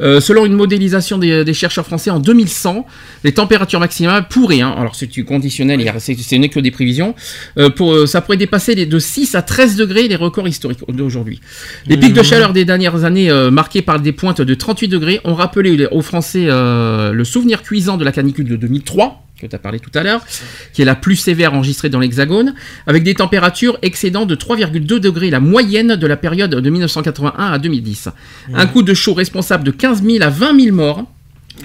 [0.01, 2.85] Euh, selon une modélisation des, des chercheurs français en 2100,
[3.25, 7.15] les températures maximales pourraient, hein, alors c'est du conditionnel, c'est ce n'est que des prévisions,
[7.59, 11.41] euh, pour, ça pourrait dépasser les, de 6 à 13 degrés les records historiques d'aujourd'hui.
[11.87, 15.35] Les pics de chaleur des dernières années marqués par des pointes de 38 degrés ont
[15.35, 19.81] rappelé aux Français le souvenir cuisant de la canicule de 2003 que tu as parlé
[19.81, 20.25] tout à l'heure,
[20.73, 22.55] qui est la plus sévère enregistrée dans l'Hexagone,
[22.87, 27.59] avec des températures excédant de 3,2 degrés la moyenne de la période de 1981 à
[27.59, 28.09] 2010.
[28.55, 31.05] Un coup de chaud responsable de 15 000 à 20 000 morts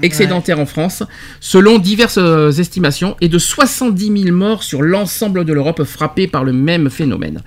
[0.01, 1.03] excédentaires en France,
[1.39, 6.43] selon diverses euh, estimations, et de 70 000 morts sur l'ensemble de l'Europe frappée par
[6.43, 7.41] le même phénomène.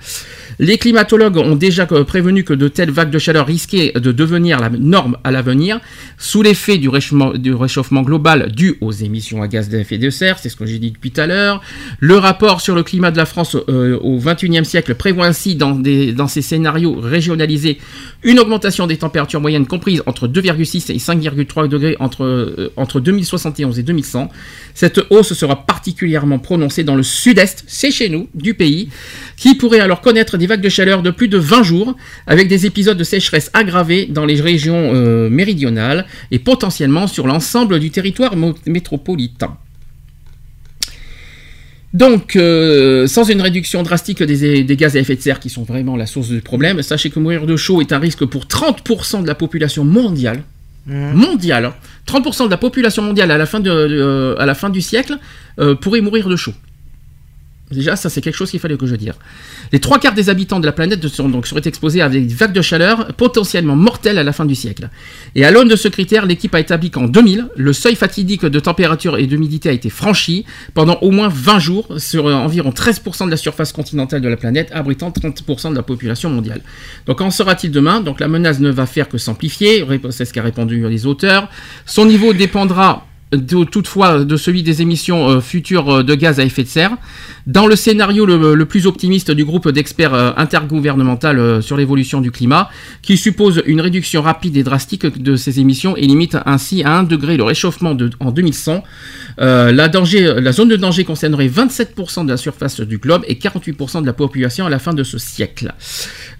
[0.59, 4.59] Les climatologues ont déjà euh, prévenu que de telles vagues de chaleur risquaient de devenir
[4.59, 5.79] la norme à l'avenir,
[6.17, 10.39] sous l'effet du réchauffement, du réchauffement global dû aux émissions à gaz d'effet de serre,
[10.39, 11.61] c'est ce que j'ai dit depuis tout à l'heure.
[11.99, 15.71] Le rapport sur le climat de la France euh, au XXIe siècle prévoit ainsi dans,
[15.71, 17.79] des, dans ces scénarios régionalisés
[18.23, 23.79] une augmentation des températures moyennes comprises entre 2,6 et 5,3 degrés entre, euh, entre 2071
[23.79, 24.29] et 2100.
[24.73, 28.89] Cette hausse sera particulièrement prononcée dans le sud-est, c'est chez nous, du pays,
[29.37, 31.95] qui pourrait alors connaître des vagues de chaleur de plus de 20 jours,
[32.27, 37.79] avec des épisodes de sécheresse aggravés dans les régions euh, méridionales et potentiellement sur l'ensemble
[37.79, 39.57] du territoire métropolitain.
[41.95, 45.63] Donc, euh, sans une réduction drastique des, des gaz à effet de serre qui sont
[45.63, 49.21] vraiment la source du problème, sachez que mourir de chaud est un risque pour 30%
[49.21, 50.43] de la population mondiale.
[50.85, 51.65] Mondiale.
[51.65, 51.73] hein.
[52.07, 53.59] 30% de la population mondiale à la fin,
[54.55, 55.17] fin du siècle
[55.59, 56.53] euh, pourrait mourir de chaud.
[57.75, 59.13] Déjà, ça c'est quelque chose qu'il fallait que je dise.
[59.71, 62.53] Les trois quarts des habitants de la planète seront donc seraient exposés à des vagues
[62.53, 64.89] de chaleur potentiellement mortelles à la fin du siècle.
[65.35, 68.59] Et à l'aune de ce critère, l'équipe a établi qu'en 2000, le seuil fatidique de
[68.59, 73.31] température et d'humidité a été franchi pendant au moins 20 jours sur environ 13% de
[73.31, 76.61] la surface continentale de la planète, abritant 30% de la population mondiale.
[77.05, 78.01] Donc qu'en sera-t-il demain?
[78.01, 81.49] Donc la menace ne va faire que s'amplifier, c'est ce qu'a répondu les auteurs.
[81.85, 83.05] Son niveau dépendra
[83.37, 86.97] toutefois de celui des émissions euh, futures euh, de gaz à effet de serre.
[87.47, 92.69] Dans le scénario le, plus optimiste du groupe d'experts euh, intergouvernemental sur l'évolution du climat,
[93.01, 97.03] qui suppose une réduction rapide et drastique de ces émissions et limite ainsi à 1
[97.03, 98.83] degré le réchauffement de- en 2100,
[99.39, 103.35] euh, la, danger, la zone de danger concernerait 27% de la surface du globe et
[103.35, 105.73] 48% de la population à la fin de ce siècle.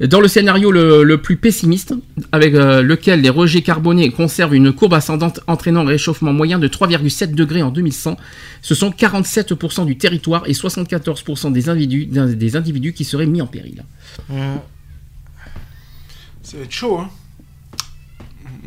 [0.01, 1.93] Dans le scénario le, le plus pessimiste,
[2.32, 7.33] avec lequel les rejets carbonés conservent une courbe ascendante entraînant un réchauffement moyen de 3,7
[7.35, 8.17] degrés en 2100,
[8.61, 13.47] ce sont 47% du territoire et 74% des individus, des individus qui seraient mis en
[13.47, 13.83] péril.
[14.30, 14.35] Mmh.
[16.43, 17.09] Ça va être chaud, hein.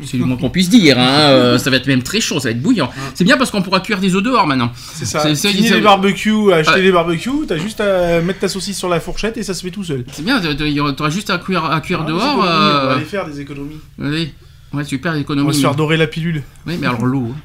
[0.05, 0.97] C'est le moins qu'on puisse dire.
[0.97, 2.89] hein, euh, ça va être même très chaud, ça va être bouillant.
[3.15, 4.71] C'est bien parce qu'on pourra cuire des œufs dehors maintenant.
[4.93, 5.21] C'est ça.
[5.23, 6.81] C'est- c'est- Fini les barbecues, acheter Ouais.
[6.83, 9.71] des barbecues, t'as juste à mettre ta saucisse sur la fourchette et ça se fait
[9.71, 10.05] tout seul.
[10.13, 12.35] C'est bien, tu auras juste à cuire, à cuire Ah, dehors.
[12.37, 13.79] On va euh, aller faire des économies.
[13.97, 14.31] oui.
[14.71, 15.47] Ouais, super On économie.
[15.47, 16.43] va se faire dorer la pilule.
[16.67, 17.33] Oui, mais alors l'eau.
[17.35, 17.37] hein.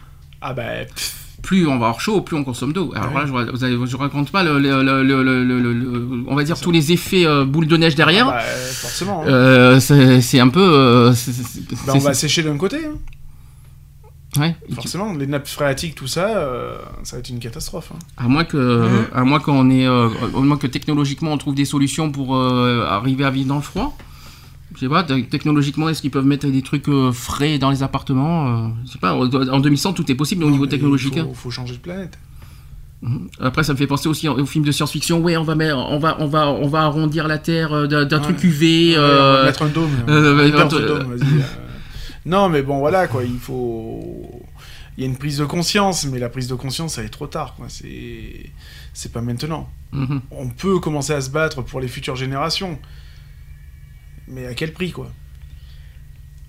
[0.46, 0.62] Ah bah,
[0.94, 2.92] pff, plus on va avoir chaud, plus on consomme d'eau.
[2.94, 3.20] Alors Ouais.
[3.20, 4.52] là, je, vous avez- je raconte pas le,
[6.28, 8.26] on va dire tous les effets euh, boule de neige derrière.
[8.26, 9.22] bah, forcément.
[9.22, 9.28] hein.
[9.28, 10.60] Euh, c'est un peu.
[10.60, 11.32] euh, c'est-
[11.86, 12.78] Bah, on va sécher d'un côté.
[12.86, 14.40] hein.
[14.40, 14.56] ouais.
[14.74, 17.90] Forcément, les nappes phréatiques, tout ça, euh, ça va être une catastrophe.
[17.94, 17.98] hein.
[18.16, 21.64] À moins que, à moins qu'on ait, euh, à moins que technologiquement on trouve des
[21.64, 23.96] solutions pour euh, arriver à vivre dans le froid.
[24.74, 27.82] Je sais pas, te- technologiquement, est-ce qu'ils peuvent mettre des trucs euh, frais dans les
[27.82, 29.26] appartements euh, Je sais pas, en
[29.60, 31.14] 2100 tout est possible au niveau technologique.
[31.16, 31.26] Il hein.
[31.28, 32.18] faut, faut changer de planète.
[33.38, 35.20] Après, ça me fait penser aussi aux films de science-fiction.
[35.20, 38.16] Ouais, on va, mettre, on va, on va, on va arrondir la Terre euh, d'un
[38.16, 38.22] Ouais.
[38.22, 38.92] truc UV.
[38.92, 39.90] Ouais, on va euh, mettre un dôme.
[40.08, 41.16] euh, euh, dôme.
[42.24, 44.40] Non, mais bon, voilà, quoi, il faut...
[44.96, 47.26] Il y a une prise de conscience, mais la prise de conscience, ça est trop
[47.26, 47.56] tard.
[47.68, 49.68] C'est pas maintenant.
[49.92, 50.20] mhm.
[50.30, 52.78] On peut commencer à se battre pour les futures générations.
[54.28, 55.10] Mais à quel prix, quoi?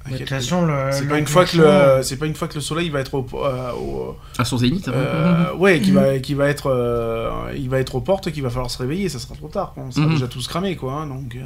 [0.08, 0.36] À De quel toute prix?
[0.46, 0.74] façon, le.
[0.92, 3.16] c'est pas une fois que le c'est pas une fois que le soleil va être
[3.16, 4.88] au, euh, au- À son zénith.
[4.88, 4.92] hein.
[4.94, 8.50] euh, ouais qui va qui va être euh, il va être aux portes qu'il va
[8.52, 9.84] falloir se réveiller ça sera trop tard quoi.
[9.88, 10.12] on sera Mhm.
[10.14, 11.40] déjà tous cramés quoi hein, donc euh,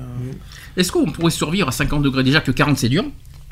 [0.75, 3.05] Est-ce qu'on pourrait survivre à 50 degrés Déjà que 40 c'est dur?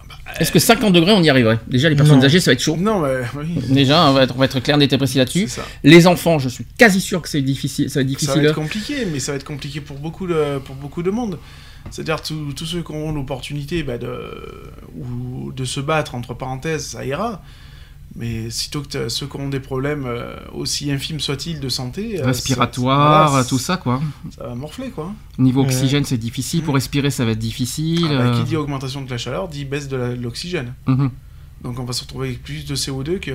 [0.09, 1.59] bah, Est-ce que 50 degrés on y arriverait?
[1.69, 2.25] Déjà, les personnes Non.
[2.25, 2.75] âgées, ça va être chaud.
[2.77, 5.47] non mais oui Déjà, on va être, on va être clair, net et précis là-dessus.
[5.47, 7.89] ça Les enfants, je suis quasi sûr que c'est difficile.
[7.89, 8.41] Ça va être ça difficile.
[8.43, 11.39] va être compliqué mais ça va être compliqué pour beaucoup de pour beaucoup de monde
[11.91, 17.05] c'est-à-dire tous ceux qui auront l'opportunité bah, de ou de se battre entre parenthèses ça
[17.05, 17.41] ira
[18.15, 22.25] mais sitôt que ceux qui auront des problèmes euh, aussi infimes soient-ils de santé euh,
[22.25, 24.01] Respiratoire, voilà, tout ça, quoi.
[24.35, 26.63] ça va morfler quoi Niveau oxygène, c'est difficile.
[26.63, 28.07] Pour respirer, ça va être difficile.
[28.09, 30.73] Ah bah, euh, qui dit augmentation de la chaleur dit baisse de l'oxygène.
[30.87, 31.11] mhm.
[31.63, 33.31] Donc on va se retrouver avec plus de CO2 que,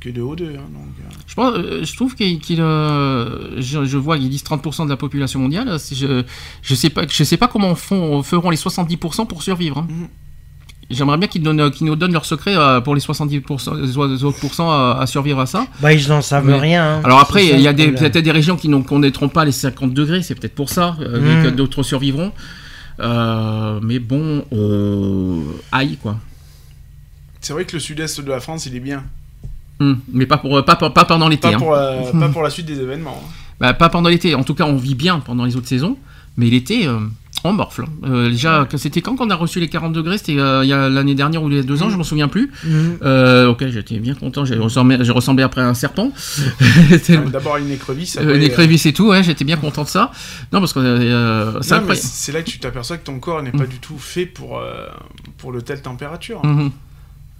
[0.00, 0.42] que de O2.
[0.56, 1.14] hein, donc, euh.
[1.26, 4.90] Je, pense, euh, je trouve qu'il, qu'il, euh, je, je vois qu'ils disent 30% de
[4.90, 5.78] la population mondiale.
[5.80, 6.24] Si je,
[6.60, 9.78] je sais pas, je sais pas comment font, feront les 70% pour survivre.
[9.78, 9.86] hein.
[9.88, 10.08] Mhm.
[10.90, 12.54] J'aimerais bien qu'ils, donnent, qu'ils nous donnent leur secret
[12.84, 15.66] pour les 70% les autres pourcents à, à survivre à ça.
[15.80, 16.96] Bah, ils n'en savent Mais- rien.
[16.96, 17.00] hein.
[17.04, 20.22] Alors après, il y a peut-être des régions qui n'ont- connaîtront pas les 50 degrés,
[20.22, 21.44] c'est peut-être pour ça euh, Mhm.
[21.44, 22.32] que d'autres survivront.
[23.00, 25.40] Euh, mais bon, euh,
[25.72, 26.18] aïe quoi.
[27.42, 29.04] C'est vrai que le sud-est de la France, il est bien.
[29.80, 31.48] Hum, Mais pas, pour, pas, pas, pas pendant l'été.
[31.50, 31.58] Pas hein.
[31.58, 33.20] pour, la, pas pour la suite des événements.
[33.24, 33.28] hein.
[33.60, 34.34] Bah, pas pendant l'été.
[34.34, 35.96] En tout cas, on vit bien pendant les autres saisons.
[36.36, 36.98] Mais l'été, euh,
[37.44, 37.84] on morfle.
[38.04, 40.16] Euh, déjà, c'était quand qu'on a reçu les 40 degrés?
[40.18, 42.04] C'était euh, il y a l'année dernière ou il y a deux ans, je m'en
[42.04, 42.50] souviens plus.
[43.02, 44.44] Euh, ok, j'étais bien content.
[44.44, 46.10] J'ai ressemblé, ressemblé après à un serpent.
[47.32, 48.16] D'abord une écrevisse.
[48.16, 49.08] euh, après, euh, crevisses et tout.
[49.08, 50.10] Ouais, j'étais bien content de ça.
[50.52, 51.60] Non, parce que euh,
[51.94, 54.86] c'est là que tu t'aperçois que ton corps n'est pas du tout fait pour, euh,
[55.38, 56.44] pour le telle température.
[56.44, 56.70] Mhm.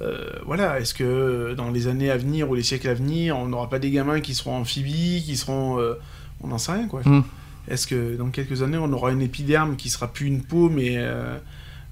[0.02, 3.46] Euh, voilà, est-ce que dans les années à venir ou les siècles à venir, on
[3.46, 5.78] n'aura pas des gamins qui seront amphibies, qui seront...
[5.78, 5.94] euh,
[6.40, 7.02] on n'en sait rien, quoi.
[7.04, 7.22] Mm.
[7.68, 10.94] Est-ce que dans quelques années, on aura une épiderme qui sera plus une peau, mais
[10.96, 11.36] euh,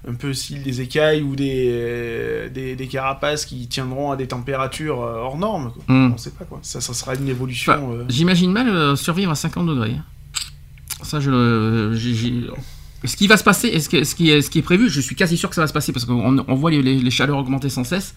[0.07, 4.27] un peu style des écailles ou des, euh, des, des carapaces qui tiendront à des
[4.27, 5.83] températures euh, hors normes quoi.
[5.95, 6.11] Mm.
[6.13, 6.59] On sait pas, quoi.
[6.63, 7.71] Ça, ça sera une évolution...
[7.71, 9.95] Enfin, euh, J'imagine mal survivre à 50 degrés.
[11.03, 12.47] Ça, je, j'ai-
[13.03, 14.89] Ce qui va se passer, et ce, que- ce qui est, ce qui est prévu,
[14.89, 16.99] je suis quasi sûr que ça va se passer parce qu'on on voit les, les-
[16.99, 18.13] les chaleurs augmenter sans cesse.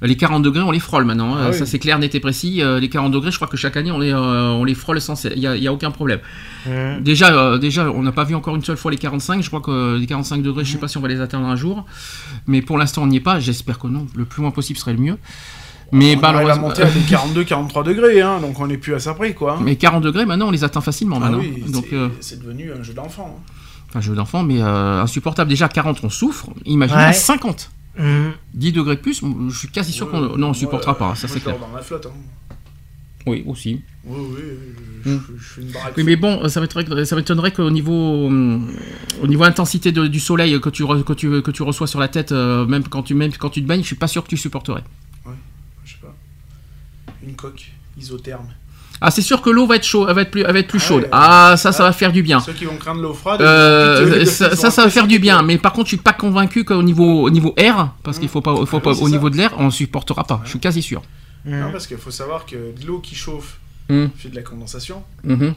[0.00, 1.36] Les 40 degrés, on les frôle maintenant.
[1.36, 1.44] hein.
[1.50, 2.60] Ah Ça, c'est clair, net et précis.
[2.60, 5.00] Euh, les 40 degrés, je crois que chaque année, on les, euh, on les frôle
[5.00, 5.32] sans cesse.
[5.36, 6.18] Il n'y a, aucun problème.
[7.02, 9.42] Déjà, euh, déjà on n'a pas vu encore une seule fois les 45.
[9.42, 11.54] Je crois que les 45 degrés, je sais pas si on va les atteindre un
[11.54, 11.84] jour.
[12.48, 13.38] Mais pour l'instant, on n'y est pas.
[13.38, 14.06] J'espère que non.
[14.16, 15.18] Le plus loin possible serait le mieux.
[15.92, 16.68] Mais on à malheureusement.
[16.68, 17.00] monter à des
[17.44, 19.52] 42-43 degrés, hein, donc on n'est plus à ça près, quoi.
[19.58, 19.62] hein.
[19.62, 21.16] Mais 40 degrés, maintenant, on les atteint facilement.
[21.18, 21.38] Ah maintenant.
[21.40, 23.38] oui, Donc, c'est euh, c'est devenu un jeu d'enfant.
[23.38, 23.52] hein.
[23.92, 25.50] Enfin, jeu d'enfant, mais euh, insupportable.
[25.50, 26.48] Déjà, 40, on souffre.
[26.64, 27.02] Imagine Ouais.
[27.04, 27.70] à 50.
[27.98, 28.32] Mhm.
[28.54, 31.40] 10 degrés de plus, je suis quasi sûr qu'on non, on supportera pas, ça c'est
[31.40, 31.58] clair.
[31.58, 32.06] dans la flotte.
[32.06, 32.48] Hein.
[33.26, 33.82] Oui, aussi.
[34.04, 34.40] Oui, oui,
[35.04, 35.20] je, Mm.
[35.28, 35.92] je- je fais une baraque.
[35.98, 38.66] Oui, mais bon, ça m'étonnerait qu'au niveau, hum,
[39.22, 42.00] au niveau intensité de- du soleil que tu, re- que, tu, que tu reçois sur
[42.00, 44.24] la tête, euh, même, quand tu, même quand tu te baignes, je suis pas sûr
[44.24, 44.82] que tu supporterais.
[45.84, 46.14] Je sais pas.
[47.22, 48.48] Une coque isotherme.
[49.04, 50.68] Ah, c'est sûr que l'eau va être chaude, elle va être plus, elle va être
[50.68, 51.02] plus Ah chaude.
[51.02, 51.08] ouais.
[51.12, 52.38] Ah, ça, ça va faire du bien.
[52.40, 53.40] Ceux qui vont craindre l'eau froide.
[53.42, 56.82] Euh, ça, ça, va faire du bien, mais par contre, je suis pas convaincu qu'au
[56.82, 59.10] niveau, au niveau air, parce qu'il faut pas, il faut Ah pas au ça.
[59.10, 60.40] niveau de l'air, on supportera pas.
[60.44, 61.02] Je suis quasi sûr.
[61.44, 61.72] Non, Mhm.
[61.72, 63.58] parce qu'il faut savoir que de l'eau qui chauffe
[63.88, 64.06] Mm.
[64.16, 65.02] fait de la condensation.
[65.24, 65.54] Mhm.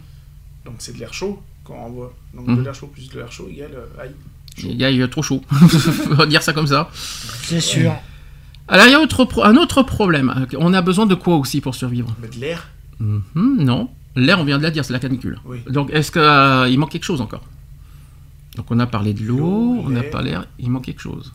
[0.65, 2.13] Donc c'est de l'air chaud quand on envoie.
[2.33, 2.55] Donc Mm.
[2.57, 4.15] de l'air chaud plus de l'air chaud égale euh, aïe.
[4.63, 5.41] Il y a, il y a trop chaud.
[6.11, 6.89] on va dire ça comme ça.
[7.43, 7.93] C'est sûr.
[8.67, 10.47] Alors, il y a autre pro- un autre problème.
[10.57, 12.15] On a besoin de quoi aussi pour survivre?
[12.19, 12.67] Mais de l'air
[12.99, 13.23] Mhm,
[13.59, 13.89] Non.
[14.17, 15.37] L'air, on vient de la dire, c'est la canicule.
[15.45, 15.57] Oui.
[15.69, 17.43] Donc, est-ce qu'il manque quelque chose encore?
[18.55, 20.09] Donc, on a parlé de l'eau, on n'a l'air.
[20.09, 21.33] pas l'air, il manque quelque chose.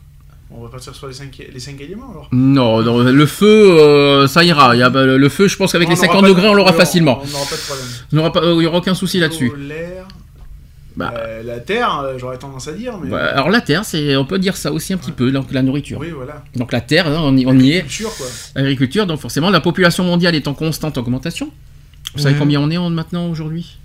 [0.49, 3.45] On va partir sur les 5 les cinq éléments alors Non, non, le feu,
[3.79, 4.75] euh, ça ira.
[4.75, 6.49] Il y a, bah, le feu, je pense qu'avec les aura 50 pas de- degrés,
[6.49, 7.21] on l'aura facilement.
[7.23, 7.85] On n'aura pas de problème.
[8.11, 9.51] Il n'y aura, pas- euh, il y aura aucun souci là-dessus.
[9.57, 10.07] L'air,
[10.95, 11.13] Bah.
[11.15, 13.09] euh, la terre, euh, j'aurais tendance à dire, mais.
[13.09, 15.61] Ouais, alors la terre, c'est, on peut dire ça aussi un petit peu, donc la
[15.61, 15.99] nourriture.
[15.99, 16.43] Oui, voilà.
[16.55, 17.85] Donc la terre, hein, on y, on y est.
[18.03, 18.27] Quoi.
[18.55, 21.49] Agriculture, donc forcément, la population mondiale est en constante augmentation.
[22.13, 22.39] Vous savez Mhm.
[22.41, 23.77] combien on est en- maintenant aujourd'hui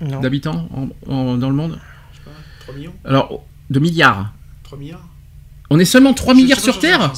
[0.00, 0.68] d'habitants
[1.06, 1.78] dans le monde?
[2.12, 4.32] Je sais pas, 3 millions Alors, de milliards.
[4.64, 5.06] 3 milliards
[5.70, 7.12] On est seulement 3 Je milliards pas, sur Terre?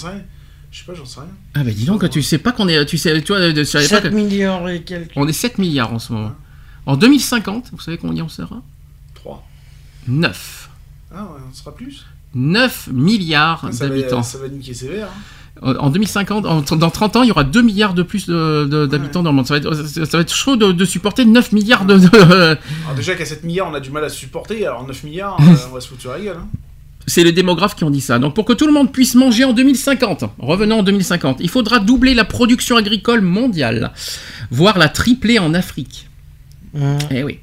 [0.73, 1.29] Je sais pas, j'en sais rien.
[1.55, 2.85] Ah bah dis donc, tu sais pas qu'on est...
[2.87, 5.13] Tu sais, tu vois, sur l'époque, 7 milliards et quelques.
[5.17, 6.33] on est 7 milliards en ce moment.
[6.85, 8.47] En 2050, vous savez combien on sera?
[8.49, 8.63] 3.
[10.09, 10.69] 9.
[11.15, 12.05] Ah ouais, on sera plus
[12.35, 14.17] 9 milliards Ah, ça, d'habitants.
[14.19, 15.07] va, ça va niquer sévère.
[15.09, 15.21] hein.
[15.63, 18.67] En en 2050, en- dans 30 ans, il y aura 2 milliards de plus de-
[18.71, 19.47] de- d'habitants dans le monde.
[19.47, 19.73] Ça va être,
[20.05, 21.97] ça va être chaud de, de supporter 9 milliards de...
[21.97, 25.39] de- Alors déjà qu'à 7 milliards, on a du mal à supporter, alors 9 milliards,
[25.41, 26.37] euh, on va se foutre sur la gueule.
[26.39, 26.47] hein.
[27.07, 28.19] C'est les démographes qui ont dit ça.
[28.19, 31.79] Donc pour que tout le monde puisse manger en 2050, revenons en 2050, il faudra
[31.79, 33.93] doubler la production agricole mondiale,
[34.51, 36.11] voire la tripler en Afrique.
[36.75, 36.97] Mmh.
[37.13, 37.39] Eh oui.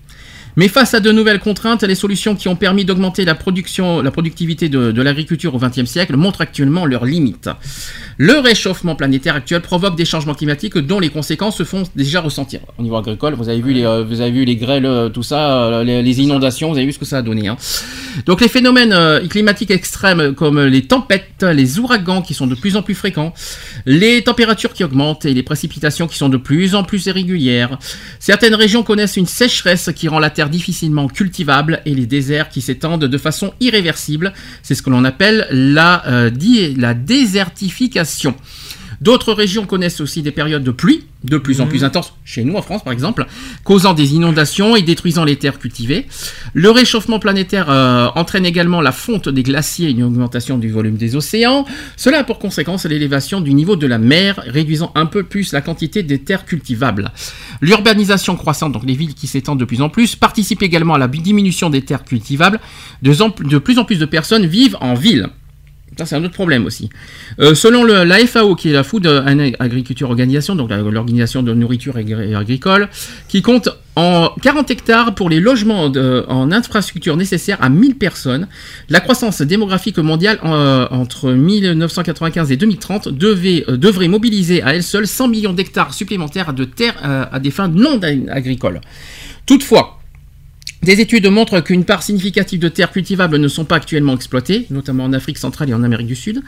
[0.56, 4.12] Mais face à de nouvelles contraintes, les solutions qui ont permis d'augmenter la production, la
[4.12, 7.50] productivité de, l'agriculture au XXe siècle montrent actuellement leurs limites.
[8.18, 12.60] Le réchauffement planétaire actuel provoque des changements climatiques dont les conséquences se font déjà ressentir.
[12.78, 16.70] Au niveau agricole, vous avez vu les, euh, grêles, euh, tout ça, euh, les, inondations,
[16.70, 17.48] vous avez vu ce que ça a donné.
[17.48, 17.58] hein.
[18.28, 18.96] Donc les phénomènes
[19.28, 23.34] climatiques extrêmes comme les tempêtes, les ouragans qui sont de plus en plus fréquents,
[23.88, 27.80] les températures qui augmentent et les précipitations qui sont de plus en plus irrégulières.
[28.20, 32.62] Certaines régions connaissent une sécheresse qui rend la terre difficilement cultivable et les déserts qui
[32.62, 34.34] s'étendent de façon irréversible.
[34.62, 38.36] C'est ce que l'on appelle la, euh, désertification.
[39.04, 42.56] D'autres régions connaissent aussi des périodes de pluie de plus en plus intenses, chez nous
[42.56, 43.26] en France par exemple,
[43.66, 46.08] causant des inondations et détruisant les terres cultivées.
[46.54, 50.96] Le réchauffement planétaire euh, entraîne également la fonte des glaciers et une augmentation du volume
[50.96, 51.66] des océans.
[51.98, 55.60] Cela a pour conséquence l'élévation du niveau de la mer, réduisant un peu plus la
[55.60, 57.12] quantité des terres cultivables.
[57.60, 61.10] L'urbanisation croissante, donc les villes qui s'étendent de plus en plus, participe également à la
[61.10, 62.62] diminution des terres cultivables.
[63.02, 65.30] De plus en plus de personnes vivent en ville.
[65.98, 66.90] Ça, c'est un autre problème aussi.
[67.40, 69.06] Euh, selon la FAO, qui est la Food
[69.60, 72.90] Agriculture Organisation, donc l'organisation de nourriture agri- agricole,
[73.28, 78.48] qui compte en 40 hectares pour les logements en infrastructure nécessaires à 1000 personnes,
[78.90, 84.84] la croissance démographique mondiale euh, entre 1995 et 2030 devait, euh, devrait mobiliser à elle
[84.84, 88.00] seule 100 millions d'hectares supplémentaires de terres à des fins non
[88.32, 88.82] agricoles.
[89.46, 90.00] Toutefois,
[90.84, 95.06] des études montrent qu'une part significative de terres cultivables ne sont pas actuellement exploitées, notamment
[95.06, 96.42] en Afrique centrale et en Amérique du Sud.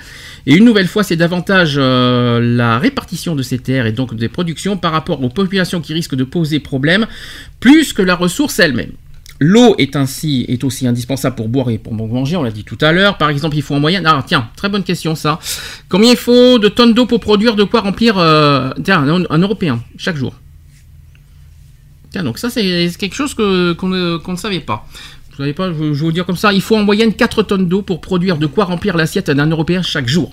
[0.46, 4.30] Et une nouvelle fois, c'est davantage euh, la répartition de ces terres et donc des
[4.30, 7.08] productions par rapport aux populations qui risquent de poser problème,
[7.60, 8.92] plus que la ressource elle-même.
[9.40, 12.78] L'eau est ainsi est aussi indispensable pour boire et pour manger, on l'a dit tout
[12.80, 13.18] à l'heure.
[13.18, 14.06] Par exemple, il faut en moyenne.
[14.06, 15.40] Ah tiens, très bonne question ça.
[15.90, 20.16] Combien il faut de tonnes d'eau pour produire de quoi remplir euh, un Européen chaque
[20.16, 20.34] jour?
[22.16, 24.88] Tiens, donc ça c'est quelque chose que- qu'on ne, savait pas.
[25.32, 27.68] Vous savez pas, je, vais vous dire comme ça, il faut en moyenne 4 tonnes
[27.68, 30.32] d'eau pour produire de quoi remplir l'assiette d'un Européen chaque jour.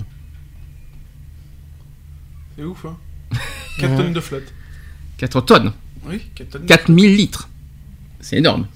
[2.57, 2.97] C'est ouf, hein
[3.81, 3.97] 4 Ouais.
[3.97, 4.55] tonnes de flotte.
[5.17, 5.73] 4 tonnes.
[6.09, 6.67] Oui, 4 tonnes.
[6.67, 7.49] 4000 litres.
[8.21, 8.69] C'est énorme.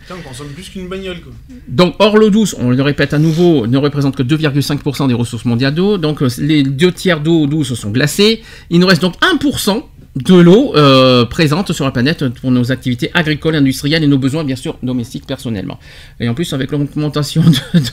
[0.00, 1.32] Putain, on consomme plus qu'une bagnole, quoi.
[1.68, 5.44] Donc, or l'eau douce, on le répète à nouveau, ne représente que 2,5% des ressources
[5.44, 5.98] mondiales d'eau.
[5.98, 8.42] Donc, euh, les deux tiers d'eau douce sont glacés.
[8.70, 9.86] Il nous reste donc 1%
[10.16, 14.44] de l'eau euh, présente sur la planète pour nos activités agricoles, industrielles et nos besoins,
[14.44, 15.78] bien sûr, domestiques personnellement.
[16.18, 17.42] Et en plus, avec l'augmentation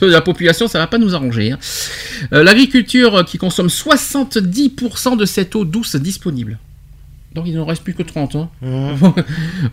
[0.00, 1.52] de, la population, ça va pas nous arranger.
[1.52, 1.58] hein.
[2.32, 6.58] Euh, L'agriculture qui consomme 70% de cette eau douce disponible.
[7.38, 8.48] Donc il n'en reste plus que 30 hein.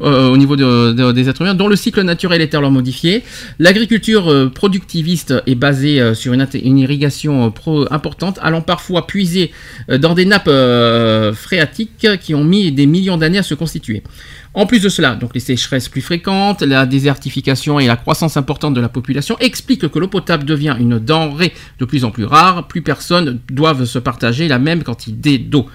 [0.01, 3.23] Euh, au niveau de- de- des êtres humains, dont le cycle naturel est alors modifié.
[3.59, 6.45] L'agriculture euh, productiviste est basée euh, sur une,
[6.77, 9.51] irrigation pro- importante, allant parfois puiser
[9.89, 14.03] dans des nappes euh, phréatiques qui ont mis des millions d'années à se constituer.
[14.53, 18.73] En plus de cela, donc les sécheresses plus fréquentes, la désertification et la croissance importante
[18.73, 22.67] de la population expliquent que l'eau potable devient une denrée de plus en plus rare.
[22.67, 25.65] Plus personne doivent se partager la même quantité d'eau.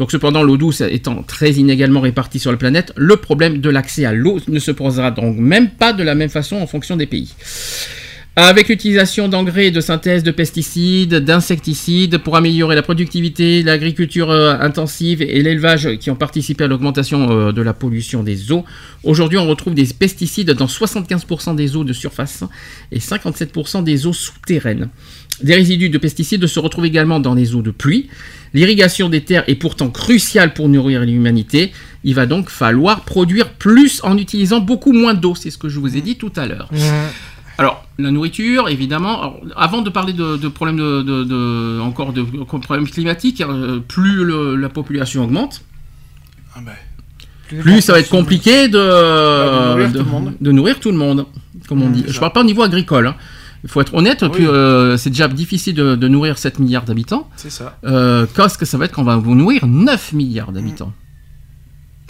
[0.00, 4.06] Donc cependant, l'eau douce étant très inégalement répartie sur la planète, le problème de l'accès
[4.06, 7.04] à l'eau ne se posera donc même pas de la même façon en fonction des
[7.04, 7.34] pays.
[8.42, 15.20] Avec l'utilisation d'engrais de synthèse, de pesticides, d'insecticides pour améliorer la productivité, l'agriculture euh, intensive
[15.20, 18.64] et l'élevage qui ont participé à l'augmentation euh, de la pollution des eaux,
[19.04, 22.42] aujourd'hui on retrouve des pesticides dans 75% des eaux de surface
[22.90, 24.88] et 57% des eaux souterraines.
[25.42, 28.08] Des résidus de pesticides se retrouvent également dans les eaux de pluie.
[28.54, 31.72] L'irrigation des terres est pourtant cruciale pour nourrir l'humanité.
[32.04, 35.34] Il va donc falloir produire plus en utilisant beaucoup moins d'eau.
[35.34, 36.70] C'est ce que je vous ai dit tout à l'heure.
[37.60, 39.20] Alors, la nourriture, évidemment.
[39.20, 43.78] Alors, avant de parler de, de problèmes de, de- de- encore de problèmes climatiques, euh,
[43.86, 45.60] plus le- la population augmente,
[46.56, 46.72] Ah bah,
[47.60, 50.32] plus ça va être compliqué de, Bah, de nourrir de- tout le monde.
[50.40, 51.26] de nourrir tout le monde,
[51.68, 52.04] comme on dit.
[52.08, 53.06] Je parle pas au niveau agricole.
[53.08, 53.14] hein.
[53.62, 54.46] Il faut être honnête, Oui.
[54.46, 57.28] euh, c'est déjà difficile de, de nourrir 7 milliards d'habitants.
[57.36, 57.76] c'est ça.
[57.84, 60.94] Euh, Qu'est-ce que ça va être quand on va vous nourrir 9 milliards d'habitants?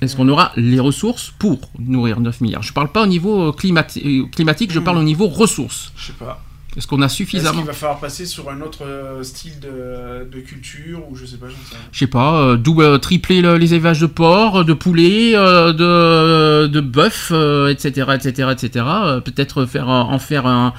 [0.00, 3.52] Est-ce qu'on aura les ressources pour nourrir 9 milliards Je parle pas au niveau euh,
[3.52, 5.92] climati- euh, climatique, je parle au niveau ressources.
[5.96, 6.42] Je sais pas.
[6.76, 10.24] Est-ce qu'on a Est-ce suffisamment qu'il va falloir passer sur un autre euh, style de,
[10.30, 13.56] de culture ou je sais pas, j'en sais je sais pas, euh, euh, tripler le-
[13.56, 17.32] les élevages de porc, de poulet, euh, de, de bœuf,
[17.68, 18.84] etc., etc., etc.
[19.24, 20.72] Peut-être faire en faire un,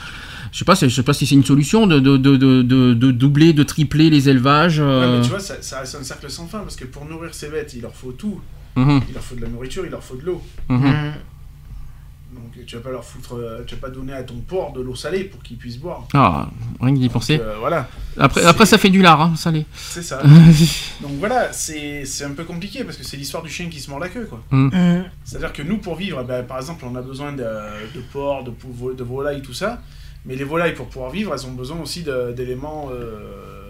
[0.53, 1.99] je sais pas, je sais pas si c'est une solution de,
[3.11, 4.79] doubler, de tripler les élevages.
[4.79, 7.33] Ouais, mais tu vois, ça, ça reste un cercle sans fin parce que pour nourrir
[7.33, 8.39] ces bêtes, il leur faut tout.
[8.75, 10.41] Mhm, Il leur faut de la nourriture, il leur faut de l'eau.
[10.69, 10.79] mhm.
[10.89, 11.13] Mm.
[12.33, 14.79] Donc tu vas pas leur foutre, euh, tu vas pas donner à ton porc de
[14.81, 16.07] l'eau salée pour qu'ils puissent boire.
[16.13, 17.37] Ah, rien que d'y penser.
[17.41, 19.65] Euh, voilà, Après, après, ça fait du lard, hein, salé.
[19.75, 20.21] c'est ça.
[21.01, 23.89] Donc voilà, c'est c'est un peu compliqué parce que c'est l'histoire du chien qui se
[23.89, 24.41] mord la queue, quoi.
[24.51, 25.03] Mm.
[25.25, 28.53] C'est-à-dire que nous, pour vivre, ben, par exemple, on a besoin de, de porc, de,
[28.93, 29.81] de volailles, tout ça.
[30.25, 32.89] Mais les volailles, pour pouvoir vivre, elles ont besoin aussi d'éléments.
[32.93, 33.60] euh,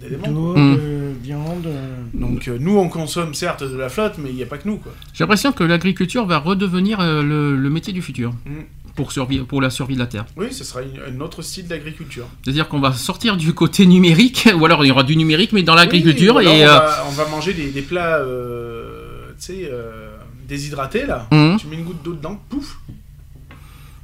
[0.00, 0.76] d'éléments, Mm.
[0.76, 1.66] de viande.
[1.66, 4.58] euh, Donc euh, nous, on consomme certes de la flotte, mais il n'y a pas
[4.58, 4.92] que nous, quoi.
[5.12, 8.62] J'ai l'impression que l'agriculture va redevenir euh, le, le métier du futur Mm.
[8.96, 10.26] pour, survivre, pour la survie de la Terre.
[10.36, 12.26] Oui, ce sera un autre style d'agriculture.
[12.42, 15.62] C'est-à-dire qu'on va sortir du côté numérique, ou alors il y aura du numérique, mais
[15.62, 16.36] dans l'agriculture.
[16.36, 20.10] Oui, et on, euh, va, on va manger des, des plats, euh, tu sais, euh,
[20.48, 21.28] déshydratés, là.
[21.30, 22.78] hum, Tu mets une goutte d'eau dedans, pouf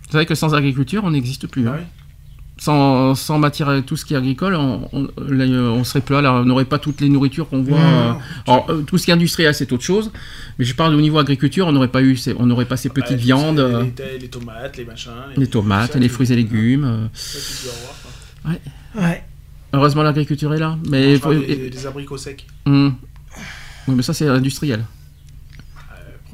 [0.09, 1.67] c'est vrai que sans agriculture, on n'existe plus.
[1.67, 1.73] hein.
[1.75, 1.87] Ah ouais.
[2.59, 6.65] Sans, sans matière, tout ce qui est agricole, on, on, serait plat, là, on n'aurait
[6.65, 7.79] pas toutes les nourritures qu'on voit.
[7.79, 8.13] Euh,
[8.47, 10.11] alors, euh, tout ce qui est industriel, c'est autre chose.
[10.59, 12.89] Mais je parle au niveau agriculture, on n'aurait pas eu, ces- on n'aurait pas ces
[12.89, 15.11] Bah, petites viandes, euh, Les, les- les tomates, les machins.
[15.37, 17.09] les tomates, les fruits et légumes.
[18.47, 18.53] euh.
[18.95, 19.23] Ouais.
[19.75, 20.79] Heureusement, l'agriculture est là.
[20.89, 22.47] Mais Je faut- parle et- des, des abricots secs.
[22.65, 22.95] hum.
[23.87, 24.83] Oui, mais ça, c'est industriel.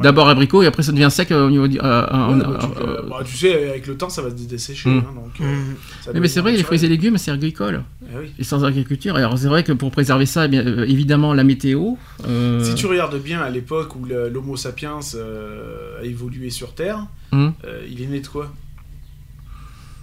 [0.03, 1.79] Ouais, D'abord abricot et après ça devient sec euh, au niveau du.
[1.79, 4.35] euh, euh, Ouais, bah, tu, euh, bah, tu sais, avec le temps, ça va se
[4.35, 4.89] dessécher.
[4.91, 4.99] Mm.
[4.99, 6.19] hein, donc, Mm.
[6.21, 7.83] mais c'est vrai, les fruits et légumes, c'est agricole.
[8.13, 8.33] Eh oui.
[8.39, 11.95] Et sans agriculture, alors c'est vrai que pour préserver ça, eh bien, évidemment, la météo.
[12.29, 17.07] euh, Si tu regardes bien à l'époque où l'Homo sapiens euh, a évolué sur Terre,
[17.33, 17.51] euh,
[17.91, 18.53] il est né de quoi?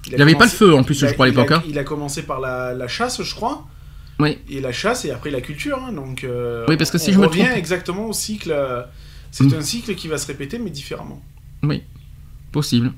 [0.08, 1.52] Il n'y avait pas le feu en plus, a- je crois, à l'époque.
[1.52, 1.62] hein.
[1.68, 3.68] Il a commencé par la, la chasse, je crois.
[4.20, 4.38] Oui.
[4.50, 5.80] Et la chasse et après la culture.
[5.88, 8.52] hein, donc, euh, Oui, parce que si on je me revient trompe- exactement au cycle.
[9.32, 9.54] C'est Mm.
[9.56, 11.22] un cycle qui va se répéter, mais différemment.
[12.52, 12.92] Possible.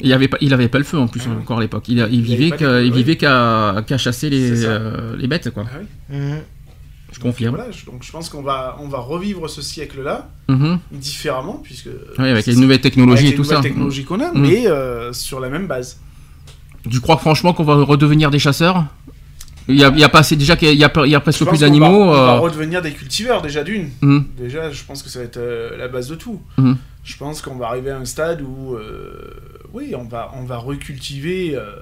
[0.00, 1.36] Et Il avait pas, il avait pas le feu en plus Ah oui.
[1.42, 1.88] encore à l'époque.
[1.88, 2.98] Il, vivait qu'à, de- il oui.
[2.98, 5.64] vivait qu'à, qu'à chasser les, euh, les bêtes quoi.
[5.72, 5.78] Ah
[6.10, 6.16] oui.
[6.18, 6.38] Mm.
[7.12, 7.54] Je confirme.
[7.54, 10.80] Voilà, je- donc je pense qu'on va, on va revivre ce siècle-là Mhm.
[10.92, 11.88] différemment, puisque.
[12.18, 13.54] Oui, avec les nouvelles technologies avec et tout les ça.
[13.56, 14.40] nouvelles technologies qu'on a, Mm.
[14.40, 15.98] mais euh, sur la même base.
[16.90, 18.84] Tu crois franchement qu'on va redevenir des chasseurs?
[19.68, 21.20] Il y, a, il y a pas assez déjà qu'il y a, il y a
[21.20, 22.06] presque plus d'animaux.
[22.06, 23.90] va- On va euh, redevenir des cultiveurs déjà d'une.
[24.02, 26.40] hum, Déjà, je pense que ça va être euh, la base de tout.
[26.58, 26.76] Mhm.
[27.04, 29.34] Je pense qu'on va arriver à un stade où, euh,
[29.72, 31.72] oui, on va, on va recultiver euh,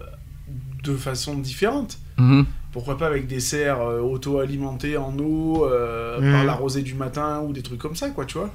[0.82, 1.98] de façon différente.
[2.18, 2.44] mhm.
[2.72, 6.32] Pourquoi pas avec des serres euh, auto-alimentées en eau euh, Mhm.
[6.32, 8.52] par la rosée du matin ou des trucs comme ça, quoi, tu vois.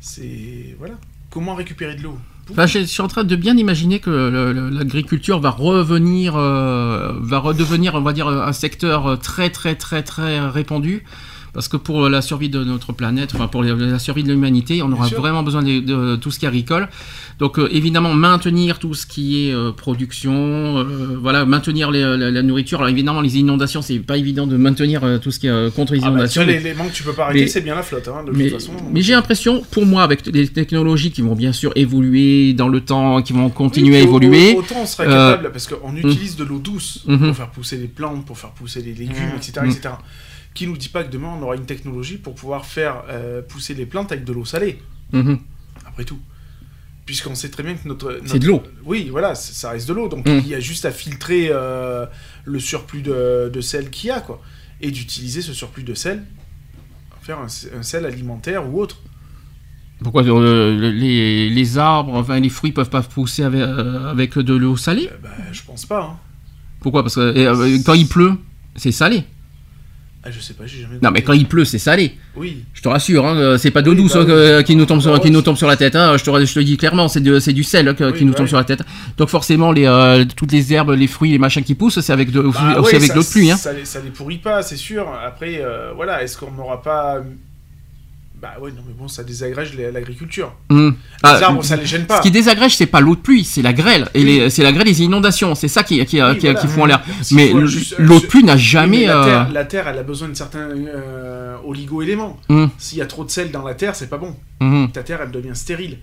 [0.00, 0.94] C'est voilà.
[1.30, 2.18] Comment récupérer de l'eau?
[2.54, 4.10] Je suis en train de bien imaginer que
[4.70, 10.40] l'agriculture va revenir, euh, va redevenir, on va dire, un secteur très très très très
[10.40, 11.04] répandu.
[11.56, 14.88] Parce que pour la survie de notre planète, enfin pour la- survie de l'humanité, on
[14.88, 15.18] Bien aura sûr.
[15.22, 16.86] vraiment besoin de, de tout ce qui est agricole.
[17.38, 22.30] Donc euh, évidemment maintenir tout ce qui est euh, production, euh, voilà, maintenir les- la,
[22.30, 22.80] la nourriture.
[22.80, 26.00] Alors évidemment les inondations, c'est pas évident de maintenir tout ce qui est contre les
[26.00, 26.44] Ah bah, inondations.
[26.44, 28.60] mais- l'élément que tu peux pas arrêter, c'est bien la flotte, hein, de mais, toute
[28.60, 28.72] façon.
[28.92, 32.80] mais j'ai l'impression, pour moi, avec les technologies qui vont bien sûr évoluer dans le
[32.82, 35.96] temps, qui vont continuer Oui, à évoluer, au- Autant on sera euh, capable, parce qu'on
[35.96, 37.18] utilise de l'eau douce Mhm.
[37.28, 39.70] pour faire pousser les plantes, pour faire pousser les légumes, etc., Mhm.
[39.70, 39.88] etc.
[40.56, 43.74] Qui nous dit pas que demain on aura une technologie pour pouvoir faire euh, pousser
[43.74, 44.78] les plantes avec de l'eau salée,
[45.12, 45.38] Mhm.
[45.86, 46.18] après tout.
[47.04, 48.20] Puisqu'on sait très bien que notre.
[48.24, 48.62] C'est de l'eau.
[48.84, 50.08] Oui, voilà, ça reste de l'eau.
[50.08, 50.40] Donc Mhm.
[50.44, 52.06] il y a juste à filtrer euh,
[52.44, 54.40] le surplus de, de sel qu'il y a, quoi.
[54.80, 56.24] Et d'utiliser ce surplus de sel,
[57.22, 57.46] faire un,
[57.78, 58.98] un sel alimentaire ou autre.
[60.02, 64.54] Pourquoi euh, les, les arbres, enfin les fruits peuvent pas pousser avec, euh, avec de
[64.54, 65.08] l'eau salée?
[65.22, 66.02] Bah, je pense pas.
[66.02, 66.16] hein.
[66.80, 67.02] Pourquoi?
[67.02, 68.32] Parce que euh, quand il pleut,
[68.74, 69.24] c'est salé.
[70.26, 70.96] Ah, je sais pas, j'ai jamais.
[71.00, 72.16] Non, mais quand il pleut, c'est salé.
[72.34, 72.64] Oui.
[72.74, 74.32] Je te rassure, hein, euh, c'est pas d'eau Oui, douce bah hein, oui.
[74.32, 75.94] que- qui nous tombe sur, qui nous tombe sur la tête.
[75.94, 78.32] hein, je, te, je te le dis clairement, c'est du sel hein, Oui, qui nous
[78.32, 78.48] tombe ouais.
[78.48, 78.82] sur la tête.
[79.18, 82.30] Donc forcément, les, euh, toutes les herbes, les fruits, les machins qui poussent, c'est avec
[82.32, 83.50] de, Bah aussi avec l'eau de pluie.
[83.56, 85.06] Ça, les, ça les pourrit pas, c'est sûr.
[85.24, 87.20] Après, euh, voilà, est-ce qu'on n'aura pas.
[88.40, 90.52] Bah ouais, non, mais bon, ça désagrège l'agriculture.
[90.68, 90.90] Hum.
[90.90, 92.18] Les Ah, arbres, ça les gêne pas.
[92.18, 94.08] Ce qui désagrège, c'est pas l'eau de pluie, c'est la grêle.
[94.12, 95.54] Et les- c'est la grêle des inondations.
[95.54, 96.60] C'est ça qui, qui, Oui, qui, voilà.
[96.60, 97.02] qui en l'air.
[97.32, 99.06] Mais juste- l'eau de pluie n'a Oui, jamais.
[99.06, 102.38] la, euh, terre, la Terre, elle a besoin de certains euh, oligo-éléments.
[102.50, 104.36] hum, S'il y a trop de sel dans la Terre, c'est pas bon.
[104.60, 104.90] hum.
[104.92, 105.96] Ta Terre, elle devient stérile.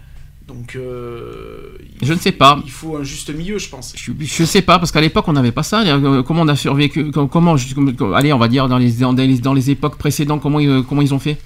[0.47, 2.59] Donc, euh, Je ne sais pas.
[2.65, 3.93] Il faut un juste milieu, je pense.
[3.95, 5.81] Je, je sais pas parce qu'à l'époque on n'avait pas ça.
[5.83, 7.75] Euh, Comment on a survécu com- Comment je-
[8.15, 11.01] Allez, on va dire dans les dans les, dans les époques précédentes, comment ils, comment
[11.01, 11.37] ils ont fait?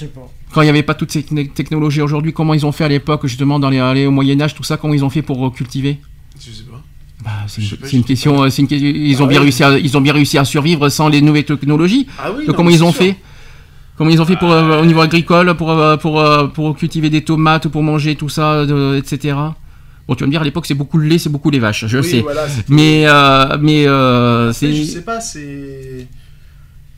[0.00, 0.28] Sais pas.
[0.52, 2.88] Quand il n'y avait pas toutes ces techn- technologies aujourd'hui, comment ils ont fait à
[2.88, 5.98] l'époque justement dans les, au Moyen Âge, tout ça, comment ils ont fait pour cultiver
[6.38, 6.82] Je sais pas.
[7.24, 8.46] Bah, c'est une, sais pas, c'est une je sais question.
[8.46, 9.44] une Ils ont Ah bien oui.
[9.44, 12.06] réussi à, ils ont bien réussi à survivre sans les nouvelles technologies.
[12.18, 13.02] Ah oui, Donc, non, comment ils ont sûr.
[13.02, 13.16] fait?
[13.96, 17.10] Comment ils ont fait pour, euh, au niveau agricole pour, euh, pour, euh, pour cultiver
[17.10, 19.36] des tomates, pour manger tout ça, de- etc.
[20.08, 21.84] Bon, tu vas me dire, à l'époque, c'est beaucoup le lait, c'est beaucoup les vaches,
[21.86, 22.20] je Oui, sais.
[22.22, 24.72] voilà, mais euh, mais euh, c'est.
[24.72, 26.06] je sais pas, c'est.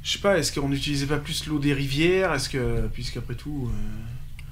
[0.03, 2.33] Je sais pas, est-ce qu'on n'utilisait pas plus l'eau des rivières?
[2.33, 2.87] Est-ce que.
[2.93, 3.69] Puisqu'après tout.
[3.71, 4.45] euh,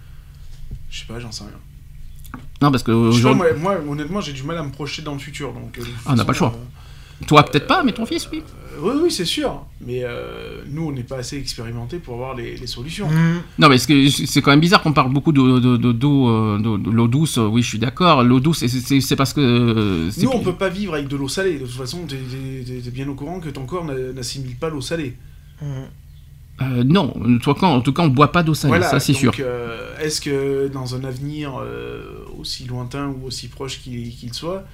[0.91, 2.41] Je sais pas, j'en sais rien.
[2.63, 3.59] Non, parce que Je sais pas, aujourd'hui.
[3.61, 5.53] moi, moi, honnêtement, j'ai du mal à me projeter dans le futur.
[5.53, 6.55] Donc, euh, Ah, on n'a pas le choix.
[6.55, 8.43] euh, Toi, peut-être pas, mais ton fils, oui.
[8.43, 9.67] euh, oui, oui, c'est sûr.
[9.85, 13.09] Mais euh, nous, on n'est pas assez expérimentés pour voir les, les solutions.
[13.09, 13.43] Hum.
[13.59, 17.39] Non, mais c'est c'est quand même bizarre qu'on parle beaucoup d'eau de, de, l'eau douce.
[17.39, 18.23] Oui, je suis d'accord.
[18.23, 20.09] L'eau douce, c'est- parce que.
[20.13, 21.55] c'est- Nous, on peut pas vivre avec de l'eau salée.
[21.59, 24.69] De toute façon, t'es t'es- t'es bien au courant que ton corps n'a- n'assimile pas
[24.71, 25.17] l'eau salée.
[25.63, 29.33] Euh, non, en tout cas, on boit pas d'eau salée, Voilà, ça c'est sûr.
[29.41, 34.65] euh, Est-ce que dans un avenir euh, aussi lointain ou aussi proche qu'il soit,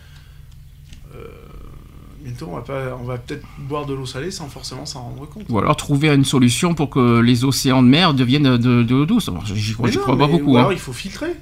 [2.25, 5.27] bientôt on va, pas- on va peut-être boire de l'eau salée sans forcément s'en rendre
[5.29, 8.95] compte Ou alors trouver une solution pour que les océans de mer deviennent de, de
[8.95, 9.31] l'eau douce.
[9.55, 10.53] J'y crois, pas beaucoup.
[10.53, 10.61] ou hein.
[10.61, 11.35] alors il faut filtrer.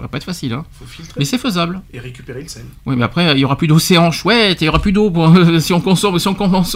[0.00, 0.54] Ça va pas être facile.
[0.54, 0.64] Hein.
[0.78, 1.14] faut filtrer.
[1.18, 1.82] Mais c'est faisable.
[1.92, 2.64] Et récupérer le sel.
[2.86, 5.30] Oui, mais après, il y aura plus d'océans chouette, il y aura plus d'eau pour-
[5.60, 6.74] si on consomme, si on commence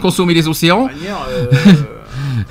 [0.00, 0.86] consommer les océans.
[0.86, 1.46] De toute manière, euh,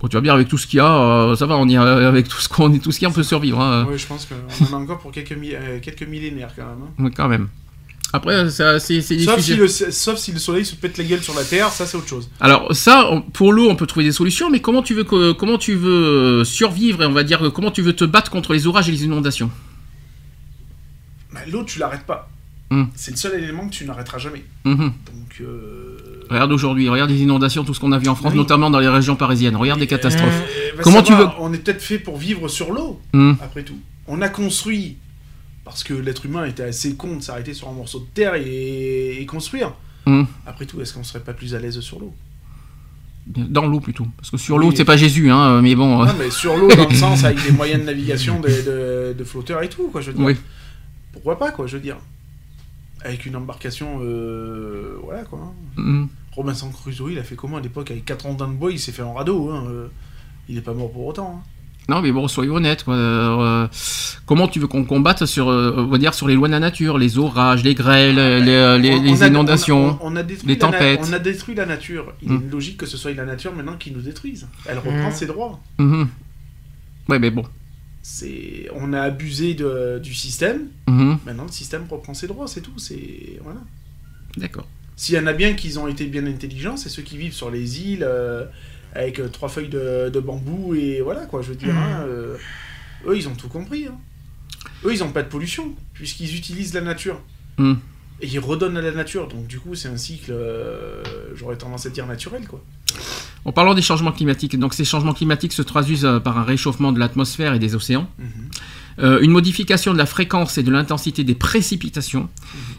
[0.00, 1.76] Bon, tu vas bien avec tout ce qu'il y a, euh, ça va, on y
[1.76, 3.60] a- avec tout ce qu'on tout ce qu'il y a, on peut survivre.
[3.60, 3.84] Hein.
[3.86, 6.82] ouais, je pense qu'on en a encore pour quelques, mi- euh, quelques millénaires quand même.
[6.84, 6.92] hein.
[7.00, 7.48] Oui, quand même.
[8.12, 11.44] Après, c'est Sauf si, le, sauf si le soleil se pète la gueule sur la
[11.44, 12.28] Terre, ça c'est autre chose.
[12.40, 15.30] Alors ça, on- pour l'eau, on peut trouver des solutions, mais comment tu veux que,
[15.32, 18.30] comment tu veux euh, survivre et on va dire euh, comment tu veux te battre
[18.32, 19.50] contre les orages et les inondations?
[21.32, 22.28] Bah, L'eau, tu l'arrêtes pas.
[22.70, 22.84] Hmm.
[22.94, 24.44] C'est le seul élément que tu n'arrêteras jamais.
[24.64, 24.76] Mhm.
[24.76, 25.96] Donc, euh,
[26.30, 28.38] Regarde aujourd'hui, regarde les inondations, tout ce qu'on a vu en France, Oui.
[28.38, 29.56] notamment dans les régions parisiennes.
[29.56, 30.28] Regarde les catastrophes.
[30.32, 33.32] euh, bah, Comment tu va, veux- On est peut-être fait pour vivre sur l'eau, Hmm.
[33.42, 33.78] après tout.
[34.06, 34.96] On a construit,
[35.70, 39.16] parce que l'être humain était assez con de s'arrêter sur un morceau de terre et,
[39.20, 39.72] et construire.
[40.06, 40.24] Hmm.
[40.46, 42.12] Après tout, est-ce qu'on serait pas plus à l'aise sur l'eau?
[43.26, 44.64] Dans l'eau plutôt, parce que sur Oui.
[44.64, 46.02] l'eau, c'est pas Jésus, hein, mais bon.
[46.02, 49.14] euh, Non, mais sur l'eau, dans le sens avec des moyens de navigation de, de-
[49.16, 50.26] de flotteurs et tout, quoi, je veux dire.
[50.26, 50.36] Oui.
[51.12, 51.98] Pourquoi pas, quoi, je veux dire.
[53.04, 55.52] Avec une embarcation, euh, voilà, quoi.
[55.76, 56.08] Mhm.
[56.32, 58.92] Robinson Crusoe, il a fait comment à l'époque Avec 4 rondins de bois, il s'est
[58.92, 59.64] fait en radeau, hein.
[59.68, 59.86] euh,
[60.48, 61.40] Il est pas mort pour autant.
[61.44, 61.48] hein.
[61.90, 62.84] Non, mais bon, soyons honnêtes.
[62.84, 62.94] quoi.
[62.94, 63.66] Euh,
[64.24, 66.60] comment tu veux qu'on combatte sur, euh, on va dire, sur les lois de la
[66.60, 68.20] nature, les orages, les grêles, les,
[68.52, 71.00] euh, les- On- les on a- inondations on a- on a détruit les tempêtes.
[71.02, 72.12] on a détruit la nature.
[72.22, 74.46] Il est logique que ce soit la nature maintenant qui nous détruise.
[74.66, 75.12] Elle reprend Mm.
[75.12, 75.58] ses droits.
[75.78, 76.08] Mhm.
[77.08, 77.44] Ouais, mais bon.
[78.02, 80.68] C'est, on a abusé de- du système.
[80.86, 81.18] Mhm.
[81.26, 82.78] Maintenant, le système reprend ses droits, c'est tout.
[82.78, 83.60] C'est voilà.
[84.36, 84.66] D'accord.
[84.96, 87.50] S'il y en a bien qui ont été bien intelligents, c'est ceux qui vivent sur
[87.50, 88.44] les îles euh,
[88.94, 91.42] avec euh, trois feuilles de, de bambou et voilà quoi.
[91.42, 92.36] Je veux dire, hein, euh,
[93.06, 93.86] eux ils ont tout compris.
[93.86, 93.96] hein.
[94.84, 97.20] Eux ils ont pas de pollution puisqu'ils utilisent la nature
[97.58, 97.74] Mm.
[98.22, 99.28] et ils redonnent à la nature.
[99.28, 101.02] Donc du coup c'est un cycle, euh,
[101.34, 102.62] j'aurais tendance à dire naturel quoi.
[103.44, 106.92] En parlant des changements climatiques, donc ces changements climatiques se traduisent euh, par un réchauffement
[106.92, 108.28] de l'atmosphère et des océans, Mhm.
[109.02, 112.28] Euh, une modification de la fréquence et de l'intensité des précipitations.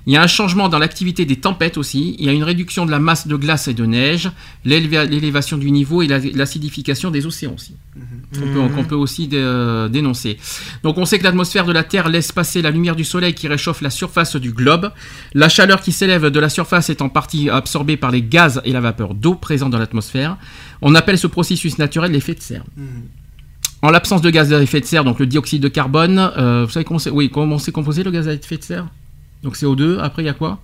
[0.08, 2.16] Il y a un changement dans l'activité des tempêtes aussi.
[2.20, 4.30] Il y a une réduction de la masse de glace et de neige,
[4.66, 7.76] l'éléva- l'élévation du niveau et la- l'acidification des océans aussi.
[8.34, 10.38] Qu'on peut, qu'on peut aussi dé- euh, dénoncer.
[10.84, 13.48] Donc on sait que l'atmosphère de la Terre laisse passer la lumière du Soleil qui
[13.48, 14.92] réchauffe la surface du globe.
[15.34, 18.72] La chaleur qui s'élève de la surface est en partie absorbée par les gaz et
[18.72, 20.38] la vapeur d'eau présents dans l'atmosphère.
[20.82, 22.64] On appelle ce processus naturel l'effet de serre.
[22.78, 22.86] Mhm.
[23.82, 26.72] En l'absence de gaz à effet de serre, donc le dioxyde de carbone, euh, vous
[26.72, 28.88] savez comment c'est oui, comment composé le gaz à effet de serre?
[29.44, 30.60] Donc CO2, après il y a quoi?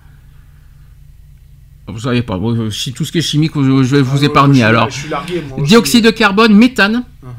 [1.88, 2.54] Vous savez pas, bon,
[2.96, 4.90] tout ce qui est chimique, je, vais vous Ah, épargner alors.
[5.10, 5.66] Largué moi.
[5.66, 7.30] Dioxyde de carbone, méthane, Mhm.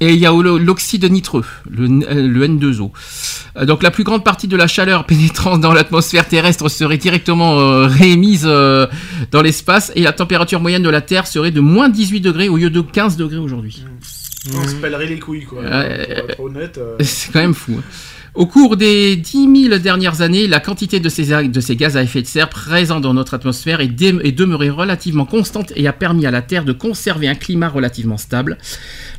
[0.00, 2.90] Et il y a l'oxyde nitreux, le, N- euh, le N2O.
[3.56, 7.58] Euh, Donc la plus grande partie de la chaleur pénétrant dans l'atmosphère terrestre serait directement
[7.60, 8.86] euh, réémise euh,
[9.30, 12.56] dans l'espace et la température moyenne de la Terre serait de moins 18 degrés au
[12.56, 13.84] lieu de 15 degrés aujourd'hui.
[14.52, 15.62] On se pèlerait les couilles, quoi.
[15.62, 15.68] Ouais.
[16.20, 16.78] Pour être honnête.
[16.78, 17.76] euh, C'est quand même fou.
[17.78, 17.82] hein.
[18.34, 22.02] Au cours des 10 000 dernières années, la quantité de ces, de ces gaz à
[22.02, 26.32] effet de serre présents dans notre atmosphère est demeurée relativement constante et a permis à
[26.32, 28.58] la Terre de conserver un climat relativement stable.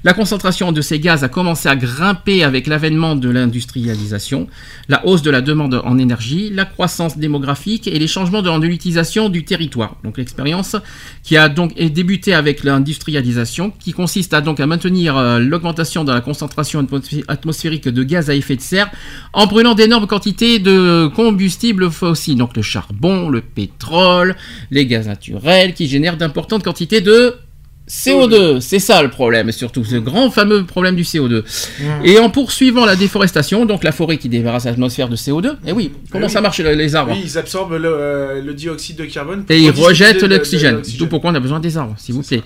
[0.06, 4.46] La concentration de ces gaz a commencé à grimper avec l'avènement de l'industrialisation,
[4.88, 9.30] la hausse de la demande en énergie, la croissance démographique et les changements dans l'utilisation
[9.30, 9.98] du territoire.
[10.04, 10.76] Donc l'expérience
[11.24, 16.14] qui a donc débuté avec l'industrialisation, qui consiste à donc à maintenir euh, l'augmentation de
[16.14, 18.92] la concentration atmosphé- atmosphérique de gaz à effet de serre
[19.34, 24.36] en brûlant d'énormes quantités de combustibles fossiles, donc le charbon, le pétrole,
[24.70, 27.38] les gaz naturels, qui génèrent d'importantes quantités de
[27.90, 28.60] CO2.
[28.62, 31.44] C'est ça le problème, surtout ce grand fameux problème du CO2.
[32.04, 35.92] Et en poursuivant la déforestation, donc la forêt qui débarrasse l'atmosphère de CO2, et oui,
[36.12, 36.32] comment oui.
[36.32, 39.46] ça marche les arbres Oui, ils absorbent le, euh, le dioxyde de carbone.
[39.50, 40.82] et ils rejettent l'oxygène.
[40.98, 42.42] D'où pourquoi on a besoin des arbres, s'il vous plaît.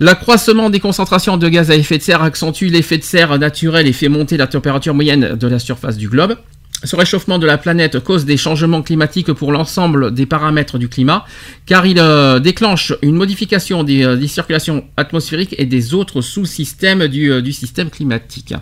[0.00, 3.92] L'accroissement des concentrations de gaz à effet de serre accentue l'effet de serre naturel et
[3.92, 6.36] fait monter la température moyenne de la surface du globe.
[6.84, 11.24] Ce réchauffement de la planète cause des changements climatiques pour l'ensemble des paramètres du climat,
[11.64, 17.08] car il euh, déclenche une modification des, euh, des circulations atmosphériques et des autres sous-systèmes
[17.08, 18.54] du, euh, du système climatique.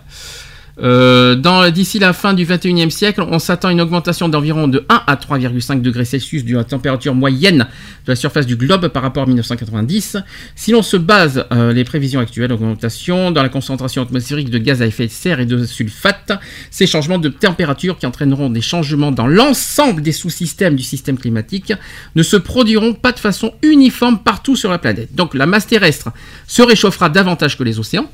[0.81, 1.35] Euh,
[1.71, 5.15] D'ici la fin du 21e siècle, on s'attend à une augmentation d'environ de 1 à
[5.15, 7.67] 3,5 degrés Celsius de la température moyenne
[8.05, 10.17] de la surface du globe par rapport à 1990.
[10.55, 14.81] Si l'on se base euh, les prévisions actuelles, augmentation dans la concentration atmosphérique de gaz
[14.81, 16.31] à effet de serre et de sulfate,
[16.71, 21.73] ces changements de température qui entraîneront des changements dans l'ensemble des sous-systèmes du système climatique
[22.15, 25.13] ne se produiront pas de façon uniforme partout sur la planète.
[25.15, 26.11] Donc la masse terrestre
[26.47, 28.09] se réchauffera davantage que les océans.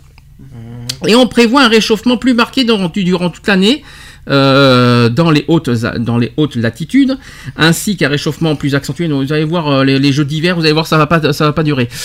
[1.08, 3.84] Et on prévoit un réchauffement plus marqué durant, toute l'année
[4.30, 7.18] euh, dans, les hautes, dans les hautes latitudes,
[7.56, 9.08] ainsi qu'un réchauffement plus accentué.
[9.08, 11.46] Donc, vous allez voir euh, les, jeux d'hiver, vous allez voir ça va pas, ça
[11.46, 11.88] va pas durer.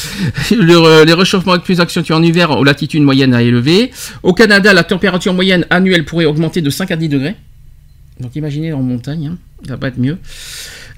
[0.85, 3.91] Euh, les réchauffements plus accentués en hiver aux latitudes moyennes à élever.
[4.23, 7.37] Au Canada, la température moyenne annuelle pourrait augmenter de 5 à 10 degrés.
[8.21, 10.19] Donc imaginez en montagne, hein, ça va pas être mieux.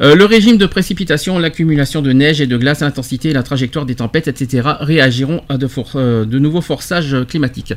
[0.02, 3.94] Euh, le régime de précipitation, l'accumulation de neige et de glace, l'intensité la trajectoire des
[3.94, 4.68] tempêtes, etc.
[4.80, 7.72] réagiront à de, for- euh, de nouveaux forçages climatiques.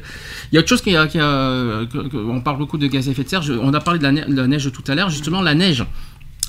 [0.51, 2.87] Il y a autre chose qui a, qui a- que- que- on parle beaucoup de
[2.87, 3.41] gaz à effet de serre.
[3.41, 5.09] Je- on a parlé de la, ne- de la neige tout à l'heure.
[5.09, 5.85] Justement, la neige.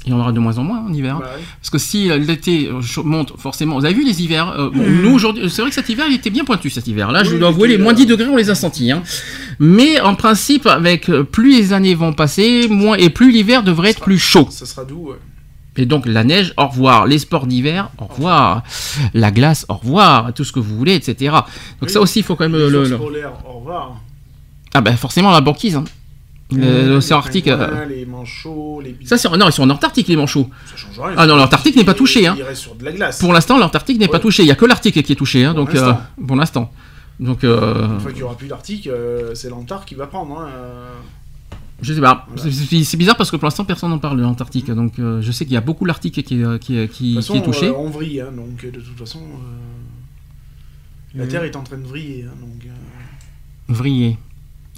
[0.06, 1.16] Il y en aura de moins en moins en hiver.
[1.16, 1.20] hein.
[1.22, 1.42] Bah ouais.
[1.60, 3.78] Parce que si euh, l'été euh, monte, forcément.
[3.78, 5.02] Vous avez vu les hivers euh, bon, Mmh.
[5.02, 7.12] Nous, aujourd'hui, c'est vrai que cet hiver, il était bien pointu cet hiver.
[7.12, 8.90] Là, je Oui, dois il avouer, les moins euh, 10 degrés, on les a sentis.
[8.90, 9.02] hein.
[9.58, 13.90] Mais en principe, avec euh, plus les années vont passer, moins et plus l'hiver devrait
[13.90, 14.48] être plus chaud.
[14.50, 15.16] Ça sera doux, ouais.
[15.80, 17.06] Et donc la neige, au revoir.
[17.06, 18.62] Les sports d'hiver, au revoir.
[19.14, 20.32] La glace, au revoir.
[20.34, 21.32] Tout ce que vous voulez, etc.
[21.32, 21.42] Donc
[21.82, 21.88] Oui.
[21.90, 22.84] ça aussi, il faut quand même Les le.
[22.84, 23.96] le- polaires, au revoir.
[24.74, 25.76] Ah ben forcément la banquise.
[25.76, 25.84] hein.
[26.52, 27.48] L'océan Arctique.
[27.48, 29.28] euh, Les manchots, les Ça, c'est...
[29.30, 30.50] Non, ils sont en Antarctique, les manchots.
[30.66, 31.14] Ça change rien.
[31.16, 32.34] Ah non, l'Antarctique n'est pas touché, hein.
[32.36, 33.20] Il reste sur de la glace.
[33.20, 34.42] Pour l'instant, l'Antarctique n'est pas touché.
[34.42, 35.44] Il n'y a que l'Arctique qui est touché.
[35.44, 36.00] Hein, Pour donc, euh, l'instant.
[36.26, 36.72] pour l'instant.
[37.20, 40.40] Donc, euh, Une fois qu'il n'y aura plus d'Arctique, euh, c'est l'Antarctique qui va prendre.
[40.40, 40.48] Hein.
[41.80, 41.84] Euh.
[41.84, 42.26] je sais pas.
[42.34, 42.50] Voilà.
[42.84, 44.70] C'est- bizarre parce que pour l'instant, personne n'en parle de l'Antarctique.
[44.70, 46.86] Donc, euh, je sais qu'il y a beaucoup l'Arctique qui, est- qui, est- qui, De
[46.86, 47.68] toute qui façon, est touché.
[47.68, 51.78] euh, on vrille, hein, donc euh, de toute façon, euh, la Terre est en train
[51.78, 52.24] de vriller.
[52.28, 54.18] hein, donc, euh, Vrillé.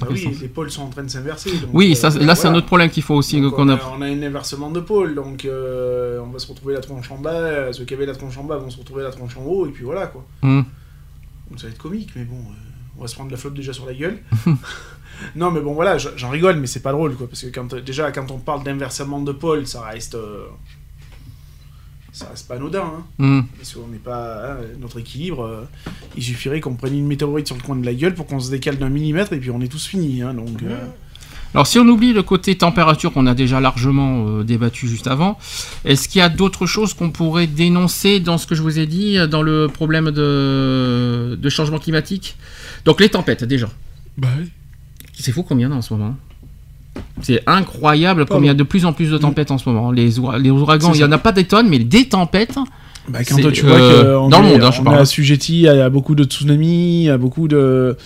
[0.02, 1.50] ah oui, sens les pôles sont en train de s'inverser.
[1.72, 3.78] Oui, euh, ça, là, c'est un autre problème qu'il faut aussi qu'on on, a.
[3.98, 7.18] on a un inversement de pôle, donc euh, on va se retrouver la tronche en
[7.18, 9.42] bas, euh, ceux qui avaient la tronche en bas vont se retrouver la tronche en
[9.44, 10.26] haut, et puis voilà quoi.
[10.42, 10.66] Donc
[11.56, 12.54] ça va être comique, mais bon, euh,
[12.98, 14.18] on va se prendre la flotte déjà sur la gueule.
[15.36, 18.10] non, mais bon, voilà, j'en rigole, mais c'est pas drôle quoi, parce que quand, déjà
[18.12, 20.14] quand on parle d'inversement de pôle, ça reste.
[20.14, 20.44] euh,
[22.14, 23.40] ça reste pas anodin, hein, Hmm.
[23.56, 24.52] parce qu'on n'est pas.
[24.52, 25.64] hein, notre équilibre, euh,
[26.16, 28.50] il suffirait qu'on prenne une météorite sur le coin de la gueule pour qu'on se
[28.50, 30.62] décale d'un millimètre, et puis on est tous finis, hein, donc.
[30.62, 30.76] euh,
[31.54, 35.38] Alors si on oublie le côté température qu'on a déjà largement euh, débattu juste avant,
[35.86, 38.86] est-ce qu'il y a d'autres choses qu'on pourrait dénoncer dans ce que je vous ai
[38.86, 42.36] dit, dans le problème de, de changement climatique?
[42.84, 43.70] Donc les tempêtes déjà.
[44.18, 44.28] Bah
[45.18, 46.16] C'est fou combien il y en a en ce moment
[47.22, 49.90] c'est incroyable comme il y a de plus en plus de tempêtes en ce moment.
[49.92, 52.54] Les, oura- les ouragans, il n'y en a pas des tonnes, mais des tempêtes.
[53.08, 54.96] Bah, quand C'est, tu vois euh, que dans le est- monde, hein, je on parle.
[54.98, 57.96] est assujetti à, à beaucoup de tsunamis, à beaucoup de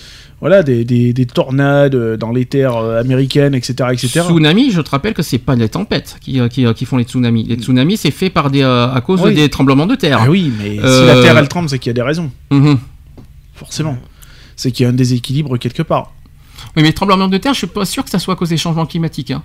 [0.40, 4.20] voilà des, des, des tornades euh, dans les terres euh, américaines, etc., etc.
[4.24, 7.04] Tsunami, je te rappelle que c'est pas les tempêtes qui, euh, qui, qui font les
[7.04, 7.42] tsunamis.
[7.44, 9.34] Les tsunamis, c'est fait par des, à cause Oui.
[9.34, 10.18] des tremblements de terre.
[10.22, 12.78] Ah oui, mais si la terre elle tremble, c'est qu'il y a des raisons, Mhm.
[13.54, 13.96] forcément.
[14.54, 16.12] C'est qu'il y a un déséquilibre quelque part.
[16.76, 18.48] Oui, mais les tremblements de terre, je suis pas sûr que ça soit à cause
[18.50, 19.30] des changements climatiques.
[19.30, 19.42] hein.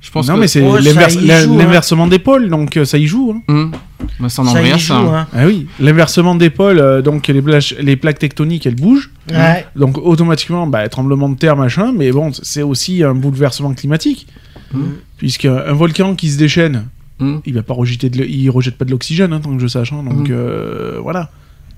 [0.00, 0.40] Je pense non, que...
[0.40, 1.46] mais c'est Oh, ça hein.
[1.56, 3.34] l'inversement des pôles, donc euh, ça y joue.
[3.48, 3.52] hein.
[3.52, 3.72] Mhm.
[4.20, 5.26] Bah, Ça y Andreas, joue, hein.
[5.32, 5.36] hein.
[5.36, 9.10] Ah oui, l'inversement d'épaule, euh, donc les, plages- les plaques tectoniques, elles bougent.
[9.32, 9.66] Ouais.
[9.74, 14.28] Donc automatiquement, bah, tremblement de terre, machin, mais bon, c'est aussi un bouleversement climatique.
[14.72, 14.80] Mm.
[15.16, 16.86] Puisqu'un un volcan qui se déchaîne,
[17.20, 17.38] Mm.
[17.46, 19.66] il va pas rejeter de, l- il rejette pas de l'oxygène, hein, tant que je
[19.66, 19.92] sache.
[19.92, 21.30] hein, donc euh, voilà,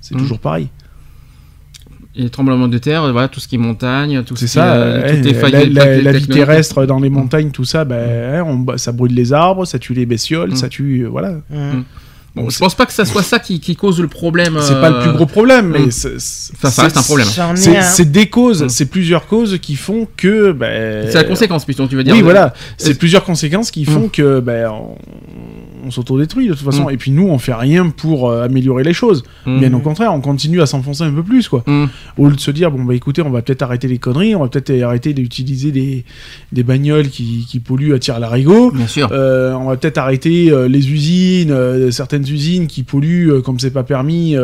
[0.02, 0.68] c'est toujours pareil.
[2.16, 4.52] Et les tremblements de terre, euh, voilà, tout ce qui est montagne, tout C'est ce
[4.55, 5.12] qui est, ça, euh, euh,
[5.64, 9.14] les la, vie terrestre dans les montagnes, tout ça, ben, hein, on- bah, ça brûle
[9.14, 10.56] les arbres, ça tue les bestioles, Mm.
[10.56, 11.34] ça tue, euh, voilà.
[11.50, 11.82] Mm.
[12.36, 14.56] Bon, je pense pas que ça soit ça qui, qui cause le problème.
[14.60, 15.90] C'est euh, pas le plus gros problème, mais mm.
[15.90, 17.26] c'est- c'est- Ça, ça reste un problème.
[17.28, 17.82] C'est un.
[17.82, 18.68] c'est des causes, Mm.
[18.68, 20.52] c'est plusieurs causes qui font que.
[20.52, 22.14] Ben, C'est la conséquence, plutôt, tu veux dire.
[22.14, 22.55] Oui, voilà.
[22.76, 24.10] C'est Est-ce- plusieurs conséquences qui font Mm.
[24.10, 24.97] que ben, on,
[25.91, 26.86] on s'autodétruit de toute façon.
[26.86, 26.91] Mm.
[26.93, 29.25] Et puis nous, on fait rien pour euh, améliorer les choses.
[29.44, 29.59] Mm.
[29.59, 31.65] Bien au contraire, on continue à s'enfoncer un peu plus, quoi.
[31.67, 31.86] Mm.
[32.17, 34.41] Au lieu de se dire, bon, bah écoutez, on va peut-être arrêter les conneries, on
[34.41, 36.05] va peut-être arrêter d'utiliser des,
[36.52, 38.70] des bagnoles qui, qui polluent à tir larigot.
[38.70, 39.09] Bien sûr.
[39.10, 43.83] Euh, on va peut-être arrêter euh, les usines, certaines usines qui polluent comme c'est pas
[43.83, 44.36] permis.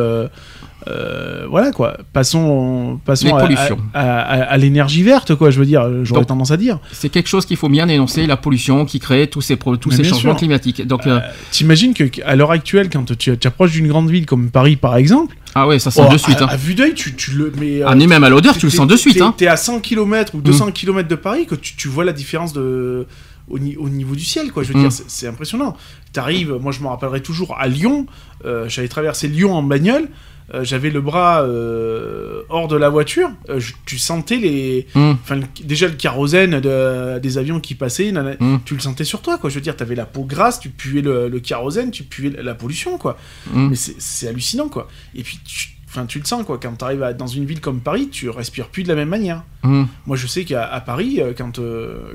[0.89, 1.97] Euh, euh, voilà quoi.
[2.12, 3.78] Passons, passons à, pollutions.
[3.94, 5.50] à- à- à l'énergie verte, quoi.
[5.50, 6.78] Je veux dire, j'aurais tendance à dire.
[6.92, 9.97] C'est quelque chose qu'il faut bien dénoncer, la pollution qui crée tous ces, tous Mais
[9.97, 10.36] ces changements sûr.
[10.39, 10.86] climatiques.
[10.86, 14.76] Donc, euh, T'imagines que à l'heure actuelle, quand tu approches d'une grande ville comme Paris,
[14.76, 16.40] par exemple, ah ouais, ça sent oh, de suite.
[16.40, 16.48] à, hein.
[16.50, 17.52] à vue d'œil, tu, tu le.
[17.60, 19.15] Euh, Ah, mais même à l'odeur, tu le sens de suite.
[19.16, 19.34] t'es- Hein.
[19.36, 22.52] T'es à 100 km ou 200 km de Paris que tu, tu vois la différence
[22.52, 23.06] de.
[23.48, 24.65] Au, ni- au niveau du ciel, quoi.
[24.65, 24.82] Je veux Mm.
[24.82, 25.76] dire, c'est- c'est impressionnant.
[26.12, 28.06] T'arrives, moi je me rappellerai toujours à Lyon,
[28.44, 30.08] euh, j'avais traversé Lyon en bagnole,
[30.55, 34.86] euh, j'avais le bras euh, hors de la voiture, euh, je- tu sentais les.
[34.94, 35.10] Mm.
[35.23, 38.58] Enfin, le- déjà le kérosène de- des avions qui passaient, nana- Mm.
[38.65, 39.50] tu le sentais sur toi, quoi.
[39.50, 42.55] Je veux dire, t'avais la peau grasse, tu puais le, le kérosène, tu puais la
[42.55, 43.18] pollution, quoi.
[43.52, 43.68] Mm.
[43.70, 44.86] Mais c'est hallucinant, quoi.
[45.16, 46.58] Et puis, tu, enfin, tu le sens, quoi.
[46.62, 49.42] Quand t'arrives à- dans une ville comme Paris, tu respires plus de la même manière.
[49.65, 51.58] Moi, je sais qu'à Paris, quand,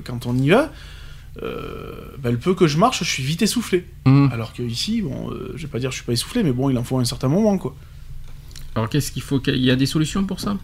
[0.06, 0.72] quand on y va,
[1.43, 3.85] euh, bah, le peu que je marche, je suis vite essoufflé.
[4.32, 6.51] Alors que ici, bon, euh, je vais pas dire que je suis pas essoufflé, mais
[6.51, 7.76] bon, il en faut un certain moment, quoi.
[8.75, 10.58] Alors, qu'est-ce qu'il faut qu'il y a des solutions pour ça?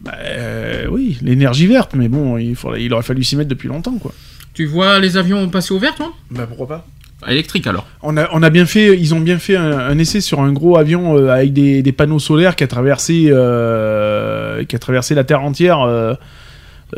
[0.00, 3.68] Bah, euh, oui, l'énergie verte, mais bon, il, faudrait- il aurait fallu s'y mettre depuis
[3.68, 4.12] longtemps, quoi.
[4.54, 6.12] Tu vois les avions passer au vert, toi?
[6.30, 6.86] Bah, pourquoi pas
[7.26, 7.86] Électrique alors.
[8.02, 10.52] On a, on a bien fait, ils ont bien fait un, un essai sur un
[10.52, 15.14] gros avion euh, avec des, des panneaux solaires qui a traversé, euh, qui a traversé
[15.14, 15.80] la Terre entière.
[15.80, 16.14] euh,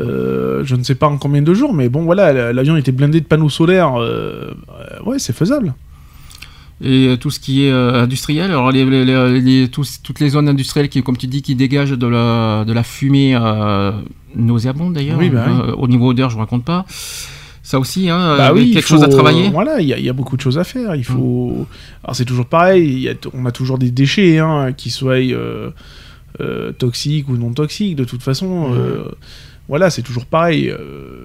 [0.01, 3.21] euh, je ne sais pas en combien de jours, mais bon voilà, l'avion était blindé
[3.21, 3.93] de panneaux solaires.
[5.05, 5.73] ouais, c'est faisable.
[6.79, 10.19] Et euh, tout ce qui est euh, industriel, alors les, les- les- les- tous- toutes
[10.19, 13.91] les zones industrielles qui, comme tu dis, qui dégagent de la, de la fumée euh,
[14.35, 15.53] nauséabonde d'ailleurs, Oui, bah oui.
[15.69, 16.85] euh, au niveau odeur, je ne raconte pas.
[17.63, 19.49] Ça aussi, hein, Bah oui, quelque faut- chose à travailler.
[19.49, 20.95] Voilà, il y, a- il y a beaucoup de choses à faire.
[20.95, 21.65] Il faut.
[22.03, 22.99] Alors c'est toujours pareil.
[23.01, 25.71] y a on a toujours des déchets, hein, qui soient euh,
[26.77, 27.95] toxiques ou non toxiques.
[27.95, 29.03] De toute façon, euh,
[29.67, 30.71] voilà, c'est toujours pareil.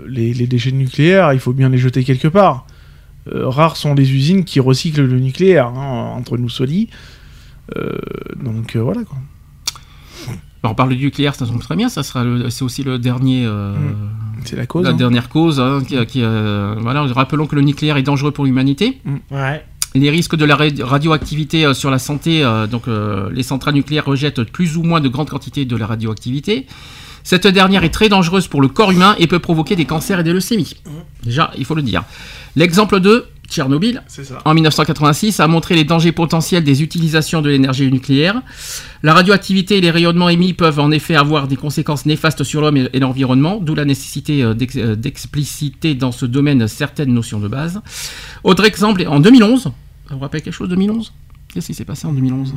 [0.09, 2.67] les, les déchets nucléaires, il faut bien les jeter quelque part.
[3.33, 6.89] Euh, rares sont les usines qui recyclent le nucléaire, hein, entre nous soit dit.
[7.77, 7.99] Euh,
[8.43, 9.17] donc euh, voilà quoi.
[10.63, 12.99] Alors, on parle du nucléaire, ça tombe très bien, ça sera le- c'est aussi le
[12.99, 13.45] dernier.
[13.47, 13.75] euh,
[14.45, 14.85] C'est la cause.
[14.85, 14.95] La hein.
[14.95, 19.01] dernière cause, hein, qui, qui, euh, voilà, rappelons que le nucléaire est dangereux pour l'humanité.
[19.33, 19.65] Ouais.
[19.95, 24.05] Les risques de la ra- radioactivité sur la santé, euh, donc euh, les centrales nucléaires
[24.07, 26.67] rejettent plus ou moins de grandes quantités de la radioactivité.
[27.25, 30.25] Cette dernière est très dangereuse pour le corps humain et peut provoquer des cancers et
[30.25, 30.77] des leucémies.
[31.23, 32.05] Déjà, il faut le dire.
[32.57, 34.39] L'exemple de Tchernobyl, ça.
[34.45, 38.41] en 1986, a montré les dangers potentiels des utilisations de l'énergie nucléaire.
[39.03, 42.79] La radioactivité et les rayonnements émis peuvent en effet avoir des conséquences néfastes sur l'homme
[42.79, 47.83] et, l'environnement, d'où la nécessité euh, euh, d'expliciter dans ce domaine certaines notions de base.
[48.43, 49.73] Autre exemple, en 2011, vous
[50.17, 51.13] vous rappelez quelque chose de 2011
[51.53, 52.55] Qu'est-ce qui s'est passé en 2011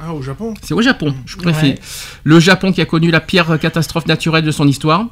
[0.00, 0.54] Ah, au Japon.
[0.62, 1.62] C'est au Japon, je préfère.
[1.64, 1.80] Ouais.
[2.24, 5.06] Le Japon qui a connu la pire catastrophe naturelle de son histoire.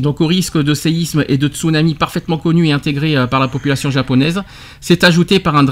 [0.00, 3.48] Donc au risque de séisme et de tsunami parfaitement connu et intégré euh, par la
[3.48, 4.40] population japonaise,
[4.80, 5.64] s'est ajouté par un,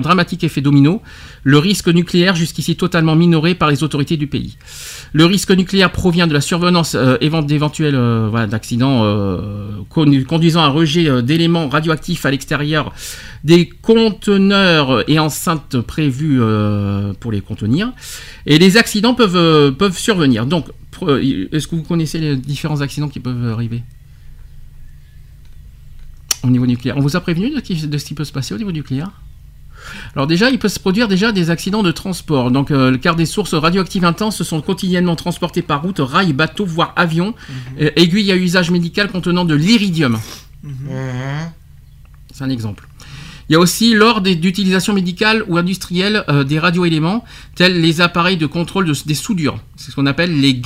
[0.00, 1.02] dramatique effet domino,
[1.42, 4.56] le risque nucléaire jusqu'ici totalement minoré par les autorités du pays.
[5.12, 8.28] Le risque nucléaire provient de la survenance euh, évent- d'éventuels euh,
[9.88, 12.92] con- conduisant à un rejet d'éléments radioactifs à l'extérieur
[13.44, 17.92] des conteneurs et enceintes prévus euh, pour les contenir.
[18.46, 20.46] Et les accidents peuvent, peuvent survenir.
[20.46, 20.66] Donc,
[21.02, 23.82] est-ce que vous connaissez les différents accidents qui peuvent arriver
[26.42, 26.96] au niveau nucléaire?
[26.96, 29.10] On vous a prévenu de, ce qui peut se passer au niveau nucléaire?
[30.14, 32.50] Alors déjà, il peut se produire déjà des accidents de transport.
[32.50, 36.92] Donc, euh, car des sources radioactives intenses sont quotidiennement transportées par route, rail, bateau, voire
[36.96, 37.34] avion,
[37.80, 40.18] euh, aiguilles à usage médical contenant de l'iridium.
[40.62, 40.72] Mhm.
[42.32, 42.88] C'est un exemple.
[43.48, 48.36] Il y a aussi lors d'utilisation médicale ou industrielle euh, des radioéléments, tels les appareils
[48.36, 49.58] de contrôle de- des soudures.
[49.76, 50.60] C'est ce qu'on appelle les,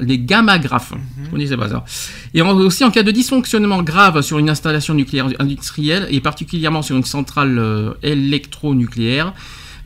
[0.00, 0.92] les gammographes.
[1.24, 1.84] Je connaissais pas ça.
[2.34, 6.82] Et en- aussi en cas de dysfonctionnement grave sur une installation nucléaire industrielle, et particulièrement
[6.82, 9.32] sur une centrale euh, électronucléaire.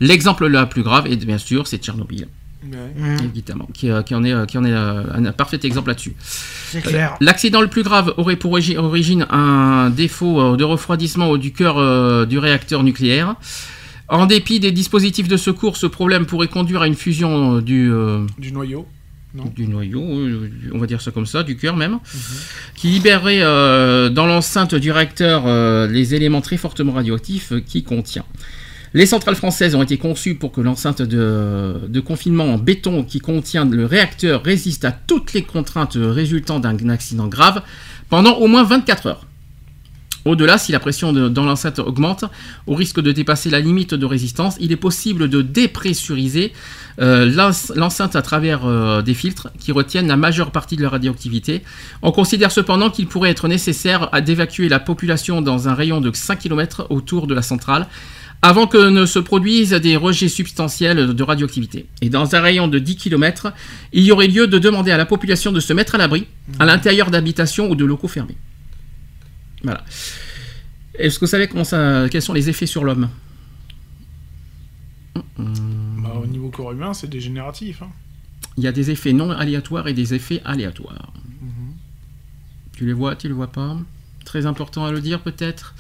[0.01, 2.27] L'exemple le plus grave, et bien sûr, c'est Tchernobyl,
[3.25, 6.15] Évidemment, qui, euh, qui en est, euh, qui en est euh, un parfait exemple là-dessus.
[6.71, 7.17] c'est clair.
[7.21, 12.39] L'accident le plus grave aurait pour origi- origine un défaut de refroidissement du cœur du
[12.39, 13.35] réacteur nucléaire.
[14.09, 18.27] En dépit des dispositifs de secours, ce problème pourrait conduire à une fusion du, euh,
[18.39, 18.87] Du noyau.
[19.33, 19.45] Non.
[19.55, 20.03] du noyau,
[20.73, 22.01] on va dire ça comme ça, du cœur même,
[22.75, 28.25] qui libérerait euh, dans l'enceinte du réacteur euh, les éléments très fortement radioactifs qu'il contient.
[28.93, 33.65] Les centrales françaises ont été conçues pour que l'enceinte de, confinement en béton qui contient
[33.65, 37.63] le réacteur résiste à toutes les contraintes résultant d'un accident grave
[38.09, 39.27] pendant au moins 24 heures.
[40.27, 42.27] Au-delà, si la pression dans l'enceinte augmente,
[42.67, 46.53] au risque de dépasser la limite de résistance, il est possible de dépressuriser
[47.01, 50.91] euh, l'ence- l'enceinte à travers euh, des filtres qui retiennent la majeure partie de la
[50.91, 51.63] radioactivité.
[52.03, 56.39] On considère cependant qu'il pourrait être nécessaire d'évacuer la population dans un rayon de 5
[56.41, 57.87] km autour de la centrale
[58.43, 61.87] avant que ne se produisent des rejets substantiels de radioactivité.
[62.01, 63.53] Et dans un rayon de 10 km,
[63.93, 66.27] il y aurait lieu de demander à la population de se mettre à l'abri
[66.59, 68.37] à l'intérieur d'habitations ou de locaux fermés.
[69.63, 69.85] Voilà.
[70.95, 73.11] Est-ce que vous savez comment ça, quels sont les effets sur l'homme?
[75.37, 77.83] Bah, au niveau corps humain, c'est dégénératif.
[77.83, 77.91] Hein.
[78.57, 81.13] Il y a des effets non aléatoires et des effets aléatoires.
[82.73, 83.77] Tu les vois, tu les vois pas?
[84.25, 85.75] Très important à le dire peut-être?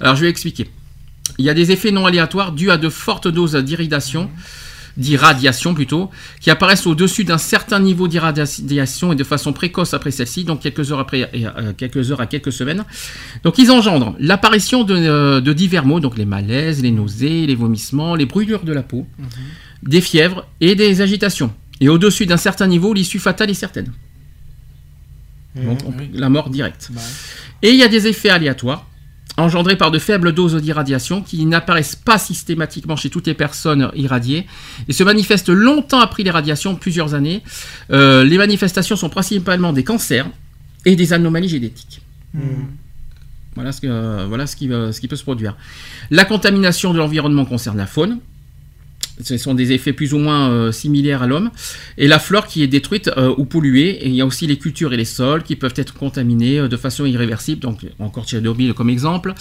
[0.00, 0.68] Alors je vais expliquer.
[1.40, 4.28] Il y a des effets non aléatoires dus à de fortes doses d'irradiation,
[4.98, 10.44] d'irradiation plutôt, qui apparaissent au-dessus d'un certain niveau d'irradiation et de façon précoce après celle-ci,
[10.44, 12.84] donc quelques heures après, euh, quelques heures à quelques semaines.
[13.42, 17.54] Donc ils engendrent l'apparition de, euh, de divers maux, donc les malaises, les nausées, les
[17.54, 19.06] vomissements, les brûlures de la peau,
[19.82, 21.52] des fièvres et des agitations.
[21.80, 23.90] Et au-dessus d'un certain niveau, l'issue fatale est certaine.
[25.56, 26.10] Donc, on- oui.
[26.12, 26.90] la mort directe.
[26.92, 27.00] Bah,
[27.62, 28.86] Et il y a des effets aléatoires,
[29.40, 34.46] engendrés par de faibles doses d'irradiation qui n'apparaissent pas systématiquement chez toutes les personnes irradiées
[34.88, 37.42] et se manifestent longtemps après les radiations, plusieurs années.
[37.90, 40.28] Euh, les manifestations sont principalement des cancers
[40.84, 42.02] et des anomalies génétiques.
[43.54, 45.56] Voilà ce, que, euh, voilà ce qui, euh, ce qui peut se produire.
[46.10, 48.20] La contamination de l'environnement concerne la faune.
[49.22, 51.50] Ce sont des effets plus ou moins euh, similaires à l'homme.
[51.98, 53.90] Et la flore qui est détruite euh, ou polluée.
[54.04, 56.68] Et il y a aussi les cultures et les sols qui peuvent être contaminés euh,
[56.68, 57.60] de façon irréversible.
[57.60, 59.34] Donc encore Tchernobyl comme exemple.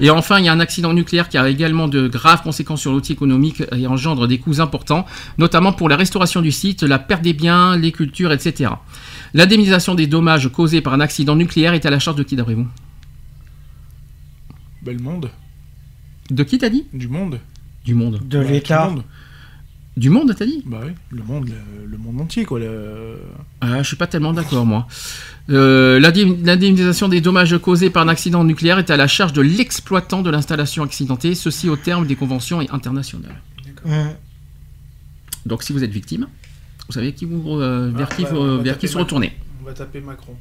[0.00, 2.92] Et enfin, il y a un accident nucléaire qui a également de graves conséquences sur
[2.92, 5.06] l'outil économique et engendre des coûts importants,
[5.38, 8.70] notamment pour la restauration du site, la perte des biens, les cultures, etc.
[9.34, 12.54] L'indemnisation des dommages causés par un accident nucléaire est à la charge de qui d'après
[12.54, 12.66] vous?
[14.82, 15.30] Bah, le monde.
[16.30, 16.86] De qui t'as dit?
[16.92, 17.40] Du monde.
[17.84, 18.20] Du monde.
[18.26, 18.94] De Bah, l'État.
[19.96, 20.62] Du monde, t'as dit?
[20.66, 22.58] Bah oui, le monde, le, le monde entier, quoi.
[22.58, 23.16] le-
[23.60, 24.88] Ah, je suis pas tellement d'accord, moi.
[25.50, 29.40] Euh, l'indem- L'indemnisation des dommages causés par un accident nucléaire est à la charge de
[29.40, 33.40] l'exploitant de l'installation accidentée, ceci au terme des conventions internationales.
[35.46, 36.26] Donc, si vous êtes victime,
[36.88, 39.32] vous savez qui vous, euh, vers Ah, qui, bah, vous- vers qui se retourner.
[39.62, 40.34] On va taper Macron.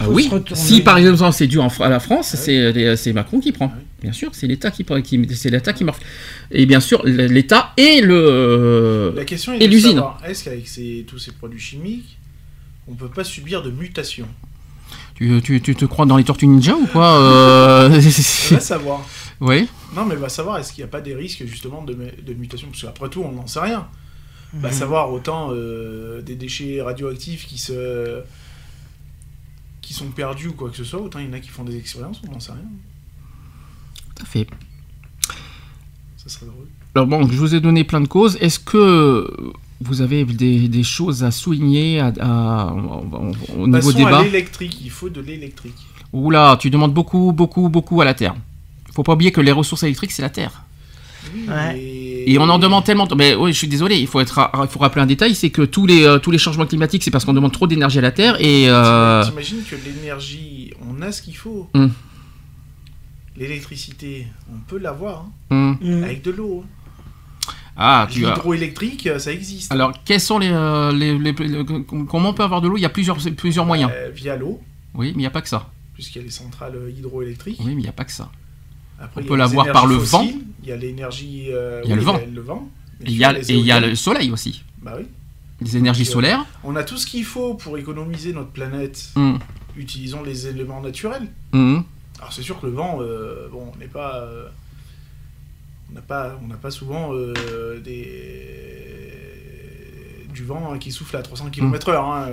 [0.00, 3.12] Ah oui, si par exemple c'est dû en à la France, Ah c'est les- c'est
[3.12, 3.72] Macron qui prend.
[3.74, 3.84] Ah oui.
[4.02, 6.02] Bien sûr, c'est l'État qui prend, qui, c'est l'État qui marque.
[6.52, 9.94] Et bien sûr, l'État et le La question est et l'usine.
[9.96, 12.16] savoir, est-ce qu'avec ces- tous ces produits chimiques,
[12.86, 14.28] on peut pas subir de mutations?
[15.16, 17.88] Tu, tu, tu te crois dans les Tortues Ninja ou quoi euh,
[18.52, 19.04] On va savoir.
[19.40, 19.68] Oui.
[19.96, 22.68] Non, mais va savoir, est-ce qu'il n'y a pas des risques justement de, de mutation
[22.70, 23.88] Parce qu'après tout, on n'en sait rien.
[24.54, 24.74] Va Mhm.
[24.74, 28.20] savoir autant euh, des déchets radioactifs qui se
[29.88, 31.64] qui sont perdus ou quoi que ce soit, autant il y en a qui font
[31.64, 32.60] des expériences, on n'en sait rien.
[34.14, 34.46] Tout à fait.
[36.18, 36.66] Ça serait drôle.
[36.94, 38.36] Alors bon, je vous ai donné plein de causes.
[38.42, 44.18] Est-ce que vous avez des, des choses à souligner à- à- au niveau Passons débat
[44.18, 45.76] à l'électrique, il faut de l'électrique.
[46.12, 48.34] Oula, tu demandes beaucoup, beaucoup, beaucoup à la Terre.
[48.92, 50.64] Faut pas oublier que les ressources électriques, c'est la Terre.
[51.48, 51.78] Ouais.
[52.26, 53.06] Et on en demande tellement.
[53.16, 55.62] Mais oui, je suis désolé, il faut, être, il faut rappeler un détail c'est que
[55.62, 58.12] tous les, euh, tous les changements climatiques, c'est parce qu'on demande trop d'énergie à la
[58.12, 58.36] Terre.
[58.40, 58.66] Et.
[58.68, 61.68] euh, T'imagines que l'énergie, on a ce qu'il faut.
[61.74, 61.90] Hum.
[63.36, 66.00] L'électricité, on peut l'avoir, hein, hum.
[66.00, 66.02] Mmh.
[66.04, 66.64] avec de l'eau.
[66.64, 67.52] hein.
[67.80, 68.20] Ah, tu.
[68.20, 69.70] L'hydroélectrique, euh, ça existe.
[69.70, 71.64] Alors, quels sont les, euh, les, les- les-
[72.08, 72.76] Comment on peut avoir de l'eau?
[72.76, 73.92] Il y a plusieurs, plusieurs moyens.
[73.94, 74.60] Euh, via l'eau,
[74.94, 75.70] Oui, mais il n'y a pas que ça.
[75.94, 77.58] puisqu'il y a les centrales hydroélectriques.
[77.60, 78.30] Oui, mais il n'y a pas que ça.
[79.00, 80.26] Après, On peut l'avoir par le vent.
[80.62, 81.46] Il y a l'énergie.
[81.50, 82.20] euh, Il y a le vent.
[82.34, 82.68] le vent.
[83.04, 84.64] Et il y a, et il y a le soleil aussi.
[84.82, 85.06] Bah oui.
[85.60, 86.44] Les énergies Donc, euh, solaires.
[86.64, 89.10] On a tout ce qu'il faut pour économiser notre planète.
[89.16, 89.38] Hum,
[89.76, 91.28] Utilisons les éléments naturels.
[91.52, 91.84] hum.
[92.20, 94.48] Alors c'est sûr que le vent, euh, bon, on n'est pas, euh,
[95.90, 97.12] on n'a pas, on n'a pas souvent
[97.84, 99.14] des
[100.34, 101.96] du vent hein, qui souffle à 300 km/h.
[101.96, 102.28] Hein,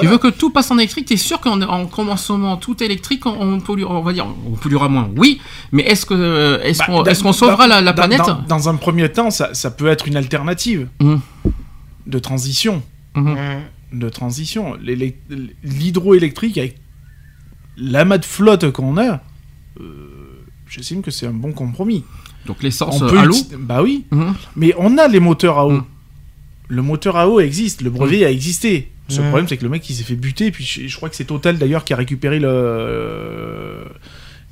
[0.00, 3.32] Tu veux que tout passe en électrique T'es sûr qu'en en commencement tout électrique, on,
[3.38, 5.10] on polluera, on va dire, on polluera moins?
[5.16, 5.40] Oui,
[5.72, 8.26] mais est-ce que est-ce Bah, qu'on sauvera la, la dans- planète?
[8.26, 11.20] dans, dans un premier temps, ça, ça peut être une alternative Mhm.
[12.06, 12.82] de transition.
[13.14, 13.36] Mhm.
[13.92, 14.74] De transition.
[15.62, 16.76] L'hydroélectrique, avec
[17.76, 19.20] l'amas de flotte qu'on a,
[19.80, 22.04] euh, j'estime que c'est un bon compromis.
[22.46, 23.34] Donc l'essence à l'eau?
[23.58, 24.04] Bah oui.
[24.56, 25.82] Mais on a les moteurs à eau.
[26.68, 28.90] Le moteur à eau existe, le brevet a existé.
[29.08, 29.24] Ce Mm.
[29.24, 31.24] problème, c'est que le mec, il s'est fait buter, puis je, je crois que c'est
[31.24, 33.84] Total d'ailleurs qui a récupéré le,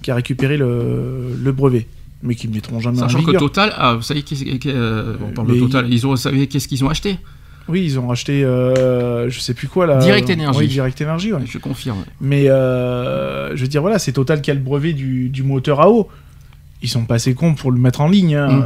[0.02, 1.86] qui a récupéré le, le brevet,
[2.22, 3.40] mais qui ne mettront jamais en Sachant que vigueur.
[3.40, 6.46] Total, ah, vous savez, qu'est-ce- qu'est- euh, on parle de Total, ils ont, vous savez
[6.48, 7.18] qu'est-ce qu'ils ont acheté?
[7.68, 9.98] Oui, ils ont racheté, euh, je sais plus quoi là.
[9.98, 10.58] Direct Energy.
[10.58, 11.42] Oui, Direct Energy, ouais.
[11.48, 12.04] Je confirme.
[12.20, 15.80] Mais euh, je veux dire, voilà, c'est Total qui a le brevet du, du moteur
[15.80, 16.08] à eau.
[16.82, 18.34] Ils sont pas assez cons pour le mettre en ligne.
[18.34, 18.48] Hein.
[18.48, 18.64] Mm.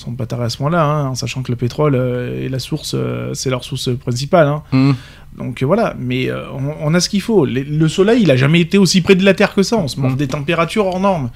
[0.00, 2.58] Sont pas tarés à ce moment-là, hein, en sachant que le pétrole euh, est la
[2.58, 4.46] source, euh, c'est leur source principale.
[4.46, 4.62] hein.
[4.72, 4.94] Mhm.
[5.36, 7.44] Donc euh, voilà, mais euh, on, on a ce qu'il faut.
[7.44, 9.76] Les- le soleil, il a jamais été aussi près de la Terre que ça.
[9.76, 10.18] On se montre Mm.
[10.18, 11.30] des températures hors normes.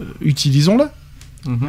[0.00, 0.84] Euh, Utilisons-le.
[1.46, 1.68] Mhm.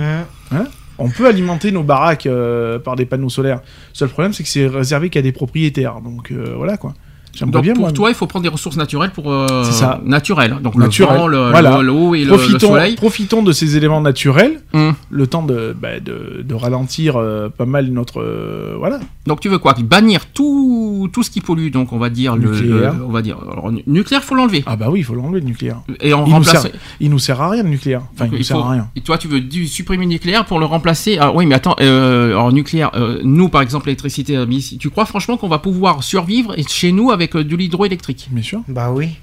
[0.51, 0.65] Hein?
[0.97, 3.57] On peut alimenter nos baraques euh, par des panneaux solaires.
[3.57, 5.99] Le seul problème, c'est que c'est réservé qu'à des propriétaires.
[6.01, 6.93] Donc euh, voilà quoi.
[7.35, 9.71] J'aimerais Donc bien pour moi, toi, il faut prendre des ressources naturelles pour euh, C'est
[9.73, 10.01] ça.
[10.05, 10.57] naturelles.
[10.63, 11.13] Donc Naturel.
[11.15, 11.77] le vent, le- Voilà.
[11.77, 12.95] le- l'eau et le, le profitons, soleil.
[12.95, 14.93] profitons de ces éléments naturels, Hum.
[15.09, 18.21] le temps de, bah, de, de ralentir euh, pas mal notre.
[18.21, 18.99] euh, voilà.
[19.27, 19.73] Donc tu veux quoi?
[19.83, 21.69] Bannir tout, tout ce qui pollue.
[21.71, 22.93] Donc on va dire le, Nucléaire.
[22.93, 24.63] le- on va dire alors, nu- nucléaire, faut l'enlever.
[24.65, 25.81] Ah bah oui, il faut l'enlever le nucléaire.
[26.01, 26.61] Et on Il nous, remplace.
[26.63, 28.01] sert, il nous sert à rien le nucléaire.
[28.13, 28.87] Enfin, Donc, il nous sert faut- à rien.
[28.95, 31.17] Et toi, tu veux du- supprimer le nucléaire pour le remplacer?
[31.19, 32.91] Ah oui, mais attends, euh, alors nucléaire,
[33.23, 34.37] nous par exemple, l'électricité,
[34.79, 38.61] tu crois franchement qu'on va pouvoir survivre chez nous avec euh, de l'hydroélectrique Bien sûr.
[38.67, 39.15] Bah oui.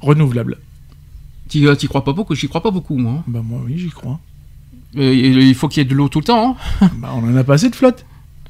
[0.00, 0.58] Renouvelable.
[1.48, 3.12] Tu euh, t'y crois pas beaucoup J'y crois pas beaucoup, moi.
[3.20, 3.24] hein.
[3.26, 4.18] Bah moi oui, j'y crois.
[4.96, 6.56] Euh, il faut qu'il y ait de l'eau tout le temps.
[6.80, 6.88] hein.
[6.98, 8.04] bah on en a pas assez de flotte.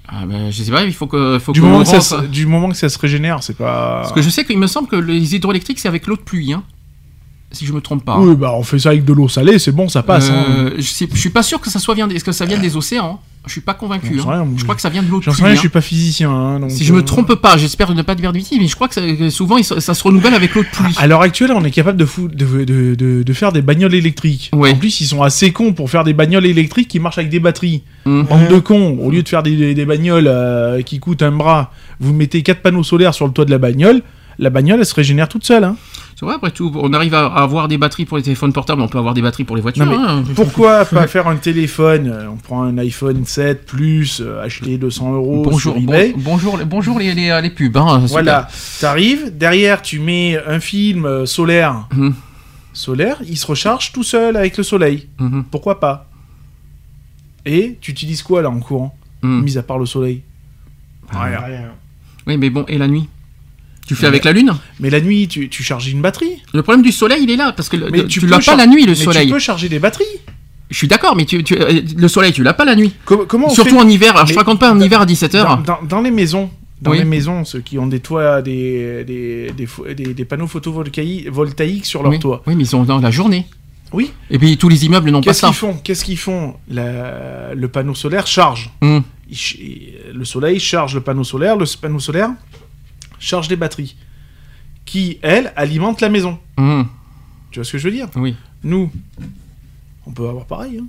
[0.08, 1.38] Ah, ben, je sais pas, il faut que.
[1.40, 4.00] Faut Du moment, que ça, se- du moment que ça se régénère, c'est pas.
[4.02, 6.52] Parce que je sais qu'il me semble que les hydroélectriques, c'est avec l'eau de pluie,
[6.52, 6.62] hein.
[7.56, 8.18] Si je me trompe pas.
[8.18, 10.30] Oui, bah on fait ça avec de l'eau salée, c'est bon, ça passe.
[10.30, 10.44] hein.
[10.58, 13.20] Euh, je, suis pas sûr que ça soit vient, est-ce que ça vient des océans?
[13.46, 14.18] Je suis pas convaincu.
[14.18, 14.24] Hein.
[14.28, 14.46] rien.
[14.56, 15.60] Je crois que ça vient de l'eau J'en sais rien, je hein.
[15.60, 16.30] suis pas physicien.
[16.32, 18.66] hein, donc, Si je me euh, trompe pas, j'espère ne pas dire de bêtises, mais
[18.66, 20.92] je crois que, ça- que souvent ça se renouvelle avec l'eau de pluie.
[20.98, 23.94] À l'heure actuelle, on est capable de, fou- de, de, de- de faire des bagnoles
[23.94, 24.50] électriques.
[24.52, 24.72] Ouais.
[24.72, 27.38] En plus, ils sont assez cons pour faire des bagnoles électriques qui marchent avec des
[27.38, 27.82] batteries.
[28.04, 28.24] Mhm.
[28.24, 31.30] Bande de cons, au lieu de faire des, des- des bagnoles euh, qui coûtent un
[31.30, 31.70] bras,
[32.00, 34.02] vous mettez quatre panneaux solaires sur le toit de la bagnole,
[34.40, 35.62] la bagnole, elle se régénère toute seule.
[35.62, 35.76] hein.
[36.18, 38.88] C'est vrai, après tout, on arrive à, avoir des batteries pour les téléphones portables, on
[38.88, 39.84] peut avoir des batteries pour les voitures.
[39.84, 40.24] Non, hein.
[40.34, 45.12] Pourquoi pas faire un téléphone euh, On prend un iPhone 7 Plus, euh, acheté 200
[45.12, 46.14] euros Bonjour, sur bon- eBay.
[46.16, 47.76] bonjour, bonjour les, les, les pubs.
[47.76, 48.06] Hein.
[48.06, 48.48] Voilà,
[48.80, 51.86] t'arrives, derrière tu mets un film euh, solaire.
[51.94, 52.14] Mhm.
[52.72, 55.08] Solaire, il se recharge tout seul avec le soleil.
[55.20, 55.44] Mhm.
[55.50, 56.08] Pourquoi pas?
[57.44, 58.96] Et tu utilises quoi là en courant?
[59.20, 59.42] Mhm.
[59.42, 60.22] Mis à part le soleil?
[61.10, 61.40] Rien.
[61.40, 61.68] Rien.
[62.26, 63.06] Oui, mais bon, et la nuit?
[63.86, 66.42] Tu fais avec la lune Mais la nuit, tu, tu charges une batterie.
[66.52, 68.56] Le problème du soleil, il est là, parce que le- Mais tu, peux l'as pas
[68.56, 69.26] la nuit, le mais soleil.
[69.28, 70.04] Tu peux charger des batteries.
[70.70, 72.92] Je suis d'accord, mais tu, tu- euh, le soleil, tu l'as pas la nuit.
[73.04, 75.06] Com- comment on Surtout fait en hiver, alors je te raconte pas en hiver à
[75.06, 75.42] 17h.
[75.44, 76.50] dans, dans- dans les maisons,
[76.82, 76.98] dans Oui.
[76.98, 79.52] les maisons, ceux qui ont des toits, des, des,
[79.94, 82.18] des, panneaux photovoltaïques voltaïques sur leur oui.
[82.18, 82.42] toit.
[82.48, 83.46] oui, mais ils sont dans la journée.
[83.92, 84.10] Oui.
[84.30, 85.46] Et puis tous les immeubles n'ont pas Qu'est-ce ça.
[85.46, 85.74] qu'ils font?
[85.84, 86.54] Qu'est-ce qu'ils font?
[86.68, 88.70] La- Le panneau solaire charge.
[88.82, 92.30] Il il- le soleil charge le panneau solaire, le panneau solaire
[93.18, 93.96] charge des batteries,
[94.84, 96.38] qui, elles, alimentent la maison.
[96.58, 96.86] Hum,
[97.50, 98.08] Tu vois ce que je veux dire?
[98.16, 98.34] Oui.
[98.64, 98.90] Nous,
[100.06, 100.78] on peut avoir pareil.
[100.80, 100.86] hein.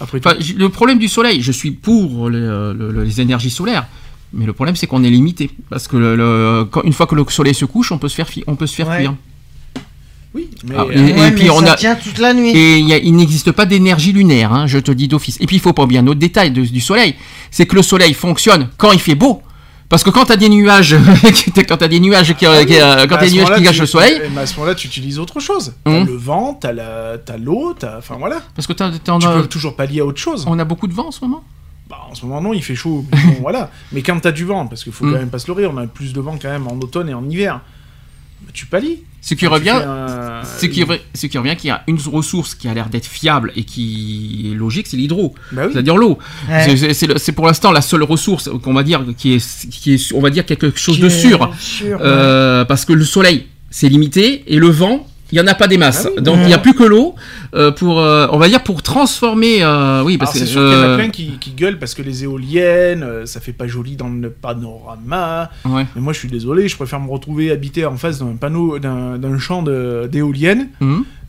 [0.00, 0.18] Après.
[0.18, 3.86] Enfin, le problème du soleil, je suis pour les, euh, le- le- les énergies solaires.
[4.32, 5.50] Mais le problème, c'est qu'on est limité.
[5.70, 8.16] Parce que le- le- quand- une fois que le soleil se couche, on peut se
[8.16, 8.96] faire, on peut se faire Ouais.
[8.98, 9.14] cuire.
[10.34, 12.50] oui, mais Ah, euh, et- Ouais, puis mais on ça a- tient toute la nuit.
[12.50, 15.36] Et il y a- il n'existe pas d'énergie lunaire, hein, je te dis d'office.
[15.40, 17.14] Et puis il faut pas oublier un autre détail de- du soleil,
[17.52, 19.42] c'est que le soleil fonctionne quand il fait beau.
[19.94, 20.96] Parce que quand t'as des nuages,
[21.68, 23.80] quand t'as des nuages qui, Ah qui- oui, euh, quand des nuages qui gâchent tu-
[23.82, 25.72] le soleil, mais à ce moment-là, tu utilises autre chose.
[25.84, 26.04] T'as Hum.
[26.04, 26.72] le vent, t'as
[27.38, 27.98] l'eau, t'as.
[27.98, 28.40] Enfin voilà.
[28.56, 28.98] parce que t'as, Tu
[29.28, 30.46] peux toujours pallier à autre chose.
[30.48, 31.44] on a beaucoup de vent en ce moment.
[31.88, 33.04] Bah, en ce moment, non, il fait chaud.
[33.12, 33.70] mais bon, voilà.
[33.92, 35.86] Mais quand t'as du vent, parce qu'il faut quand même pas se leurrer, on a
[35.86, 37.60] plus de vent quand même en automne et en hiver.
[38.42, 39.04] Bah, tu pallies.
[39.26, 42.54] Ce qui revient, un- ce qui, re- ce qui revient qu'il y a une ressource
[42.54, 45.70] qui a l'air d'être fiable et qui est logique, c'est l'hydro, Bah oui.
[45.72, 46.18] c'est-à-dire l'eau.
[46.50, 46.76] Ouais.
[46.92, 50.28] C'est- pour l'instant la seule ressource qu'on va dire qui est, qui est, on va
[50.28, 51.40] dire quelque chose Qui de sûr.
[51.40, 51.96] ouais.
[52.02, 55.66] Euh, parce que le soleil, c'est limité, et le vent, il y en a pas
[55.66, 56.06] des masses.
[56.06, 56.22] Ah oui.
[56.22, 57.16] Donc il y a plus que l'eau
[57.54, 59.62] euh, pour, euh, on va dire pour transformer.
[59.64, 61.78] euh, oui, parce Alors, c'est que sûr qu'il y en a plein qui, qui gueulent
[61.80, 65.50] parce que les éoliennes, ça fait pas joli dans le panorama.
[65.64, 65.86] ouais.
[65.96, 69.18] Mais moi, je suis désolé, je préfère me retrouver habité en face d'un panneau, d'un
[69.18, 70.68] d'un champ de- d'éoliennes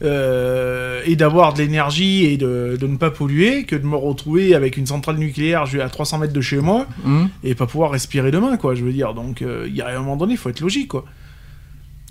[0.03, 4.53] euh, et d'avoir de l'énergie et de, de ne pas polluer que de me retrouver
[4.55, 7.29] avec une centrale nucléaire à 300 mètres de chez moi Mhm.
[7.43, 8.75] et pas pouvoir respirer demain, quoi.
[8.75, 10.89] Je veux dire, donc euh, il y a un moment donné, il faut être logique,
[10.89, 11.05] quoi.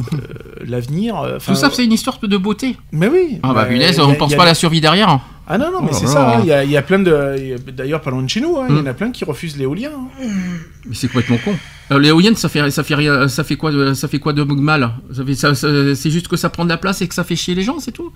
[0.00, 0.16] Euh,
[0.66, 1.20] L'avenir.
[1.20, 2.76] euh, Tout ça, c'est une histoire de beauté.
[2.92, 3.38] Mais oui.
[3.42, 5.20] Ah bah punaise, on pense pas à la survie derrière.
[5.46, 6.36] Ah non, non, mais Oh c'est ça.
[6.36, 7.56] hein, Il y, a, il y a plein de.
[7.70, 9.90] D'ailleurs, pas loin de chez nous, hein, il y en a plein qui refusent l'éolien.
[9.94, 10.26] hein.
[10.86, 11.54] Mais c'est complètement con.
[11.92, 14.42] Euh, L'éolienne, ça fait, ça fait rien, ça fait quoi, de, ça fait quoi de
[14.42, 14.90] mal?
[15.14, 17.24] Ça fait, ça- ça- C'est juste que ça prend de la place et que ça
[17.24, 18.10] fait chier les gens, c'est tout.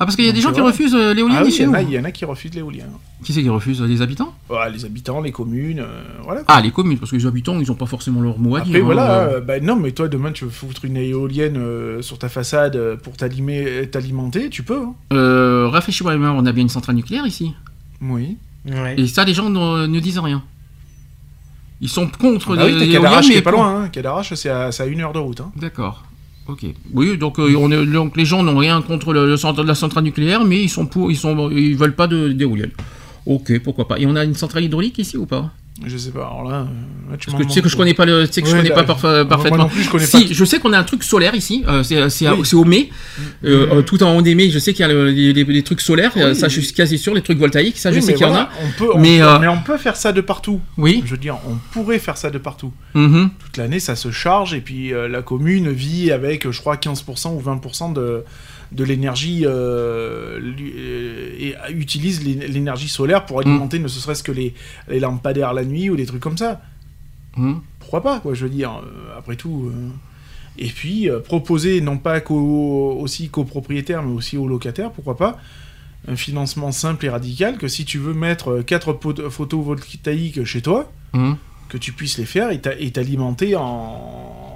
[0.00, 1.62] Ah parce qu'il y a des gens qui refusent euh, l'éolienne Ah oui, il chez
[1.62, 1.76] y, en nous.
[1.76, 2.86] a- il y en a qui refusent l'éolien.
[3.22, 4.34] Qui c'est qui refuse Les habitants?
[4.48, 6.42] Voilà, les habitants, les communes, euh, voilà.
[6.42, 6.54] quoi.
[6.56, 8.70] Ah les communes, parce que les habitants, ils ont pas forcément leur mot à Après,
[8.72, 8.80] dire.
[8.80, 8.84] hein.
[8.84, 12.28] voilà, euh, bah, non, mais toi, demain, tu veux foutre une éolienne euh, sur ta
[12.28, 14.80] façade pour t'alimenter, tu peux.
[14.82, 14.94] hein.
[15.12, 17.54] Euh, Réfléchis-moi, on a bien une centrale nucléaire ici.
[18.02, 18.36] Oui.
[18.66, 18.94] Ouais.
[18.98, 20.42] Et ça, les gens ne, ne disent rien.
[21.80, 23.82] Ils sont contre Ah bah oui, mais pas loin.
[23.84, 23.88] Hein.
[23.88, 25.40] Cadarache, c'est à, c'est à une heure de route.
[25.40, 25.52] Hein.
[25.56, 26.04] D'accord.
[26.46, 26.66] Ok.
[26.92, 30.04] Oui, donc, euh, on est- donc les gens n'ont rien contre le, le la centrale
[30.04, 32.70] nucléaire, mais ils sont pour, ils sont, veulent pas de- d'éolienne.
[33.26, 33.98] Ok, pourquoi pas.
[33.98, 35.50] Et on a une centrale hydraulique ici ou pas?
[35.84, 37.76] Je sais pas, alors là, euh, là, tu Parce m'en que tu sais que je
[37.76, 39.58] connais pas le, tu sais que je connais là, pas parfa- moi parfaitement.
[39.64, 40.32] non plus, je connais si, pas.
[40.32, 41.64] je sais qu'on a un truc solaire ici.
[41.66, 42.54] euh, c'est c'est Oui.
[42.54, 42.90] au mai,
[43.44, 44.50] euh, euh, tout en haut des mai.
[44.50, 46.12] Je sais qu'il y a le- les, trucs solaires.
[46.16, 46.36] euh, Oui.
[46.36, 47.12] ça, je suis quasi sûr.
[47.12, 48.50] Les trucs voltaïques, ça, Oui, je sais qu'il y en a.
[48.64, 50.60] On peut, on Mais, peut- euh, mais on peut faire ça de partout.
[50.78, 51.02] Oui.
[51.04, 52.72] Je veux dire, on pourrait faire ça de partout.
[52.94, 53.30] Mhm.
[53.44, 57.34] Toute l'année, ça se charge, et puis euh, la commune vit avec, je crois, 15%
[57.34, 58.22] ou 20% de,
[58.72, 64.54] de l'énergie, euh, euh, et utilise l'é- l'énergie solaire pour alimenter ne serait-ce que les,
[64.88, 66.60] les lampadaires la nuit ou des trucs comme ça.
[67.36, 67.60] Mhm.
[67.80, 69.70] Pourquoi pas, quoi, je veux dire, euh, après tout.
[69.72, 69.88] euh.
[70.56, 75.38] Et puis, euh, proposer, non pas aussi qu'aux propriétaires, mais aussi aux locataires, pourquoi pas,
[76.06, 78.98] un financement simple et radical, que si tu veux mettre 4
[79.30, 81.36] photovoltaïques chez toi, Mhm.
[81.68, 83.62] que tu puisses les faire et t'a- et t'alimenter en,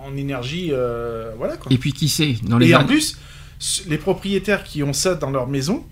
[0.06, 1.72] en énergie, euh, voilà quoi.
[1.72, 3.18] Et puis qui sait dans les Et en plus,
[3.88, 5.84] les propriétaires qui ont ça dans leur maison,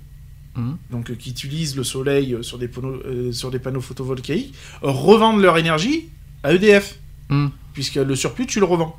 [0.56, 0.76] Mhm.
[0.90, 4.54] donc euh, qui utilisent le soleil euh, sur des, panneaux, euh, sur des panneaux photovoltaïques,
[4.82, 6.08] revendent leur énergie
[6.42, 7.50] à EDF, Mhm.
[7.74, 8.96] puisque le surplus tu le revends.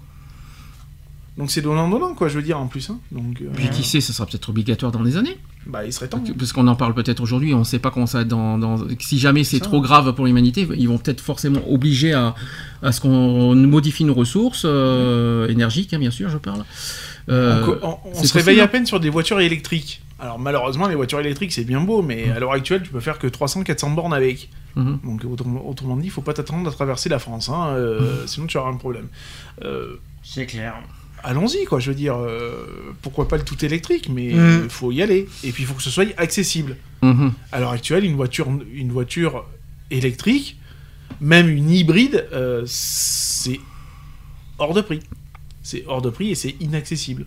[1.37, 2.89] Donc c'est donnant-donnant quoi, je veux dire en plus.
[2.89, 2.99] hein.
[3.11, 5.37] Donc, euh, Puis qui sait, ça sera peut-être obligatoire dans les années.
[5.67, 6.19] bah il serait temps.
[6.19, 8.27] Parce Parce qu'on en parle peut-être aujourd'hui, on ne sait pas comment ça va être
[8.29, 12.33] dans, dans- Si jamais c'est trop grave pour l'humanité, ils vont peut-être forcément obliger à,
[12.81, 16.63] à ce qu'on modifie nos ressources euh, énergiques, hein, bien sûr, je parle.
[17.29, 20.01] Euh, on, on- on c'est se réveille à peine sur des voitures électriques.
[20.19, 23.19] Alors malheureusement, les voitures électriques, c'est bien beau, mais à l'heure actuelle, tu peux faire
[23.19, 24.49] que 300-400 bornes avec.
[24.75, 24.99] Mhm.
[25.03, 28.47] Donc autrement, autrement dit, il faut pas t'attendre à traverser la France, hein, euh, sinon
[28.47, 29.07] tu auras un problème.
[29.63, 30.75] Euh, C'est clair.
[31.23, 34.27] Allons-y, quoi, je veux dire, euh, pourquoi pas le tout électrique, mais
[34.63, 35.27] il faut y aller.
[35.43, 36.77] Et puis il faut que ce soit accessible.
[37.51, 39.45] À l'heure actuelle, une voiture, une voiture
[39.91, 40.57] électrique,
[41.21, 43.59] même une hybride, euh, c'est
[44.59, 44.99] hors de prix.
[45.67, 47.25] C'est hors de prix et c'est inaccessible.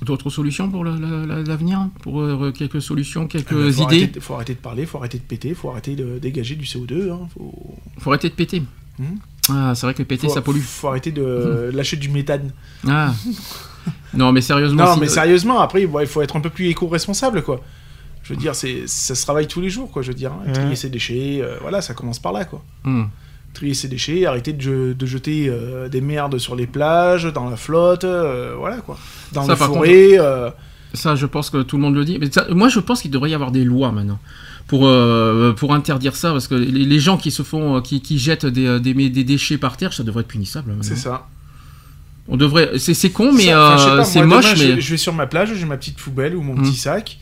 [0.00, 3.96] D'autres solutions pour le- la- la- l'avenir Pour euh, quelques solutions, quelques Euh, faut idées
[4.04, 7.10] arrêter, faut arrêter de parler, faut arrêter de péter, faut arrêter de dégager du CO2.
[7.12, 7.74] Hein, faut...
[7.98, 8.62] Faut arrêter de péter.
[8.98, 9.18] Mhm.
[9.50, 10.60] Ah, c'est vrai que péter, faut, ça pollue.
[10.60, 12.52] Faut arrêter de lâcher du méthane.
[12.88, 13.12] Ah.
[14.14, 14.84] non, mais sérieusement.
[14.86, 17.60] Non, si- mais sérieusement, après, bon, il faut être un peu plus éco-responsable, quoi.
[18.22, 20.00] Je veux dire, c'est, ça se travaille tous les jours, quoi.
[20.02, 20.52] Je veux dire, hein.
[20.52, 22.64] trier ses déchets, euh, voilà, ça commence par là, quoi.
[23.54, 27.56] Trier ses déchets, arrêter de, de jeter euh, des merdes sur les plages, dans la
[27.56, 28.98] flotte, euh, voilà, quoi.
[29.32, 30.18] Dans par forêts.
[30.18, 30.50] euh,
[30.94, 32.18] Ça, je pense que tout le monde le dit.
[32.18, 34.18] Mais ça- moi, je pense qu'il devrait y avoir des lois maintenant
[34.68, 34.90] pour,
[35.56, 38.80] pour interdire ça, parce que les, les gens qui se font, qui, qui jettent des,
[38.80, 40.74] des, des déchets par terre, ça devrait être punissable.
[40.80, 41.26] c'est ça.
[42.28, 42.78] On devrait.
[42.78, 43.42] C'est con, mais
[44.04, 44.74] c'est moche, demain, mais.
[44.76, 46.62] Je, je vais sur ma plage, j'ai ma petite poubelle ou mon Mm.
[46.62, 47.18] petit sac.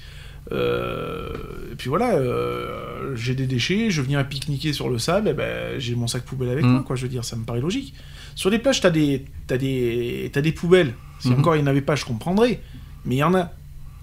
[0.53, 1.29] Euh,
[1.73, 5.79] et puis voilà, euh, j'ai des déchets, je viens pique-niquer sur le sable, et ben,
[5.79, 6.69] j'ai mon sac poubelle avec Mm.
[6.71, 6.97] moi, quoi.
[6.97, 7.95] Je veux dire, ça me paraît logique.
[8.35, 10.95] Sur les plages, t'as des, t'as des, t'as des poubelles.
[11.19, 11.39] Si Mhm.
[11.41, 12.61] encore il n'y en avait pas, je comprendrais.
[13.05, 13.51] Mais il y en a.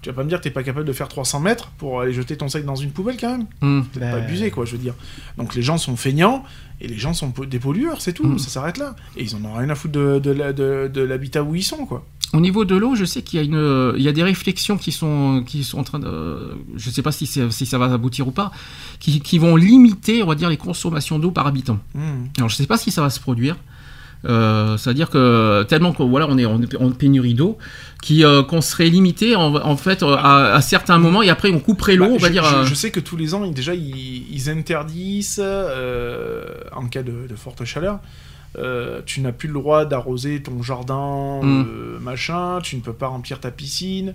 [0.00, 2.12] Tu vas pas me dire que t'es pas capable de faire 300 mètres pour aller
[2.12, 3.82] jeter ton sac dans une poubelle quand même Hmm.
[3.82, 4.94] Peut-être Bah, pas abusé, quoi, je veux dire.
[5.38, 6.44] Donc les gens sont feignants
[6.80, 8.38] et les gens sont des pollueurs, c'est tout, Mm.
[8.38, 8.94] ça s'arrête là.
[9.16, 11.62] Et ils en ont rien à foutre de, de, la- de- de l'habitat où ils
[11.64, 12.04] sont, quoi.
[12.34, 14.76] Au niveau de l'eau, je sais qu'il y a une, il y a des réflexions
[14.76, 18.32] qui sont, qui sont en train de, je sais pas si, ça va aboutir ou
[18.32, 18.52] pas,
[19.00, 21.78] qui, qui vont limiter, on va dire, les consommations d'eau par habitant.
[21.94, 22.00] Mm.
[22.36, 23.56] Alors je sais pas si ça va se produire.
[24.24, 27.56] Euh, C'est-à-dire que tellement que voilà, on est en, pénurie d'eau,
[28.02, 31.50] qui euh, qu'on serait limité en, en fait euh, à, à certains moments et après
[31.52, 32.44] on couperait l'eau, Bah, on va je, dire.
[32.44, 37.36] je- je sais que tous les ans, déjà, ils, ils interdisent, en cas de, de
[37.36, 38.00] forte chaleur,
[38.58, 41.66] euh, tu n'as plus le droit d'arroser ton jardin, Mm.
[41.68, 44.14] euh, machin, tu ne peux pas remplir ta piscine.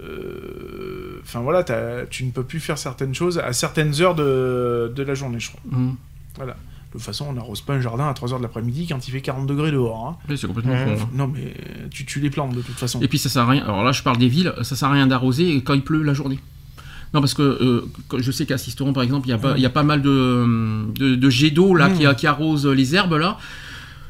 [0.00, 1.64] euh, Enfin voilà,
[2.10, 5.48] tu ne peux plus faire certaines choses à certaines heures de, de la journée, je
[5.50, 5.60] crois.
[5.70, 5.94] Mhm.
[6.36, 6.56] Voilà.
[6.92, 9.22] De toute façon, on n'arrose pas un jardin à 3h de l'après-midi quand il fait
[9.22, 10.06] 40 degrés dehors.
[10.08, 10.16] hein.
[10.28, 10.90] Oui, c'est complètement con.
[11.00, 11.08] hein.
[11.14, 11.54] Non, mais
[11.90, 13.00] tu tues les plantes de toute façon.
[13.00, 13.62] Et puis ça sert à rien.
[13.64, 16.12] Alors là, je parle des villes, ça sert à rien d'arroser quand il pleut la
[16.14, 16.38] journée.
[17.14, 19.62] Non, parce que euh, je sais qu'à Sisteron, par exemple, il y, a pas- il
[19.62, 20.46] y a pas mal de,
[20.98, 21.98] de, de jets d'eau là Mm.
[21.98, 23.38] qui, qui arrosent les herbes là.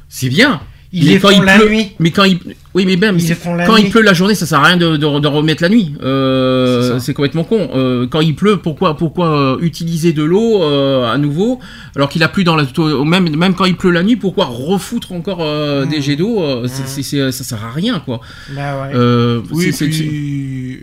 [0.09, 0.61] C'est bien.
[0.95, 1.93] Ils Mais les quand font il la pleut- nuit.
[2.01, 2.39] Mais quand il,
[2.75, 3.85] oui, mais même Ils c'est- les font la quand nuit.
[3.87, 5.95] il pleut la journée, ça sert à rien de, de, de remettre la nuit.
[6.03, 7.71] Euh, C'est complètement con.
[7.75, 11.61] Euh, quand il pleut, pourquoi, pourquoi euh, utiliser de l'eau euh, à nouveau
[11.97, 12.67] alors qu'il a plu dans la
[13.07, 15.89] même même quand il pleut la nuit, pourquoi refoutre encore euh, Mm.
[15.89, 16.87] des jets d'eau euh, Mm.
[16.87, 18.21] c'est- Ça sert à rien quoi.
[18.55, 18.91] Bah ouais.
[18.95, 20.81] Euh, Oui, puis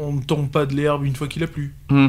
[0.00, 1.74] on ne tombe pas de l'herbe une fois qu'il a plu.
[1.90, 2.08] Hmm.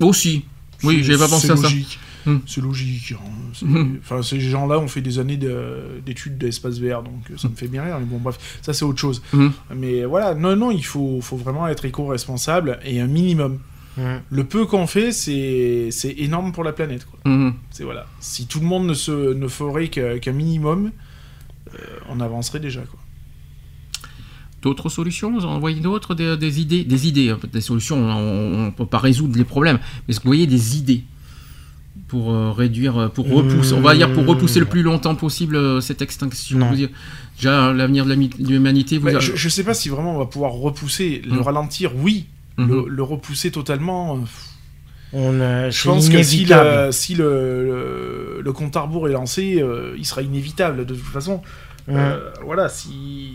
[0.00, 0.44] Aussi.
[0.82, 1.68] Oui, j'avais pas pensé à ça.
[2.26, 2.38] Hmm.
[2.46, 3.12] C'est logique.
[3.12, 3.64] hein.
[3.66, 3.96] Hmm.
[4.00, 7.54] Enfin, ces gens-là ont fait des années de- d'études d'espace vert, donc euh, ça me
[7.54, 7.98] fait bien rire.
[8.00, 9.22] Mais bon, bref, ça c'est autre chose.
[9.32, 9.48] Hmm.
[9.74, 13.58] Mais voilà, non, non, il faut, faut vraiment être éco-responsable et un minimum.
[14.30, 17.06] Le peu qu'on fait, c'est énorme pour la planète.
[17.06, 17.20] Quoi.
[17.70, 18.06] C'est voilà.
[18.18, 20.90] Si tout le monde ne, se, ne ferait qu'un minimum,
[21.72, 21.78] euh,
[22.08, 22.80] on avancerait déjà.
[22.80, 22.98] Quoi.
[24.62, 25.32] D'autres solutions?
[25.32, 26.82] Vous en voyez d'autres des, des idées?
[26.84, 29.78] Des idées, fait, des solutions, on ne peut pas résoudre les problèmes.
[29.78, 31.04] Mais est-ce que vous voyez des idées?
[32.08, 35.56] Pour euh, réduire, euh, pour repousser, on va dire pour repousser le plus longtemps possible
[35.56, 36.68] euh, cette extinction Non.
[36.68, 36.90] Vous dire,
[37.36, 38.14] Déjà, l'avenir de
[38.48, 41.42] l'humanité, vous je, je sais pas si vraiment on va pouvoir repousser, le Hmm.
[41.42, 42.26] ralentir, oui.
[42.56, 44.20] Le, le repousser totalement,
[45.12, 49.12] On, euh, je pense que si, le, si le, le, le compte à rebours est
[49.12, 51.42] lancé, euh, il sera inévitable de toute façon.
[51.88, 53.32] Euh, voilà, si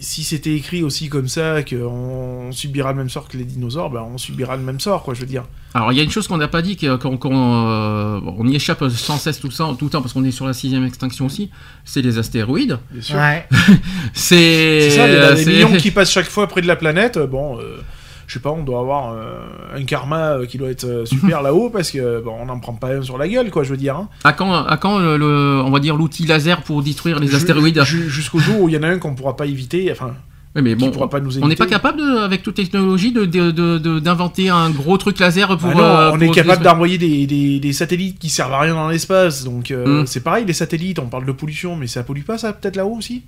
[0.00, 4.02] si c'était écrit aussi comme ça, qu'on subira le même sort que les dinosaures, ben
[4.02, 5.44] on subira le même sort, quoi, je veux dire.
[5.74, 8.56] Alors, il y a une chose qu'on n'a pas dit, qu'on qu'on, euh, on y
[8.56, 10.84] échappe sans cesse tout le temps, tout le temps parce qu'on est sur la sixième
[10.84, 11.50] extinction aussi,
[11.84, 12.78] c'est les astéroïdes.
[12.90, 13.16] Bien sûr.
[13.16, 13.46] Ouais.
[14.14, 17.18] C'est ça, c'est- millions qui passent chaque fois près de la planète.
[17.18, 17.80] Bon, euh,
[18.28, 19.40] je sais pas, on doit avoir euh,
[19.74, 22.74] un karma euh, qui doit être euh, super là-haut parce que bon, on n'en prend
[22.74, 23.96] pas un sur la gueule, quoi, je veux dire.
[23.96, 24.08] hein.
[24.22, 27.82] À quand, à quand le, le- on va dire l'outil laser pour détruire les astéroïdes
[27.84, 30.14] ju- Jusqu'au jour où il y en a un qu'on pourra pas éviter, enfin,
[30.54, 31.44] Oui, mais bon, pourra pas nous éviter.
[31.44, 35.70] on n'est pas capable, de- avec toute technologie, d'inventer un gros truc laser pour.
[35.70, 38.60] Ah non, euh, on pour- est capable d'envoyer des, des, des satellites qui servent à
[38.60, 40.06] rien dans l'espace, donc euh, Mm.
[40.06, 42.96] c'est pareil, les satellites, on parle de pollution, mais ça pollue pas ça peut-être là-haut
[42.96, 43.22] aussi?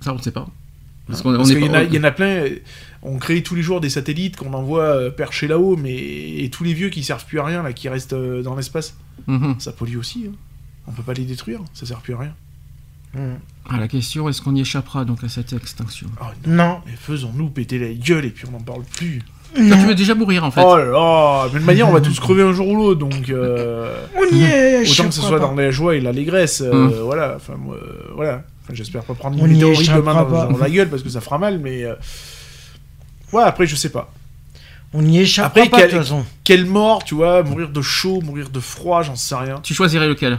[0.00, 0.46] Ça, on ne sait pas.
[1.08, 2.44] Parce qu'on Parce qu'il y, y en a plein,
[3.08, 6.64] on crée tous les jours des satellites qu'on envoie euh, perchés là-haut, mais et tous
[6.64, 9.56] les vieux qui servent plus à rien, là, qui restent euh, dans l'espace, Mhm.
[9.58, 10.26] ça pollue aussi.
[10.28, 10.34] hein.
[10.88, 12.34] On peut pas les détruire, ça sert plus à rien.
[13.68, 16.06] Ah, la question, est-ce qu'on y échappera donc à cette extinction?
[16.20, 16.56] Oh, non.
[16.56, 16.78] Non.
[16.86, 19.22] Mais faisons-nous péter la gueule et puis on n'en parle plus.
[19.54, 20.60] Tu veux déjà mourir en fait.
[20.62, 23.00] Oh là là, mais de toute manière, on va tous crever un jour ou l'autre,
[23.00, 24.84] donc euh, On y est.
[24.84, 25.46] je autant que ce soit pas.
[25.46, 26.60] dans la joie et l'allégresse.
[26.60, 26.92] euh, Hum.
[27.04, 28.42] Voilà, enfin, moi, euh, voilà.
[28.64, 30.46] Enfin, J'espère pas prendre On une météorite demain dans, pas.
[30.48, 31.84] dans la gueule parce que ça fera mal, mais.
[33.32, 34.12] Ouais, après, je sais pas.
[34.92, 36.24] On y échappe Après, pas de quel- toute façon.
[36.44, 39.60] Quelle mort, tu vois, mourir de chaud, mourir de froid, j'en sais rien.
[39.62, 40.38] Tu choisirais lequel?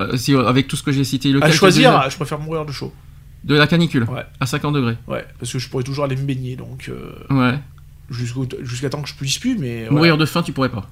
[0.00, 2.64] Euh, si, euh, Avec tout ce que j'ai cité, lequel À choisir, je préfère mourir
[2.64, 2.92] de chaud.
[3.44, 4.24] De la canicule Ouais.
[4.40, 4.96] À 50 degrés.
[5.06, 6.88] Ouais, parce que je pourrais toujours aller me baigner, donc.
[6.88, 7.58] euh, Ouais.
[8.10, 9.86] jusqu'au- Jusqu'à temps que je puisse plus, mais.
[9.90, 10.88] Mourir de faim, tu pourrais pas.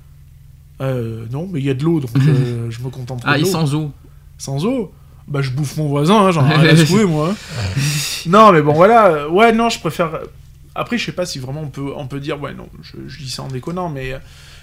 [0.81, 3.39] Euh, non, mais il y a de l'eau, donc euh, je me contente Ah, de
[3.39, 3.49] et l'eau.
[3.49, 3.91] sans eau?
[4.39, 4.93] Sans eau?
[5.29, 7.33] Bah je bouffe mon voisin, hein, j'en ai rien à secouer moi.
[8.27, 10.11] non mais bon voilà, ouais non je préfère...
[10.75, 13.19] Après je sais pas si vraiment on peut, on peut dire, ouais non, je, je
[13.19, 14.19] dis ça en déconnant, mais euh,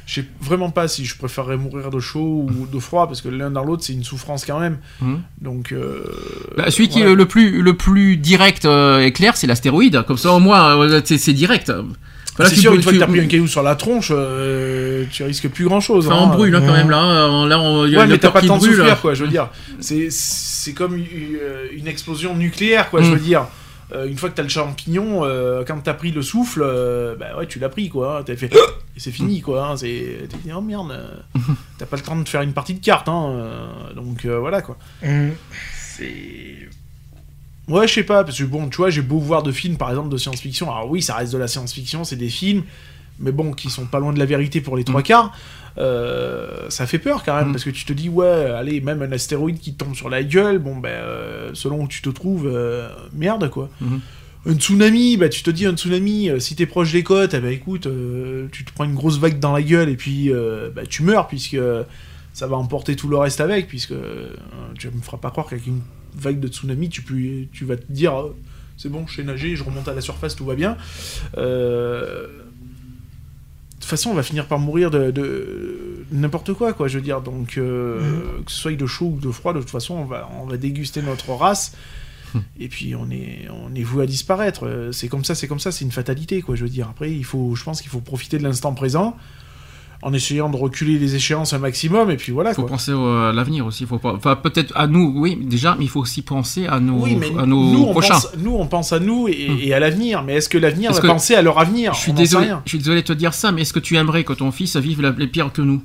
[0.07, 3.29] je sais vraiment pas si je préférerais mourir de chaud ou de froid, parce que
[3.29, 4.79] l'un dans l'autre c'est une souffrance quand même.
[5.01, 5.21] Mhm.
[5.41, 5.71] Donc...
[5.71, 6.03] euh,
[6.57, 10.03] Bah, celui qui est le plus, le plus direct euh, et clair, c'est l'astéroïde.
[10.07, 11.71] Comme ça, au moins, euh, c'est c'est direct.
[12.37, 14.11] Voilà, c'est tu sûr, une fois que tu- t'as pris un caillou sur la tronche,
[14.15, 16.07] euh, tu risques plus grand chose.
[16.07, 16.97] Enfin, on brûle hein, quand même là.
[17.01, 17.45] hein.
[17.47, 19.29] Là, on- il y a Ouais, mais t'as pas temps de souffrir, quoi, je veux
[19.29, 19.49] dire.
[19.81, 21.05] C'est, c'est comme une,
[21.73, 23.13] une explosion nucléaire, quoi, je Mm.
[23.13, 23.45] veux dire.
[23.91, 27.35] Euh, une fois que t'as le champignon, euh, quand t'as pris le souffle, euh, bah
[27.37, 28.23] ouais, tu l'as pris, quoi.
[28.25, 28.53] T'as fait...
[28.95, 29.67] Et c'est fini, quoi.
[29.69, 29.77] hein.
[29.77, 30.27] C'est...
[30.29, 31.15] T'as dit, oh merde, euh,
[31.77, 33.29] t'as pas le temps de faire une partie de cartes, hein.
[33.29, 34.77] euh, Donc, euh, voilà, quoi.
[35.03, 35.29] Mm.
[35.75, 36.69] C'est...
[37.67, 39.89] Ouais, je sais pas, parce que bon, tu vois, j'ai beau voir de films, par
[39.89, 40.71] exemple, de science-fiction.
[40.71, 42.63] Alors oui, ça reste de la science-fiction, c'est des films,
[43.19, 45.31] mais bon, qui sont pas loin de la vérité pour les trois quarts.
[45.77, 47.51] Euh, ça fait peur quand même, Mm.
[47.51, 50.23] parce que tu te dis, ouais, allez, même un astéroïde qui te tombe sur la
[50.23, 53.69] gueule, bon, ben, euh, selon où tu te trouves, euh, merde, quoi.
[53.81, 53.99] Mhm.
[54.45, 57.51] Un tsunami, bah tu te dis un tsunami, si t'es proche des côtes, eh ben
[57.51, 57.87] écoute,
[58.53, 60.31] tu te prends une grosse vague dans la gueule et puis
[60.73, 61.57] bah, tu meurs puisque
[62.31, 63.93] ça va emporter tout le reste avec, puisque
[64.77, 65.81] tu me feras pas croire qu'avec une
[66.15, 67.15] vague de tsunami, tu, peux,
[67.51, 68.13] tu vas te dire
[68.77, 70.77] c'est bon, je sais nager, je remonte à la surface, tout va bien.
[71.37, 72.27] Euh,
[73.89, 77.21] façon, on va finir par mourir de, de n'importe quoi, quoi, je veux dire.
[77.21, 77.99] Donc, euh,
[78.45, 80.57] que ce soit de chaud ou de froid, de toute façon, on va, on va
[80.57, 81.75] déguster notre race.
[82.59, 84.67] Et puis on est, on est voué à disparaître.
[84.67, 86.55] Euh, C'est comme ça, c'est comme ça, c'est une fatalité, quoi.
[86.55, 86.87] Je veux dire.
[86.87, 89.17] Après, il faut, je pense qu'il faut profiter de l'instant présent,
[90.01, 92.51] en essayant de reculer les échéances un maximum, et puis voilà.
[92.51, 92.71] Il faut quoi.
[92.71, 93.85] penser à l'avenir aussi.
[93.85, 97.03] Faut pas, enfin, peut-être à nous, oui, déjà, mais il faut aussi penser à nos,
[97.03, 98.13] Oui, mais à nos nous, on prochains.
[98.13, 100.23] pense, nous, on pense à nous et, et à l'avenir.
[100.23, 101.93] Mais est-ce que l'avenir va que penser à leur avenir?
[101.93, 102.61] Je suis On désolé, rien.
[102.65, 104.77] je suis désolé de te dire ça, mais est-ce que tu aimerais que ton fils
[104.77, 105.83] vive la- les pires que nous?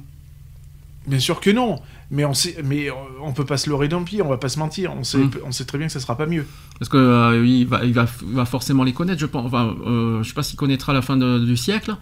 [1.07, 1.81] Bien sûr que non.
[2.11, 4.23] Mais on sait, mais euh, on peut pas se leurrer d'un pied.
[4.23, 4.93] On va pas se mentir.
[4.97, 5.31] On sait, Mm.
[5.47, 6.47] on sait très bien que ça sera pas mieux.
[6.79, 9.45] Parce que euh, il, va, il, va, il va forcément les connaître, je pense.
[9.47, 11.97] Enfin, euh, je sais pas s'il connaîtra la fin de- du siècle.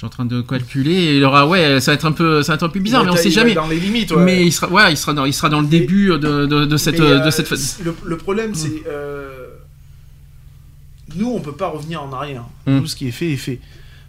[0.00, 0.94] Je suis en train de calculer.
[0.94, 3.04] Et il aura, ouais, ça va être un peu, ça va être un peu bizarre,
[3.04, 3.52] mais on sait jamais.
[3.52, 4.10] Dans les limites.
[4.12, 4.24] ouais.
[4.24, 6.76] Mais il sera, ouais, il sera dans, il sera dans le début de, de, de
[6.78, 7.54] cette, euh, de cette.
[7.54, 8.82] c'est- Le, le problème, c'est.
[8.88, 9.46] euh,
[11.16, 12.44] nous, on peut pas revenir en arrière.
[12.66, 12.80] Mm.
[12.80, 13.60] Tout ce qui est fait est fait.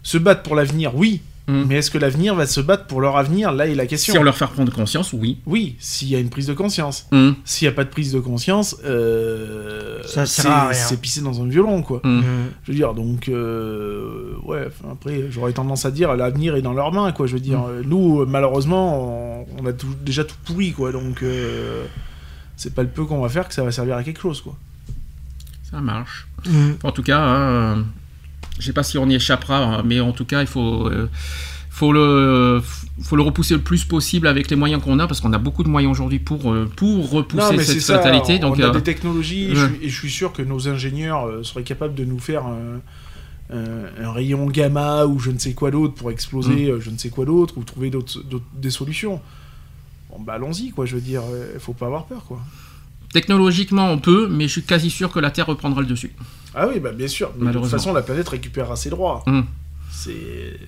[0.02, 1.20] Se battre pour l'avenir, oui.
[1.48, 1.64] Mm.
[1.68, 3.50] Mais est-ce que l'avenir va se battre pour leur avenir?
[3.52, 4.12] Là est la question.
[4.12, 5.38] Si on leur fait prendre conscience, oui.
[5.46, 7.06] Oui, s'il y a une prise de conscience.
[7.10, 7.30] Mm.
[7.44, 10.72] S'il n'y a pas de prise de conscience, euh, Ça sert c'est à rien.
[10.72, 12.00] c'est pisser dans un violon, quoi.
[12.04, 12.22] Mm.
[12.64, 16.92] Je veux dire, donc, euh, ouais, après, j'aurais tendance à dire, l'avenir est dans leurs
[16.92, 17.26] mains, quoi.
[17.26, 17.70] Je veux dire, Mm.
[17.70, 20.92] euh, nous, malheureusement, on, on a tout- déjà tout pourri, quoi.
[20.92, 21.84] Donc, euh,
[22.56, 24.54] c'est pas le peu qu'on va faire que ça va servir à quelque chose, quoi.
[25.68, 26.28] Ça marche.
[26.46, 26.76] Mhm.
[26.84, 27.84] En tout cas, hein,
[28.58, 31.08] je sais pas si on y échappera, mais en tout cas, il faut, euh,
[31.70, 32.62] faut le,
[33.02, 35.62] faut le repousser le plus possible avec les moyens qu'on a, parce qu'on a beaucoup
[35.64, 38.36] de moyens aujourd'hui pour, euh, pour repousser c'est cette fatalité.
[38.42, 40.42] On, Donc, on a euh, des technologies, et je suis- et je suis sûr que
[40.42, 42.80] nos ingénieurs seraient capables de nous faire un,
[44.12, 46.80] rayon gamma ou je ne sais quoi d'autre pour exploser Mm.
[46.80, 49.20] je ne sais quoi d'autre ou trouver d'autres, d'autres- des solutions.
[50.10, 50.86] Bon, bah allons-y, quoi.
[50.86, 51.22] Je veux dire,
[51.54, 52.40] il faut pas avoir peur, quoi.
[53.12, 56.12] technologiquement, on peut, mais je suis quasi sûr que la Terre reprendra le dessus.
[56.54, 57.30] Ah oui, bah bien sûr.
[57.38, 59.22] Mais de toute façon, la planète récupérera ses droits.
[59.26, 59.40] Mm.
[59.90, 60.58] C'est.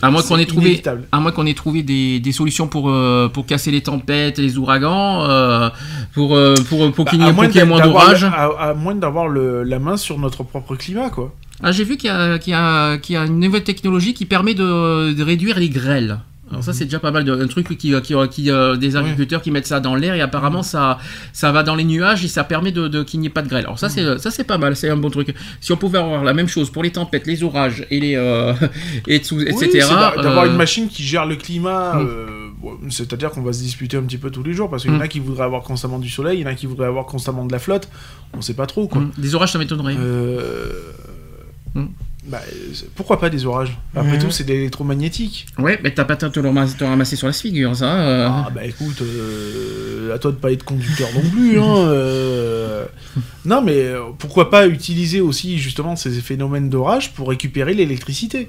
[0.00, 3.28] À moins qu'on ait trouvé, à moins qu'on ait trouvé des, des solutions pour, euh,
[3.28, 5.68] pour casser les tempêtes, les ouragans, euh,
[6.14, 8.24] pour, euh, pour, pour qu'il n'y Bah, ait, pour qu'il y ait moins d'orages.
[8.24, 11.34] à, à moins d'avoir la main sur notre propre climat, quoi.
[11.62, 14.54] Ah, j'ai vu qu'il y, a- qu'il y, y a une nouvelle technologie qui permet
[14.54, 16.18] de, de réduire les grêles.
[16.52, 19.40] Alors ça c'est déjà pas mal de, un truc qui, qui, qui, euh, des agriculteurs
[19.42, 20.98] qui mettent ça dans l'air et apparemment ça
[21.32, 23.48] ça va dans les nuages et ça permet de, de- qu'il n'y ait pas de
[23.48, 23.64] grêle.
[23.64, 25.34] Alors ça c'est ça c'est pas mal, c'est un bon truc.
[25.60, 28.52] Si on pouvait avoir la même chose pour les tempêtes, les orages et les euh,
[29.08, 29.88] et tout, Oui, etc.
[29.88, 31.94] d'avoir euh, une machine qui gère le climat.
[31.94, 32.06] Mm.
[32.60, 34.96] bon, C'est-à-dire qu'on va se disputer un petit peu tous les jours parce qu'il y
[34.96, 35.08] en a Mm.
[35.08, 37.52] qui voudraient avoir constamment du soleil, il y en a qui voudraient avoir constamment de
[37.52, 37.88] la flotte.
[38.34, 38.98] On sait pas trop, quoi.
[39.00, 39.96] hum, des orages ça m'étonnerait.
[39.98, 40.70] Euh,
[41.74, 41.86] Mm.
[42.24, 42.40] Bah,
[42.94, 45.46] pourquoi pas des orages Après tout, c'est de l'électromagnétique.
[45.58, 47.94] Ouais, mais t'as pas te ramasser, sur la figure ça.
[48.00, 48.28] euh.
[48.30, 51.58] Ah bah écoute, euh, à toi de pas être conducteur non plus.
[51.58, 52.84] Hein, euh.
[53.44, 53.86] Non mais
[54.18, 58.48] pourquoi pas utiliser aussi justement ces phénomènes d'orage pour récupérer l'électricité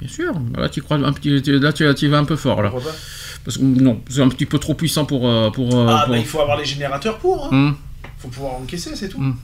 [0.00, 0.34] Bien sûr.
[0.56, 2.70] Là tu crois un petit, là tu, tu vas un peu fort là.
[2.70, 2.96] Pourquoi pas
[3.44, 5.20] Parce que non, c'est un petit peu trop puissant pour
[5.52, 5.68] pour.
[5.88, 7.46] Ah pour- bah il faut avoir les générateurs pour.
[7.46, 7.48] Hein.
[7.52, 7.76] Hum.
[8.18, 9.20] faut pouvoir encaisser, c'est tout.
[9.20, 9.36] Mm.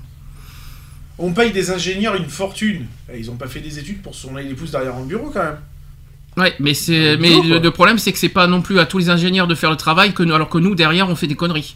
[1.19, 2.87] On paye des ingénieurs une fortune.
[3.13, 5.31] Et ils ont pas fait des études pour se tourner les pouces derrière un bureau
[5.33, 5.57] quand même.
[6.37, 9.49] Ouais, mais c'est, le, problème c'est que c'est pas non plus à tous les ingénieurs
[9.49, 11.75] de faire le travail que nous, alors que nous derrière on fait des conneries.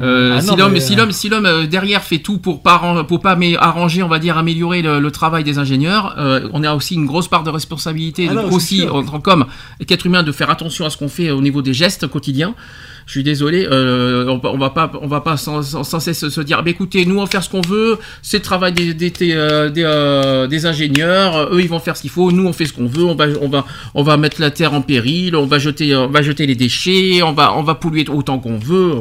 [0.00, 2.38] Euh, Ah si non, l'homme, mais, si euh, l'homme, si l'homme euh, derrière fait tout
[2.38, 6.14] pour pas pour pas mais arranger, on va dire améliorer le, le travail des ingénieurs,
[6.18, 8.94] euh, on a aussi une grosse part de responsabilité Ah de- non, c'est aussi sûr.
[8.94, 9.44] en tant qu'homme
[9.86, 12.54] qu'être humain de faire attention à ce qu'on fait au niveau des gestes quotidiens.
[13.08, 16.40] Je suis désolé, euh, on, va pas, on va pas sans, sans- sans cesse se
[16.42, 19.08] dire, bah, écoutez, nous on va faire ce qu'on veut, c'est le travail des, des,
[19.08, 22.52] des, euh, euh, des ingénieurs, euh, eux ils vont faire ce qu'il faut, nous on
[22.52, 23.64] fait ce qu'on veut, on va, on va,
[23.94, 27.22] on va mettre la terre en péril, on va jeter, on va jeter les déchets,
[27.22, 28.96] on va, on va polluer autant qu'on veut.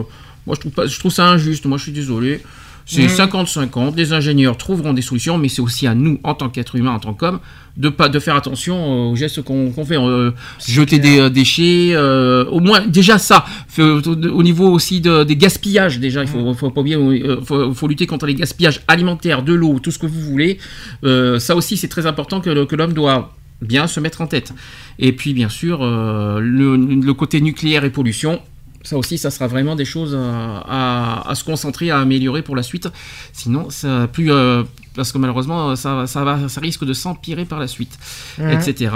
[0.46, 1.66] Moi je trouve pas, je trouve ça injuste.
[1.66, 2.42] Moi je suis désolé.
[2.90, 3.10] C'est Mhm.
[3.10, 3.98] 50-50.
[3.98, 7.00] Les ingénieurs trouveront des solutions, mais c'est aussi à nous, en tant qu'être humain, en
[7.00, 7.40] tant qu'homme,
[7.76, 9.98] de pas de faire attention aux gestes qu'on fait.
[9.98, 10.32] Euh,
[10.66, 13.44] jeter des euh, déchets, euh, au moins déjà ça.
[13.78, 16.98] Au niveau aussi de- des gaspillages, déjà, il faut, faut pas oublier,
[17.44, 20.58] faut, faut lutter contre les gaspillages alimentaires, de l'eau, tout ce que vous voulez.
[21.04, 24.54] Ça aussi, c'est très important que, l'homme doit bien se mettre en tête.
[24.98, 28.40] Et puis, bien sûr, le, le côté nucléaire et pollution.
[28.88, 32.56] Ça aussi, ça sera vraiment des choses à, à- à se concentrer, à améliorer pour
[32.56, 32.88] la suite.
[33.34, 34.64] Sinon, ça plus euh,
[34.96, 38.00] parce que malheureusement, ça, ça, va, ça risque de s'empirer par la suite,
[38.38, 38.52] Mhm.
[38.52, 38.92] etc.,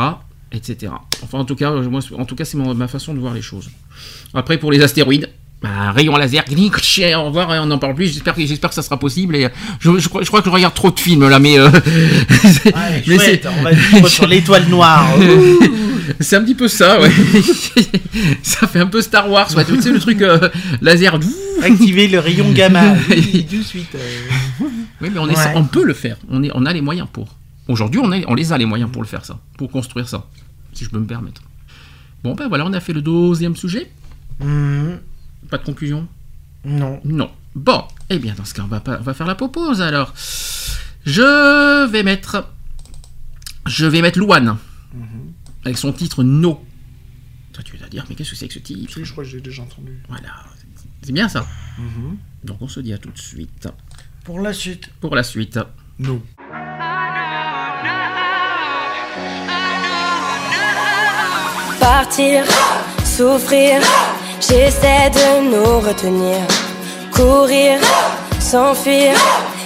[0.53, 0.93] etc.
[1.23, 3.41] Enfin, en tout cas, euh, moi, en tout cas, c'est ma façon de voir les
[3.41, 3.69] choses.
[4.33, 5.29] Après, pour les astéroïdes.
[5.61, 6.43] Bah, rayon laser,
[6.79, 8.07] tchè, au revoir, et on n'en parle plus.
[8.13, 9.35] J'espère que, j'espère que ça sera possible.
[9.35, 9.47] Et
[9.79, 11.81] je, je crois, je crois que je regarde trop de films là, mais, euh, Ouais,
[13.07, 15.05] mais chouette, c'est- on va vivre sur l'étoile noire.
[16.19, 17.11] C'est un petit peu ça, ouais.
[18.43, 19.63] ça fait un peu Star Wars, ouais.
[19.63, 20.49] Tu sais, le truc euh,
[20.81, 21.17] laser.
[21.61, 22.95] Activer le rayon gamma.
[23.09, 23.93] Oui, tout de suite.
[23.95, 24.65] euh.
[24.99, 25.33] Oui, mais on, Ouais.
[25.33, 26.17] essaie- on peut le faire.
[26.29, 27.37] On, est, on a les moyens pour.
[27.67, 29.39] Aujourd'hui, on, est- on les a les moyens pour le faire, ça.
[29.57, 30.25] Pour construire ça.
[30.73, 31.41] si je peux me permettre.
[32.23, 33.91] Bon, ben voilà, on a fait le deuxième sujet.
[34.43, 34.97] Mhm.
[35.49, 36.07] Pas de conclusion
[36.65, 36.99] Non.
[37.03, 37.31] Non.
[37.55, 40.13] Bon, eh bien, dans ce cas, on va, pas- on va faire la propose alors.
[41.05, 42.47] Je vais mettre.
[43.67, 44.57] Je vais mettre Louane.
[45.65, 46.63] Avec son titre No.
[47.53, 49.41] Toi, tu vas dire, mais qu'est-ce que c'est que ce titre Je crois que j'ai
[49.41, 50.01] déjà entendu.
[50.07, 50.29] Voilà.
[51.03, 51.45] C'est bien ça.
[52.43, 53.67] Donc, on se dit à tout de suite.
[54.23, 54.89] Pour la suite.
[55.01, 55.59] Pour la suite.
[55.99, 56.21] No.
[61.79, 62.43] Partir,
[63.03, 63.81] souffrir,
[64.41, 66.39] j'essaie de nous retenir.
[67.11, 67.79] Courir,
[68.39, 69.13] s'enfuir,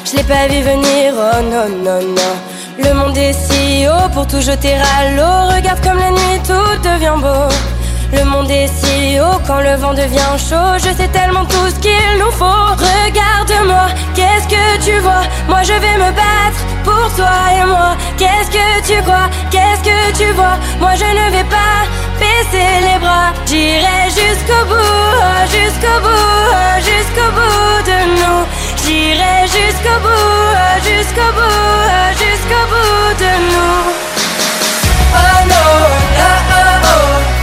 [0.06, 2.36] je l'ai pas vu venir, oh non, non, non.
[2.78, 5.56] Le monde est si haut pour tout jeter à l'eau.
[5.56, 7.48] Regarde comme la nuit tout devient beau.
[8.14, 10.78] Le monde est si haut quand le vent devient chaud.
[10.78, 12.46] Je sais tellement tout ce qu'il nous faut.
[12.46, 15.24] Regarde-moi, qu'est-ce que tu vois?
[15.48, 17.92] Moi je vais me battre pour toi et moi.
[18.18, 19.30] Qu'est-ce que tu crois?
[19.52, 20.58] Qu'est-ce que tu vois?
[20.80, 21.78] Moi je ne vais pas
[22.22, 23.30] baisser les bras.
[23.50, 28.42] J'irai jusqu'au bout, jusqu'au bout, jusqu'au bout de nous.
[28.84, 30.56] J'irai jusqu'au bout,
[30.88, 33.82] jusqu'au bout, jusqu'au bout de nous.
[35.24, 35.72] Oh non,
[36.20, 36.96] oh, oh, oh.
[37.28, 37.35] Oh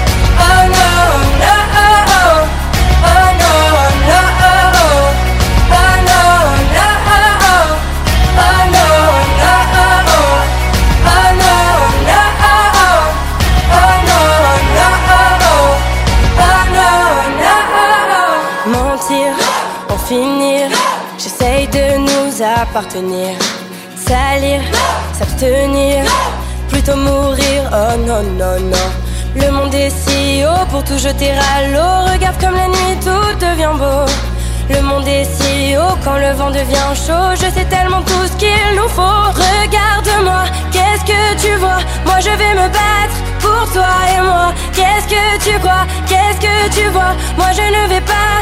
[22.63, 23.37] appartenir.
[23.97, 24.61] Salir,
[25.13, 26.05] s'abstenir,
[26.69, 28.89] plutôt mourir, oh non, non, non.
[29.35, 32.13] Le monde est si haut pour tout jeter à l'eau.
[32.13, 34.05] Regarde comme la nuit tout devient beau.
[34.75, 37.31] Le monde est si haut quand le vent devient chaud.
[37.35, 39.23] Je sais tellement tout ce qu'il nous faut.
[39.47, 40.43] Regarde-moi,
[40.73, 41.81] qu'est-ce que tu vois?
[42.07, 44.53] Moi je vais me battre pour toi et moi.
[44.77, 45.87] Qu'est-ce que tu crois?
[46.07, 47.15] Qu'est-ce que tu vois?
[47.39, 48.35] Moi je ne vais pas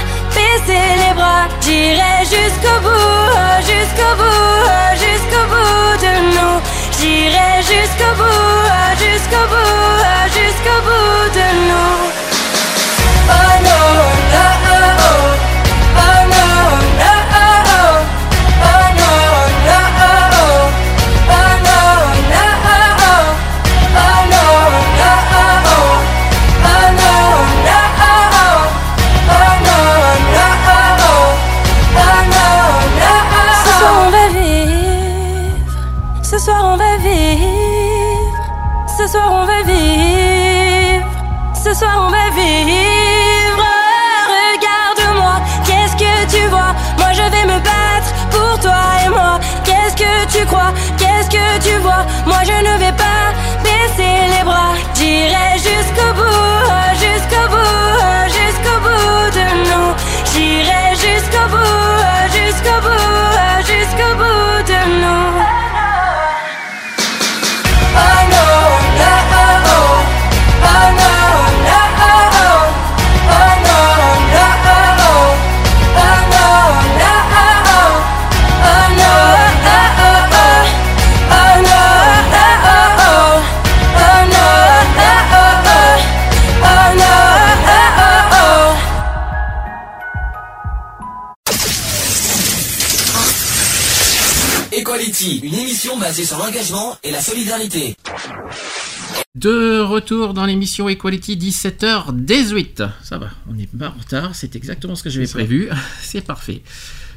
[0.58, 1.48] les bras.
[1.60, 6.56] J'irai jusqu'au bout, jusqu'au bout, jusqu'au bout de nous.
[6.98, 8.66] J'irai jusqu'au bout,
[8.98, 10.02] jusqu'au bout,
[10.36, 11.96] jusqu'au bout de nous.
[13.28, 13.86] Oh non,
[14.32, 15.30] no, oh, oh.
[15.42, 15.59] Oh
[41.62, 42.19] Ce soir on va
[95.80, 97.96] émission basée sur l'engagement et la solidarité.
[99.34, 102.90] De retour dans l'émission Equality 17h18.
[103.02, 105.70] Ça va, on n'est pas en retard, c'est exactement ce que j'avais prévu.
[106.02, 106.60] C'est parfait.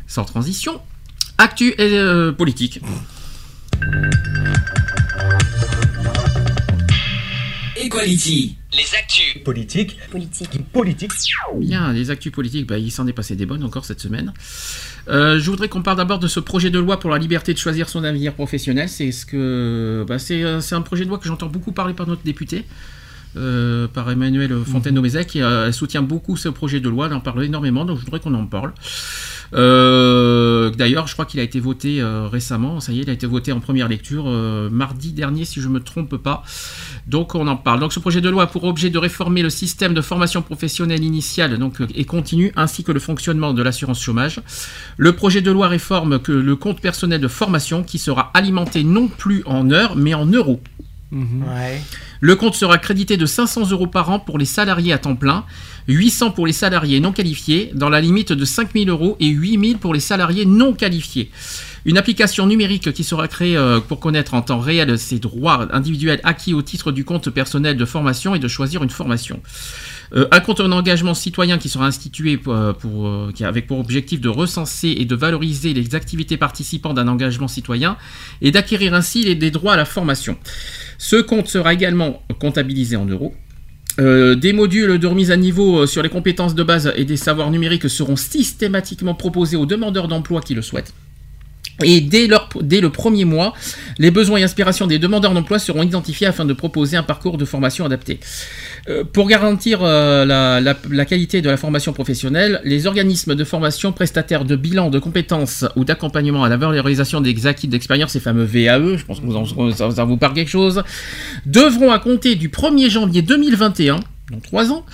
[0.07, 0.79] Sans transition.
[1.37, 2.79] Actu et euh, politique.
[7.83, 9.43] Equality, les actus.
[9.43, 9.97] Politique.
[10.09, 10.63] Politique.
[10.71, 11.11] Politique.
[11.57, 14.31] Bien, les actus politiques, bah, il s'en est passé des bonnes encore cette semaine.
[15.09, 17.57] Euh, je voudrais qu'on parle d'abord de ce projet de loi pour la liberté de
[17.57, 18.87] choisir son avenir professionnel.
[18.87, 21.93] C'est ce que, bah, c'est, euh, c'est un projet de loi que j'entends beaucoup parler
[21.93, 22.63] par notre député,
[23.35, 27.07] euh, par Emmanuel Fontaine-Omezec, qui euh, elle soutient beaucoup ce projet de loi.
[27.07, 28.73] Elle en parle énormément, donc je voudrais qu'on en parle.
[29.53, 32.79] Euh, D'ailleurs, je crois qu'il a été voté euh, récemment.
[32.79, 35.67] Ça y est, il a été voté en première lecture euh, mardi dernier, si je
[35.67, 36.43] me trompe pas.
[37.07, 37.79] Donc, on en parle.
[37.79, 41.03] Donc, ce projet de loi a pour objet de réformer le système de formation professionnelle
[41.03, 44.41] initiale donc, et continue, ainsi que le fonctionnement de l'assurance chômage.
[44.97, 49.07] Le projet de loi réforme que le compte personnel de formation qui sera alimenté non
[49.07, 50.61] plus en heures, mais en euros.
[51.13, 51.81] Ouais.
[52.21, 55.45] Le compte sera crédité de 500 euros par an pour les salariés à temps plein,
[55.87, 59.93] 800 pour les salariés non qualifiés, dans la limite de 5000 euros et 8000 pour
[59.93, 61.29] les salariés non qualifiés.
[61.85, 66.21] Une application numérique qui sera créée euh, pour connaître en temps réel ses droits individuels
[66.23, 69.41] acquis au titre du compte personnel de formation et de choisir une formation.
[70.15, 73.79] Euh, un compte en engagement citoyen qui sera institué pour, pour, euh, a avec pour
[73.79, 77.97] objectif de recenser et de valoriser les activités participant d'un engagement citoyen
[78.41, 80.37] et d'acquérir ainsi les, des droits à la formation.
[80.97, 83.35] Ce compte sera également comptabilisé en euros.
[83.99, 87.17] Euh, des modules de remise à niveau euh, sur les compétences de base et des
[87.17, 90.93] savoirs numériques seront systématiquement proposés aux demandeurs d'emploi qui le souhaitent.
[91.83, 93.53] Et dès, le premier mois,
[93.97, 97.45] les besoins et inspirations des demandeurs d'emploi seront identifiés afin de proposer un parcours de
[97.45, 98.19] formation adapté.
[98.89, 104.45] Euh, pour garantir euh, la qualité de la formation professionnelle, les organismes de formation prestataires
[104.45, 108.97] de bilan de compétences ou d'accompagnement à la valorisation des acquis d'expérience, ces fameux VAE,
[108.97, 110.83] je pense que vous en- ça, ça vous parle quelque chose,
[111.45, 113.99] devront à compter du 1er janvier 2021,
[114.31, 114.85] dans 3 ans,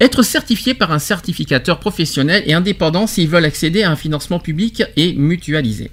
[0.00, 4.82] être certifiés par un certificateur professionnel et indépendant s'ils veulent accéder à un financement public
[4.96, 5.90] et mutualisé.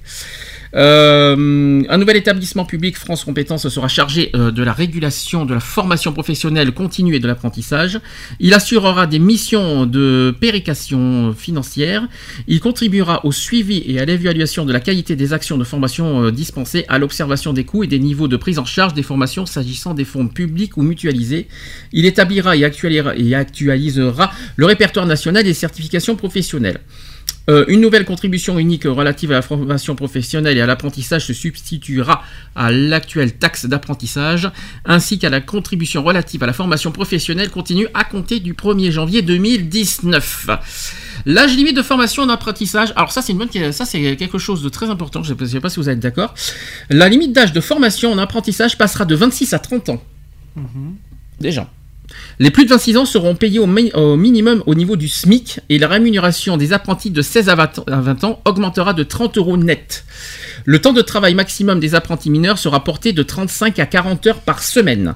[0.74, 5.60] Euh, un nouvel établissement public France Compétences sera chargé euh, de la régulation de la
[5.60, 8.00] formation professionnelle continue et de l'apprentissage.
[8.40, 12.08] Il assurera des missions de péréquation financière.
[12.48, 16.32] Il contribuera au suivi et à l'évaluation de la qualité des actions de formation euh,
[16.32, 19.94] dispensées, à l'observation des coûts et des niveaux de prise en charge des formations s'agissant
[19.94, 21.48] des fonds publics ou mutualisés.
[21.92, 22.64] Il établira et
[23.36, 26.80] actualisera le répertoire national des certifications professionnelles.
[27.50, 32.24] Euh, une nouvelle contribution unique relative à la formation professionnelle et à l'apprentissage se substituera
[32.56, 34.50] à l'actuelle taxe d'apprentissage,
[34.86, 39.22] ainsi qu'à la contribution relative à la formation professionnelle continue à compter du 1er janvier
[39.24, 40.50] 2019.
[41.26, 44.62] L'âge limite de formation en apprentissage, alors ça c'est une bonne, ça c'est quelque chose
[44.62, 45.24] de très important.
[45.24, 46.36] Je ne sais pas si vous êtes d'accord.
[46.90, 50.04] La limite d'âge de formation en apprentissage passera de 26 à 30 ans.
[51.40, 51.68] Déjà.
[52.42, 55.60] Les plus de 26 ans seront payés au, mi- au minimum au niveau du SMIC
[55.70, 59.38] et la rémunération des apprentis de 16 à 20 à 20 ans augmentera de 30
[59.38, 60.06] euros net.
[60.66, 64.40] Le temps de travail maximum des apprentis mineurs sera porté de 35 à 40 heures
[64.40, 65.14] par semaine.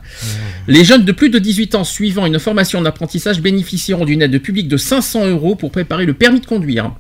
[0.68, 4.68] Les jeunes de plus de 18 ans suivant une formation d'apprentissage bénéficieront d'une aide publique
[4.68, 6.92] de 500 euros pour préparer le permis de conduire.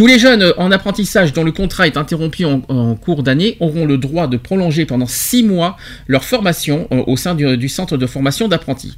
[0.00, 3.98] Tous les jeunes en apprentissage dont le contrat est interrompu en, cours d'année auront le
[3.98, 8.48] droit de prolonger pendant 6 mois leur formation euh, au sein du, centre de formation
[8.48, 8.96] d'apprentis.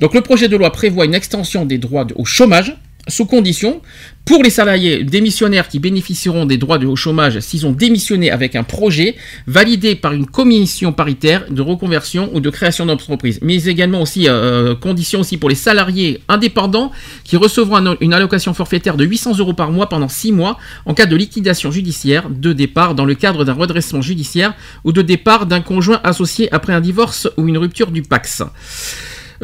[0.00, 2.76] Donc le projet de loi prévoit une extension des droits au chômage
[3.08, 3.80] sous condition
[4.24, 8.56] pour les salariés démissionnaires qui bénéficieront des droits de au chômage s'ils ont démissionné avec
[8.56, 9.16] un projet
[9.46, 14.74] validé par une commission paritaire de reconversion ou de création d'entreprise, mais également aussi euh,
[14.74, 16.90] conditions aussi pour les salariés indépendants
[17.24, 20.94] qui recevront un- une allocation forfaitaire de 800 euros par mois pendant 6 mois en
[20.94, 25.44] cas de liquidation judiciaire, de départ dans le cadre d'un redressement judiciaire ou de départ
[25.44, 28.42] d'un conjoint associé après un divorce ou une rupture du Pax.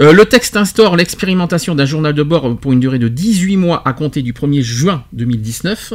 [0.00, 3.82] Euh, le texte instaure l'expérimentation d'un journal de bord pour une durée de 18 mois
[3.84, 5.92] à compter du 1er juin 2019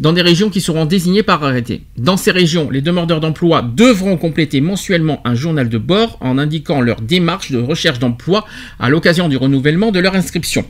[0.00, 1.82] dans des régions qui seront désignées par arrêté.
[1.98, 6.80] Dans ces régions, les demandeurs d'emploi devront compléter mensuellement un journal de bord en indiquant
[6.80, 8.46] leur démarche de recherche d'emploi
[8.80, 10.64] à l'occasion du renouvellement de leur inscription.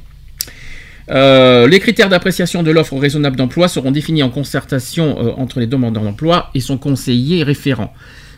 [1.11, 5.67] Euh, les critères d'appréciation de l'offre raisonnable d'emploi seront définis en concertation euh, entre les
[5.69, 7.94] demandeurs d'emploi et son conseiller référent.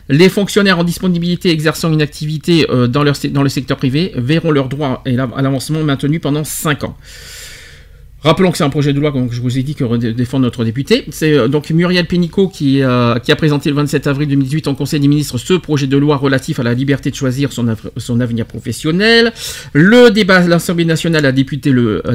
[0.09, 5.03] Les fonctionnaires en disponibilité exerçant une activité euh, dans, le secteur privé verront leurs droits
[5.05, 6.95] à l'avancement maintenus pendant 5 ans.
[8.25, 10.65] Rappelons que c'est un projet de loi, comme je vous ai dit, que défend notre
[10.65, 11.05] député.
[11.11, 14.99] C'est euh, donc Muriel Pénicaud qui, euh, a présenté le 27 avril 2018 en Conseil
[14.99, 18.19] des ministres ce projet de loi relatif à la liberté de choisir son, av- son
[18.21, 19.31] avenir professionnel.
[19.73, 22.13] Le débat à l'Assemblée nationale a débuté le a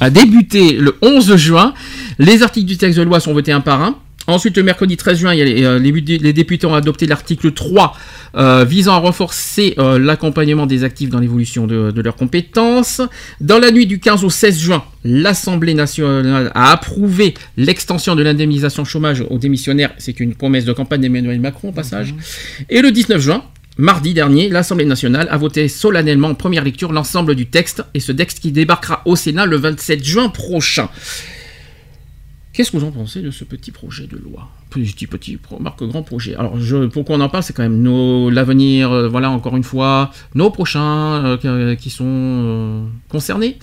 [0.00, 1.72] a débuté le 11 juin.
[2.18, 3.96] Les articles du texte de loi sont votés un par un.
[4.30, 7.52] Ensuite, le mercredi 13 juin, il y a les, euh, les députés ont adopté l'article
[7.52, 7.96] 3
[8.36, 13.00] euh, visant à renforcer euh, l'accompagnement des actifs dans l'évolution de, de leurs compétences.
[13.40, 18.84] Dans la nuit du 15 au 16 juin, l'Assemblée nationale a approuvé l'extension de l'indemnisation
[18.84, 19.92] chômage aux démissionnaires.
[19.98, 22.14] C'est une promesse de campagne d'Emmanuel Macron au passage.
[22.68, 23.44] Et le 19 juin,
[23.78, 28.12] Mardi dernier, l'Assemblée nationale a voté solennellement en première lecture l'ensemble du texte, et ce
[28.12, 30.88] texte qui débarquera au Sénat le 27 juin prochain.
[32.60, 34.46] Qu'est-ce que vous en pensez de ce petit projet de loi?
[34.68, 36.34] Petit, petit, marque grand projet.
[36.34, 40.10] Alors, je, pourquoi on en parle C'est quand même l'avenir, euh, voilà, encore une fois,
[40.34, 43.58] nos prochains euh, qui- qui sont euh, concernés,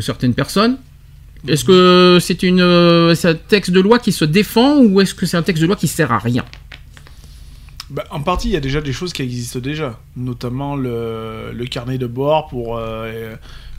[0.00, 0.78] certaines personnes.
[1.46, 5.36] Est-ce que c'est euh, un texte de loi qui se défend ou est-ce que c'est
[5.36, 6.46] un texte de loi qui sert à rien?
[7.90, 11.98] Bah, en partie, il y a déjà des choses qui existent déjà, notamment le, carnet
[11.98, 13.36] de bord pour, euh,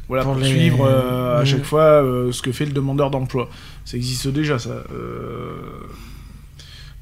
[0.07, 1.45] voilà, Pour pour les- suivre euh, à Mm.
[1.45, 3.49] chaque fois euh, ce que fait le demandeur d'emploi.
[3.85, 4.83] Ça existe déjà, ça.
[4.91, 5.55] Euh,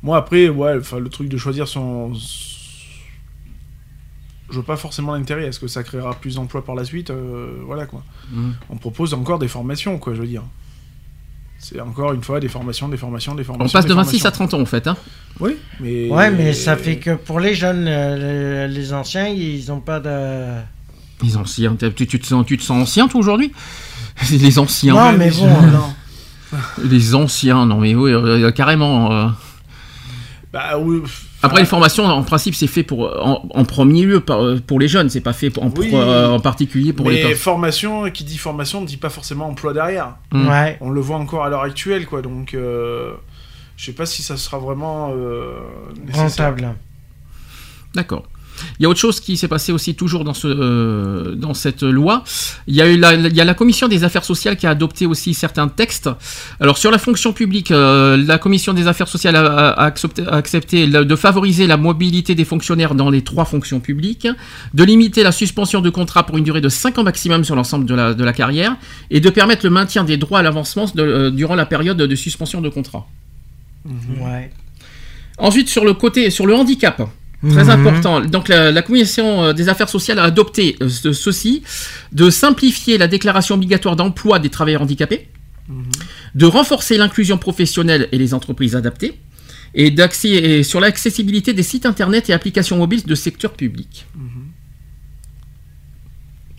[0.04, 2.14] Moi, après, ouais, le truc de choisir son.
[4.50, 5.46] je vois pas forcément l'intérêt.
[5.48, 8.04] Est-ce que ça créera plus d'emplois par la suite Euh, Voilà quoi.
[8.32, 8.54] Mhm.
[8.70, 10.44] On propose encore des formations, quoi, je veux dire.
[11.58, 13.78] C'est encore une fois des formations, des formations, des On formations.
[13.80, 14.28] passe des de 26 formations.
[14.30, 14.86] à 30 ans en fait.
[14.88, 14.98] Hein.
[15.40, 16.10] Oui, mais.
[16.12, 20.62] Ouais, mais ça fait que pour les jeunes, les, les anciens, ils ont pas de.
[21.24, 23.52] Les anciens, tu, tu te sens, tu te sens ancien toi aujourd'hui?
[24.32, 24.94] Les anciens.
[24.94, 25.48] Non, mais bon,
[26.54, 29.12] euh, Les anciens, non mais oui, euh, carrément.
[29.12, 29.28] euh.
[30.54, 31.02] Bah oui.
[31.44, 34.88] Après les formations, en principe, c'est fait pour en, en premier lieu euh, pour les
[34.88, 35.90] jeunes, c'est pas fait pour- en, Oui.
[35.90, 37.38] pour, euh, en particulier pour mais les personnes.
[37.38, 40.16] formation, qui dit formation ne dit pas forcément emploi derrière.
[40.32, 40.48] Mm.
[40.48, 40.78] Ouais.
[40.82, 42.22] On le voit encore à l'heure actuelle, quoi.
[42.22, 43.12] Donc, euh,
[43.78, 45.52] je sais pas si ça sera vraiment euh,
[46.06, 46.24] nécessaire.
[46.48, 46.76] rentable.
[47.94, 48.24] D'accord.
[48.80, 51.84] Il y a autre chose qui s'est passé aussi toujours dans, ce, euh, dans cette
[51.84, 52.24] loi.
[52.68, 54.72] Il y, a eu la, il y a la commission des affaires sociales qui a
[54.72, 56.10] adopté aussi certains textes.
[56.60, 60.88] Alors sur la fonction publique, euh, la commission des affaires sociales a, accepté, a accepté
[60.88, 64.28] la- de favoriser la mobilité des fonctionnaires dans les trois fonctions publiques,
[64.74, 67.86] de limiter la suspension de contrat pour une durée de 5 ans maximum sur l'ensemble
[67.86, 68.76] de la, de la carrière,
[69.10, 72.16] et de permettre le maintien des droits à l'avancement de- euh, durant la période de
[72.16, 73.08] suspension de contrat.
[74.20, 74.52] Ouais.
[75.38, 77.02] Ensuite, sur le côté, sur le handicap,
[77.50, 77.70] très Mhm.
[77.70, 78.22] important.
[78.22, 81.64] Donc, la, la commission euh, des affaires sociales a adopté euh, ce- ceci
[82.12, 85.28] de simplifier la déclaration obligatoire d'emploi des travailleurs handicapés,
[86.36, 89.20] de renforcer l'inclusion professionnelle et les entreprises adaptées,
[89.74, 89.94] et
[90.26, 94.06] et sur l'accessibilité des sites internet et applications mobiles de secteur public.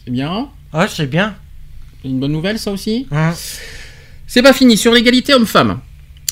[0.05, 0.49] C'est bien.
[0.73, 1.35] Ah, c'est bien.
[2.03, 3.07] C'est une bonne nouvelle, ça aussi.
[3.11, 3.33] Hein.
[4.27, 4.77] C'est pas fini.
[4.77, 5.81] Sur l'égalité homme-femme,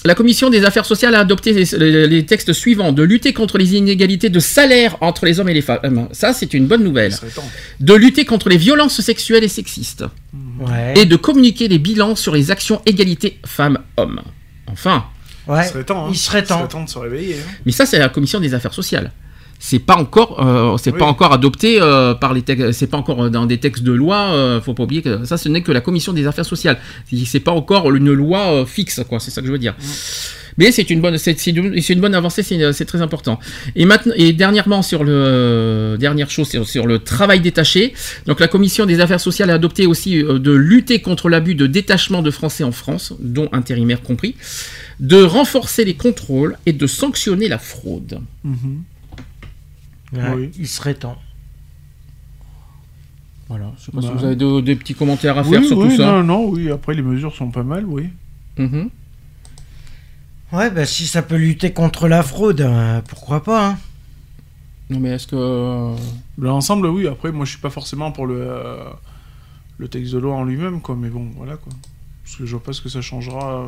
[0.04, 4.28] la commission des affaires sociales a adopté les, textes suivants de lutter contre les inégalités
[4.28, 6.08] de salaire entre les hommes et les femmes.
[6.12, 7.14] Ça, c'est une bonne nouvelle.
[7.80, 10.04] De lutter contre les violences sexuelles et sexistes.
[10.60, 10.94] Ouais.
[10.96, 14.20] Et de communiquer les bilans sur les actions égalité femmes-hommes.
[14.66, 15.06] Enfin.
[15.46, 15.64] Ouais.
[15.64, 16.06] Il serait temps.
[16.06, 16.10] hein.
[16.10, 16.84] Il serait temps.
[16.84, 17.36] de se réveiller.
[17.36, 17.52] hein.
[17.64, 19.10] Mais ça, c'est la commission des affaires sociales.
[19.66, 20.98] C'est pas encore, euh, c'est Oui.
[20.98, 24.16] pas encore adopté euh, par les textes, c'est pas encore dans des textes de loi.
[24.34, 26.76] euh, faut pas oublier que ça, ce n'est que la commission des affaires sociales.
[27.10, 29.20] C'est- pas encore une loi euh, fixe, quoi.
[29.20, 29.74] C'est ça que je veux dire.
[30.58, 33.40] Mais c'est une bonne, c'est une, bonne avancée, c'est très important.
[33.74, 37.94] Et maintenant, et dernièrement sur le dernière chose sur, sur le travail détaché.
[38.26, 41.66] Donc la commission des affaires sociales a adopté aussi euh, de lutter contre l'abus de
[41.66, 44.34] détachement de Français en France, dont intérimaires compris,
[45.00, 48.20] de renforcer les contrôles et de sanctionner la fraude.
[48.44, 48.50] Ouais,
[50.36, 50.50] Oui.
[50.58, 51.18] Il serait temps.
[53.48, 53.72] Voilà.
[53.78, 54.06] Je sais pas Bah.
[54.08, 56.06] si vous avez de- des petits commentaires à faire Oui, sur oui, tout ça.
[56.06, 56.70] non, non, oui.
[56.70, 58.08] Après, les mesures sont pas mal, oui.
[58.58, 58.90] Mhm.
[60.52, 63.78] Ouais, bah si ça peut lutter contre la fraude, euh, pourquoi pas hein.
[64.90, 65.96] Non mais est-ce que euh,
[66.38, 67.08] L'ensemble, oui.
[67.08, 68.84] Après, moi, je suis pas forcément pour le, euh,
[69.78, 70.94] le texte de loi en lui-même, quoi.
[70.96, 71.72] Mais bon, voilà, quoi.
[72.22, 73.66] Parce que je vois pas ce que ça changera euh,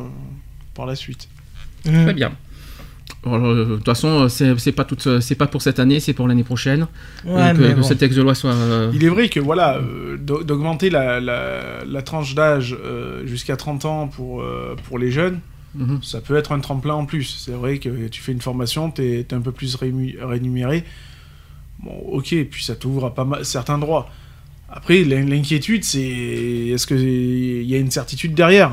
[0.75, 1.27] par la suite.
[1.83, 2.31] très bien.
[3.35, 6.27] Euh, De toute façon, euh, c'est pas toute, c'est pas pour cette année, c'est pour
[6.27, 6.87] l'année prochaine.
[7.25, 7.83] Ouais, euh, que bon.
[7.83, 8.53] ce texte de loi soit.
[8.53, 13.25] euh, Il est vrai que, voilà, euh, d'au- d'augmenter la, la, la tranche d'âge euh,
[13.27, 15.39] jusqu'à 30 ans pour, euh, pour les jeunes,
[15.75, 15.99] mhm.
[16.03, 17.41] ça peut être un tremplin en plus.
[17.45, 20.83] C'est vrai que tu fais une formation, tu es, un peu plus rému- rémunéré.
[21.79, 24.09] Bon, ok, puis ça t'ouvre à pas mal, certains droits.
[24.69, 28.71] Après, l'in- l'inquiétude, c'est est-ce qu'il y a une certitude derrière?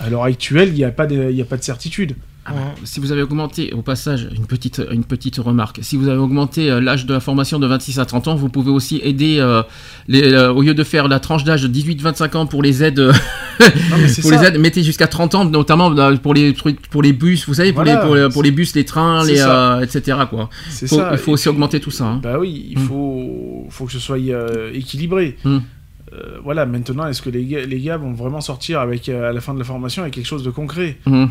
[0.00, 2.16] À l'heure actuelle, il n'y a, pas de- il y a pas de certitude.
[2.48, 6.08] Ah bah, si vous avez augmenté, au passage, une petite, une petite remarque, si vous
[6.08, 9.00] avez augmenté euh, l'âge de la formation de 26 à 30 ans, vous pouvez aussi
[9.02, 9.62] aider, euh,
[10.06, 13.00] les, euh, au lieu de faire la tranche d'âge de 18-25 ans pour les aides,
[13.60, 14.40] Non, mais c'est pour ça.
[14.42, 15.92] les aides, mettez jusqu'à 30 ans, notamment
[16.22, 16.54] pour les
[16.90, 18.00] pour les bus, vous savez, pour, Voilà.
[18.00, 20.18] les, pour, les, pour les bus, les trains, les, euh, etc.
[20.30, 20.48] Quoi.
[20.68, 21.08] Faut- ça.
[21.12, 22.04] il faut Et aussi puis- augmenter tout ça.
[22.04, 22.20] hein.
[22.22, 22.82] Bah oui, il Mm.
[22.82, 24.18] faut, faut que ce soit
[24.72, 25.36] équilibré.
[25.44, 25.58] Mm.
[26.44, 29.40] Voilà, maintenant, est-ce que les gars, les gars vont vraiment sortir avec, euh, à la
[29.40, 30.96] fin de la formation avec quelque chose de concret?
[31.04, 31.28] Mhm.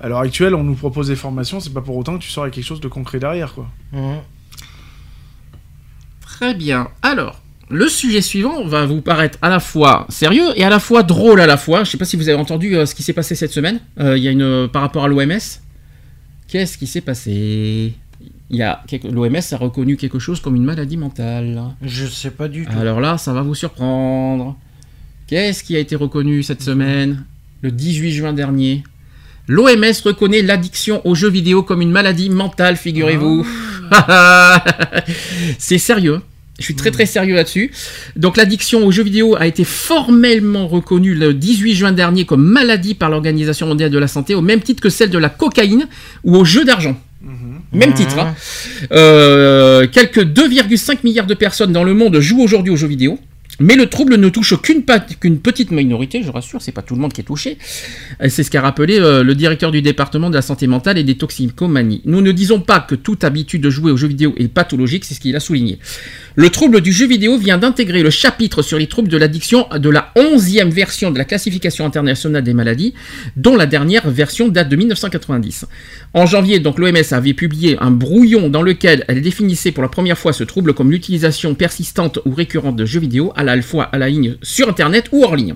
[0.00, 2.44] À l'heure actuelle, on nous propose des formations, c'est pas pour autant que tu sors
[2.44, 3.66] avec quelque chose de concret derrière, quoi.
[3.92, 4.18] Mhm.
[6.20, 6.88] Très bien.
[7.02, 11.02] Alors, le sujet suivant va vous paraître à la fois sérieux et à la fois
[11.02, 11.84] drôle à la fois.
[11.84, 13.80] Je sais pas si vous avez entendu euh, ce qui s'est passé cette semaine.
[13.98, 15.38] Euh, Il y a une euh, par rapport à l'OMS.
[16.46, 17.92] Qu'est-ce qui s'est passé?
[18.50, 21.60] Il y a quelque- l'OMS a reconnu quelque chose comme une maladie mentale.
[21.82, 22.78] Je sais pas du tout.
[22.78, 24.56] Alors là, ça va vous surprendre.
[25.26, 27.24] Qu'est-ce qui a été reconnu cette semaine?
[27.60, 28.82] Le 18 juin dernier.
[29.48, 33.46] L'OMS reconnaît l'addiction aux jeux vidéo comme une maladie mentale, figurez-vous.
[35.58, 36.20] C'est sérieux.
[36.58, 37.70] Je suis très très sérieux là-dessus.
[38.16, 42.94] Donc l'addiction aux jeux vidéo a été formellement reconnue le 18 juin dernier comme maladie
[42.94, 45.86] par l'Organisation mondiale de la santé, au même titre que celle de la cocaïne
[46.24, 47.00] ou aux jeux d'argent.
[47.72, 48.18] Même titre.
[48.18, 48.34] hein.
[48.92, 53.18] Euh, quelques 2,5 milliards de personnes dans le monde jouent aujourd'hui aux jeux vidéo.
[53.60, 54.84] Mais le trouble ne touche qu'une
[55.40, 57.58] petite minorité, je rassure, c'est pas tout le monde qui est touché.
[58.22, 61.04] Et C'est ce qu'a rappelé euh, le directeur du département de la santé mentale et
[61.04, 62.02] des toxicomanies.
[62.04, 65.14] Nous ne disons pas que toute habitude de jouer aux jeux vidéo est pathologique, c'est
[65.14, 65.78] ce qu'il a souligné.
[66.36, 69.90] Le trouble du jeu vidéo vient d'intégrer le chapitre sur les troubles de l'addiction de
[69.90, 72.94] la 11e version de la classification internationale des maladies,
[73.36, 75.66] dont la dernière version date de 1990.
[76.14, 80.16] En janvier, donc l'OMS avait publié un brouillon dans lequel elle définissait pour la première
[80.16, 83.98] fois ce trouble comme l'utilisation persistante ou récurrente de jeux vidéo à la fois à
[83.98, 85.54] la ligne sur Internet ou hors ligne.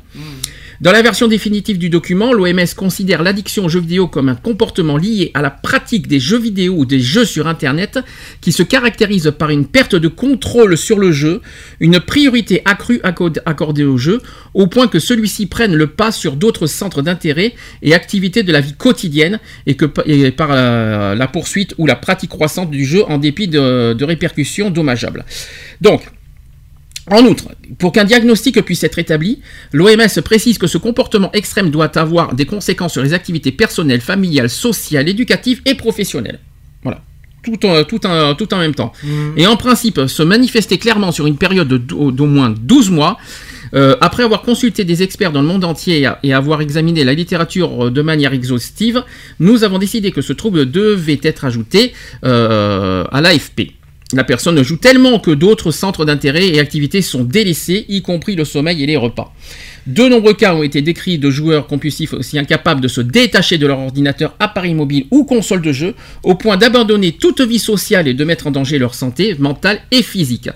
[0.80, 4.96] Dans la version définitive du document, l'OMS considère l'addiction aux jeux vidéo comme un comportement
[4.96, 8.00] lié à la pratique des jeux vidéo ou des jeux sur Internet
[8.40, 11.40] qui se caractérise par une perte de contrôle sur le jeu,
[11.78, 14.20] une priorité accrue accord- accordée au jeu,
[14.54, 18.60] au point que celui-ci prenne le pas sur d'autres centres d'intérêt et activités de la
[18.60, 23.04] vie quotidienne et, que, et par la, la poursuite ou la pratique croissante du jeu
[23.04, 25.24] en dépit de, de répercussions dommageables.
[25.80, 26.02] Donc,
[27.10, 27.48] en outre,
[27.78, 29.40] pour qu'un diagnostic puisse être établi,
[29.72, 34.48] l'OMS précise que ce comportement extrême doit avoir des conséquences sur les activités personnelles, familiales,
[34.50, 36.38] sociales, éducatives et professionnelles.
[36.84, 37.02] Voilà.
[37.42, 38.92] Tout en, tout en, tout en même temps.
[39.36, 43.18] Et en principe, se manifester clairement sur une période de- d'au d'au moins 12 mois,
[43.74, 47.86] euh, après avoir consulté des experts dans le monde entier et avoir examiné la littérature
[47.86, 49.02] euh, de manière exhaustive,
[49.40, 53.72] nous avons décidé que ce trouble devait être ajouté euh, à l'AFP.
[54.12, 58.44] La personne joue tellement que d'autres centres d'intérêt et activités sont délaissés, y compris le
[58.44, 59.32] sommeil et les repas.
[59.86, 63.66] De nombreux cas ont été décrits de joueurs compulsifs aussi incapables de se détacher de
[63.66, 68.14] leur ordinateur, appareil mobile ou console de jeu, au point d'abandonner toute vie sociale et
[68.14, 70.50] de mettre en danger leur santé mentale et physique.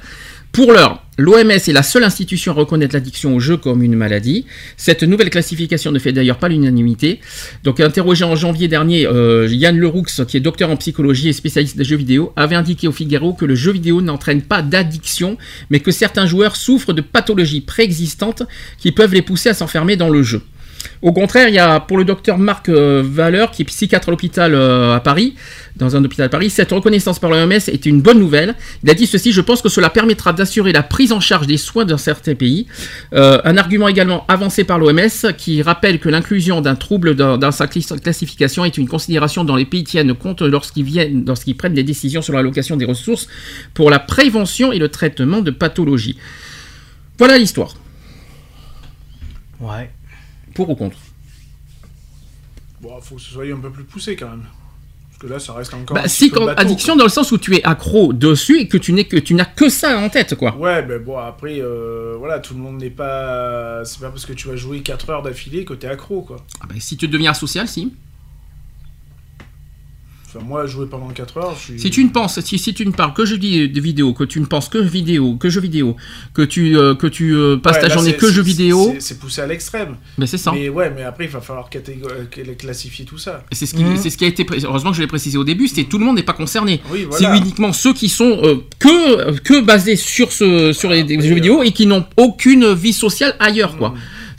[0.57, 4.47] Pour l'heure, l'OMS est la seule institution à reconnaître l'addiction au jeu comme une maladie.
[4.79, 7.21] Cette nouvelle classification ne fait d'ailleurs pas l'unanimité.
[7.63, 11.77] Donc, interrogé en janvier dernier, euh, Yann Leroux, qui est docteur en psychologie et spécialiste
[11.77, 15.37] des jeux vidéo, avait indiqué au Figaro que le jeu vidéo n'entraîne pas d'addiction,
[15.69, 18.43] mais que certains joueurs souffrent de pathologies préexistantes
[18.79, 20.41] qui peuvent les pousser à s'enfermer dans le jeu.
[21.03, 24.11] Au contraire, il y a pour le docteur Marc euh, Valeur, qui est psychiatre à
[24.11, 25.35] l'hôpital euh, à Paris,
[25.77, 28.55] dans un hôpital à Paris, cette reconnaissance par l'OMS est une bonne nouvelle.
[28.83, 31.59] Il a dit ceci, je pense que cela permettra d'assurer la prise en charge des
[31.59, 32.67] soins dans certains pays.
[33.13, 37.67] Euh, un argument également avancé par l'OMS qui rappelle que l'inclusion d'un trouble dans, sa
[37.67, 42.23] classification est une considération dont les pays tiennent compte lorsqu'ils viennent, lorsqu'ils prennent des décisions
[42.23, 43.29] sur l'allocation des ressources
[43.75, 46.17] pour la prévention et le traitement de pathologies.
[47.19, 47.75] Voilà l'histoire.
[49.61, 49.91] Ouais.
[50.57, 50.99] Pour ou contre?
[52.81, 54.45] Bon, faut que ce soit un peu plus poussé quand même.
[55.09, 55.95] Parce que là, ça reste encore.
[55.95, 56.99] Bah, un si, peu quand- bateau, addiction quoi.
[56.99, 59.47] dans le sens où tu es accro dessus et que tu n'es que tu n'as
[59.47, 60.55] que ça en tête, quoi.
[60.57, 63.83] Ouais, mais bon, après, euh, voilà, tout le monde n'est pas.
[63.87, 66.37] C'est pas parce que tu vas jouer 4 heures d'affilée que t'es accro, quoi.
[66.61, 67.95] Ah bah, si tu deviens asocial, si.
[70.37, 71.81] Enfin, moi, jouer pendant 4 heures, je suis.
[71.81, 74.47] Si tu ne penses, si, si tu ne parles que jeux vidéo, que tu ne
[74.47, 75.97] penses que vidéo, que jeux vidéo,
[76.35, 79.19] que tu euh, que tu euh, passes Ouais, ta là, journée que jeux vidéo, c'est-
[79.19, 79.97] poussé à l'extrême.
[80.19, 80.53] mais c'est ça.
[80.53, 83.45] Mais ouais, mais après, il va falloir euh, classifier tout ça.
[83.51, 85.39] Et C'est ce, qui, c'est ce qui a été pré- heureusement que je l'ai précisé
[85.39, 86.81] au début, c'est tout le monde n'est pas concerné.
[86.91, 91.21] Oui, C'est uniquement ceux qui sont euh, que que basés sur ce sur les, les
[91.27, 93.95] jeux vidéo et qui n'ont aucune vie sociale ailleurs quoi.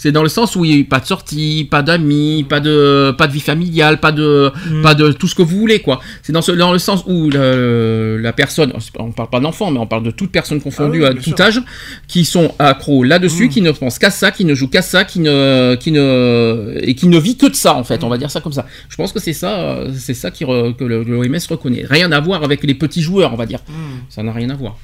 [0.08, 2.62] C'est dans le sens où il n'y a eu pas de sortie, pas d'amis, pas
[2.62, 6.00] de pas de vie familiale, pas de pas de tout ce que vous voulez quoi.
[6.24, 9.80] C'est dans ce dans le sens où le- la personne, on parle pas d'enfant, mais
[9.80, 11.62] on parle de toute personne confondue Ah oui, à tout âge,
[12.08, 15.20] qui sont accros là-dessus, qui ne pensent qu'à ça, qui ne jouent qu'à ça, qui
[15.20, 18.04] ne qui ne et qui ne vit que de ça en fait.
[18.06, 18.66] On va dire ça comme ça.
[18.90, 21.86] Je pense que c'est ça, c'est ça qui re- que le, le OMS reconnaît.
[21.90, 23.60] Rien à voir avec les petits joueurs, on va dire.
[24.10, 24.78] Ça n'a rien à voir.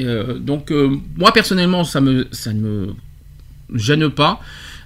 [0.00, 2.86] Euh, donc euh, moi personnellement, ça me ça ne me
[3.74, 4.40] gêne pas.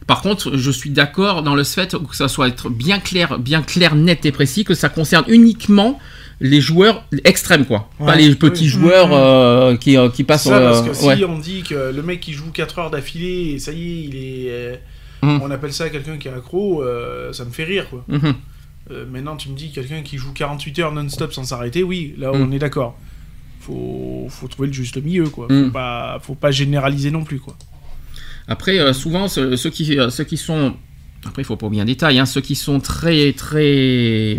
[0.07, 3.62] Par contre, je suis d'accord dans le fait que ça soit être bien clair, bien
[3.62, 5.99] clair, net et précis, que ça concerne uniquement
[6.41, 7.91] les joueurs extrêmes, quoi.
[7.99, 8.68] Pas les petits Oui.
[8.68, 10.44] joueurs euh, qui, euh, qui passent.
[10.44, 11.25] Ça, parce euh, que si ouais.
[11.25, 14.17] on dit que le mec qui joue 4 heures d'affilée, et ça y est, il
[14.17, 14.47] est.
[14.50, 14.76] euh,
[15.20, 15.41] Mhm.
[15.42, 18.05] On appelle ça quelqu'un qui est accro, euh, ça me fait rire, quoi.
[18.91, 22.31] Euh, maintenant, tu me dis quelqu'un qui joue 48 heures non-stop sans s'arrêter, oui, là,
[22.31, 22.41] Mm.
[22.41, 22.97] on est d'accord.
[23.60, 25.47] Faut, faut trouver le juste milieu, quoi.
[25.50, 25.65] Mm.
[25.67, 27.57] Faut, pas, faut pas généraliser non plus, quoi.
[28.49, 30.75] Après, euh, souvent, ce- ceux qui, euh, ceux qui sont.
[31.27, 34.39] Après, il faut pas oublier un détail, hein, ceux qui sont très, très.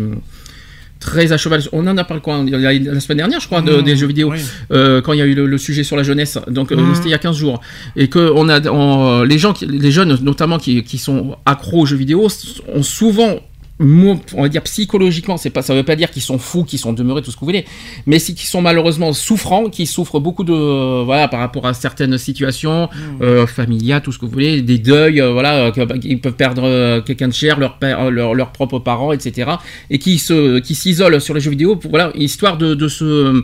[1.00, 1.62] Très à cheval.
[1.72, 4.32] On en a parlé quoi La semaine dernière, je crois, de- des jeux vidéo.
[4.32, 4.40] Oui.
[4.72, 6.94] euh, quand il y a eu le, le sujet sur la jeunesse, donc Mhm.
[6.94, 7.62] c'était il y a 15 jours,
[7.96, 11.82] et que on a, on, les gens, qui- les jeunes notamment qui, qui sont accros
[11.84, 12.28] aux jeux vidéo,
[12.76, 13.40] ont souvent,
[13.82, 16.92] on va dire psychologiquement, c'est pas, ça veut pas dire qu'ils sont fous, qu'ils sont
[16.94, 17.66] demeurés, tout ce que vous voulez,
[18.06, 21.74] mais c'est qu'ils sont malheureusement souffrants, qui souffrent beaucoup de, euh, voilà, par rapport à
[21.74, 22.90] certaines situations
[23.22, 26.34] euh, familiales, tout ce que vous voulez, des deuils, euh, voilà, euh, bah, ils peuvent
[26.36, 29.52] perdre quelqu'un de cher, leur père, leur- leurs propres parents, etc.,
[29.90, 33.44] et qui se, qui s'isolent sur les jeux vidéo, pour, voilà, histoire de, de se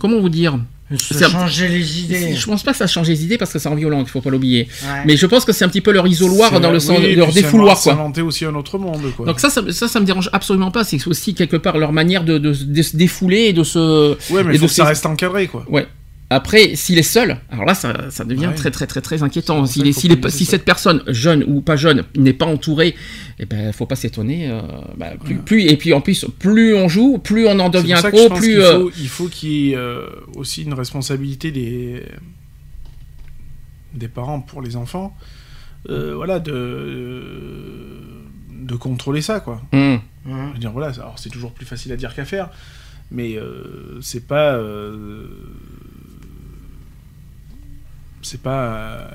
[0.00, 0.58] comment vous dire
[0.96, 2.34] Ça a changé les idées.
[2.34, 4.20] Je pense pas que ça change les idées parce que c'est en violent, il faut
[4.22, 4.68] pas l'oublier.
[4.82, 4.88] Ouais.
[5.06, 7.12] Mais je pense que c'est un petit peu leur isoloir C'est- dans le sens oui,
[7.14, 7.92] de leur défouloir, invente- quoi.
[7.92, 9.26] Ça inventait aussi un autre monde, quoi.
[9.26, 10.84] Donc ça, ça, ça, ça me dérange absolument pas.
[10.84, 14.12] C'est aussi quelque part leur manière de, de, de se défouler et de se.
[14.32, 15.64] ouais, mais et faut de que ça reste encadré, quoi.
[15.68, 15.86] Ouais.
[16.30, 18.54] Après, s'il est seul, alors là, ça, ça devient Ouais.
[18.54, 19.64] très très très très inquiétant.
[19.64, 22.94] Est, est, si cette personne, jeune ou pas jeune, n'est pas entourée,
[23.38, 24.50] eh ben, faut pas s'étonner.
[24.50, 24.60] euh,
[24.98, 27.98] bah, plus, plus- et puis en plus, plus on joue, plus on en devient
[28.28, 28.60] pense plus.
[28.60, 32.02] euh, faut, il faut qu'il y ait euh, aussi une responsabilité des
[33.94, 35.16] des parents pour les enfants,
[35.88, 37.22] euh, voilà, de
[38.50, 39.62] de contrôler ça, quoi.
[39.72, 39.98] hum.
[40.26, 42.50] Je veux dire, voilà, alors c'est toujours plus facile à dire qu'à faire,
[43.10, 44.56] mais euh, c'est pas.
[44.56, 45.26] euh,
[48.22, 48.62] c'est pas.
[48.64, 49.08] euh,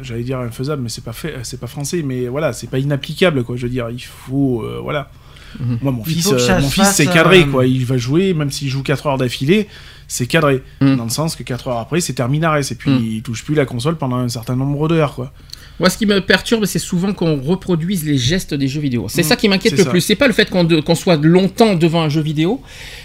[0.00, 3.42] J'allais dire infaisable, mais c'est pas fait, c'est pas français, mais voilà, c'est pas inapplicable,
[3.44, 3.56] quoi.
[3.56, 4.62] Je veux dire, il faut.
[4.62, 5.10] euh, voilà.
[5.58, 5.78] Mhm.
[5.82, 7.66] Moi, mon Il fils, euh, mon fils c'est cadré, euh, quoi.
[7.66, 9.66] Il va jouer, même s'il joue 4 heures d'affilée,
[10.06, 10.62] c'est cadré.
[10.80, 10.96] Mhm.
[10.96, 13.02] Dans le sens que 4 heures après, c'est terminares, et puis Mhm.
[13.02, 15.32] il touche plus la console pendant un certain nombre d'heures, quoi.
[15.80, 19.06] Moi, ce qui me perturbe, c'est souvent qu'on reproduise les gestes des jeux vidéo.
[19.08, 19.90] C'est Mm, ça qui m'inquiète c'est le ça.
[19.90, 20.00] plus.
[20.00, 22.60] C'est pas le fait qu'on soit longtemps devant un jeu vidéo.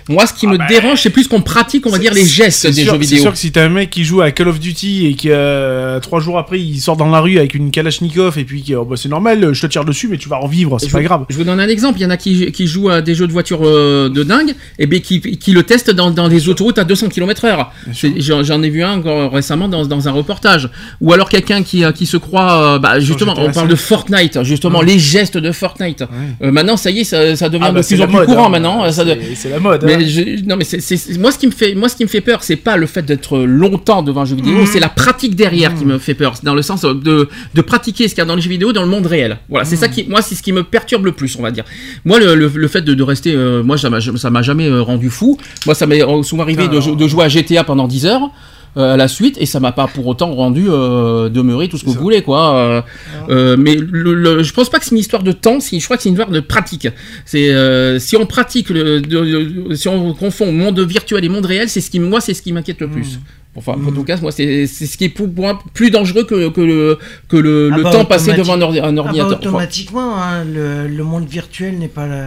[0.10, 2.26] Moi, ce qui me bah, dérange, c'est plus qu'on pratique, on va C'est- dire, les
[2.26, 3.22] gestes c'est des sûr- jeux C'est vidéo.
[3.24, 6.00] sûr que si t'as un mec qui joue à Call of Duty et qui euh,
[6.00, 8.96] trois jours après il sort dans la rue avec une Kalachnikov et puis oh, bah,
[8.98, 11.26] c'est normal, je te tire dessus mais tu vas en vivre, c'est pas vous- grave.
[11.30, 12.00] Je vous donne un exemple.
[12.00, 14.56] Il y en a qui, qui jouent à des jeux de voiture euh, de dingue,
[14.80, 17.68] et bien qui, qui le testent dans, dans les autoroutes à 200 km/h.
[17.94, 20.70] C'est- J'en ai vu un encore récemment dans, dans un reportage.
[21.02, 24.44] Ou alors quelqu'un qui, euh, qui se croit, euh, bah, justement, on parle de Fortnite,
[24.44, 24.86] justement, Ouais.
[24.86, 26.04] les gestes de Fortnite.
[26.42, 28.16] Euh, maintenant, ça y est, ça, ça devient Ah, bah, de c'est plus en plus
[28.16, 28.50] mode, courant hein.
[28.50, 28.86] maintenant.
[28.86, 28.92] De-
[29.36, 29.84] C'est la mode.
[29.86, 30.00] Mais hein.
[30.08, 32.44] je- non mais c'est moi ce qui me fait moi ce qui me fait peur
[32.44, 34.66] c'est pas le fait d'être longtemps devant un jeu vidéo Mhm.
[34.66, 38.14] c'est la pratique derrière qui me fait peur dans le sens de, de pratiquer ce
[38.16, 39.94] qu'il y a dans les jeux vidéo dans le monde réel voilà c'est ça Mhm.
[39.94, 41.64] qui moi c'est ce qui me perturbe le plus on va dire
[42.06, 44.68] moi le, le, le fait de, de rester euh, moi ça m'a ça m'a jamais
[44.68, 47.88] euh, rendu fou moi ça m'est euh, souvent arrivé de, de jouer à GTA pendant
[47.88, 48.28] 10 heures euh,
[48.76, 51.90] à la suite et ça m'a pas pour autant rendu euh, demeurer tout ce que
[51.92, 52.82] vous voulez quoi euh,
[53.30, 55.96] euh, mais le, le- je pense pas que c'est une histoire de temps je crois
[55.98, 56.88] que c'est une histoire de pratique
[57.26, 61.70] c'est euh, si on pratique le, de- si on confond monde virtuel et monde réel
[61.70, 63.20] c'est ce qui moi c'est ce qui m'inquiète le plus
[63.56, 66.60] Enfin, en tout cas, moi, c'est ce qui est pour moi plus dangereux que, que
[66.62, 66.98] le,
[67.30, 69.38] que le, Ah le bah, temps passé devant un, ordi- un Ah bah, ordinateur.
[69.38, 72.24] Automatiquement, hein, le, le monde virtuel n'est pas le,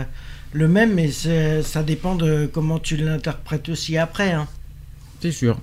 [0.52, 4.30] le même, mais ça dépend de comment tu l'interprètes aussi après.
[4.30, 4.46] hein.
[5.20, 5.58] c'est sûr.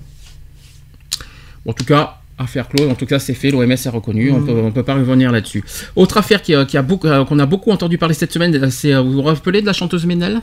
[1.66, 2.90] En tout cas, affaire close.
[2.90, 3.50] En tout cas, c'est fait.
[3.50, 4.30] L'OMS a reconnu.
[4.32, 5.64] On peut, on peut pas revenir là-dessus.
[5.96, 8.70] Autre affaire qui, a- qui a beaucoup, euh, qu'on a beaucoup entendu parler cette semaine,
[8.70, 10.40] c'est euh, vous vous rappelez de la chanteuse Ménel?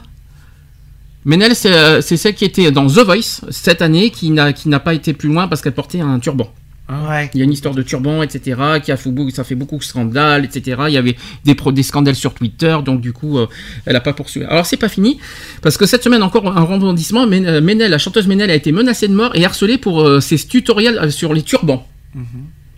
[1.25, 4.69] Ménel, c'est euh, c'est celle qui était dans The Voice cette année, qui n'a qui
[4.69, 6.51] n'a pas été plus loin parce qu'elle portait un turban.
[6.89, 7.29] Ouais.
[7.33, 9.77] Il y a une histoire de turban, etc., qui a fait beaucoup, ça fait beaucoup
[9.77, 10.81] de scandales, etc.
[10.87, 13.47] Il y avait des, pro- des scandales sur Twitter, donc du coup, euh,
[13.85, 14.45] elle n'a pas poursuivi.
[14.45, 15.17] Alors c'est pas fini,
[15.61, 17.27] parce que cette semaine encore un rebondissement.
[17.27, 20.19] Men- euh, Ménel, la chanteuse Ménel a été menacée de mort et harcelée pour euh,
[20.19, 21.87] ses tutoriels sur les turbans.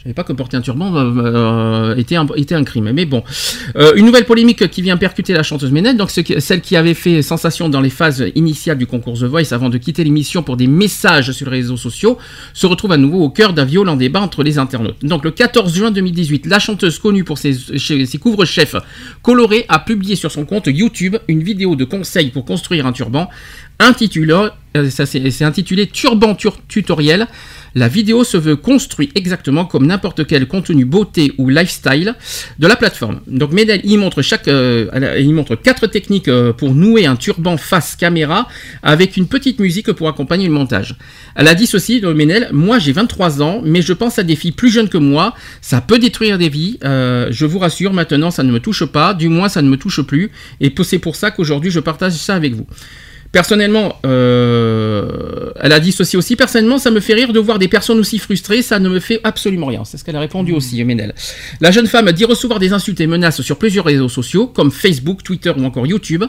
[0.03, 2.91] Je savais pas que porter un turban euh, euh, était, un, était un crime.
[2.91, 3.23] Mais bon.
[3.77, 7.22] Euh, une nouvelle polémique qui vient percuter la chanteuse Ménel, donc celle qui avait fait
[7.22, 10.67] sensation dans les phases initiales du concours The Voice avant de quitter l'émission pour des
[10.67, 12.17] messages sur les réseaux sociaux,
[12.53, 15.06] se retrouve à nouveau au cœur d'un violent débat entre les internautes.
[15.06, 17.56] Donc le 14 juin 2018, la chanteuse connue pour ses,
[18.22, 18.75] couvre-chefs
[19.22, 23.30] colorés a publié sur son compte YouTube une vidéo de conseils pour construire un turban
[24.90, 27.27] ça c'est intitulé Turban Tur- Tutoriel.
[27.76, 32.16] La vidéo se veut construit exactement comme n'importe quel contenu beauté ou lifestyle
[32.60, 33.22] de la plateforme.
[33.27, 34.88] Donc Medel y montre chaque, euh,
[35.19, 38.48] il quatre techniques euh, pour nouer un turban face caméra
[38.84, 40.95] avec une petite musique pour accompagner le montage.
[41.35, 44.35] Elle a dit ceci de Ménel, moi j'ai 23 ans, mais je pense à des
[44.35, 48.32] filles plus jeunes que moi, ça peut détruire des vies, Euh, je vous rassure, maintenant
[48.32, 51.16] ça ne me touche pas, du moins ça ne me touche plus, et c'est pour
[51.16, 52.68] ça qu'aujourd'hui je partage ça avec vous.
[53.34, 56.36] Personnellement, euh, elle a dit ceci aussi.
[56.36, 58.62] Personnellement, ça me fait rire de voir des personnes aussi frustrées.
[58.62, 59.84] Ça ne me fait absolument rien.
[59.86, 61.16] C'est ce qu'elle a répondu aussi, Ménel.
[61.60, 65.24] La jeune femme dit recevoir des insultes et menaces sur plusieurs réseaux sociaux, comme Facebook,
[65.24, 66.24] Twitter ou encore YouTube.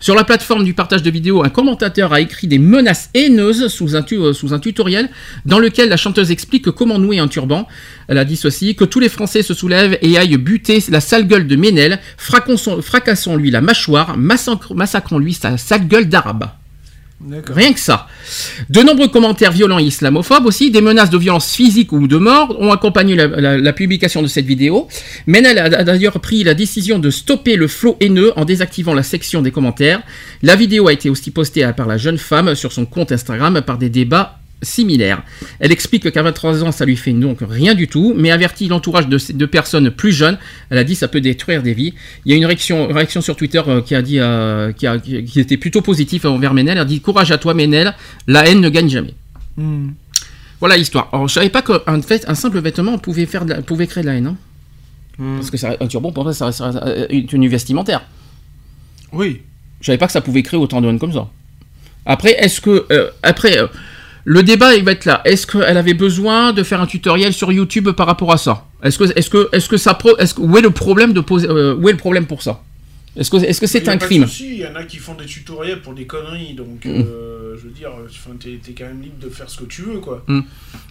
[0.00, 3.94] Sur la plateforme du partage de vidéos, un commentateur a écrit des menaces haineuses sous
[3.94, 5.10] un, tu- euh, sous un tutoriel
[5.46, 7.68] dans lequel la chanteuse explique comment nouer un turban.
[8.08, 11.26] Elle a dit ceci que tous les Français se soulèvent et aillent buter la sale
[11.26, 16.48] gueule de Ménel, fracassons- fracassons-lui la mâchoire, massacrons-lui sa sale gueule d'arabe.
[17.52, 18.06] Rien que ça.
[18.70, 22.56] De nombreux commentaires violents et islamophobes aussi, des menaces de violence physique ou de mort
[22.60, 24.86] ont accompagné la, la- la publication de cette vidéo.
[25.26, 29.42] Menel a, d'ailleurs pris la décision de stopper le flot haineux en désactivant la section
[29.42, 30.00] des commentaires.
[30.44, 33.78] La vidéo a été aussi postée par la jeune femme sur son compte Instagram par
[33.78, 35.22] des débats similaires.
[35.60, 39.06] Elle explique qu'à 23 ans, ça lui fait donc rien du tout, mais avertit l'entourage
[39.08, 40.38] de, de personnes plus jeunes.
[40.70, 41.94] Elle a dit ça peut détruire des vies.
[42.24, 44.98] Il y a une réaction, réaction sur Twitter euh, qui a dit, euh, qui, a-
[44.98, 46.76] qui était plutôt positive envers Ménel.
[46.76, 47.94] Elle a dit courage à toi Ménel,
[48.26, 49.14] la haine ne gagne jamais.
[49.56, 49.90] Hmm.
[50.60, 51.08] Voilà l'histoire.
[51.12, 54.08] Alors, je savais pas qu'un fait, un simple vêtement pouvait, faire la- pouvait créer de
[54.08, 54.26] la haine.
[54.26, 54.36] hein.
[55.18, 55.36] Hmm.
[55.36, 58.02] Parce que ça- un turban, pour moi, ça reste euh, une tenue vestimentaire.
[59.12, 59.42] Oui.
[59.80, 61.28] Je savais pas que ça pouvait créer autant de haine comme ça.
[62.06, 62.86] Après, est-ce que.
[62.90, 63.56] euh, après,
[64.36, 65.22] le débat, il va être là.
[65.24, 68.66] Est-ce qu'elle avait besoin de faire un tutoriel sur YouTube par rapport à ça?
[68.82, 69.94] Est-ce que, est-ce que, est-ce que ça.
[69.94, 71.48] pro- Est-ce que, où est le problème de poser.
[71.48, 72.60] euh, où est le problème pour ça?
[73.16, 74.26] Est-ce que est-ce que c'est un pas crime?
[74.40, 76.88] Il y en a qui font des tutoriels pour des conneries, donc Mm.
[77.00, 77.90] euh, je veux dire,
[78.38, 80.22] t'es t'es quand même libre de faire ce que tu veux, quoi.
[80.28, 80.40] Mm.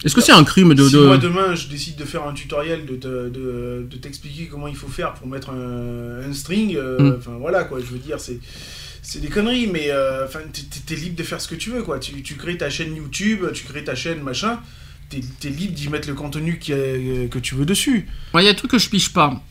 [0.03, 2.85] Est-ce que c'est un crime de- Si moi demain je décide de faire un tutoriel,
[2.85, 6.97] de, te- de, de t'expliquer comment il faut faire pour mettre un, un string, euh,
[6.99, 7.15] Mm.
[7.19, 8.39] enfin voilà quoi, je veux dire, c'est.
[9.09, 10.39] C'est des conneries, mais euh, enfin,
[10.85, 11.97] t'es- libre de faire ce que tu veux, quoi.
[11.97, 14.59] Tu, tu crées ta chaîne YouTube, tu crées ta chaîne machin,
[15.09, 18.05] t'es es libre d'y mettre le contenu qui est- que tu veux dessus.
[18.33, 19.41] Ouais, Il y a des trucs que je piche pas.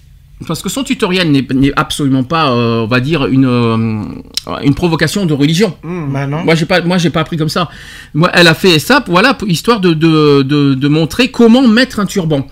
[0.47, 4.05] Parce que son tutoriel n'est absolument pas, euh, on va dire, une, euh,
[4.63, 5.75] une provocation de religion.
[5.83, 6.45] Bah non.
[6.45, 7.71] Moi, j'ai pas, moi, j'ai pas appris comme ça.
[8.13, 11.99] Moi, elle a fait ça, voilà, pour- histoire de, de, de, de montrer comment mettre
[12.01, 12.47] un turban.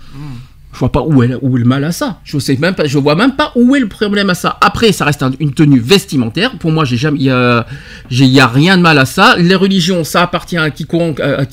[0.75, 2.19] Je vois pas où est, le mal à ça.
[2.25, 4.57] Je sais même pas, je vois même pas où est le problème à ça.
[4.59, 6.51] Après, ça reste un- une tenue vestimentaire.
[6.59, 7.65] Pour moi, j'ai jamais, il y a,
[8.47, 9.37] rien de mal à ça.
[9.37, 10.85] Les religions, ça appartient à à, qui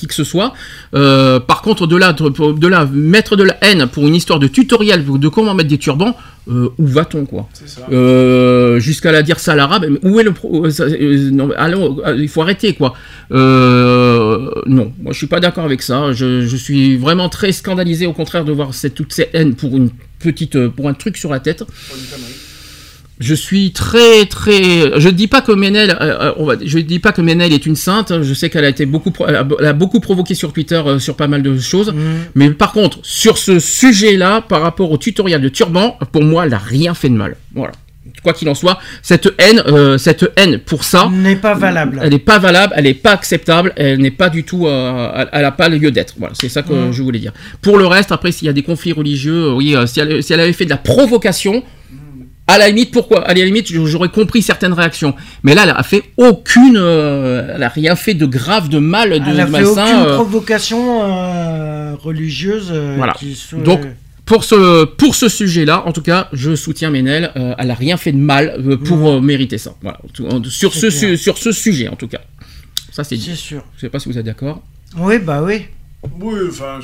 [0.08, 0.54] que ce soit.
[0.96, 4.48] Euh, par contre, de là, de là, mettre de la haine pour une histoire de
[4.48, 6.16] tutoriel de comment mettre des turbans,
[6.48, 7.48] euh, où va-t-on quoi
[7.92, 11.50] euh, jusqu'à la dire ça à l'arabe, où est le pro euh, ça- euh, non,
[11.56, 12.94] allons, il faut arrêter quoi.
[13.30, 16.12] Non, moi je suis pas d'accord avec ça.
[16.12, 19.76] Je, je suis vraiment très scandalisé au contraire de voir cette, toute cette haine pour
[19.76, 21.58] une petite, pour un truc sur la tête.
[21.64, 22.34] Pour une connerie.
[23.20, 24.98] Je suis très très.
[25.00, 27.66] Je dis pas que Ménel, euh, euh, on va, je dis pas que Ménel est
[27.66, 28.12] une sainte.
[28.22, 31.14] Je sais qu'elle a été beaucoup, pro- elle a, beaucoup provoqué sur Twitter euh, sur
[31.14, 31.94] pas mal de choses.
[32.34, 36.54] Mais par contre, sur ce sujet-là, par rapport au tutoriel de Turban, pour moi, elle
[36.54, 37.36] a rien fait de mal.
[37.54, 37.72] Voilà.
[38.24, 42.00] Quoi qu'il en soit, cette haine, euh, cette haine pour ça n'est pas valable.
[42.02, 45.42] Elle n'est pas valable, elle n'est pas acceptable, elle n'est pas du tout, euh, elle-
[45.42, 46.14] n'a pas lieu d'être.
[46.18, 46.92] Voilà, c'est ça que Mm.
[46.92, 47.32] je voulais dire.
[47.62, 50.40] Pour le reste, après, s'il y a des conflits religieux, oui, si, elle, si elle
[50.40, 51.62] avait fait de la provocation,
[52.52, 53.22] à la limite, pourquoi?
[53.26, 55.14] À la limite, j'aurais compris certaines réactions.
[55.42, 59.10] Mais là, elle a fait aucune, euh, elle a rien fait de grave, de mal,
[59.10, 59.84] de Elle a fait malsain.
[59.84, 62.72] aucune euh, provocation euh, religieuse.
[62.96, 63.12] voilà.
[63.14, 63.80] qui soit- Donc,
[64.24, 67.32] pour ce, pour ce sujet-là, en tout cas, je soutiens Ménel.
[67.36, 69.74] euh, elle a rien fait de mal euh, pour euh, mériter ça.
[69.82, 69.98] Voilà.
[70.48, 72.20] Sur ce, su- sur ce sujet, en tout cas.
[72.92, 73.26] Ça, c'est dit.
[73.30, 73.64] C'est sûr.
[73.76, 74.62] Je sais pas si vous êtes d'accord.
[74.96, 75.62] Oui, bah oui.
[76.20, 76.80] Oui, enfin,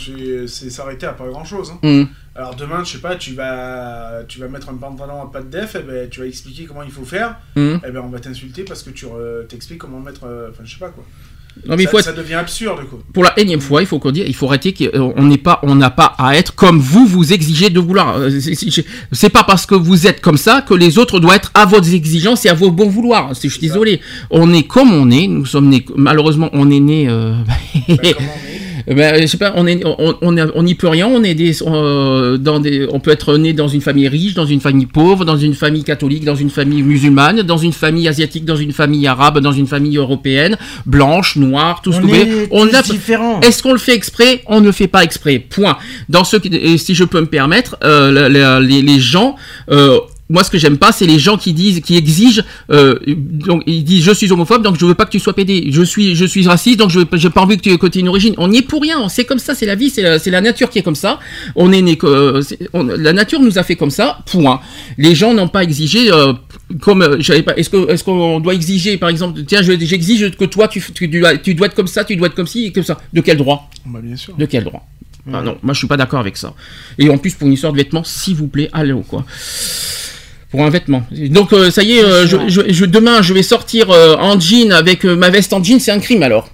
[0.47, 1.73] c'est s'arrêter à pas grand chose.
[1.83, 2.05] Mm.
[2.37, 5.51] Alors demain, je sais pas, tu vas, tu vas mettre un pantalon à pas de
[5.51, 7.77] def, et ben, tu vas expliquer comment il faut faire, Mm.
[7.87, 9.07] et ben on va t'insulter parce que tu
[9.49, 11.05] t'expliques comment mettre, euh, enfin je sais pas quoi.
[11.67, 13.01] Non, mais il ça, faut être- ça devient absurde quoi.
[13.13, 15.75] Pour la énième fois, il faut qu'on dise, il faut arrêter qu'on n'est pas, on
[15.75, 18.17] n'a pas à être comme vous vous exigez de vouloir.
[18.19, 18.31] Euh,
[19.11, 21.81] c'est- pas parce que vous êtes comme ça que les autres doivent être à vos
[21.83, 23.35] exigences et à vos bons vouloirs.
[23.35, 24.01] Je suis désolé.
[24.31, 25.27] On est comme on est.
[25.27, 25.85] Nous sommes nés.
[25.97, 27.09] Malheureusement, on est né.
[27.09, 27.35] euh,
[27.89, 28.15] Ben,
[28.87, 31.07] je sais pas, on est, on, on, on n'y peut rien.
[31.07, 34.47] On est des, euh, dans des, on peut être né dans une famille riche, dans
[34.47, 38.45] une famille pauvre, dans une famille catholique, dans une famille musulmane, dans une famille asiatique,
[38.45, 42.15] dans une famille arabe, dans une famille européenne, blanche, noire, tout ce On que vous
[42.15, 42.49] voulez.
[42.49, 43.41] tous a- différents.
[43.41, 44.43] Est-ce qu'on le fait exprès?
[44.47, 45.39] On ne le fait pas exprès.
[45.39, 45.77] Point.
[46.09, 49.37] Dans ce, et si je peux me permettre, euh, le- le- les, les gens.
[49.71, 49.99] euh,
[50.31, 53.83] moi, ce que j'aime pas, c'est les gens qui disent, qui exigent, euh, donc ils
[53.83, 55.69] disent je suis homophobe, donc je veux pas que tu sois pédé.
[55.71, 58.35] Je suis, je suis raciste, donc je j'ai pas envie que tu aies une origine.
[58.37, 59.09] On n'y est pour rien.
[59.09, 61.19] C'est comme ça, c'est la vie, c'est la, c'est la nature qui est comme ça.
[61.57, 62.43] On est né, euh,
[62.75, 64.19] on- la nature nous a fait comme ça.
[64.31, 64.61] Point.
[64.99, 66.35] Les gens n'ont pas exigé, euh,
[66.81, 67.57] comme, euh, je savais pas.
[67.57, 71.09] Est-ce que, est-ce qu'on doit exiger, par exemple, tiens, je- j'exige que toi, tu, tu,
[71.09, 72.99] dois, tu dois être comme ça, tu dois être comme ci, comme ça.
[73.15, 73.71] De quel droit?
[73.87, 74.35] Bah bien sûr.
[74.37, 74.87] De quel droit?
[75.33, 76.55] Ah non, moi je suis pas d'accord avec ça.
[76.99, 79.25] Et en plus pour une histoire de vêtements, s'il vous plaît, allez quoi.
[80.51, 81.05] Pour un vêtement.
[81.31, 84.39] Donc euh, ça y est, euh, je, je- je- demain je vais sortir euh, en
[84.41, 86.49] jean avec euh, ma veste en jean, c'est un crime alors.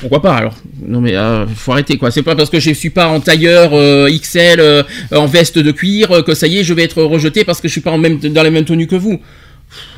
[0.00, 0.54] Pourquoi pas alors?
[0.86, 2.10] Non mais euh, faut arrêter quoi.
[2.10, 4.82] C'est pas parce que je suis pas en tailleur euh, XL euh,
[5.12, 7.72] en veste de cuir que ça y est je vais être rejeté parce que je
[7.72, 9.20] suis pas en même, dans la même tenue que vous.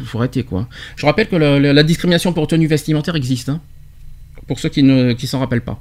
[0.07, 0.66] Faut arrêter quoi.
[0.97, 3.49] Je rappelle que la, la- la discrimination pour tenue vestimentaire existe.
[3.50, 3.60] hein.
[4.49, 5.81] Pour ceux qui ne qui s'en rappellent pas.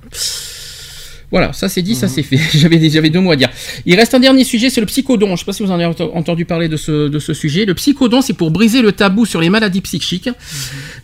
[1.32, 2.38] Voilà, ça c'est dit, ça c'est fait.
[2.54, 3.50] J'avais deux mots à dire.
[3.86, 5.28] Il reste un dernier sujet, c'est le psychodon.
[5.28, 7.34] Je ne sais pas si vous en avez ent- entendu parler de ce, de ce
[7.34, 7.66] sujet.
[7.66, 10.30] Le psychodon, c'est pour briser le tabou sur les maladies psychiques.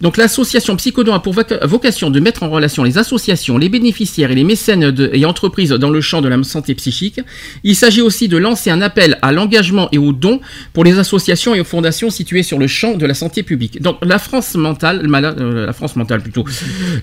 [0.01, 4.31] Donc l'association Psychodon a pour voca- vocation de mettre en relation les associations, les bénéficiaires
[4.31, 7.19] et les mécènes de- et entreprises dans le champ de la santé psychique.
[7.63, 10.39] Il s'agit aussi de lancer un appel à l'engagement et aux dons
[10.73, 13.81] pour les associations et aux fondations situées sur le champ de la santé publique.
[13.81, 16.43] Donc la France mentale, euh, la France mentale plutôt.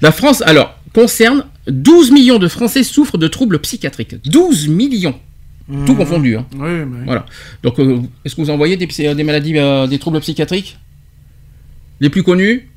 [0.02, 4.16] La France, alors, concerne 12 millions de Français souffrent de troubles psychiatriques.
[4.26, 5.18] 12 millions.
[5.86, 6.36] Tout confondu.
[6.36, 6.47] Hein.
[6.55, 7.05] Oui, mais oui.
[7.06, 7.24] Voilà.
[7.62, 10.78] Donc, euh, est-ce que vous en voyez des, psy- des maladies, euh, des troubles psychiatriques?
[12.00, 12.68] Les plus connus?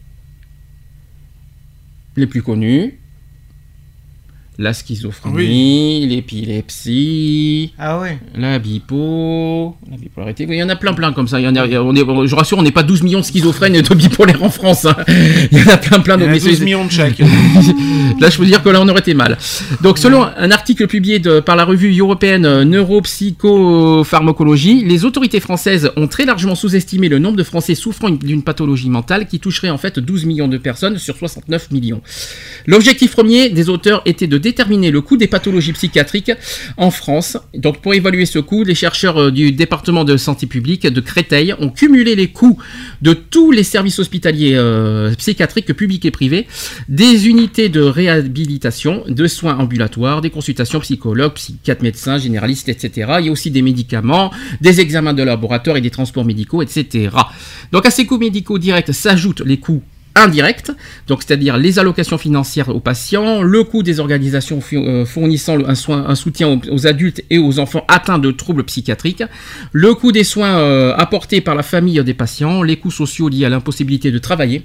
[2.16, 2.98] Les plus connus?
[4.60, 8.18] La schizophrénie, l'épilepsie, Ah ouais.
[8.36, 10.48] la bipo, la bipolarité.
[10.50, 11.40] Oui, Il y en a plein, plein comme ça.
[11.40, 13.76] Il y en a, on est, je rassure, on n'est pas 12 millions de schizophrènes
[13.76, 14.86] et de bipolaires en France.
[14.86, 14.96] hein.
[15.52, 16.18] Il y en a plein, plein.
[16.18, 17.20] Il y en a mais c'est- 12 millions de chaque.
[18.20, 19.38] Là, je peux dire que là, on aurait été mal.
[19.84, 26.08] Donc, selon un article publié de- par la revue européenne Neuropsychopharmacologie, les autorités françaises ont
[26.08, 30.00] très largement sous-estimé le nombre de Français souffrant d'une pathologie mentale qui toucherait en fait
[30.00, 32.02] 12 millions de personnes sur 69 millions.
[32.66, 36.32] L'objectif premier des auteurs était de déterminer le coût des pathologies psychiatriques
[36.78, 37.38] en France.
[37.54, 41.54] Donc, pour évaluer ce coût, les chercheurs euh, du département de santé publique de Créteil
[41.60, 42.58] ont cumulé les coûts
[43.02, 46.48] de tous les services hospitaliers euh, psychiatriques publics et privés,
[46.88, 52.90] des unités de réhabilitation, de soins ambulatoires, des consultations psychologues, psychiatres, médecins, généralistes, etc.
[53.20, 57.10] Il y a aussi des médicaments, des examens de laboratoire et des transports médicaux, etc.
[57.72, 59.84] Donc à ces coûts médicaux directs s'ajoutent les coûts
[60.24, 60.72] indirects,
[61.08, 66.06] donc c'est-à-dire les allocations financières aux patients, le coût des organisations euh, fournissant un, soin,
[66.08, 69.24] un soutien aux, adultes et aux enfants atteints de troubles psychiatriques,
[69.72, 73.46] le coût des soins euh, apportés par la famille des patients, les coûts sociaux liés
[73.46, 74.64] à l'impossibilité de travailler,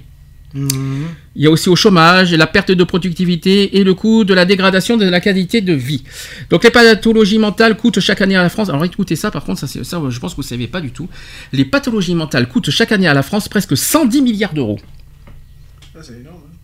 [0.53, 1.07] Mhm.
[1.35, 4.45] il y a aussi au chômage, la perte de productivité et le coût de la
[4.45, 6.03] dégradation de la qualité de vie.
[6.51, 8.69] Donc les pathologies mentales coûtent chaque année à la France.
[8.69, 11.09] Alors écoutez ça, par contre, ça je pense que vous ne savez pas du tout.
[11.53, 14.79] Les pathologies mentales coûtent chaque année à la France presque 110 milliards d'euros.
[15.95, 16.37] Ah, c'est énorme.
[16.45, 16.57] hein.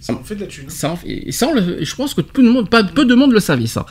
[0.00, 0.64] Ça en fait de la thune.
[0.68, 0.70] hein.
[0.70, 3.04] ça, en fait- et ça, on le- je pense que peu de, monde, pas, peu
[3.04, 3.84] de monde le savait ça.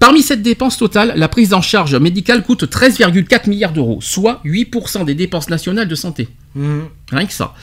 [0.00, 5.04] Parmi cette dépense totale, la prise en charge médicale coûte 13,4 milliards d'euros, soit 8%
[5.04, 6.28] des dépenses nationales de santé.
[6.56, 6.82] Mhm.
[7.12, 7.54] Rien que ça.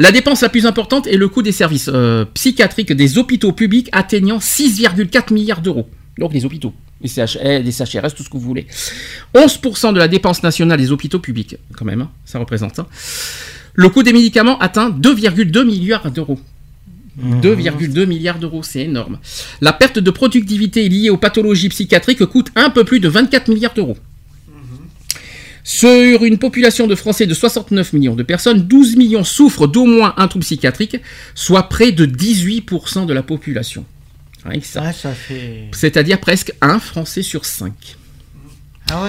[0.00, 3.88] La dépense la plus importante est le coût des services euh, psychiatriques des hôpitaux publics
[3.92, 5.88] atteignant 6,4 milliards d'euros.
[6.18, 8.66] Donc les hôpitaux, les, CH, les CHRS, tout ce que vous voulez.
[9.34, 12.80] 11% de la dépense nationale des hôpitaux publics, quand même, hein, ça représente.
[12.80, 12.86] hein.
[13.74, 16.38] Le coût des médicaments atteint 2,2 milliards d'euros.
[17.20, 19.18] 2,2 milliards d'euros, c'est énorme.
[19.60, 23.74] La perte de productivité liée aux pathologies psychiatriques coûte un peu plus de 24 milliards
[23.74, 23.96] d'euros.
[25.64, 30.14] Sur une population de Français de 69 millions de personnes, 12 millions souffrent d'au moins
[30.16, 30.96] un trouble psychiatrique,
[31.34, 33.84] soit près de 18% de la population.
[34.42, 34.82] Que ça.
[34.82, 35.68] Ouais, ça fait.
[35.72, 37.72] C'est-à-dire presque un Français sur 5.
[38.94, 39.08] Ah.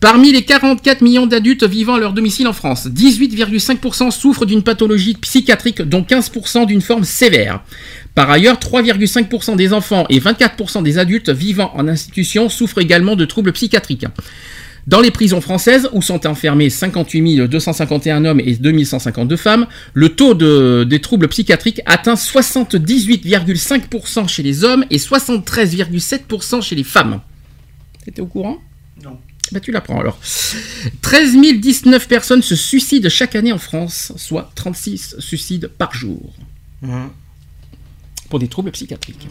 [0.00, 5.14] Parmi les 44 millions d'adultes vivant à leur domicile en France, 18,5% souffrent d'une pathologie
[5.14, 7.62] psychiatrique, dont 15% d'une forme sévère.
[8.14, 13.24] Par ailleurs, 3,5% des enfants et 24% des adultes vivant en institution souffrent également de
[13.24, 14.06] troubles psychiatriques.
[14.86, 20.34] Dans les prisons françaises, où sont enfermés 58 251 hommes et 2152 femmes, le taux
[20.34, 27.20] de- des troubles psychiatriques atteint 78,5% chez les hommes et 73,7% chez les femmes.
[28.04, 28.58] T'étais au courant?
[29.52, 30.18] Bah tu l'apprends alors.
[31.02, 36.32] 13 019 personnes se suicident chaque année en France, soit 36 suicides par jour.
[36.82, 37.10] Mhm.
[38.30, 39.28] Pour des troubles psychiatriques.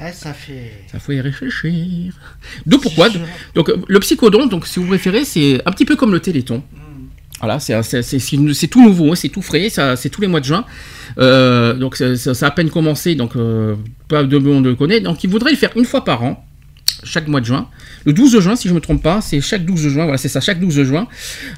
[0.00, 0.72] Ouais, ça fait.
[0.90, 2.14] Ça faut y réfléchir.
[2.66, 3.08] D'où pourquoi.
[3.54, 6.62] Donc euh, le psychodon, donc si vous préférez, c'est un petit peu comme le téléthon.
[7.40, 10.64] Voilà, c'est tout nouveau, hein, c'est tout frais, c'est tous les mois de juin.
[11.18, 13.74] Euh, donc ça, a à peine commencé, donc euh,
[14.08, 15.00] pas de monde le connaît.
[15.00, 16.45] Donc il voudrait le faire une fois par an,
[17.04, 17.68] chaque mois de juin.
[18.04, 20.40] Le 12 juin, si je me trompe pas, c'est chaque 12 juin, voilà, c'est ça,
[20.40, 21.06] chaque 12 juin.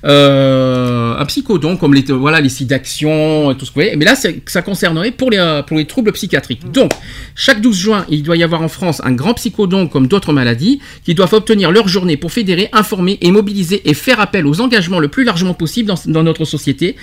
[0.05, 3.97] Euh, un psychodon, comme les, voilà, les sites d'action, et tout ce que vous voyez.
[3.97, 6.71] Mais là, ça concernerait pour les, euh, pour les troubles psychiatriques.
[6.71, 6.93] Donc,
[7.35, 10.81] chaque 12 juin, il doit y avoir en France un grand psychodon comme d'autres maladies
[11.05, 15.01] qui doivent obtenir leur journée pour fédérer, informer et mobiliser et faire appel aux engagements
[15.01, 16.97] le plus largement possible dans, dans notre société.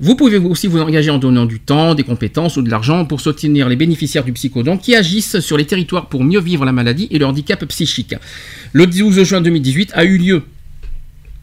[0.00, 3.20] Vous pouvez aussi vous engager en donnant du temps, des compétences ou de l'argent pour
[3.20, 7.06] soutenir les bénéficiaires du psychodon qui agissent sur les territoires pour mieux vivre la maladie
[7.10, 8.14] et le handicap psychique.
[8.72, 10.42] Le 12 juin 2018 a eu lieu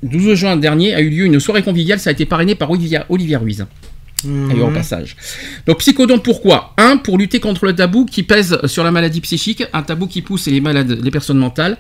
[0.04, 3.06] 12 juin dernier a eu lieu une soirée conviviale, ça a été parrainé par Olivia,
[3.10, 3.66] Olivia Ruiz.
[4.24, 5.16] D'ailleurs, au passage.
[5.66, 6.74] Donc, psychodon, pourquoi?
[6.78, 10.22] Un, pour lutter contre le tabou qui pèse sur la maladie psychique, un tabou qui
[10.22, 11.78] pousse les, malades, les personnes mentales,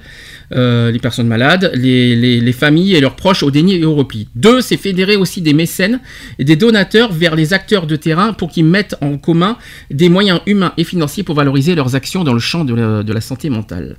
[0.53, 3.95] euh, les personnes malades, les, les- les familles et leurs proches au déni et au
[3.95, 4.27] repli.
[4.35, 5.99] Deux, c'est fédérer aussi des mécènes
[6.39, 9.57] et des donateurs vers les acteurs de terrain pour qu'ils mettent en commun
[9.89, 13.13] des moyens humains et financiers pour valoriser leurs actions dans le champ de la, de
[13.13, 13.95] la santé mentale.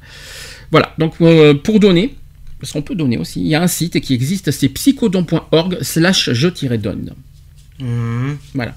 [0.71, 2.15] Voilà, donc euh, pour donner,
[2.61, 6.31] parce qu'on peut donner aussi, il y a un site qui existe, c'est psychodon.org slash
[6.33, 7.13] je-donne.
[7.83, 8.37] Mhm.
[8.55, 8.75] Voilà.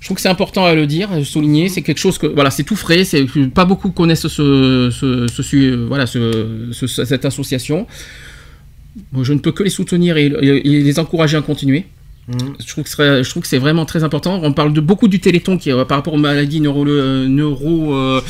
[0.00, 1.68] Je trouve que c'est important à le dire, à souligner.
[1.68, 3.04] C'est quelque chose que voilà, c'est tout frais.
[3.04, 4.90] C'est pas beaucoup connaissent ce,
[5.42, 7.86] su- voilà, ce- ce- cette association.
[9.22, 11.86] Je ne peux que les soutenir et les encourager à continuer.
[12.60, 14.38] Je trouve que ce serait- je trouve que c'est vraiment très important.
[14.42, 17.94] On parle de beaucoup du Téléthon qui euh, par rapport aux maladies neuro, euh, neuro
[17.94, 18.20] euh,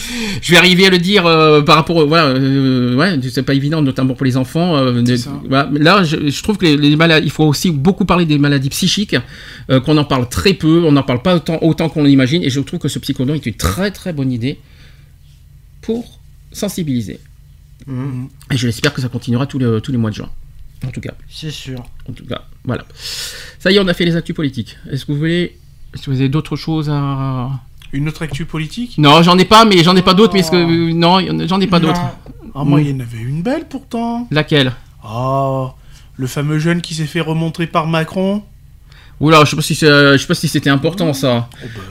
[0.41, 1.25] je vais arriver à le dire
[1.67, 4.93] par rapport, voilà, ouais, c'est pas évident, notamment pour les enfants.
[4.93, 5.31] de- ça.
[5.49, 5.68] voilà.
[5.73, 8.68] Là, je, je trouve que les, les maladies, il faut aussi beaucoup parler des maladies
[8.70, 9.17] psychiques,
[9.68, 12.60] qu'on en parle très peu, on n'en parle pas autant, autant qu'on l'imagine, et je
[12.60, 14.59] trouve que ce psychodon est une très très bonne idée.
[15.83, 16.20] pour
[16.52, 17.18] sensibiliser.
[17.86, 18.28] Mhm.
[18.52, 20.31] Et je l'espère que ça continuera tous les, tous les mois de juin.
[20.86, 21.15] En tout cas.
[21.28, 21.82] C'est sûr.
[22.08, 22.84] En tout cas, voilà.
[23.58, 24.76] Ça y est, on a fait les actus politiques.
[24.90, 25.58] Est-ce que vous voulez.
[25.94, 27.50] Est-ce que vous avez d'autres choses à.
[27.92, 28.97] Une autre actu politique?
[28.98, 30.92] Non, j'en ai pas, mais j'en ai pas d'autres, mais est-ce que.
[30.92, 32.00] Non, j'en ai pas d'autres.
[32.55, 34.26] Ah, moi, il y en avait une belle pourtant.
[34.31, 34.73] Laquelle?
[35.02, 35.74] Ah,
[36.16, 38.42] le fameux jeune qui s'est fait remontrer par Macron.
[39.20, 41.48] Oula, je sais pas si c'est- je sais pas si c'était important ça.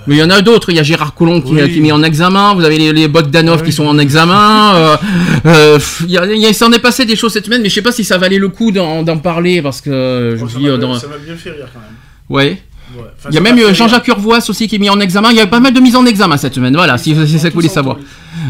[0.07, 0.69] Mais il y en a d'autres.
[0.69, 1.69] Il y a Gérard Collomb qui, Oui.
[1.72, 2.53] qui est mis en examen.
[2.53, 4.75] Vous avez les, les Bogdanov qui sont en examen.
[4.75, 4.97] Euh,
[5.45, 7.91] euh, il y a- s'en est passé des choses cette semaine, mais je sais pas
[7.91, 10.65] si ça valait le coup d'en parler parce que euh, je Oh, vous ça dis,
[10.65, 11.89] m'a euh, dans- ça m'a bien fait rire quand même.
[12.30, 12.61] ouais.
[12.95, 13.03] Ouais.
[13.19, 15.30] Enfin, Il y a même Jean-Jacques Urvoas aussi qui est mis en examen.
[15.31, 16.73] Il y a pas mal de mises en examen cette semaine.
[16.73, 17.97] Voilà, si c'est ça que vous voulez savoir.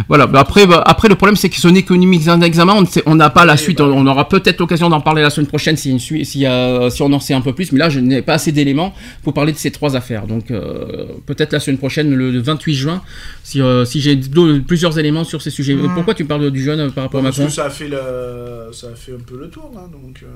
[0.08, 0.28] Voilà.
[0.28, 2.84] bah après, bah, après le problème c'est que ce n'est qu'une mise en examen.
[3.06, 3.82] On n'a pas la suite.
[3.82, 7.34] On, on aura peut-être l'occasion d'en parler la semaine prochaine si, euh, on en sait
[7.34, 7.72] un peu plus.
[7.72, 8.94] Mais là, je n'ai pas assez d'éléments
[9.24, 10.28] pour parler de ces trois affaires.
[10.28, 13.02] Donc euh, peut-être la semaine prochaine, le, le 28 juin,
[13.44, 14.16] si, euh, j'ai
[14.68, 15.76] plusieurs éléments sur ces sujets.
[15.94, 17.90] Pourquoi tu parles du jeune euh, par rapport à Parce Macron que ça a fait
[18.72, 20.24] ça a fait un peu le tour donc.
[20.24, 20.28] euh,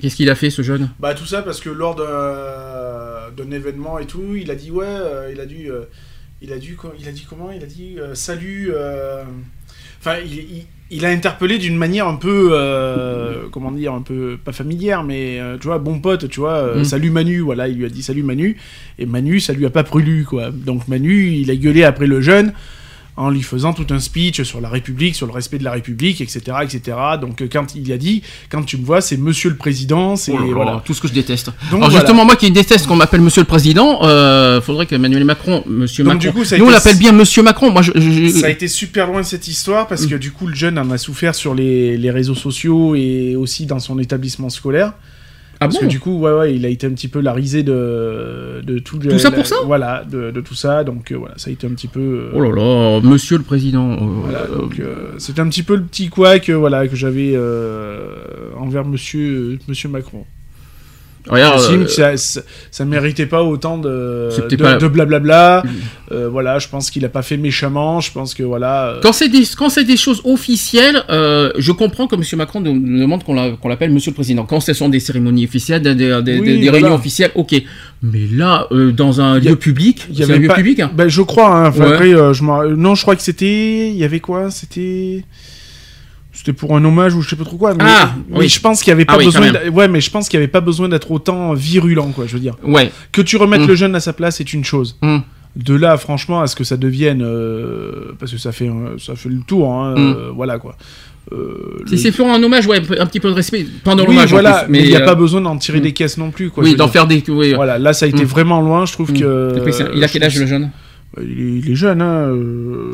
[0.00, 0.90] Qu'est-ce qu'il a fait ce jeune?
[0.98, 4.84] Bah tout ça parce que lors d'un événement et tout, il a dit ouais,
[5.32, 5.68] il a dû,
[6.44, 7.50] il a dû, co- il a dit comment?
[7.50, 8.70] Il a dit euh, salut.
[8.74, 9.24] euh,
[10.00, 14.36] Enfin, il, il- il a interpellé d'une manière un peu, euh, comment dire, un peu
[14.44, 16.84] pas familière, mais euh, tu vois, bon pote, tu vois, euh, Mm.
[16.84, 18.58] salut Manu, voilà, il lui a dit salut Manu,
[18.98, 20.50] et Manu, ça lui a pas plu quoi.
[20.50, 22.52] Donc Manu, il a gueulé après le jeune
[23.16, 26.20] en lui faisant tout un speech sur la République, sur le respect de la République,
[26.20, 26.96] etc., etc.
[27.20, 30.32] Donc euh, quand il a dit, quand tu me vois, c'est Monsieur le Président, c'est
[30.32, 30.82] Oh là là, voilà.
[30.84, 31.46] tout ce que je déteste.
[31.46, 31.98] Donc, Alors voilà.
[32.00, 36.02] justement, moi qui déteste qu'on m'appelle Monsieur le Président, euh, faudrait que Emmanuel Macron, Monsieur
[36.02, 36.28] Donc, Macron.
[36.30, 37.70] du coup, ça a Nous on l'appelle bien Monsieur Macron.
[37.70, 40.08] Moi, je, je- Ça a été super loin cette histoire parce Mm.
[40.10, 43.64] que du coup le jeune en a souffert sur les, les réseaux sociaux et aussi
[43.66, 44.92] dans son établissement scolaire.
[45.60, 47.32] Ah parce bon que du coup, ouais, ouais, il a été un petit peu la
[47.32, 50.84] risée de, de tout, Tout ça la- pour ça Voilà, de, de tout ça.
[50.84, 52.00] Donc euh, voilà, ça a été un petit peu.
[52.00, 53.92] euh, Oh là là, Monsieur le Président.
[53.92, 58.50] euh, Voilà, donc euh, c'était un petit peu le petit couac voilà, que j'avais euh,
[58.56, 60.24] envers monsieur, monsieur Macron.
[61.26, 64.86] Regarde, J'estime euh, que ça, ça, ça méritait pas autant de, C'était de, pas- de
[64.88, 65.62] blablabla.
[66.12, 68.00] Euh, voilà, je pense qu'il a pas fait méchamment.
[68.00, 68.88] Je pense que voilà.
[68.88, 72.22] euh, Quand c'est des, quand c'est des choses officielles, euh, je comprends que M.
[72.36, 74.44] Macron nous nous demande qu'on la- qu'on l'appelle Monsieur le Président.
[74.44, 76.72] Quand ce sont des cérémonies officielles, des, des- des- Oui, des voilà.
[76.72, 77.54] réunions officielles, ok.
[78.02, 80.80] Mais là, dans un lieu public, Il y c'est un avait lieu pas- public.
[80.80, 80.90] hein.
[80.94, 81.56] Ben, je crois.
[81.56, 81.72] Hein.
[81.72, 81.86] Ouais.
[81.86, 83.88] Après, je non, je crois que c'était.
[83.88, 85.24] Il y avait quoi C'était.
[86.44, 87.72] C'était pour un hommage ou je sais pas trop quoi.
[87.74, 88.48] Mais, Ah, mais oui.
[88.50, 89.70] je pense qu'il y avait Ah pas oui, quand besoin.
[89.70, 92.26] Ouais, mais je pense qu'il y avait pas besoin d'être autant virulent, quoi.
[92.26, 92.54] Je veux dire.
[92.62, 92.90] Ouais.
[93.12, 93.66] Que tu remettes Mm.
[93.68, 94.98] le jeune à sa place, c'est une chose.
[95.00, 95.18] Mm.
[95.56, 99.30] De là, franchement, à ce que ça devienne, euh, parce que ça fait, ça fait
[99.30, 99.72] le tour.
[99.72, 99.98] Hein, Mm.
[99.98, 100.76] euh, voilà quoi.
[101.32, 104.10] Euh, Si le- c'est pour un hommage, ouais, un petit peu de respect pendant Oui,
[104.10, 104.30] l'hommage.
[104.30, 106.50] voilà, plus, mais il n'y a euh, pas besoin d'en tirer des caisses non plus.
[106.50, 107.22] Quoi, Oui, d'en faire des.
[107.28, 108.84] oui, Voilà, là, ça a été vraiment loin.
[108.84, 109.54] Je trouve que.
[109.94, 110.70] Il a quel âge le jeune?
[111.16, 112.26] Bah, il, est, il est jeune, hein.
[112.28, 112.90] euh,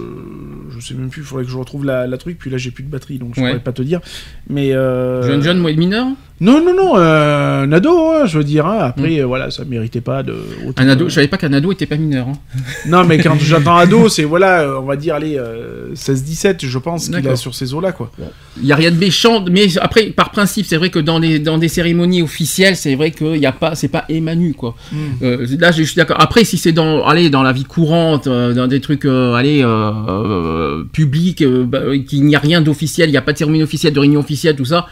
[0.80, 2.70] je sais même plus, il faudrait que je retrouve la, la truc, puis là j'ai
[2.70, 3.48] plus de batterie, donc je Ouais.
[3.50, 4.00] pourrais pas te dire.
[4.48, 4.72] Mais.
[4.74, 6.06] euh, Jeune, jeune, moi, mineur
[6.40, 8.66] Non, non, non, euh, un ado, hein, je veux dire.
[8.66, 8.78] hein.
[8.80, 10.34] Après, euh, voilà, ça méritait pas de.
[10.66, 10.86] autant Mm.
[10.86, 12.28] Un ado, je savais pas qu'un ado était pas mineur.
[12.28, 12.32] hein.
[12.86, 16.78] Non, mais quand j'entends ado, c'est voilà, euh, on va dire, allez, euh, 16-17, je
[16.78, 18.10] pense qu'il a sur ces eaux-là, quoi.
[18.58, 21.38] Il y a rien de méchant, mais après, par principe, c'est vrai que dans les
[21.38, 24.74] dans des cérémonies officielles, c'est vrai qu'il y a pas, c'est pas Emmanuel quoi.
[24.92, 24.96] Mm.
[25.22, 26.16] Euh, là, je suis d'accord.
[26.20, 29.60] Après, si c'est dans, allez, dans la vie courante, euh, dans des trucs, euh, allez,
[29.62, 33.38] euh, euh, publics, euh, bah, qu'il n'y a rien d'officiel, il n'y a pas de
[33.38, 34.86] cérémonie officielle, de réunion officielle, tout ça,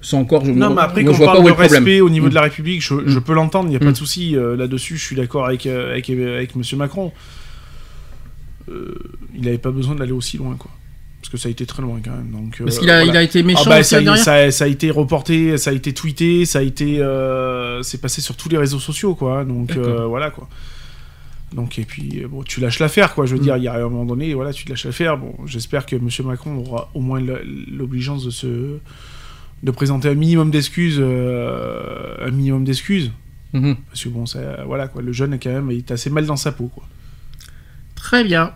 [0.00, 0.44] c'est encore.
[0.44, 1.72] Je, Non, mais après, quand on parle de le problème.
[1.84, 2.30] respect au niveau Mm.
[2.30, 3.92] de la République, je, je peux l'entendre, il n'y a pas Mm.
[3.92, 7.12] de souci euh, là-dessus, je suis d'accord avec, euh, avec, avec Monsieur Macron.
[8.70, 8.94] Euh,
[9.34, 10.70] il n'avait pas besoin d'aller aussi loin, quoi.
[11.20, 12.30] Parce que ça a été très loin, quand même.
[12.30, 13.12] Donc, euh, Parce qu'il a, voilà.
[13.12, 16.58] il a été méchant Ah bah, ça, a été reporté, ça a été tweeté, ça
[16.58, 19.40] a été, euh, c'est passé sur tous les réseaux sociaux, quoi.
[19.40, 19.44] hein.
[19.44, 20.48] Donc euh, voilà, quoi.
[21.54, 23.26] Donc et puis euh, bon, tu lâches l'affaire, quoi.
[23.26, 23.44] Je veux Mm.
[23.44, 25.16] dire, il y a un moment donné, voilà, tu lâches l'affaire.
[25.16, 28.78] Bon, j'espère que Monsieur Macron aura au moins l'obligeance de se,
[29.62, 33.12] de présenter un minimum d'excuses, euh, un minimum d'excuses,
[33.52, 33.76] Mhm.
[33.88, 35.00] parce que bon, ça, voilà, quoi.
[35.00, 36.84] Le jeune quand même, il est assez mal dans sa peau, quoi.
[37.94, 38.52] Très bien.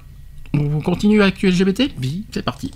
[0.55, 2.25] On continue avec LGBT Oui.
[2.33, 2.73] C'est parti.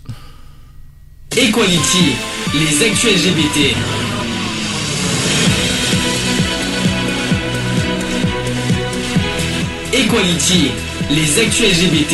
[1.36, 2.12] Equality,
[2.54, 3.74] les actus LGBT.
[10.12, 10.70] Equality,
[11.10, 12.12] les actus LGBT.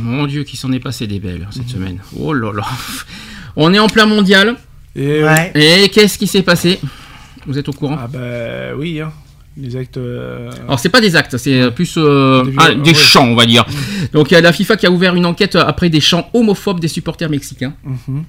[0.00, 2.00] Mon Dieu, qui s'en est passé des belles cette semaine.
[2.18, 2.64] Oh là là.
[3.54, 4.56] On est en plein mondial.
[4.96, 5.52] Et Ouais.
[5.54, 6.80] Et qu'est-ce qui s'est passé?
[7.46, 7.96] Vous êtes au courant?
[8.00, 9.12] Ah bah oui, hein.
[9.56, 9.96] les actes.
[9.98, 12.94] euh, Alors c'est pas des actes, c'est plus euh, Des ah, des ouais.
[12.96, 13.64] chants, on va dire.
[14.12, 16.80] Donc il y a la FIFA qui a ouvert une enquête après des chants homophobes
[16.80, 17.74] des supporters mexicains.
[17.84, 18.24] mhm.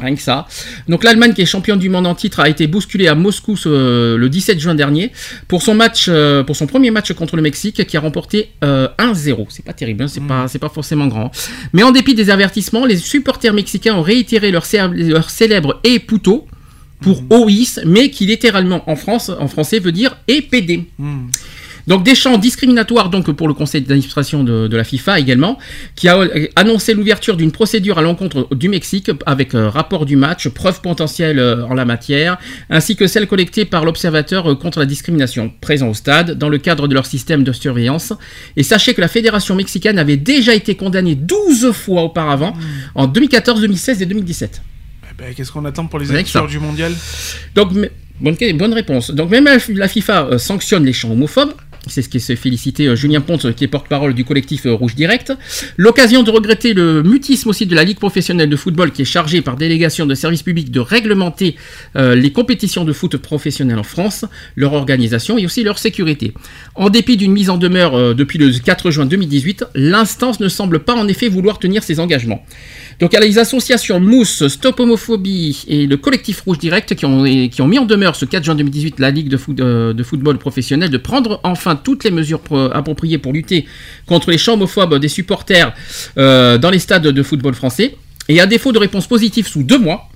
[0.00, 0.46] Rien que ça.
[0.88, 4.14] Donc l'Allemagne, qui est championne du monde en titre, a été bousculée à Moscou ce-
[4.16, 5.10] le 17 juin dernier
[5.48, 8.88] pour son match, euh, pour son premier match contre le Mexique, qui a remporté euh,
[8.98, 9.46] 1-0.
[9.50, 11.30] C'est pas terrible, hein, c'est pas, c'est pas forcément grand.
[11.72, 15.98] Mais en dépit des avertissements, les supporters mexicains ont réitéré leur, cé- leur célèbre et
[15.98, 16.46] puto
[17.00, 20.84] pour OIS, mais qui littéralement en France, en français, veut dire et PD.
[21.88, 25.58] Donc des champs discriminatoires donc pour le conseil d'administration de, de la FIFA également,
[25.96, 26.20] qui a
[26.54, 31.38] annoncé l'ouverture d'une procédure à l'encontre du Mexique avec euh, rapport du match, preuves potentielles
[31.38, 32.36] euh, en la matière,
[32.68, 36.58] ainsi que celles collectées par l'observateur euh, contre la discrimination présent au stade dans le
[36.58, 38.12] cadre de leur système de surveillance.
[38.56, 42.54] Et sachez que la fédération mexicaine avait déjà été condamnée 12 fois auparavant,
[42.94, 44.60] en 2014, 2016 et 2017.
[45.02, 46.92] Eh ben, Qu'est-ce qu'on attend pour les élections du mondial?
[47.54, 47.72] Donc,
[48.20, 49.10] bonne, bonne réponse.
[49.10, 51.54] Donc, même la, FIFA sanctionne les chants homophobes.
[51.86, 54.94] C'est ce qui s'est félicité euh, Julien Ponce, qui est porte-parole du collectif euh, Rouge
[54.94, 55.32] Direct.
[55.76, 59.40] L'occasion de regretter le mutisme aussi de la Ligue professionnelle de football, qui est chargée
[59.40, 61.56] par délégation de service public de réglementer
[61.96, 64.24] euh, les compétitions de foot professionnelles en France,
[64.56, 66.34] leur organisation et aussi leur sécurité.
[66.74, 70.94] En dépit d'une mise en demeure depuis le 4 juin 2018, l'instance ne semble pas
[70.94, 72.44] en effet vouloir tenir ses engagements.
[73.00, 77.04] Donc il y a les associations Mousse, Stop Homophobie et le collectif Rouge Direct qui
[77.04, 80.98] ont, mis en demeure ce 4 juin 2018 la Ligue euh, de football professionnel de
[80.98, 83.66] prendre enfin toutes les mesures pro- appropriées pour lutter
[84.06, 85.72] contre les chants homophobes des supporters
[86.18, 87.94] euh, dans les stades de football français.
[88.28, 90.08] Et à défaut de réponse positive sous deux mois,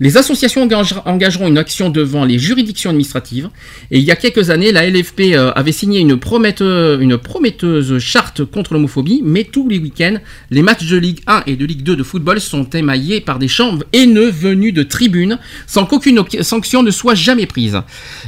[0.00, 0.66] les associations
[1.04, 3.50] engageront une action devant les juridictions administratives.
[3.90, 7.98] Et il y a quelques années, la LFP euh, avait signé une, promette- une prometteuse
[7.98, 10.16] charte contre l'homophobie, mais tous les week-ends,
[10.50, 13.48] les matchs de Ligue 1 et de Ligue 2 de football sont émaillés par des
[13.48, 17.78] chants haineux venus de tribunes, sans qu'aucune sanction ne soit jamais prise.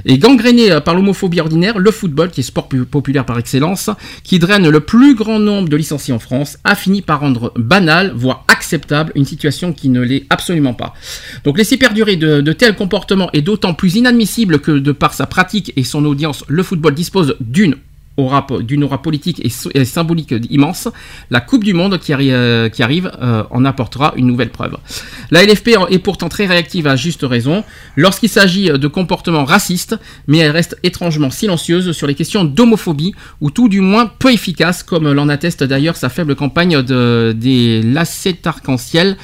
[0.04, 3.88] Et gangréné euh, par l'homophobie ordinaire, le football, qui est sport pu- populaire par excellence,
[4.24, 8.12] qui draine le plus grand nombre de licenciés en France, a fini par rendre banal,
[8.14, 10.92] voire acceptable, une situation qui ne l'est absolument pas.
[11.44, 15.72] Donc laisser perdurer de, tels comportements est d'autant plus inadmissible que de par sa pratique
[15.76, 17.76] et son audience, le football dispose d'une
[18.16, 18.48] aura,
[19.00, 20.88] politique et, symbolique immense.
[21.30, 24.76] La Coupe du Monde qui, euh, arrive euh, en apportera une nouvelle preuve.
[25.30, 27.62] La LFP est pourtant très réactive à juste raison
[27.94, 33.52] lorsqu'il s'agit de comportements racistes, mais elle reste étrangement silencieuse sur les questions d'homophobie, ou
[33.52, 38.48] tout du moins peu efficace, comme l'en atteste d'ailleurs sa faible campagne de, des lacets
[38.48, 39.16] arc-en-ciel.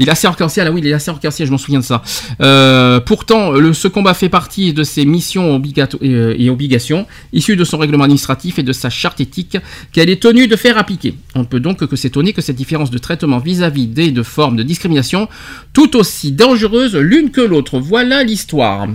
[0.00, 2.00] Des lacets arc-en-ciel, ah oui, les lacets arc-en-ciel, je m'en souviens de ça.
[2.40, 7.06] Euh, pourtant, le, ce combat fait partie de ses missions obligato- et, euh, et obligations,
[7.34, 9.58] issues de son règlement administratif et de sa charte éthique,
[9.92, 11.16] qu'elle est tenue de faire appliquer.
[11.34, 14.56] On ne peut donc que s'étonner que cette différence de traitement vis-à-vis des deux formes
[14.56, 15.28] de discrimination,
[15.74, 17.78] tout aussi dangereuses l'une que l'autre.
[17.78, 18.86] Voilà l'histoire.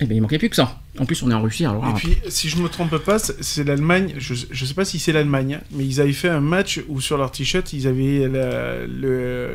[0.00, 0.80] Eh bien, il manquait plus que ça.
[0.98, 1.86] En plus, on est en Russie, alors.
[1.88, 4.14] Et puis, si je me trompe pas, c'est- l'Allemagne.
[4.18, 7.18] Je, je sais pas si c'est l'Allemagne, mais ils avaient fait un match où sur
[7.18, 9.48] leur t-shirt ils avaient la, le,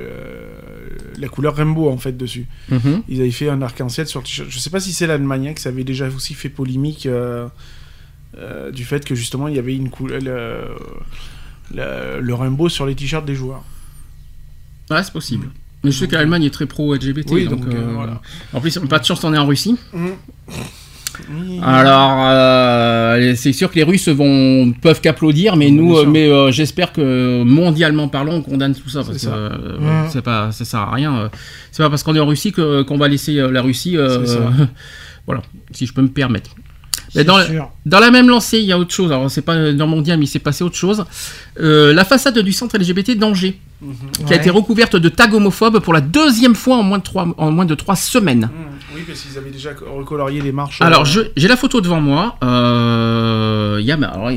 [1.18, 2.48] la couleur rainbow en fait dessus.
[2.70, 3.04] Mhm.
[3.10, 4.50] Ils avaient fait un arc-en-ciel sur le t-shirt.
[4.50, 7.48] Je sais pas si c'est l'Allemagne hein, que ça avait déjà aussi fait polémique euh,
[8.38, 10.62] euh, du fait que justement il y avait une couleur le,
[11.74, 13.64] le, le rainbow sur les t-shirts des joueurs.
[14.90, 15.50] Ouais, c'est possible.
[15.84, 17.32] Mais je sais que l'Allemagne est très pro-LGBT.
[17.32, 18.22] Oui, donc, donc, euh, euh, voilà.
[18.54, 19.78] En plus, pas de chance, on est en Russie.
[21.64, 26.52] Alors, euh, c'est sûr que les Russes vont peuvent qu'applaudir, mais nous, euh, mais euh,
[26.52, 29.34] j'espère que mondialement parlant, on condamne tout ça parce que ça.
[29.34, 31.30] euh, c'est pas, ça sert à rien.
[31.72, 33.98] C'est pas parce qu'on est en Russie que qu'on va laisser la Russie.
[35.26, 35.42] voilà,
[35.72, 36.52] si je peux me permettre.
[37.16, 37.70] Mais dans, la- sûr.
[37.86, 39.12] dans la même lancée, il y a autre chose.
[39.12, 41.04] Alors, c'est pas dans le mondial, mais il s'est passé autre chose.
[41.60, 43.60] Euh, la façade du centre LGBT d'Angers,
[44.28, 47.28] qui a été recouverte de tags homophobes pour la deuxième fois en moins de trois,
[47.38, 48.50] en moins de trois semaines.
[48.54, 50.82] Mmh, Oui, parce qu'ils avaient déjà recolorié les marches.
[50.82, 52.38] Alors, euh, j'ai la photo devant moi.
[52.44, 54.30] Euh, Il y a, alors,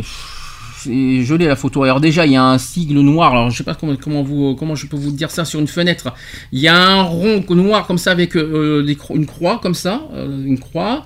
[0.84, 1.82] je l'ai la photo.
[1.82, 3.32] Alors déjà, il y a un sigle noir.
[3.32, 5.66] Alors, je sais pas comment, comment, vous, comment je peux vous dire ça sur une
[5.66, 6.12] fenêtre.
[6.52, 9.74] Il y a un rond noir comme ça avec euh, des cro- une croix comme
[9.74, 11.04] ça, euh, une croix.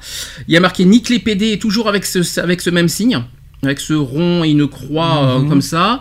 [0.49, 3.23] Il y a marqué Nick les PD, toujours avec ce, avec ce même signe.
[3.65, 5.49] Avec ce rond et une croix euh, Mhm.
[5.49, 6.01] comme ça.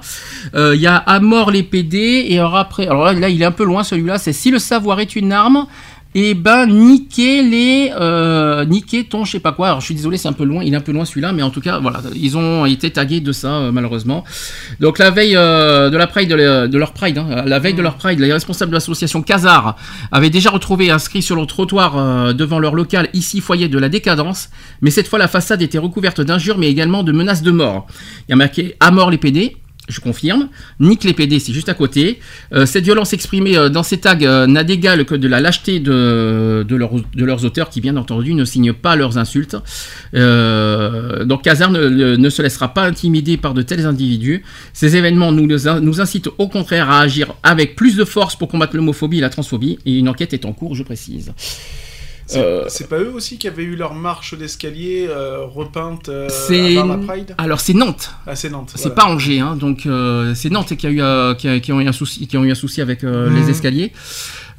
[0.54, 2.26] Euh, Il y a à mort les PD.
[2.30, 4.20] Et alors après, alors là, là, il est un peu loin celui-là.
[4.20, 5.66] C'est si le savoir est une arme,
[6.20, 9.68] et ben niquer les euh, niquer ton je sais pas quoi.
[9.68, 11.44] Alors je suis désolé c'est un peu loin il est un peu loin celui-là mais
[11.44, 14.24] en tout cas voilà ils ont été tagués de ça euh, malheureusement.
[14.80, 17.98] Donc la veille euh, de la pride de, leur pride hein, la veille de leur
[17.98, 19.76] pride les responsables de l'association Casar
[20.12, 24.50] avaient déjà retrouvé inscrit sur le trottoir devant leur local ici foyer de la décadence.
[24.82, 27.86] Mais cette fois la façade était recouverte d'injures mais également de menaces de mort.
[28.28, 29.56] Il y a marqué à mort les PD
[29.88, 30.50] je confirme.
[30.80, 32.20] Nique les PD, c'est juste à côté.
[32.54, 35.80] Euh, cette violence exprimée euh, dans ces tags euh, n'a d'égal que de la lâcheté
[35.80, 39.56] de, leurs- auteurs qui, bien entendu, ne signent pas leurs insultes.
[40.14, 44.44] Donc Kazar ne, se laissera pas intimider par de tels individus.
[44.74, 49.20] Ces événements nous incitent au contraire à agir avec plus de force pour combattre l'homophobie
[49.20, 49.80] et la transphobie.
[49.86, 51.32] Et une enquête est en cours, je précise.
[52.28, 56.28] C'est Euh, c'est pas eux aussi qui avaient eu leur marche d'escalier euh, repeinte euh,
[56.78, 57.36] avant la Pride?
[57.38, 58.12] Alors c'est Nantes.
[58.28, 58.72] Ah, c'est Nantes.
[58.76, 58.96] C'est voilà.
[58.96, 61.80] pas Angers, hein, donc euh, c'est Nantes qui a eu euh, qui, a- qui ont
[61.82, 63.94] eu un souci, qui ont eu un souci avec les escaliers.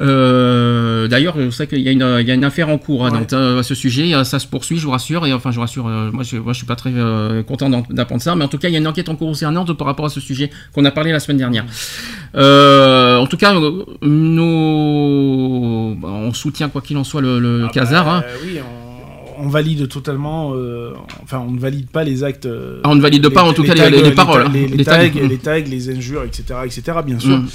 [0.01, 3.05] Euh, D'ailleurs, je sais qu'il y, a une- il y a une affaire en cours
[3.07, 3.19] à Ouais.
[3.19, 4.15] Nantes euh, à ce sujet.
[4.15, 5.27] Euh, Ça se poursuit, je vous rassure.
[5.27, 8.23] Et enfin, je vous rassure, euh, moi, je, je suis pas très euh, content d'apprendre
[8.23, 10.07] ça, mais en tout cas, il y a une enquête en cours Nantes par rapport
[10.07, 11.65] à ce sujet qu'on a parlé la semaine dernière.
[12.35, 13.53] Euh, en tout cas,
[14.03, 15.95] nos...
[16.01, 17.71] bah, on soutient quoi qu'il en soit le, le Ah bah,
[18.09, 18.23] hein.
[18.45, 18.88] oui, on,
[19.41, 20.53] on valide totalement.
[20.55, 20.93] euh,
[21.23, 22.47] enfin, on ne valide pas les actes.
[22.47, 24.69] euh, Ah, on ne valide pas, en tout cas, les- les- les paroles, Les, hein,
[24.71, 25.21] les les tags, tags.
[25.29, 26.83] les tags, les injures, etc., etc.
[27.05, 27.39] Bien sûr.
[27.39, 27.47] Mm.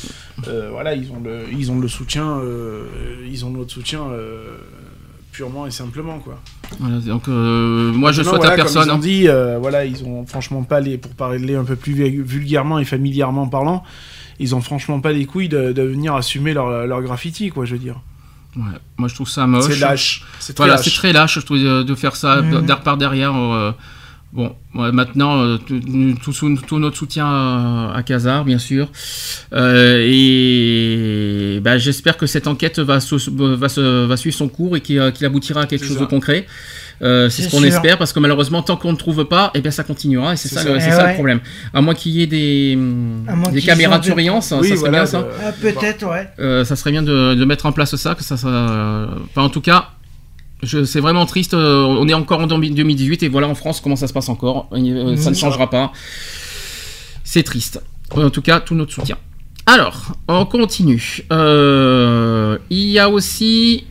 [0.47, 2.39] Euh, voilà, ils ont le, ils ont le soutien.
[2.39, 2.83] euh,
[3.31, 4.57] ils ont notre soutien euh,
[5.31, 6.39] purement et simplement, quoi.
[6.79, 8.87] Voilà, donc, euh, moi, je Maintenant, souhaite voilà, à personne.
[8.87, 9.55] Comme ils ont hein.
[9.55, 12.85] dit, voilà, ils ont franchement pas les, pour parler un peu plus vu- vulgairement et
[12.85, 13.83] familièrement parlant,
[14.39, 17.73] ils ont franchement pas les couilles de, de venir assumer leur, leur graffiti, quoi, je
[17.73, 17.99] veux dire.
[18.55, 18.63] Ouais,
[18.97, 19.65] moi, je trouve ça moche.
[19.71, 20.23] C'est lâche.
[20.39, 20.85] C'est très Voilà, lâche.
[20.85, 22.65] c'est très lâche, je trouve, de, faire ça Mhm.
[22.65, 23.35] d'air par derrière.
[23.35, 23.71] euh,
[24.31, 25.79] bon, ouais, maintenant, euh, tout,
[26.23, 28.89] tout, tout notre soutien à, à Kazar, bien sûr.
[29.53, 34.77] Euh, et bah, j'espère que cette enquête va, se- va, se- va suivre son cours
[34.77, 36.01] et qu'il euh, qu'il aboutira à quelque chose ça.
[36.01, 36.45] de concret.
[37.01, 39.71] Euh, c'est ce qu'on espère parce que malheureusement tant qu'on ne trouve pas et bien
[39.71, 40.69] ça continuera et c'est ça, ça.
[40.69, 41.13] le, Eh ça le ouais.
[41.15, 41.39] problème
[41.73, 42.77] à moins qu'il y ait des,
[43.65, 46.29] caméras de surveillance ça serait voilà, bien ça de- Ah, peut-être, ouais.
[46.39, 49.41] euh, ça serait bien de, de mettre en place ça, que ça, ça euh, enfin,
[49.43, 49.89] en tout cas,
[50.63, 51.53] c'est vraiment triste.
[51.55, 54.69] euh, on est encore en 2018 et voilà en France comment ça se passe encore.
[54.71, 55.35] Euh, ça ne Mhm.
[55.35, 55.91] changera pas.
[57.25, 57.81] C'est triste.
[58.11, 59.17] En tout cas, tout notre soutien.
[59.65, 61.21] Alors, on continue.
[61.31, 63.85] Euh, il y a aussi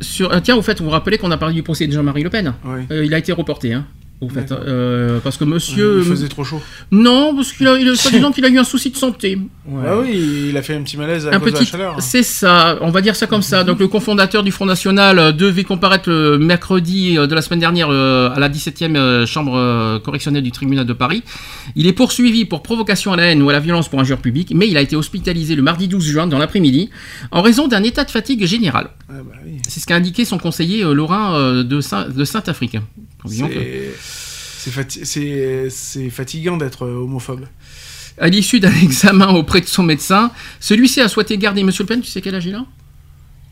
[0.00, 0.32] sur.
[0.32, 2.30] ah, tiens, au fait, vous vous rappelez qu'on a parlé du procès de Jean-Marie Le
[2.30, 2.54] Pen.
[2.90, 3.72] Euh, Il a été reporté.
[3.72, 3.86] Hein,
[4.28, 4.64] fait, D'accord.
[4.66, 5.98] Euh, parce que Monsieur.
[6.00, 6.60] Il faisait trop chaud.
[6.90, 7.92] Non, parce qu'il a, il
[8.34, 9.38] qu'il a eu un souci de santé.
[9.86, 11.94] Ah oui, il a fait un petit malaise à un cause de petit, la chaleur.
[11.94, 12.00] hein.
[12.00, 13.62] c'est ça, on va dire ça comme ça.
[13.62, 17.60] Donc le cofondateur du Front National euh, devait comparaître le mercredi euh, de la semaine
[17.60, 21.22] dernière euh, à la 17e euh, chambre euh, correctionnelle du tribunal de Paris.
[21.76, 24.52] Il est poursuivi pour provocation à la haine ou à la violence pour injure publique,
[24.54, 26.90] mais il a été hospitalisé le mardi 12 juin dans l'après-midi
[27.30, 28.88] en raison d'un état de fatigue général.
[29.08, 29.58] Ah bah oui.
[29.68, 30.92] C'est ce qu'a indiqué son conseiller euh,
[31.36, 32.72] euh, de, Saint- de Saint-Afrique.
[32.72, 33.94] Disons que- C'est-
[34.60, 37.46] C'est fati- c'est- c'est fatigant d'être euh, homophobe.
[38.18, 42.00] À l'issue d'un examen auprès de son médecin, celui-ci a souhaité garder Monsieur Le Pen,
[42.00, 42.64] tu sais quel âge il a?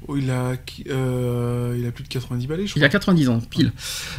[0.09, 0.53] Oh, il, a,
[0.91, 2.87] euh, il a plus de 90 balais, je Il crois.
[2.87, 3.73] a 90 ans, pile.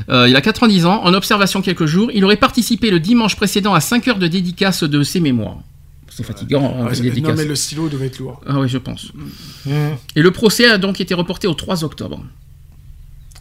[0.10, 2.10] Euh, il a 90 ans, en observation quelques jours.
[2.14, 5.60] Il aurait participé le dimanche précédent à 5 heures de dédicace de ses mémoires.
[6.10, 7.32] C'est fatigant, hein, les c'est- dédicaces.
[7.32, 8.42] non, mais le stylo devait être lourd.
[8.48, 9.12] Ah oui, je pense.
[9.66, 9.72] Mmh.
[10.16, 12.26] Et le procès a donc été reporté au 3 octobre.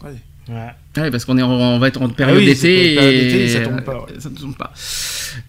[0.03, 0.11] Ouais.
[0.49, 1.01] Ouais.
[1.03, 2.95] Ouais, parce qu'on est en- on va être en période Ah oui, d'été.
[2.95, 4.13] période et d'été, ça tombe pas, ouais.
[4.19, 4.71] ça ne tombe pas.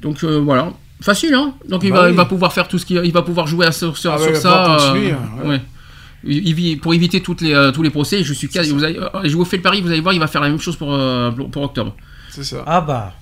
[0.03, 0.73] Donc euh, voilà.
[1.01, 2.13] Facile, hein Donc il, Bah va, oui.
[2.13, 4.19] il va pouvoir faire tout ce qu'il il va pouvoir jouer à, sur, sur, Ah
[4.19, 4.77] sur il va ça.
[4.81, 5.15] euh, ouais.
[5.49, 5.61] ouais.
[6.25, 8.83] Il- il vit- pour éviter toutes les, euh, tous les procès, je suis quasi- vous
[8.83, 10.59] allez- euh, je vous fais le pari, vous allez voir, il va faire la même
[10.59, 10.89] chose pour,
[11.53, 11.95] pour, octobre.
[12.31, 12.65] C'est ça.
[12.67, 13.15] Ah bah.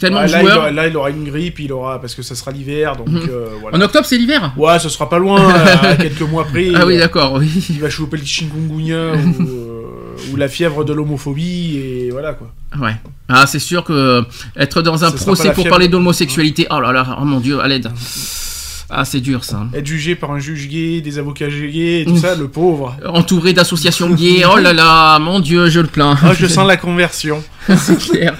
[0.00, 0.56] Tellement Ouais, de là, il joueurs.
[0.58, 3.20] aura, là, il aura une grippe, il aura parce que ça sera l'hiver, donc Mhm.
[3.30, 3.76] euh, voilà.
[3.76, 5.36] En octobre, c'est l'hiver Ouais, ce sera pas loin,
[5.82, 6.70] à quelques mois près.
[6.74, 7.48] Ah oui, d'accord, oui.
[7.68, 9.69] Il va choper le chikungunya ou, euh, ou
[10.40, 12.52] la fièvre de l'homophobie et voilà quoi.
[12.80, 12.96] Ouais.
[13.28, 14.22] Ah, c'est sûr que euh,
[14.56, 17.90] être dans un procès pour parler d'homosexualité, oh là là, oh mon dieu, à l'aide.
[18.92, 19.68] Ah, c'est dur ça.
[19.72, 22.96] Être jugé par un juge gay, des avocats gays et tout ça, le pauvre.
[23.06, 26.16] Entouré d'associations gays, oh là là, mon dieu, je le plains.
[26.22, 27.42] Ah, je sens la conversion.
[27.76, 28.36] c'est clair.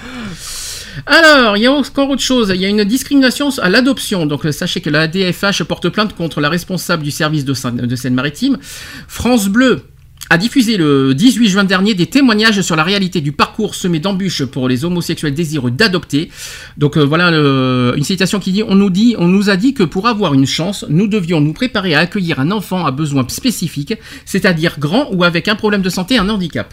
[1.07, 2.51] Alors, il y a encore autre chose.
[2.53, 4.27] Il y a une discrimination à l'adoption.
[4.27, 8.59] Donc, sachez que la DFH porte plainte contre la responsable du service de Seine-Maritime.
[9.07, 9.85] France Bleu
[10.31, 14.45] a diffusé le 18 juin dernier des témoignages sur la réalité du parcours semé d'embûches
[14.45, 16.31] pour les homosexuels désireux d'adopter.
[16.79, 17.29] Donc euh, voilà
[17.97, 20.47] une citation qui dit on nous dit on nous a dit que pour avoir une
[20.47, 23.95] chance, nous devions nous préparer à accueillir un enfant à besoins spécifiques,
[24.25, 26.73] c'est-à-dire grand ou avec un problème de santé, un handicap.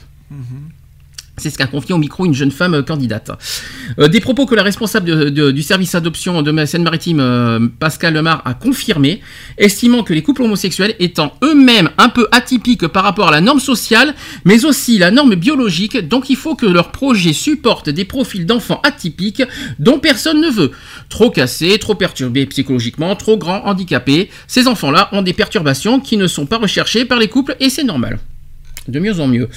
[1.39, 3.29] C'est ce qu'a confié au micro une jeune femme euh, candidate.
[3.99, 8.55] Euh, des propos que la responsable du service adoption de Seine-Maritime, euh, Pascal Lemar, a
[8.55, 9.21] confirmé,
[9.59, 13.59] estimant que les couples homosexuels étant eux-mêmes un peu atypiques par rapport à la norme
[13.59, 18.47] sociale, mais aussi la norme biologique, donc il faut que leur projet supporte des profils
[18.47, 19.43] d'enfants atypiques
[19.77, 20.71] dont personne ne veut.
[21.07, 26.25] Trop cassés, trop perturbés psychologiquement, trop grands, handicapés, ces enfants-là ont des perturbations qui ne
[26.25, 28.17] sont pas recherchées par les couples et c'est normal.
[28.87, 29.49] De mieux en mieux.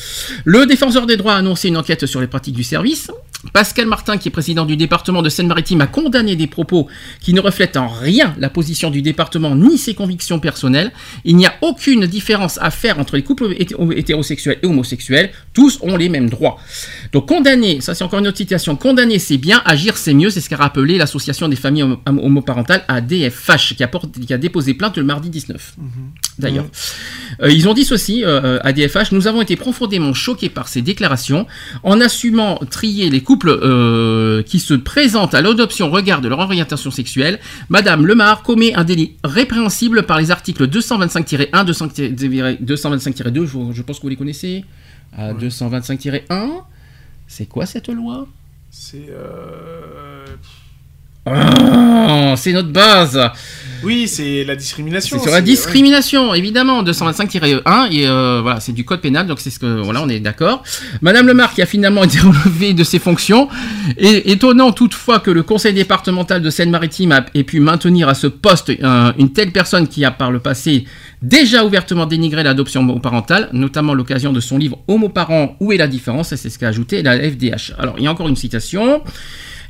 [0.44, 3.10] Le défenseur des droits a annoncé une enquête sur les pratiques du service.
[3.54, 6.88] Pascal Martin, qui est président du département de Seine-Maritime, a condamné des propos
[7.22, 10.92] qui ne reflètent en rien la position du département ni ses convictions personnelles.
[11.24, 15.30] Il n'y a aucune différence à faire entre les couples hété- hétérosexuels et homosexuels.
[15.54, 16.58] Tous ont les mêmes droits.
[17.12, 20.40] Donc condamner, ça c'est encore une autre citation, condamner c'est bien, agir c'est mieux, c'est
[20.42, 24.74] ce qu'a rappelé l'association des familles homo- homoparentales ADFH, qui a, porté- qui a déposé
[24.74, 25.76] plainte le mardi 19.
[26.38, 26.66] D'ailleurs.
[27.42, 30.80] Euh, ils ont dit ceci euh, à DFH Nous avons été profondément choqués par ces
[30.80, 31.46] déclarations.
[31.82, 36.38] En assumant trier les couples euh, qui se présentent à l'adoption au regard de leur
[36.38, 41.50] orientation sexuelle, Madame Lemar commet un délit répréhensible par les articles 225-1,
[42.64, 44.64] 225-2, je, je pense que vous les connaissez.
[45.14, 46.22] À 225-1,
[47.28, 48.26] c'est quoi cette loi?
[48.70, 49.04] C'est.
[49.10, 50.24] euh,
[51.26, 53.20] Ah, C'est notre base
[53.82, 55.18] Oui, c'est la discrimination.
[55.18, 59.50] C'est sur la discrimination, évidemment, 225-1, et euh, voilà, c'est du code pénal, donc c'est
[59.50, 60.62] ce que, voilà, on est d'accord.
[61.02, 63.48] Madame Lemar, qui a finalement été relevée de ses fonctions,
[63.96, 68.70] et étonnant toutefois que le conseil départemental de Seine-Maritime ait pu maintenir à ce poste
[68.70, 70.84] euh, une telle personne qui a par le passé
[71.22, 75.88] déjà ouvertement dénigré l'adoption homoparentale, notamment à l'occasion de son livre Homoparents, où est la
[75.88, 77.74] différence, et c'est ce qu'a ajouté la FDH.
[77.78, 79.02] Alors, il y a encore une citation.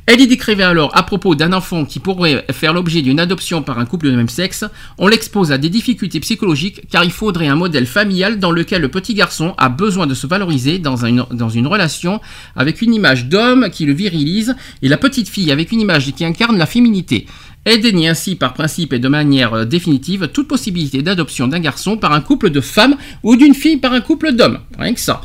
[0.07, 3.79] Elle y décrivait alors à propos d'un enfant qui pourrait faire l'objet d'une adoption par
[3.79, 4.65] un couple de même sexe,
[4.97, 8.89] on l'expose à des difficultés psychologiques car il faudrait un modèle familial dans lequel le
[8.89, 12.19] petit garçon a besoin de se valoriser dans, un- dans une relation
[12.55, 16.25] avec une image d'homme qui le virilise et la petite fille avec une image qui
[16.25, 17.27] incarne la féminité.
[17.63, 21.95] Elle dénie ainsi par principe et de manière euh, définitive toute possibilité d'adoption d'un garçon
[21.95, 24.59] par un couple de femmes ou d'une fille par un couple d'hommes.
[24.79, 25.21] Rien que ça.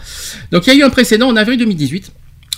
[0.53, 2.13] Donc il y a eu un précédent en avril 2018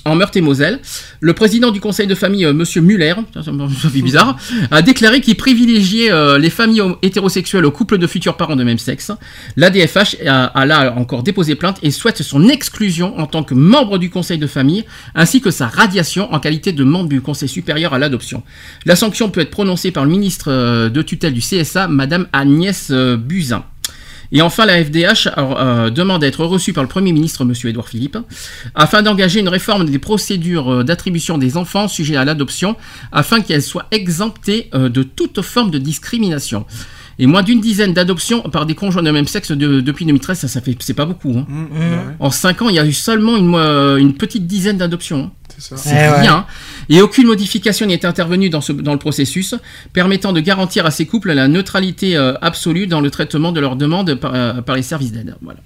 [0.04, 0.80] en Meurthe-et-Moselle,
[1.20, 3.42] le président du conseil de famille, euh, Monsieur Muller, ça,
[3.90, 4.36] fait bizarre,
[4.70, 8.78] a déclaré qu'il privilégiait euh, les familles hétérosexuelles aux couples de futurs parents de même
[8.78, 9.12] sexe.
[9.56, 13.98] L'ADFH a, a là encore déposé plainte et souhaite son exclusion en tant que membre
[13.98, 17.94] du conseil de famille, ainsi que sa radiation en qualité de membre du conseil supérieur
[17.94, 18.42] à l'adoption.
[18.84, 22.88] La sanction peut être prononcée par le ministre euh, de tutelle du CSA, Madame Agnès
[22.90, 23.64] euh, Buzyn.
[24.32, 27.52] Et enfin, la FDH euh, demande à être reçue par le Premier ministre, M.
[27.64, 28.18] Édouard Philippe,
[28.74, 32.76] afin d'engager une réforme des procédures euh, d'attribution des enfants sujets à l'adoption,
[33.10, 36.66] afin qu'elles soient exemptées euh, de toute forme de discrimination.
[37.20, 40.46] Et moins d'une dizaine d'adoptions par des conjoints de même sexe de- depuis 2013, ça,
[40.48, 41.36] ça fait, c'est pas beaucoup.
[41.36, 41.46] hein.
[41.48, 43.54] Mmh, ouais, En 5 ans, il y a eu seulement une,
[44.00, 45.24] une petite dizaine d'adoptions.
[45.24, 45.32] hein.
[45.58, 46.28] C'est Eh ouais.
[46.88, 49.54] Et aucune modification n'est intervenue dans, ce, dans le processus,
[49.92, 53.76] permettant de garantir à ces couples la neutralité euh, absolue dans le traitement de leurs
[53.76, 55.36] demandes par, euh, par les services d'aide.
[55.42, 55.60] Voilà.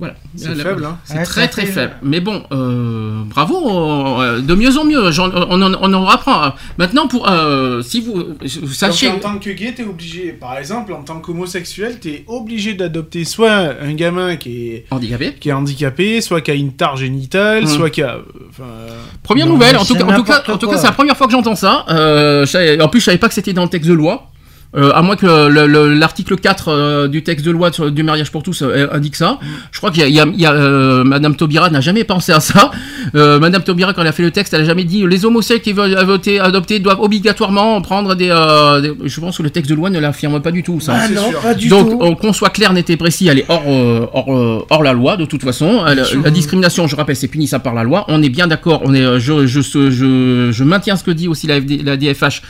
[0.00, 0.14] Voilà.
[0.34, 0.98] C'est faible, hein.
[1.04, 1.92] C'est Ouais, très très faible.
[2.02, 4.98] Mais bon, euh, bravo, euh, de mieux en mieux.
[4.98, 6.54] On, en, on en apprend.
[6.78, 9.08] Maintenant, pour euh, si vous, vous Donc, sachez.
[9.10, 13.74] en tant que gay, t'es obligé, par exemple, en tant qu'homosexuel, t'es obligé d'adopter soit
[13.82, 15.34] un gamin qui est, Handicapé.
[15.38, 17.68] qui est handicapé, soit qui a une tare génitale, Mhm.
[17.68, 18.14] soit qui a.
[18.14, 18.88] euh, Enfin, euh,
[19.22, 20.76] Première Non, nouvelle, en tout, cas, en tout cas, n'importe en tout cas, quoi.
[20.80, 21.84] c'est la première fois que j'entends ça.
[21.90, 22.46] Euh,
[22.80, 24.29] en plus, je savais pas que c'était dans le texte de loi.
[24.76, 28.04] Euh, à moins que le- le- l'article 4 euh, du texte de loi sur- du
[28.04, 29.40] mariage pour tous euh, indique ça.
[29.72, 31.80] Je crois qu'il y a, il y a- il y a, euh, Madame Taubira n'a
[31.80, 32.70] jamais pensé à ça.
[33.16, 35.60] Euh, Madame Taubira, quand elle a fait le texte, elle a jamais dit les homosexuels
[35.60, 39.68] qui veulent voter, adopter doivent obligatoirement prendre des, euh, des- Je pense que le texte
[39.70, 40.78] de loi ne l'affirme pas du tout.
[40.78, 40.94] Ça.
[40.96, 42.14] Ah non, pas du Donc, tout.
[42.14, 45.16] qu'on soit clair, net et précis, elle est hors, euh, hors, euh, hors la loi,
[45.16, 45.84] de toute façon.
[45.84, 48.04] Elle- la discrimination, je rappelle, c'est punissable par la loi.
[48.06, 51.26] On est bien d'accord, on est, je, je, je, je, je maintiens ce que dit
[51.26, 52.42] aussi la, FD la DFH.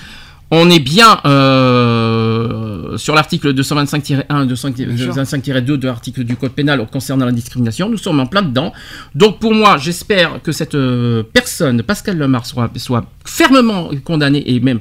[0.52, 7.32] On est bien euh, sur l'article 225-1, 225-2 de l'article du Code pénal concernant la
[7.32, 7.88] discrimination.
[7.88, 8.72] Nous sommes en plein dedans.
[9.14, 14.58] Donc pour moi, j'espère que cette euh, personne, Pascal Lemar, soit, soit fermement condamnée et
[14.60, 14.80] même,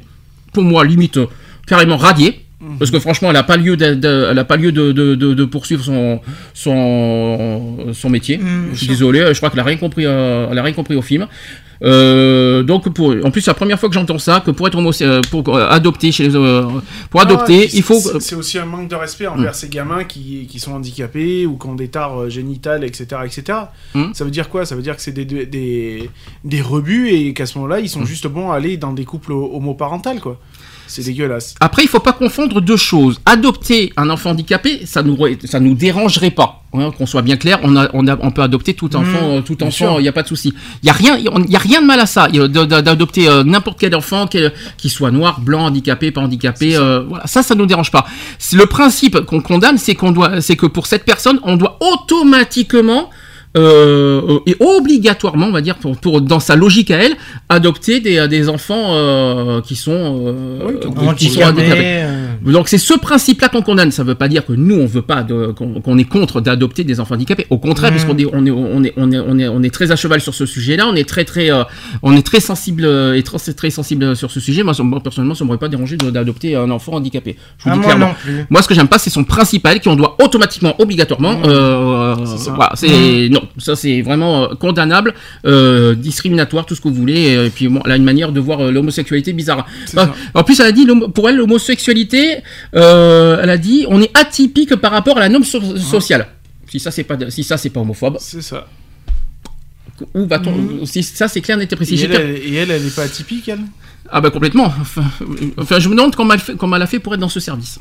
[0.53, 1.27] pour moi, limite, euh,
[1.67, 2.45] carrément radiée.
[2.77, 5.15] Parce que franchement, elle n'a pas lieu, de, de- elle a pas lieu de, de-
[5.15, 6.19] de- de poursuivre son,
[6.53, 8.38] son, son métier.
[8.38, 8.69] Mm.
[8.73, 11.27] je suis désolé, je crois qu'elle a rien compris, elle a rien compris au film.
[11.82, 14.77] Euh, donc pour, en plus c'est la première fois que j'entends ça que pour être
[14.77, 16.32] homose- euh, pour euh, adopter chez les
[17.09, 20.03] pour adopter Ah, puis il faut c'est- aussi un manque de respect envers ces gamins
[20.03, 23.22] qui, qui sont handicapés ou qui ont des tares génitales, etc.
[23.25, 23.58] etc.
[23.93, 24.11] Hmm.
[24.14, 24.66] Ça veut dire quoi?
[24.66, 26.09] Ça veut dire que c'est des, des,
[26.43, 29.32] des, rebuts et qu'à ce moment-là, ils sont juste bons à aller dans des couples
[29.32, 30.38] homoparentales, quoi.
[30.88, 31.53] C'est dégueulasse.
[31.59, 33.22] Après, il faut pas confondre deux choses.
[33.25, 36.64] Adopter un enfant handicapé, ça nous ça nous dérangerait pas.
[36.72, 39.64] Qu'on soit bien clair, on, a, on, a, on peut adopter tout enfant, euh, tout
[39.64, 40.53] enfant, il n'y a pas de souci.
[40.83, 42.27] Il y a rien, y a rien de mal à ça.
[42.27, 47.41] D'adopter euh, n'importe quel enfant, qu'il soit noir, blanc, handicapé, pas handicapé, euh, voilà, ça,
[47.41, 48.06] ça nous dérange pas.
[48.53, 53.09] Le principe qu'on condamne, c'est qu'on doit, c'est que pour cette personne, on doit automatiquement
[53.58, 57.16] euh, et obligatoirement, on va dire, pour, pour- dans sa logique à elle,
[57.50, 59.92] adopter des, des enfants euh, qui sont,
[60.28, 62.26] euh, qui sont Handicapés, euh.
[62.45, 63.92] Donc c'est ce principe-là qu'on condamne.
[63.92, 66.84] Ça ne veut pas dire que nous on veut pas qu'on qu'on est contre d'adopter
[66.84, 67.48] des enfants handicapés.
[67.50, 67.98] Au contraire, Mhm.
[67.98, 70.22] puisqu'on est on est on est on est on est on est très à cheval
[70.22, 70.88] sur ce sujet-là.
[70.88, 71.64] On est très très euh,
[72.03, 74.64] on est très sensible euh, et très très sensible sur ce sujet.
[74.64, 77.36] Moi, personnellement, ça m'aurait pas dérangé d'adopter un enfant handicapé.
[77.58, 78.14] Je vous Ah, dis moi clairement.
[78.50, 81.42] Moi, ce que j'aime pas, c'est son principal qu'on doit automatiquement, obligatoirement.
[81.45, 82.16] Euh,
[82.56, 85.14] voilà, c'est non, ça c'est vraiment euh, condamnable,
[85.45, 87.45] euh, discriminatoire, tout ce que vous voulez.
[87.45, 89.66] Et puis bon, elle a une manière de voir euh, l'homosexualité bizarre.
[89.88, 92.38] Enfin, en plus, elle a dit, pour elle, l'homosexualité,
[92.76, 96.27] euh, elle a dit, on est atypique par rapport à la norme so- sociale.
[96.69, 98.18] Si ça c'est pas, si ça c'est pas homophobe.
[98.19, 98.68] C'est ça.
[100.14, 101.95] Où va-t-on Si ça c'est clair, net et précis.
[101.95, 103.59] Et elle, elle- et elle, elle est pas atypique, elle?
[104.11, 104.74] Ah bah complètement.
[105.58, 107.40] Enfin, je me demande comment elle, fait, comment elle a fait pour être dans ce
[107.40, 107.80] service,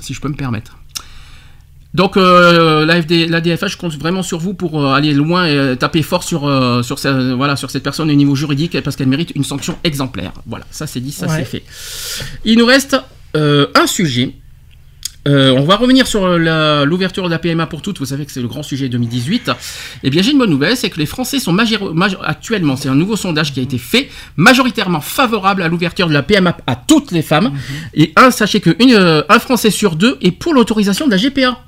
[0.00, 0.76] si je peux me permettre.
[1.96, 5.74] Donc euh, l'AFD, la DFH compte vraiment sur vous pour euh, aller loin et euh,
[5.76, 6.40] taper fort sur,
[6.84, 10.32] sur, ce- voilà, sur cette personne au niveau juridique parce qu'elle mérite une sanction exemplaire.
[10.46, 11.32] Voilà, ça c'est dit, ça Ouais.
[11.38, 11.62] c'est fait.
[12.44, 12.96] Il nous reste
[13.34, 14.34] un sujet.
[15.24, 17.98] On va revenir sur la- l'ouverture de la PMA pour toutes.
[17.98, 19.50] Vous savez que c'est le grand sujet 2018.
[20.04, 21.56] Eh bien, j'ai une bonne nouvelle, c'est que les Français sont
[22.22, 26.22] actuellement, c'est un nouveau sondage qui a été fait, majoritairement favorable à l'ouverture de la
[26.22, 27.52] PMA à toutes les femmes.
[27.94, 31.58] Et un, sachez que une, un Français sur deux est pour l'autorisation de la GPA.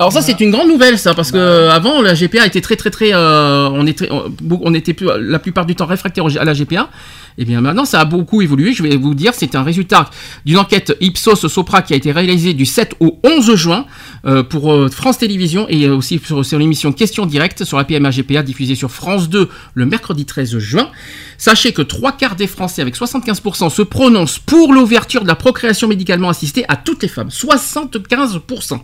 [0.00, 2.90] Alors ça c'est une grande nouvelle ça parce que avant la GPA était très très
[2.90, 6.52] très euh, on était on, on était plus, la plupart du temps réfractaire à la
[6.52, 6.88] GPA
[7.36, 8.72] et bien maintenant ça a beaucoup évolué.
[8.72, 10.08] Je vais vous dire c'est un résultat
[10.44, 13.86] d'une enquête Ipsos Sopra qui a été réalisée du 7 au 11 juin
[14.24, 17.82] euh, pour euh, France Télévisions et euh, aussi sur, sur l'émission Question Directe sur la
[17.82, 20.90] PMA GPA diffusée sur France 2 le mercredi 13 juin.
[21.38, 25.88] Sachez que trois quarts des Français avec 75% se prononcent pour l'ouverture de la procréation
[25.88, 27.30] médicalement assistée à toutes les femmes.
[27.30, 28.78] 75%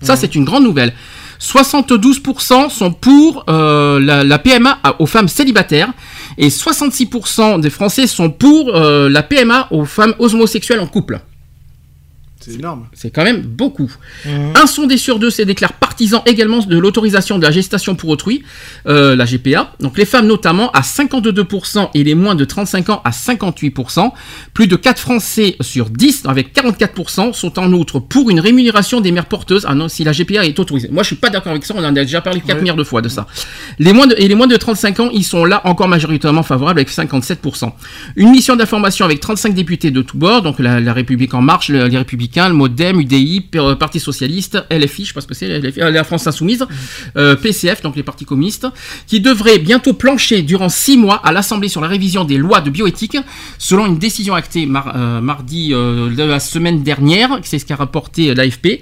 [0.00, 0.92] ça, c'est une grande nouvelle.
[1.40, 5.92] 72% sont pour euh, la, la PMA aux femmes célibataires
[6.36, 11.20] et 66% des Français sont pour euh, la PMA aux femmes homosexuelles en couple.
[12.48, 12.86] C'est énorme.
[12.92, 13.90] C'est quand même beaucoup.
[14.26, 18.42] Un sondé sur deux se déclare partisan également de l'autorisation de la gestation pour autrui,
[18.86, 19.72] euh, la GPA.
[19.80, 24.12] Donc les femmes notamment à 52% et les moins de 35 ans à 58%.
[24.54, 29.12] Plus de 4 Français sur 10, avec 44%, sont en outre pour une rémunération des
[29.12, 30.88] mères porteuses ah non, si la GPA est autorisée.
[30.90, 32.60] Moi je suis pas d'accord avec ça, on en a déjà parlé 4 Ouais.
[32.62, 33.26] milliards de fois de ça.
[33.78, 36.78] Les moins de, et les moins de 35 ans, ils sont là encore majoritairement favorables
[36.80, 37.72] avec 57%.
[38.16, 41.68] Une mission d'information avec 35 députés de tous bords, donc la, la République en marche,
[41.68, 45.34] le- les Républicains, le MoDem, UDI, euh, Parti Socialiste, LFI, je sais pas ce que
[45.34, 46.64] c'est, LFI, euh, la France Insoumise,
[47.16, 48.66] euh, PCF, donc les partis communistes,
[49.06, 52.70] qui devraient bientôt plancher durant six mois à l'Assemblée sur la révision des lois de
[52.70, 53.16] bioéthique,
[53.58, 57.76] selon une décision actée mar- euh, mardi euh, de la semaine dernière, c'est ce qu'a
[57.76, 58.80] rapporté l'AFP,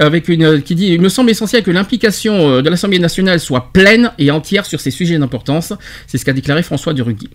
[0.00, 4.12] avec une qui dit il me semble essentiel que l'implication de l'Assemblée nationale soit pleine
[4.18, 5.72] et entière sur ces sujets d'importance.
[6.06, 7.30] C'est ce qu'a déclaré François de Rugy.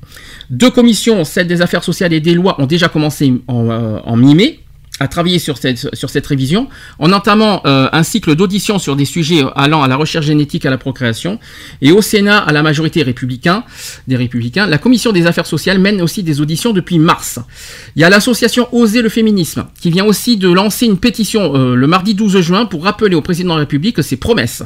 [0.50, 3.70] Deux commissions, celle des affaires sociales et des lois, ont déjà commencé en,
[4.04, 4.60] en mi-mai
[5.04, 9.04] à travailler sur cette, sur cette révision, en entamant euh, un cycle d'audition sur des
[9.04, 11.40] sujets allant à la recherche génétique à la procréation,
[11.82, 13.66] et au Sénat, à la majorité républicain,
[14.08, 17.40] des républicains, la commission des affaires sociales mène aussi des auditions depuis mars.
[17.98, 21.76] Il y a l'association Oser le féminisme, qui vient aussi de lancer une pétition euh,
[21.76, 24.64] le mardi 12 juin pour rappeler au président de la République ses promesses.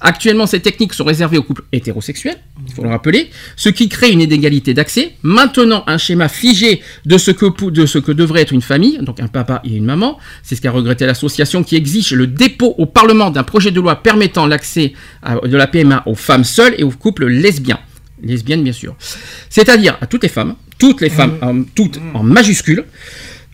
[0.00, 4.10] Actuellement, ces techniques sont réservées aux couples hétérosexuels, il faut le rappeler, ce qui crée
[4.10, 5.14] une inégalité d'accès.
[5.22, 8.98] Maintenant, un schéma figé de ce, que, pou- de ce que devrait être une famille,
[9.02, 10.18] donc un papa et une maman.
[10.42, 14.02] C'est ce qu'a regretté l'association qui exige le dépôt au Parlement d'un projet de loi
[14.02, 14.92] permettant l'accès
[15.44, 17.78] de la PMA aux femmes seules et aux couples lesbiens.
[18.22, 18.96] Lesbiennes, bien sûr.
[19.50, 22.84] C'est-à-dire à toutes les femmes, toutes les femmes, en, toutes en majuscule.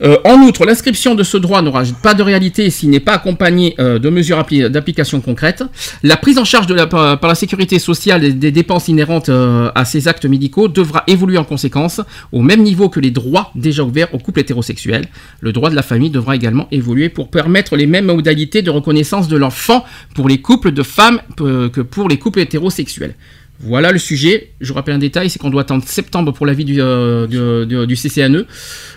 [0.03, 3.75] Euh, en outre, l'inscription de ce droit n'aura pas de réalité s'il n'est pas accompagné
[3.79, 5.63] euh, de mesures appli- d'application concrètes.
[6.03, 10.27] La prise en charge par, la sécurité sociale des, dépenses inhérentes euh, à ces actes
[10.27, 12.01] médicaux devra évoluer en conséquence,
[12.33, 15.07] au même niveau que les droits déjà ouverts aux couples hétérosexuels.
[15.41, 19.29] Le droit de la famille devra également évoluer pour permettre les mêmes modalités de reconnaissance
[19.29, 23.15] de l'enfant pour les couples de femmes que pour les couples hétérosexuels.
[23.63, 24.51] Voilà le sujet.
[24.61, 27.67] Je vous rappelle un détail, c'est qu'on doit attendre septembre pour l'avis du, euh, du,
[27.67, 28.45] du- du CCNE.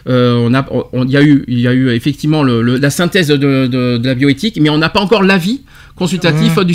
[0.10, 2.77] Euh, on a, on- il y a eu, il y a eu effectivement le- le-
[2.77, 5.61] la synthèse de, de- de la bioéthique, mais on n'a pas encore l'avis
[5.95, 6.74] consultatif du,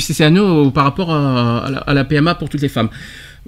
[0.00, 2.88] CCNE par rapport à, à la, à la PMA pour toutes les femmes.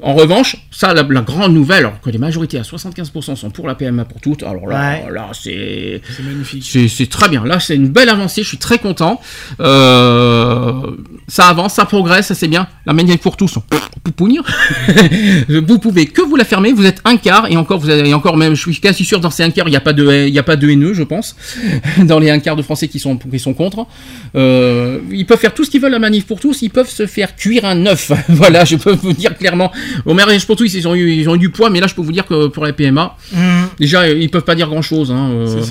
[0.03, 3.69] En revanche, ça, la, la grande nouvelle, alors que les majorités à 75% sont pour
[3.69, 5.13] la PMA pour toutes, alors là, Ouais.
[5.13, 6.89] là c'est C'est magnifique.
[6.91, 7.45] c'est très bien.
[7.45, 8.43] Là, c'est une belle avancée.
[8.43, 9.21] Je suis très content.
[9.61, 10.73] Euh,
[11.29, 12.67] ça avance, ça progresse, ça c'est bien.
[12.87, 13.63] La manif pour tous, on
[14.03, 14.41] poupoune.
[15.49, 16.73] vous pouvez que vous la fermer.
[16.73, 18.55] Vous êtes un quart et encore, vous avez et encore même.
[18.55, 20.43] Je suis quasi sûr dans ces un quart, il n'y a pas de, y a
[20.43, 21.37] pas de haineux, je pense.
[22.05, 23.87] Dans les un quart de Français qui sont qui sont contre,
[24.35, 26.63] Euh, ils peuvent faire tout ce qu'ils veulent la manif pour tous.
[26.63, 28.11] Ils peuvent se faire cuire un œuf.
[28.29, 29.71] voilà, je peux vous dire clairement.
[30.05, 31.95] Au mariage pour tous, ils ont eu ils ont eu du poids, mais là, je
[31.95, 33.69] peux vous dire que pour la PMA, Mhm.
[33.79, 35.63] Déjà, ils peuvent pas dire grand chose, hein, euh,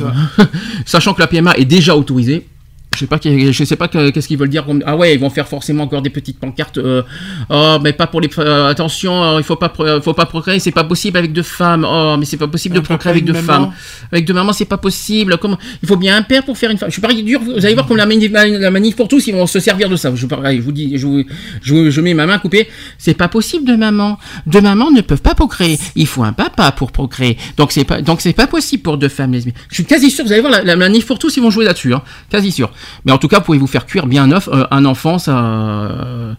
[0.85, 2.45] sachant que la PMA est déjà autorisée.
[2.93, 4.65] Je sais pas, je sais pas que- qu'est-ce qu'ils veulent dire.
[4.85, 6.77] Ah ouais, ils vont faire forcément encore des petites pancartes.
[6.77, 7.01] euh,
[7.49, 8.29] oh, mais pas pour les.
[8.39, 10.59] euh, attention, euh, il faut pas, faut pas procréer.
[10.59, 11.85] C'est pas possible avec deux femmes.
[11.89, 13.71] Oh, mais c'est pas possible de procréer pas avec deux femmes.
[14.11, 15.37] Avec deux mamans, c'est pas possible.
[15.37, 16.89] Comment Il faut bien un père pour faire une femme.
[16.89, 17.39] Je suis pareil dur.
[17.41, 19.95] Vous allez voir comme la manif, la manif pour tous, ils vont se servir de
[19.95, 20.13] ça.
[20.15, 21.23] Je, pareil, je vous dis, je, vous-
[21.61, 22.67] je, mets ma main coupée.
[22.97, 24.17] C'est pas possible de maman.
[24.45, 25.79] Deux mamans ne peuvent pas procréer.
[25.95, 27.37] Il faut un papa pour procréer.
[27.57, 29.55] Donc c'est pas, donc c'est pas possible pour deux femmes lesbiennes.
[29.69, 30.25] Je suis quasi sûr.
[30.25, 31.93] Vous allez voir la, la manif pour tous, ils vont jouer là-dessus.
[31.93, 32.01] Hein.
[32.29, 32.71] Quasi sûr.
[33.05, 36.33] Mais en tout cas, pouvez-vous faire cuire bien un œuf, euh, un enfant, ça, euh,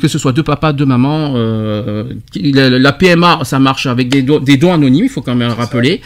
[0.00, 1.32] que ce soit deux papas, deux mamans.
[1.36, 5.04] euh, la, PMA, ça marche avec des, do- des dons anonymes.
[5.04, 6.00] Il faut quand même le rappeler.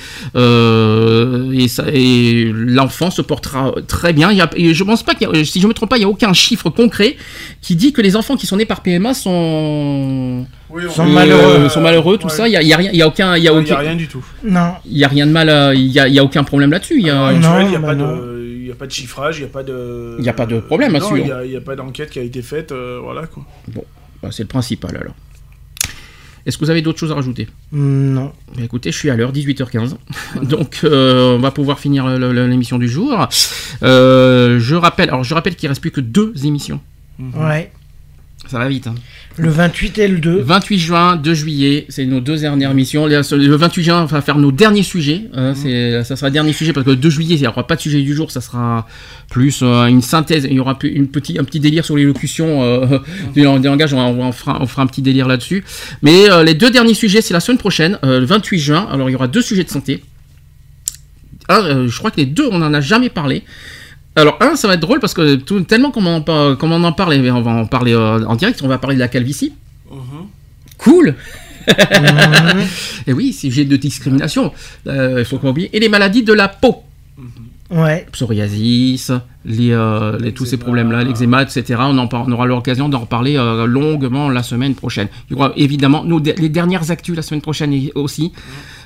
[1.93, 4.31] Et l'enfant se portera très bien.
[4.31, 5.97] Il y a, et je pense pas qu'il y a, si je me trompe pas,
[5.99, 7.17] il y a aucun chiffre concret
[7.63, 11.13] qui dit que les enfants qui sont nés par PMA sont Oui, on- Sont euh,
[11.13, 11.69] malheureux.
[11.69, 12.33] sont malheureux, tout Ouais.
[12.33, 12.47] ça.
[12.49, 13.59] Il y a, il y a rien, il y a aucun, il y a n'y
[13.59, 14.25] aucun, rien du tout.
[14.45, 14.75] Non.
[14.85, 16.99] il y a rien de mal, il y a, il y a aucun problème là-dessus.
[16.99, 18.17] Il n'y a, bah pas non.
[18.17, 20.17] de- il y a pas de chiffrage, il n'y a pas de.
[20.19, 21.75] Il y a pas de problème Non, là-dessus, Il n'y a, il y a pas
[21.75, 23.45] d'enquête qui a été faite, euh, voilà quoi.
[24.23, 25.15] bah, c'est le principal alors.
[26.47, 28.33] Est-ce que vous avez d'autres choses à rajouter Non.
[28.57, 29.97] Bah, Écoutez, je suis à l'heure, 18h15.
[30.43, 33.29] Donc, euh, on va pouvoir finir l'émission du jour.
[33.83, 36.81] Euh, je rappelle, alors je rappelle qu'il reste plus que deux émissions.
[37.35, 37.71] Ouais.
[38.47, 38.87] Ça va vite.
[38.87, 38.95] Hein.
[39.39, 40.41] Le 28 et le 2.
[40.43, 43.07] 28 juin, 2 juillet, c'est nos deux dernières émissions.
[43.07, 45.23] Le 28 juin, on va faire nos derniers sujets.
[45.33, 47.67] hein, c'est, ça sera le dernier sujet parce que le 2 juillet, il n'y aura
[47.67, 48.31] pas de sujet du jour.
[48.33, 48.87] Ça sera
[49.31, 50.45] plus euh, une synthèse.
[50.51, 52.99] Il y aura plus- une petit, un petit délire sur l'élocution euh,
[53.35, 53.95] des langages.
[53.95, 55.63] On, on fera, on fera un petit délire là-dessus.
[56.03, 58.89] Mais euh, les deux derniers sujets, c'est la semaine prochaine, euh, le 28 juin.
[58.91, 60.03] Alors, il y aura deux sujets de santé.
[61.51, 63.43] Je crois que les deux, on n'en a jamais parlé.
[64.21, 67.15] Alors, un, ça va être drôle parce que tout- tellement qu'on en, on en parle,
[67.15, 69.53] et on va en parler euh, en direct, on va parler de la calvitie.
[70.79, 71.15] Cool
[73.07, 74.53] Et oui, sujet de discrimination,
[74.87, 75.75] euh, il faut pas oublier.
[75.77, 76.77] Et les maladies de la peau.
[77.71, 78.07] Ouais.
[78.13, 79.13] Psoriasis,
[79.45, 81.65] les, euh, les- tous ces problèmes-là, l'eczéma, etc.
[81.81, 85.09] On, en par- on aura l'occasion d'en reparler euh, longuement la semaine prochaine.
[85.29, 86.03] Il y aura évidemment
[86.39, 88.33] les dernières actus la semaine prochaine aussi.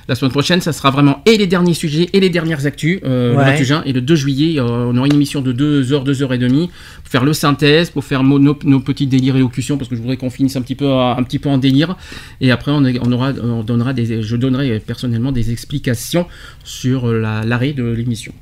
[0.09, 2.99] La semaine prochaine, ça sera vraiment et les derniers sujets et les dernières actus.
[3.05, 3.45] euh, Le Ouais.
[3.45, 6.21] 28 juin et le 2 juillet, euh, on aura une émission de 2 heures, 2
[6.23, 6.69] heures et demie
[7.03, 10.17] pour faire le synthèse, pour faire nos, nos petits délires élocutions, parce que je voudrais
[10.17, 11.95] qu'on finisse un petit peu, à- un petit peu en délire.
[12.41, 16.27] Et après, on, on aura, on donnera des, je donnerai personnellement des explications
[16.65, 18.33] sur la- l'arrêt de l'émission.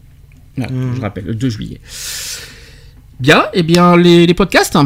[0.58, 0.96] Voilà, Mhm.
[0.96, 1.80] Je rappelle, le 2 juillet.
[3.20, 4.78] Bien, et bien les, les podcasts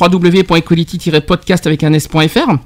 [0.00, 2.56] www.equality-podcast avec un s.fr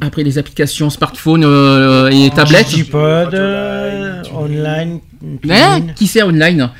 [0.00, 2.68] après les applications smartphone euh, et tablettes.
[2.68, 5.00] Digipod, euh, online.
[5.50, 5.80] Hein?
[5.94, 6.70] Qui c'est online?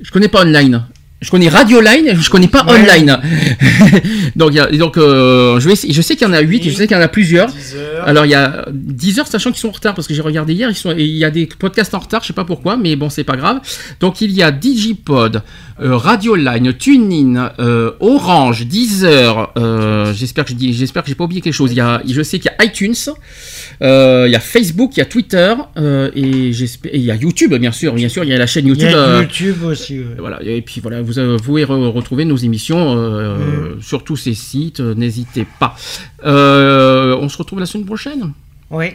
[0.00, 0.84] Je connais pas online.
[1.24, 2.80] Je connais Radio Line, je connais pas Ouais.
[2.80, 3.18] online.
[4.36, 6.34] donc, il y a- et donc euh, je, vais, essayer- je sais qu'il y en
[6.34, 7.48] a 8, je sais qu'il y en a plusieurs.
[7.50, 8.06] 10 heures.
[8.06, 10.52] Alors il y a 10 heures, sachant qu'ils sont en retard, parce que j'ai regardé
[10.52, 12.76] hier, ils sont, et il y a des podcasts en retard, je sais pas pourquoi,
[12.76, 13.60] mais bon, c'est pas grave.
[14.00, 15.42] Donc il y a Digipod,
[15.82, 21.14] euh, Radio Line, TuneIn, euh, Orange, Deezer, euh, j'espère que je dis, j'espère que j'ai
[21.14, 21.70] pas oublié quelque chose.
[21.72, 22.94] Il y a, je sais qu'il y a iTunes,
[23.80, 25.54] il y a Facebook, il y a Twitter,
[26.14, 28.70] et il y a YouTube, bien sûr, bien sûr, il y a la chaîne Il
[28.70, 28.90] YouTube.
[28.90, 29.98] y a YouTube aussi.
[30.00, 30.04] ouais.
[30.18, 34.16] voilà, et puis voilà, vous, euh, vous pouvez re- retrouver nos émissions euh, sur tous
[34.16, 35.74] ces sites, euh, n'hésitez pas.
[36.24, 38.32] Euh, on se retrouve la semaine prochaine?
[38.70, 38.86] Oui.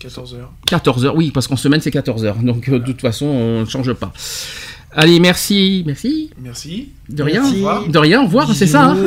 [0.00, 0.52] 14 heures.
[0.70, 3.92] 14h, oui, parce qu'en semaine c'est 14h, donc euh, de toute façon on ne change
[3.94, 4.12] pas.
[4.94, 6.88] Allez, merci, merci, Merci.
[7.10, 7.62] de rien, Merci.
[7.90, 8.84] de rien, au revoir, c'est ça.
[8.84, 8.96] hein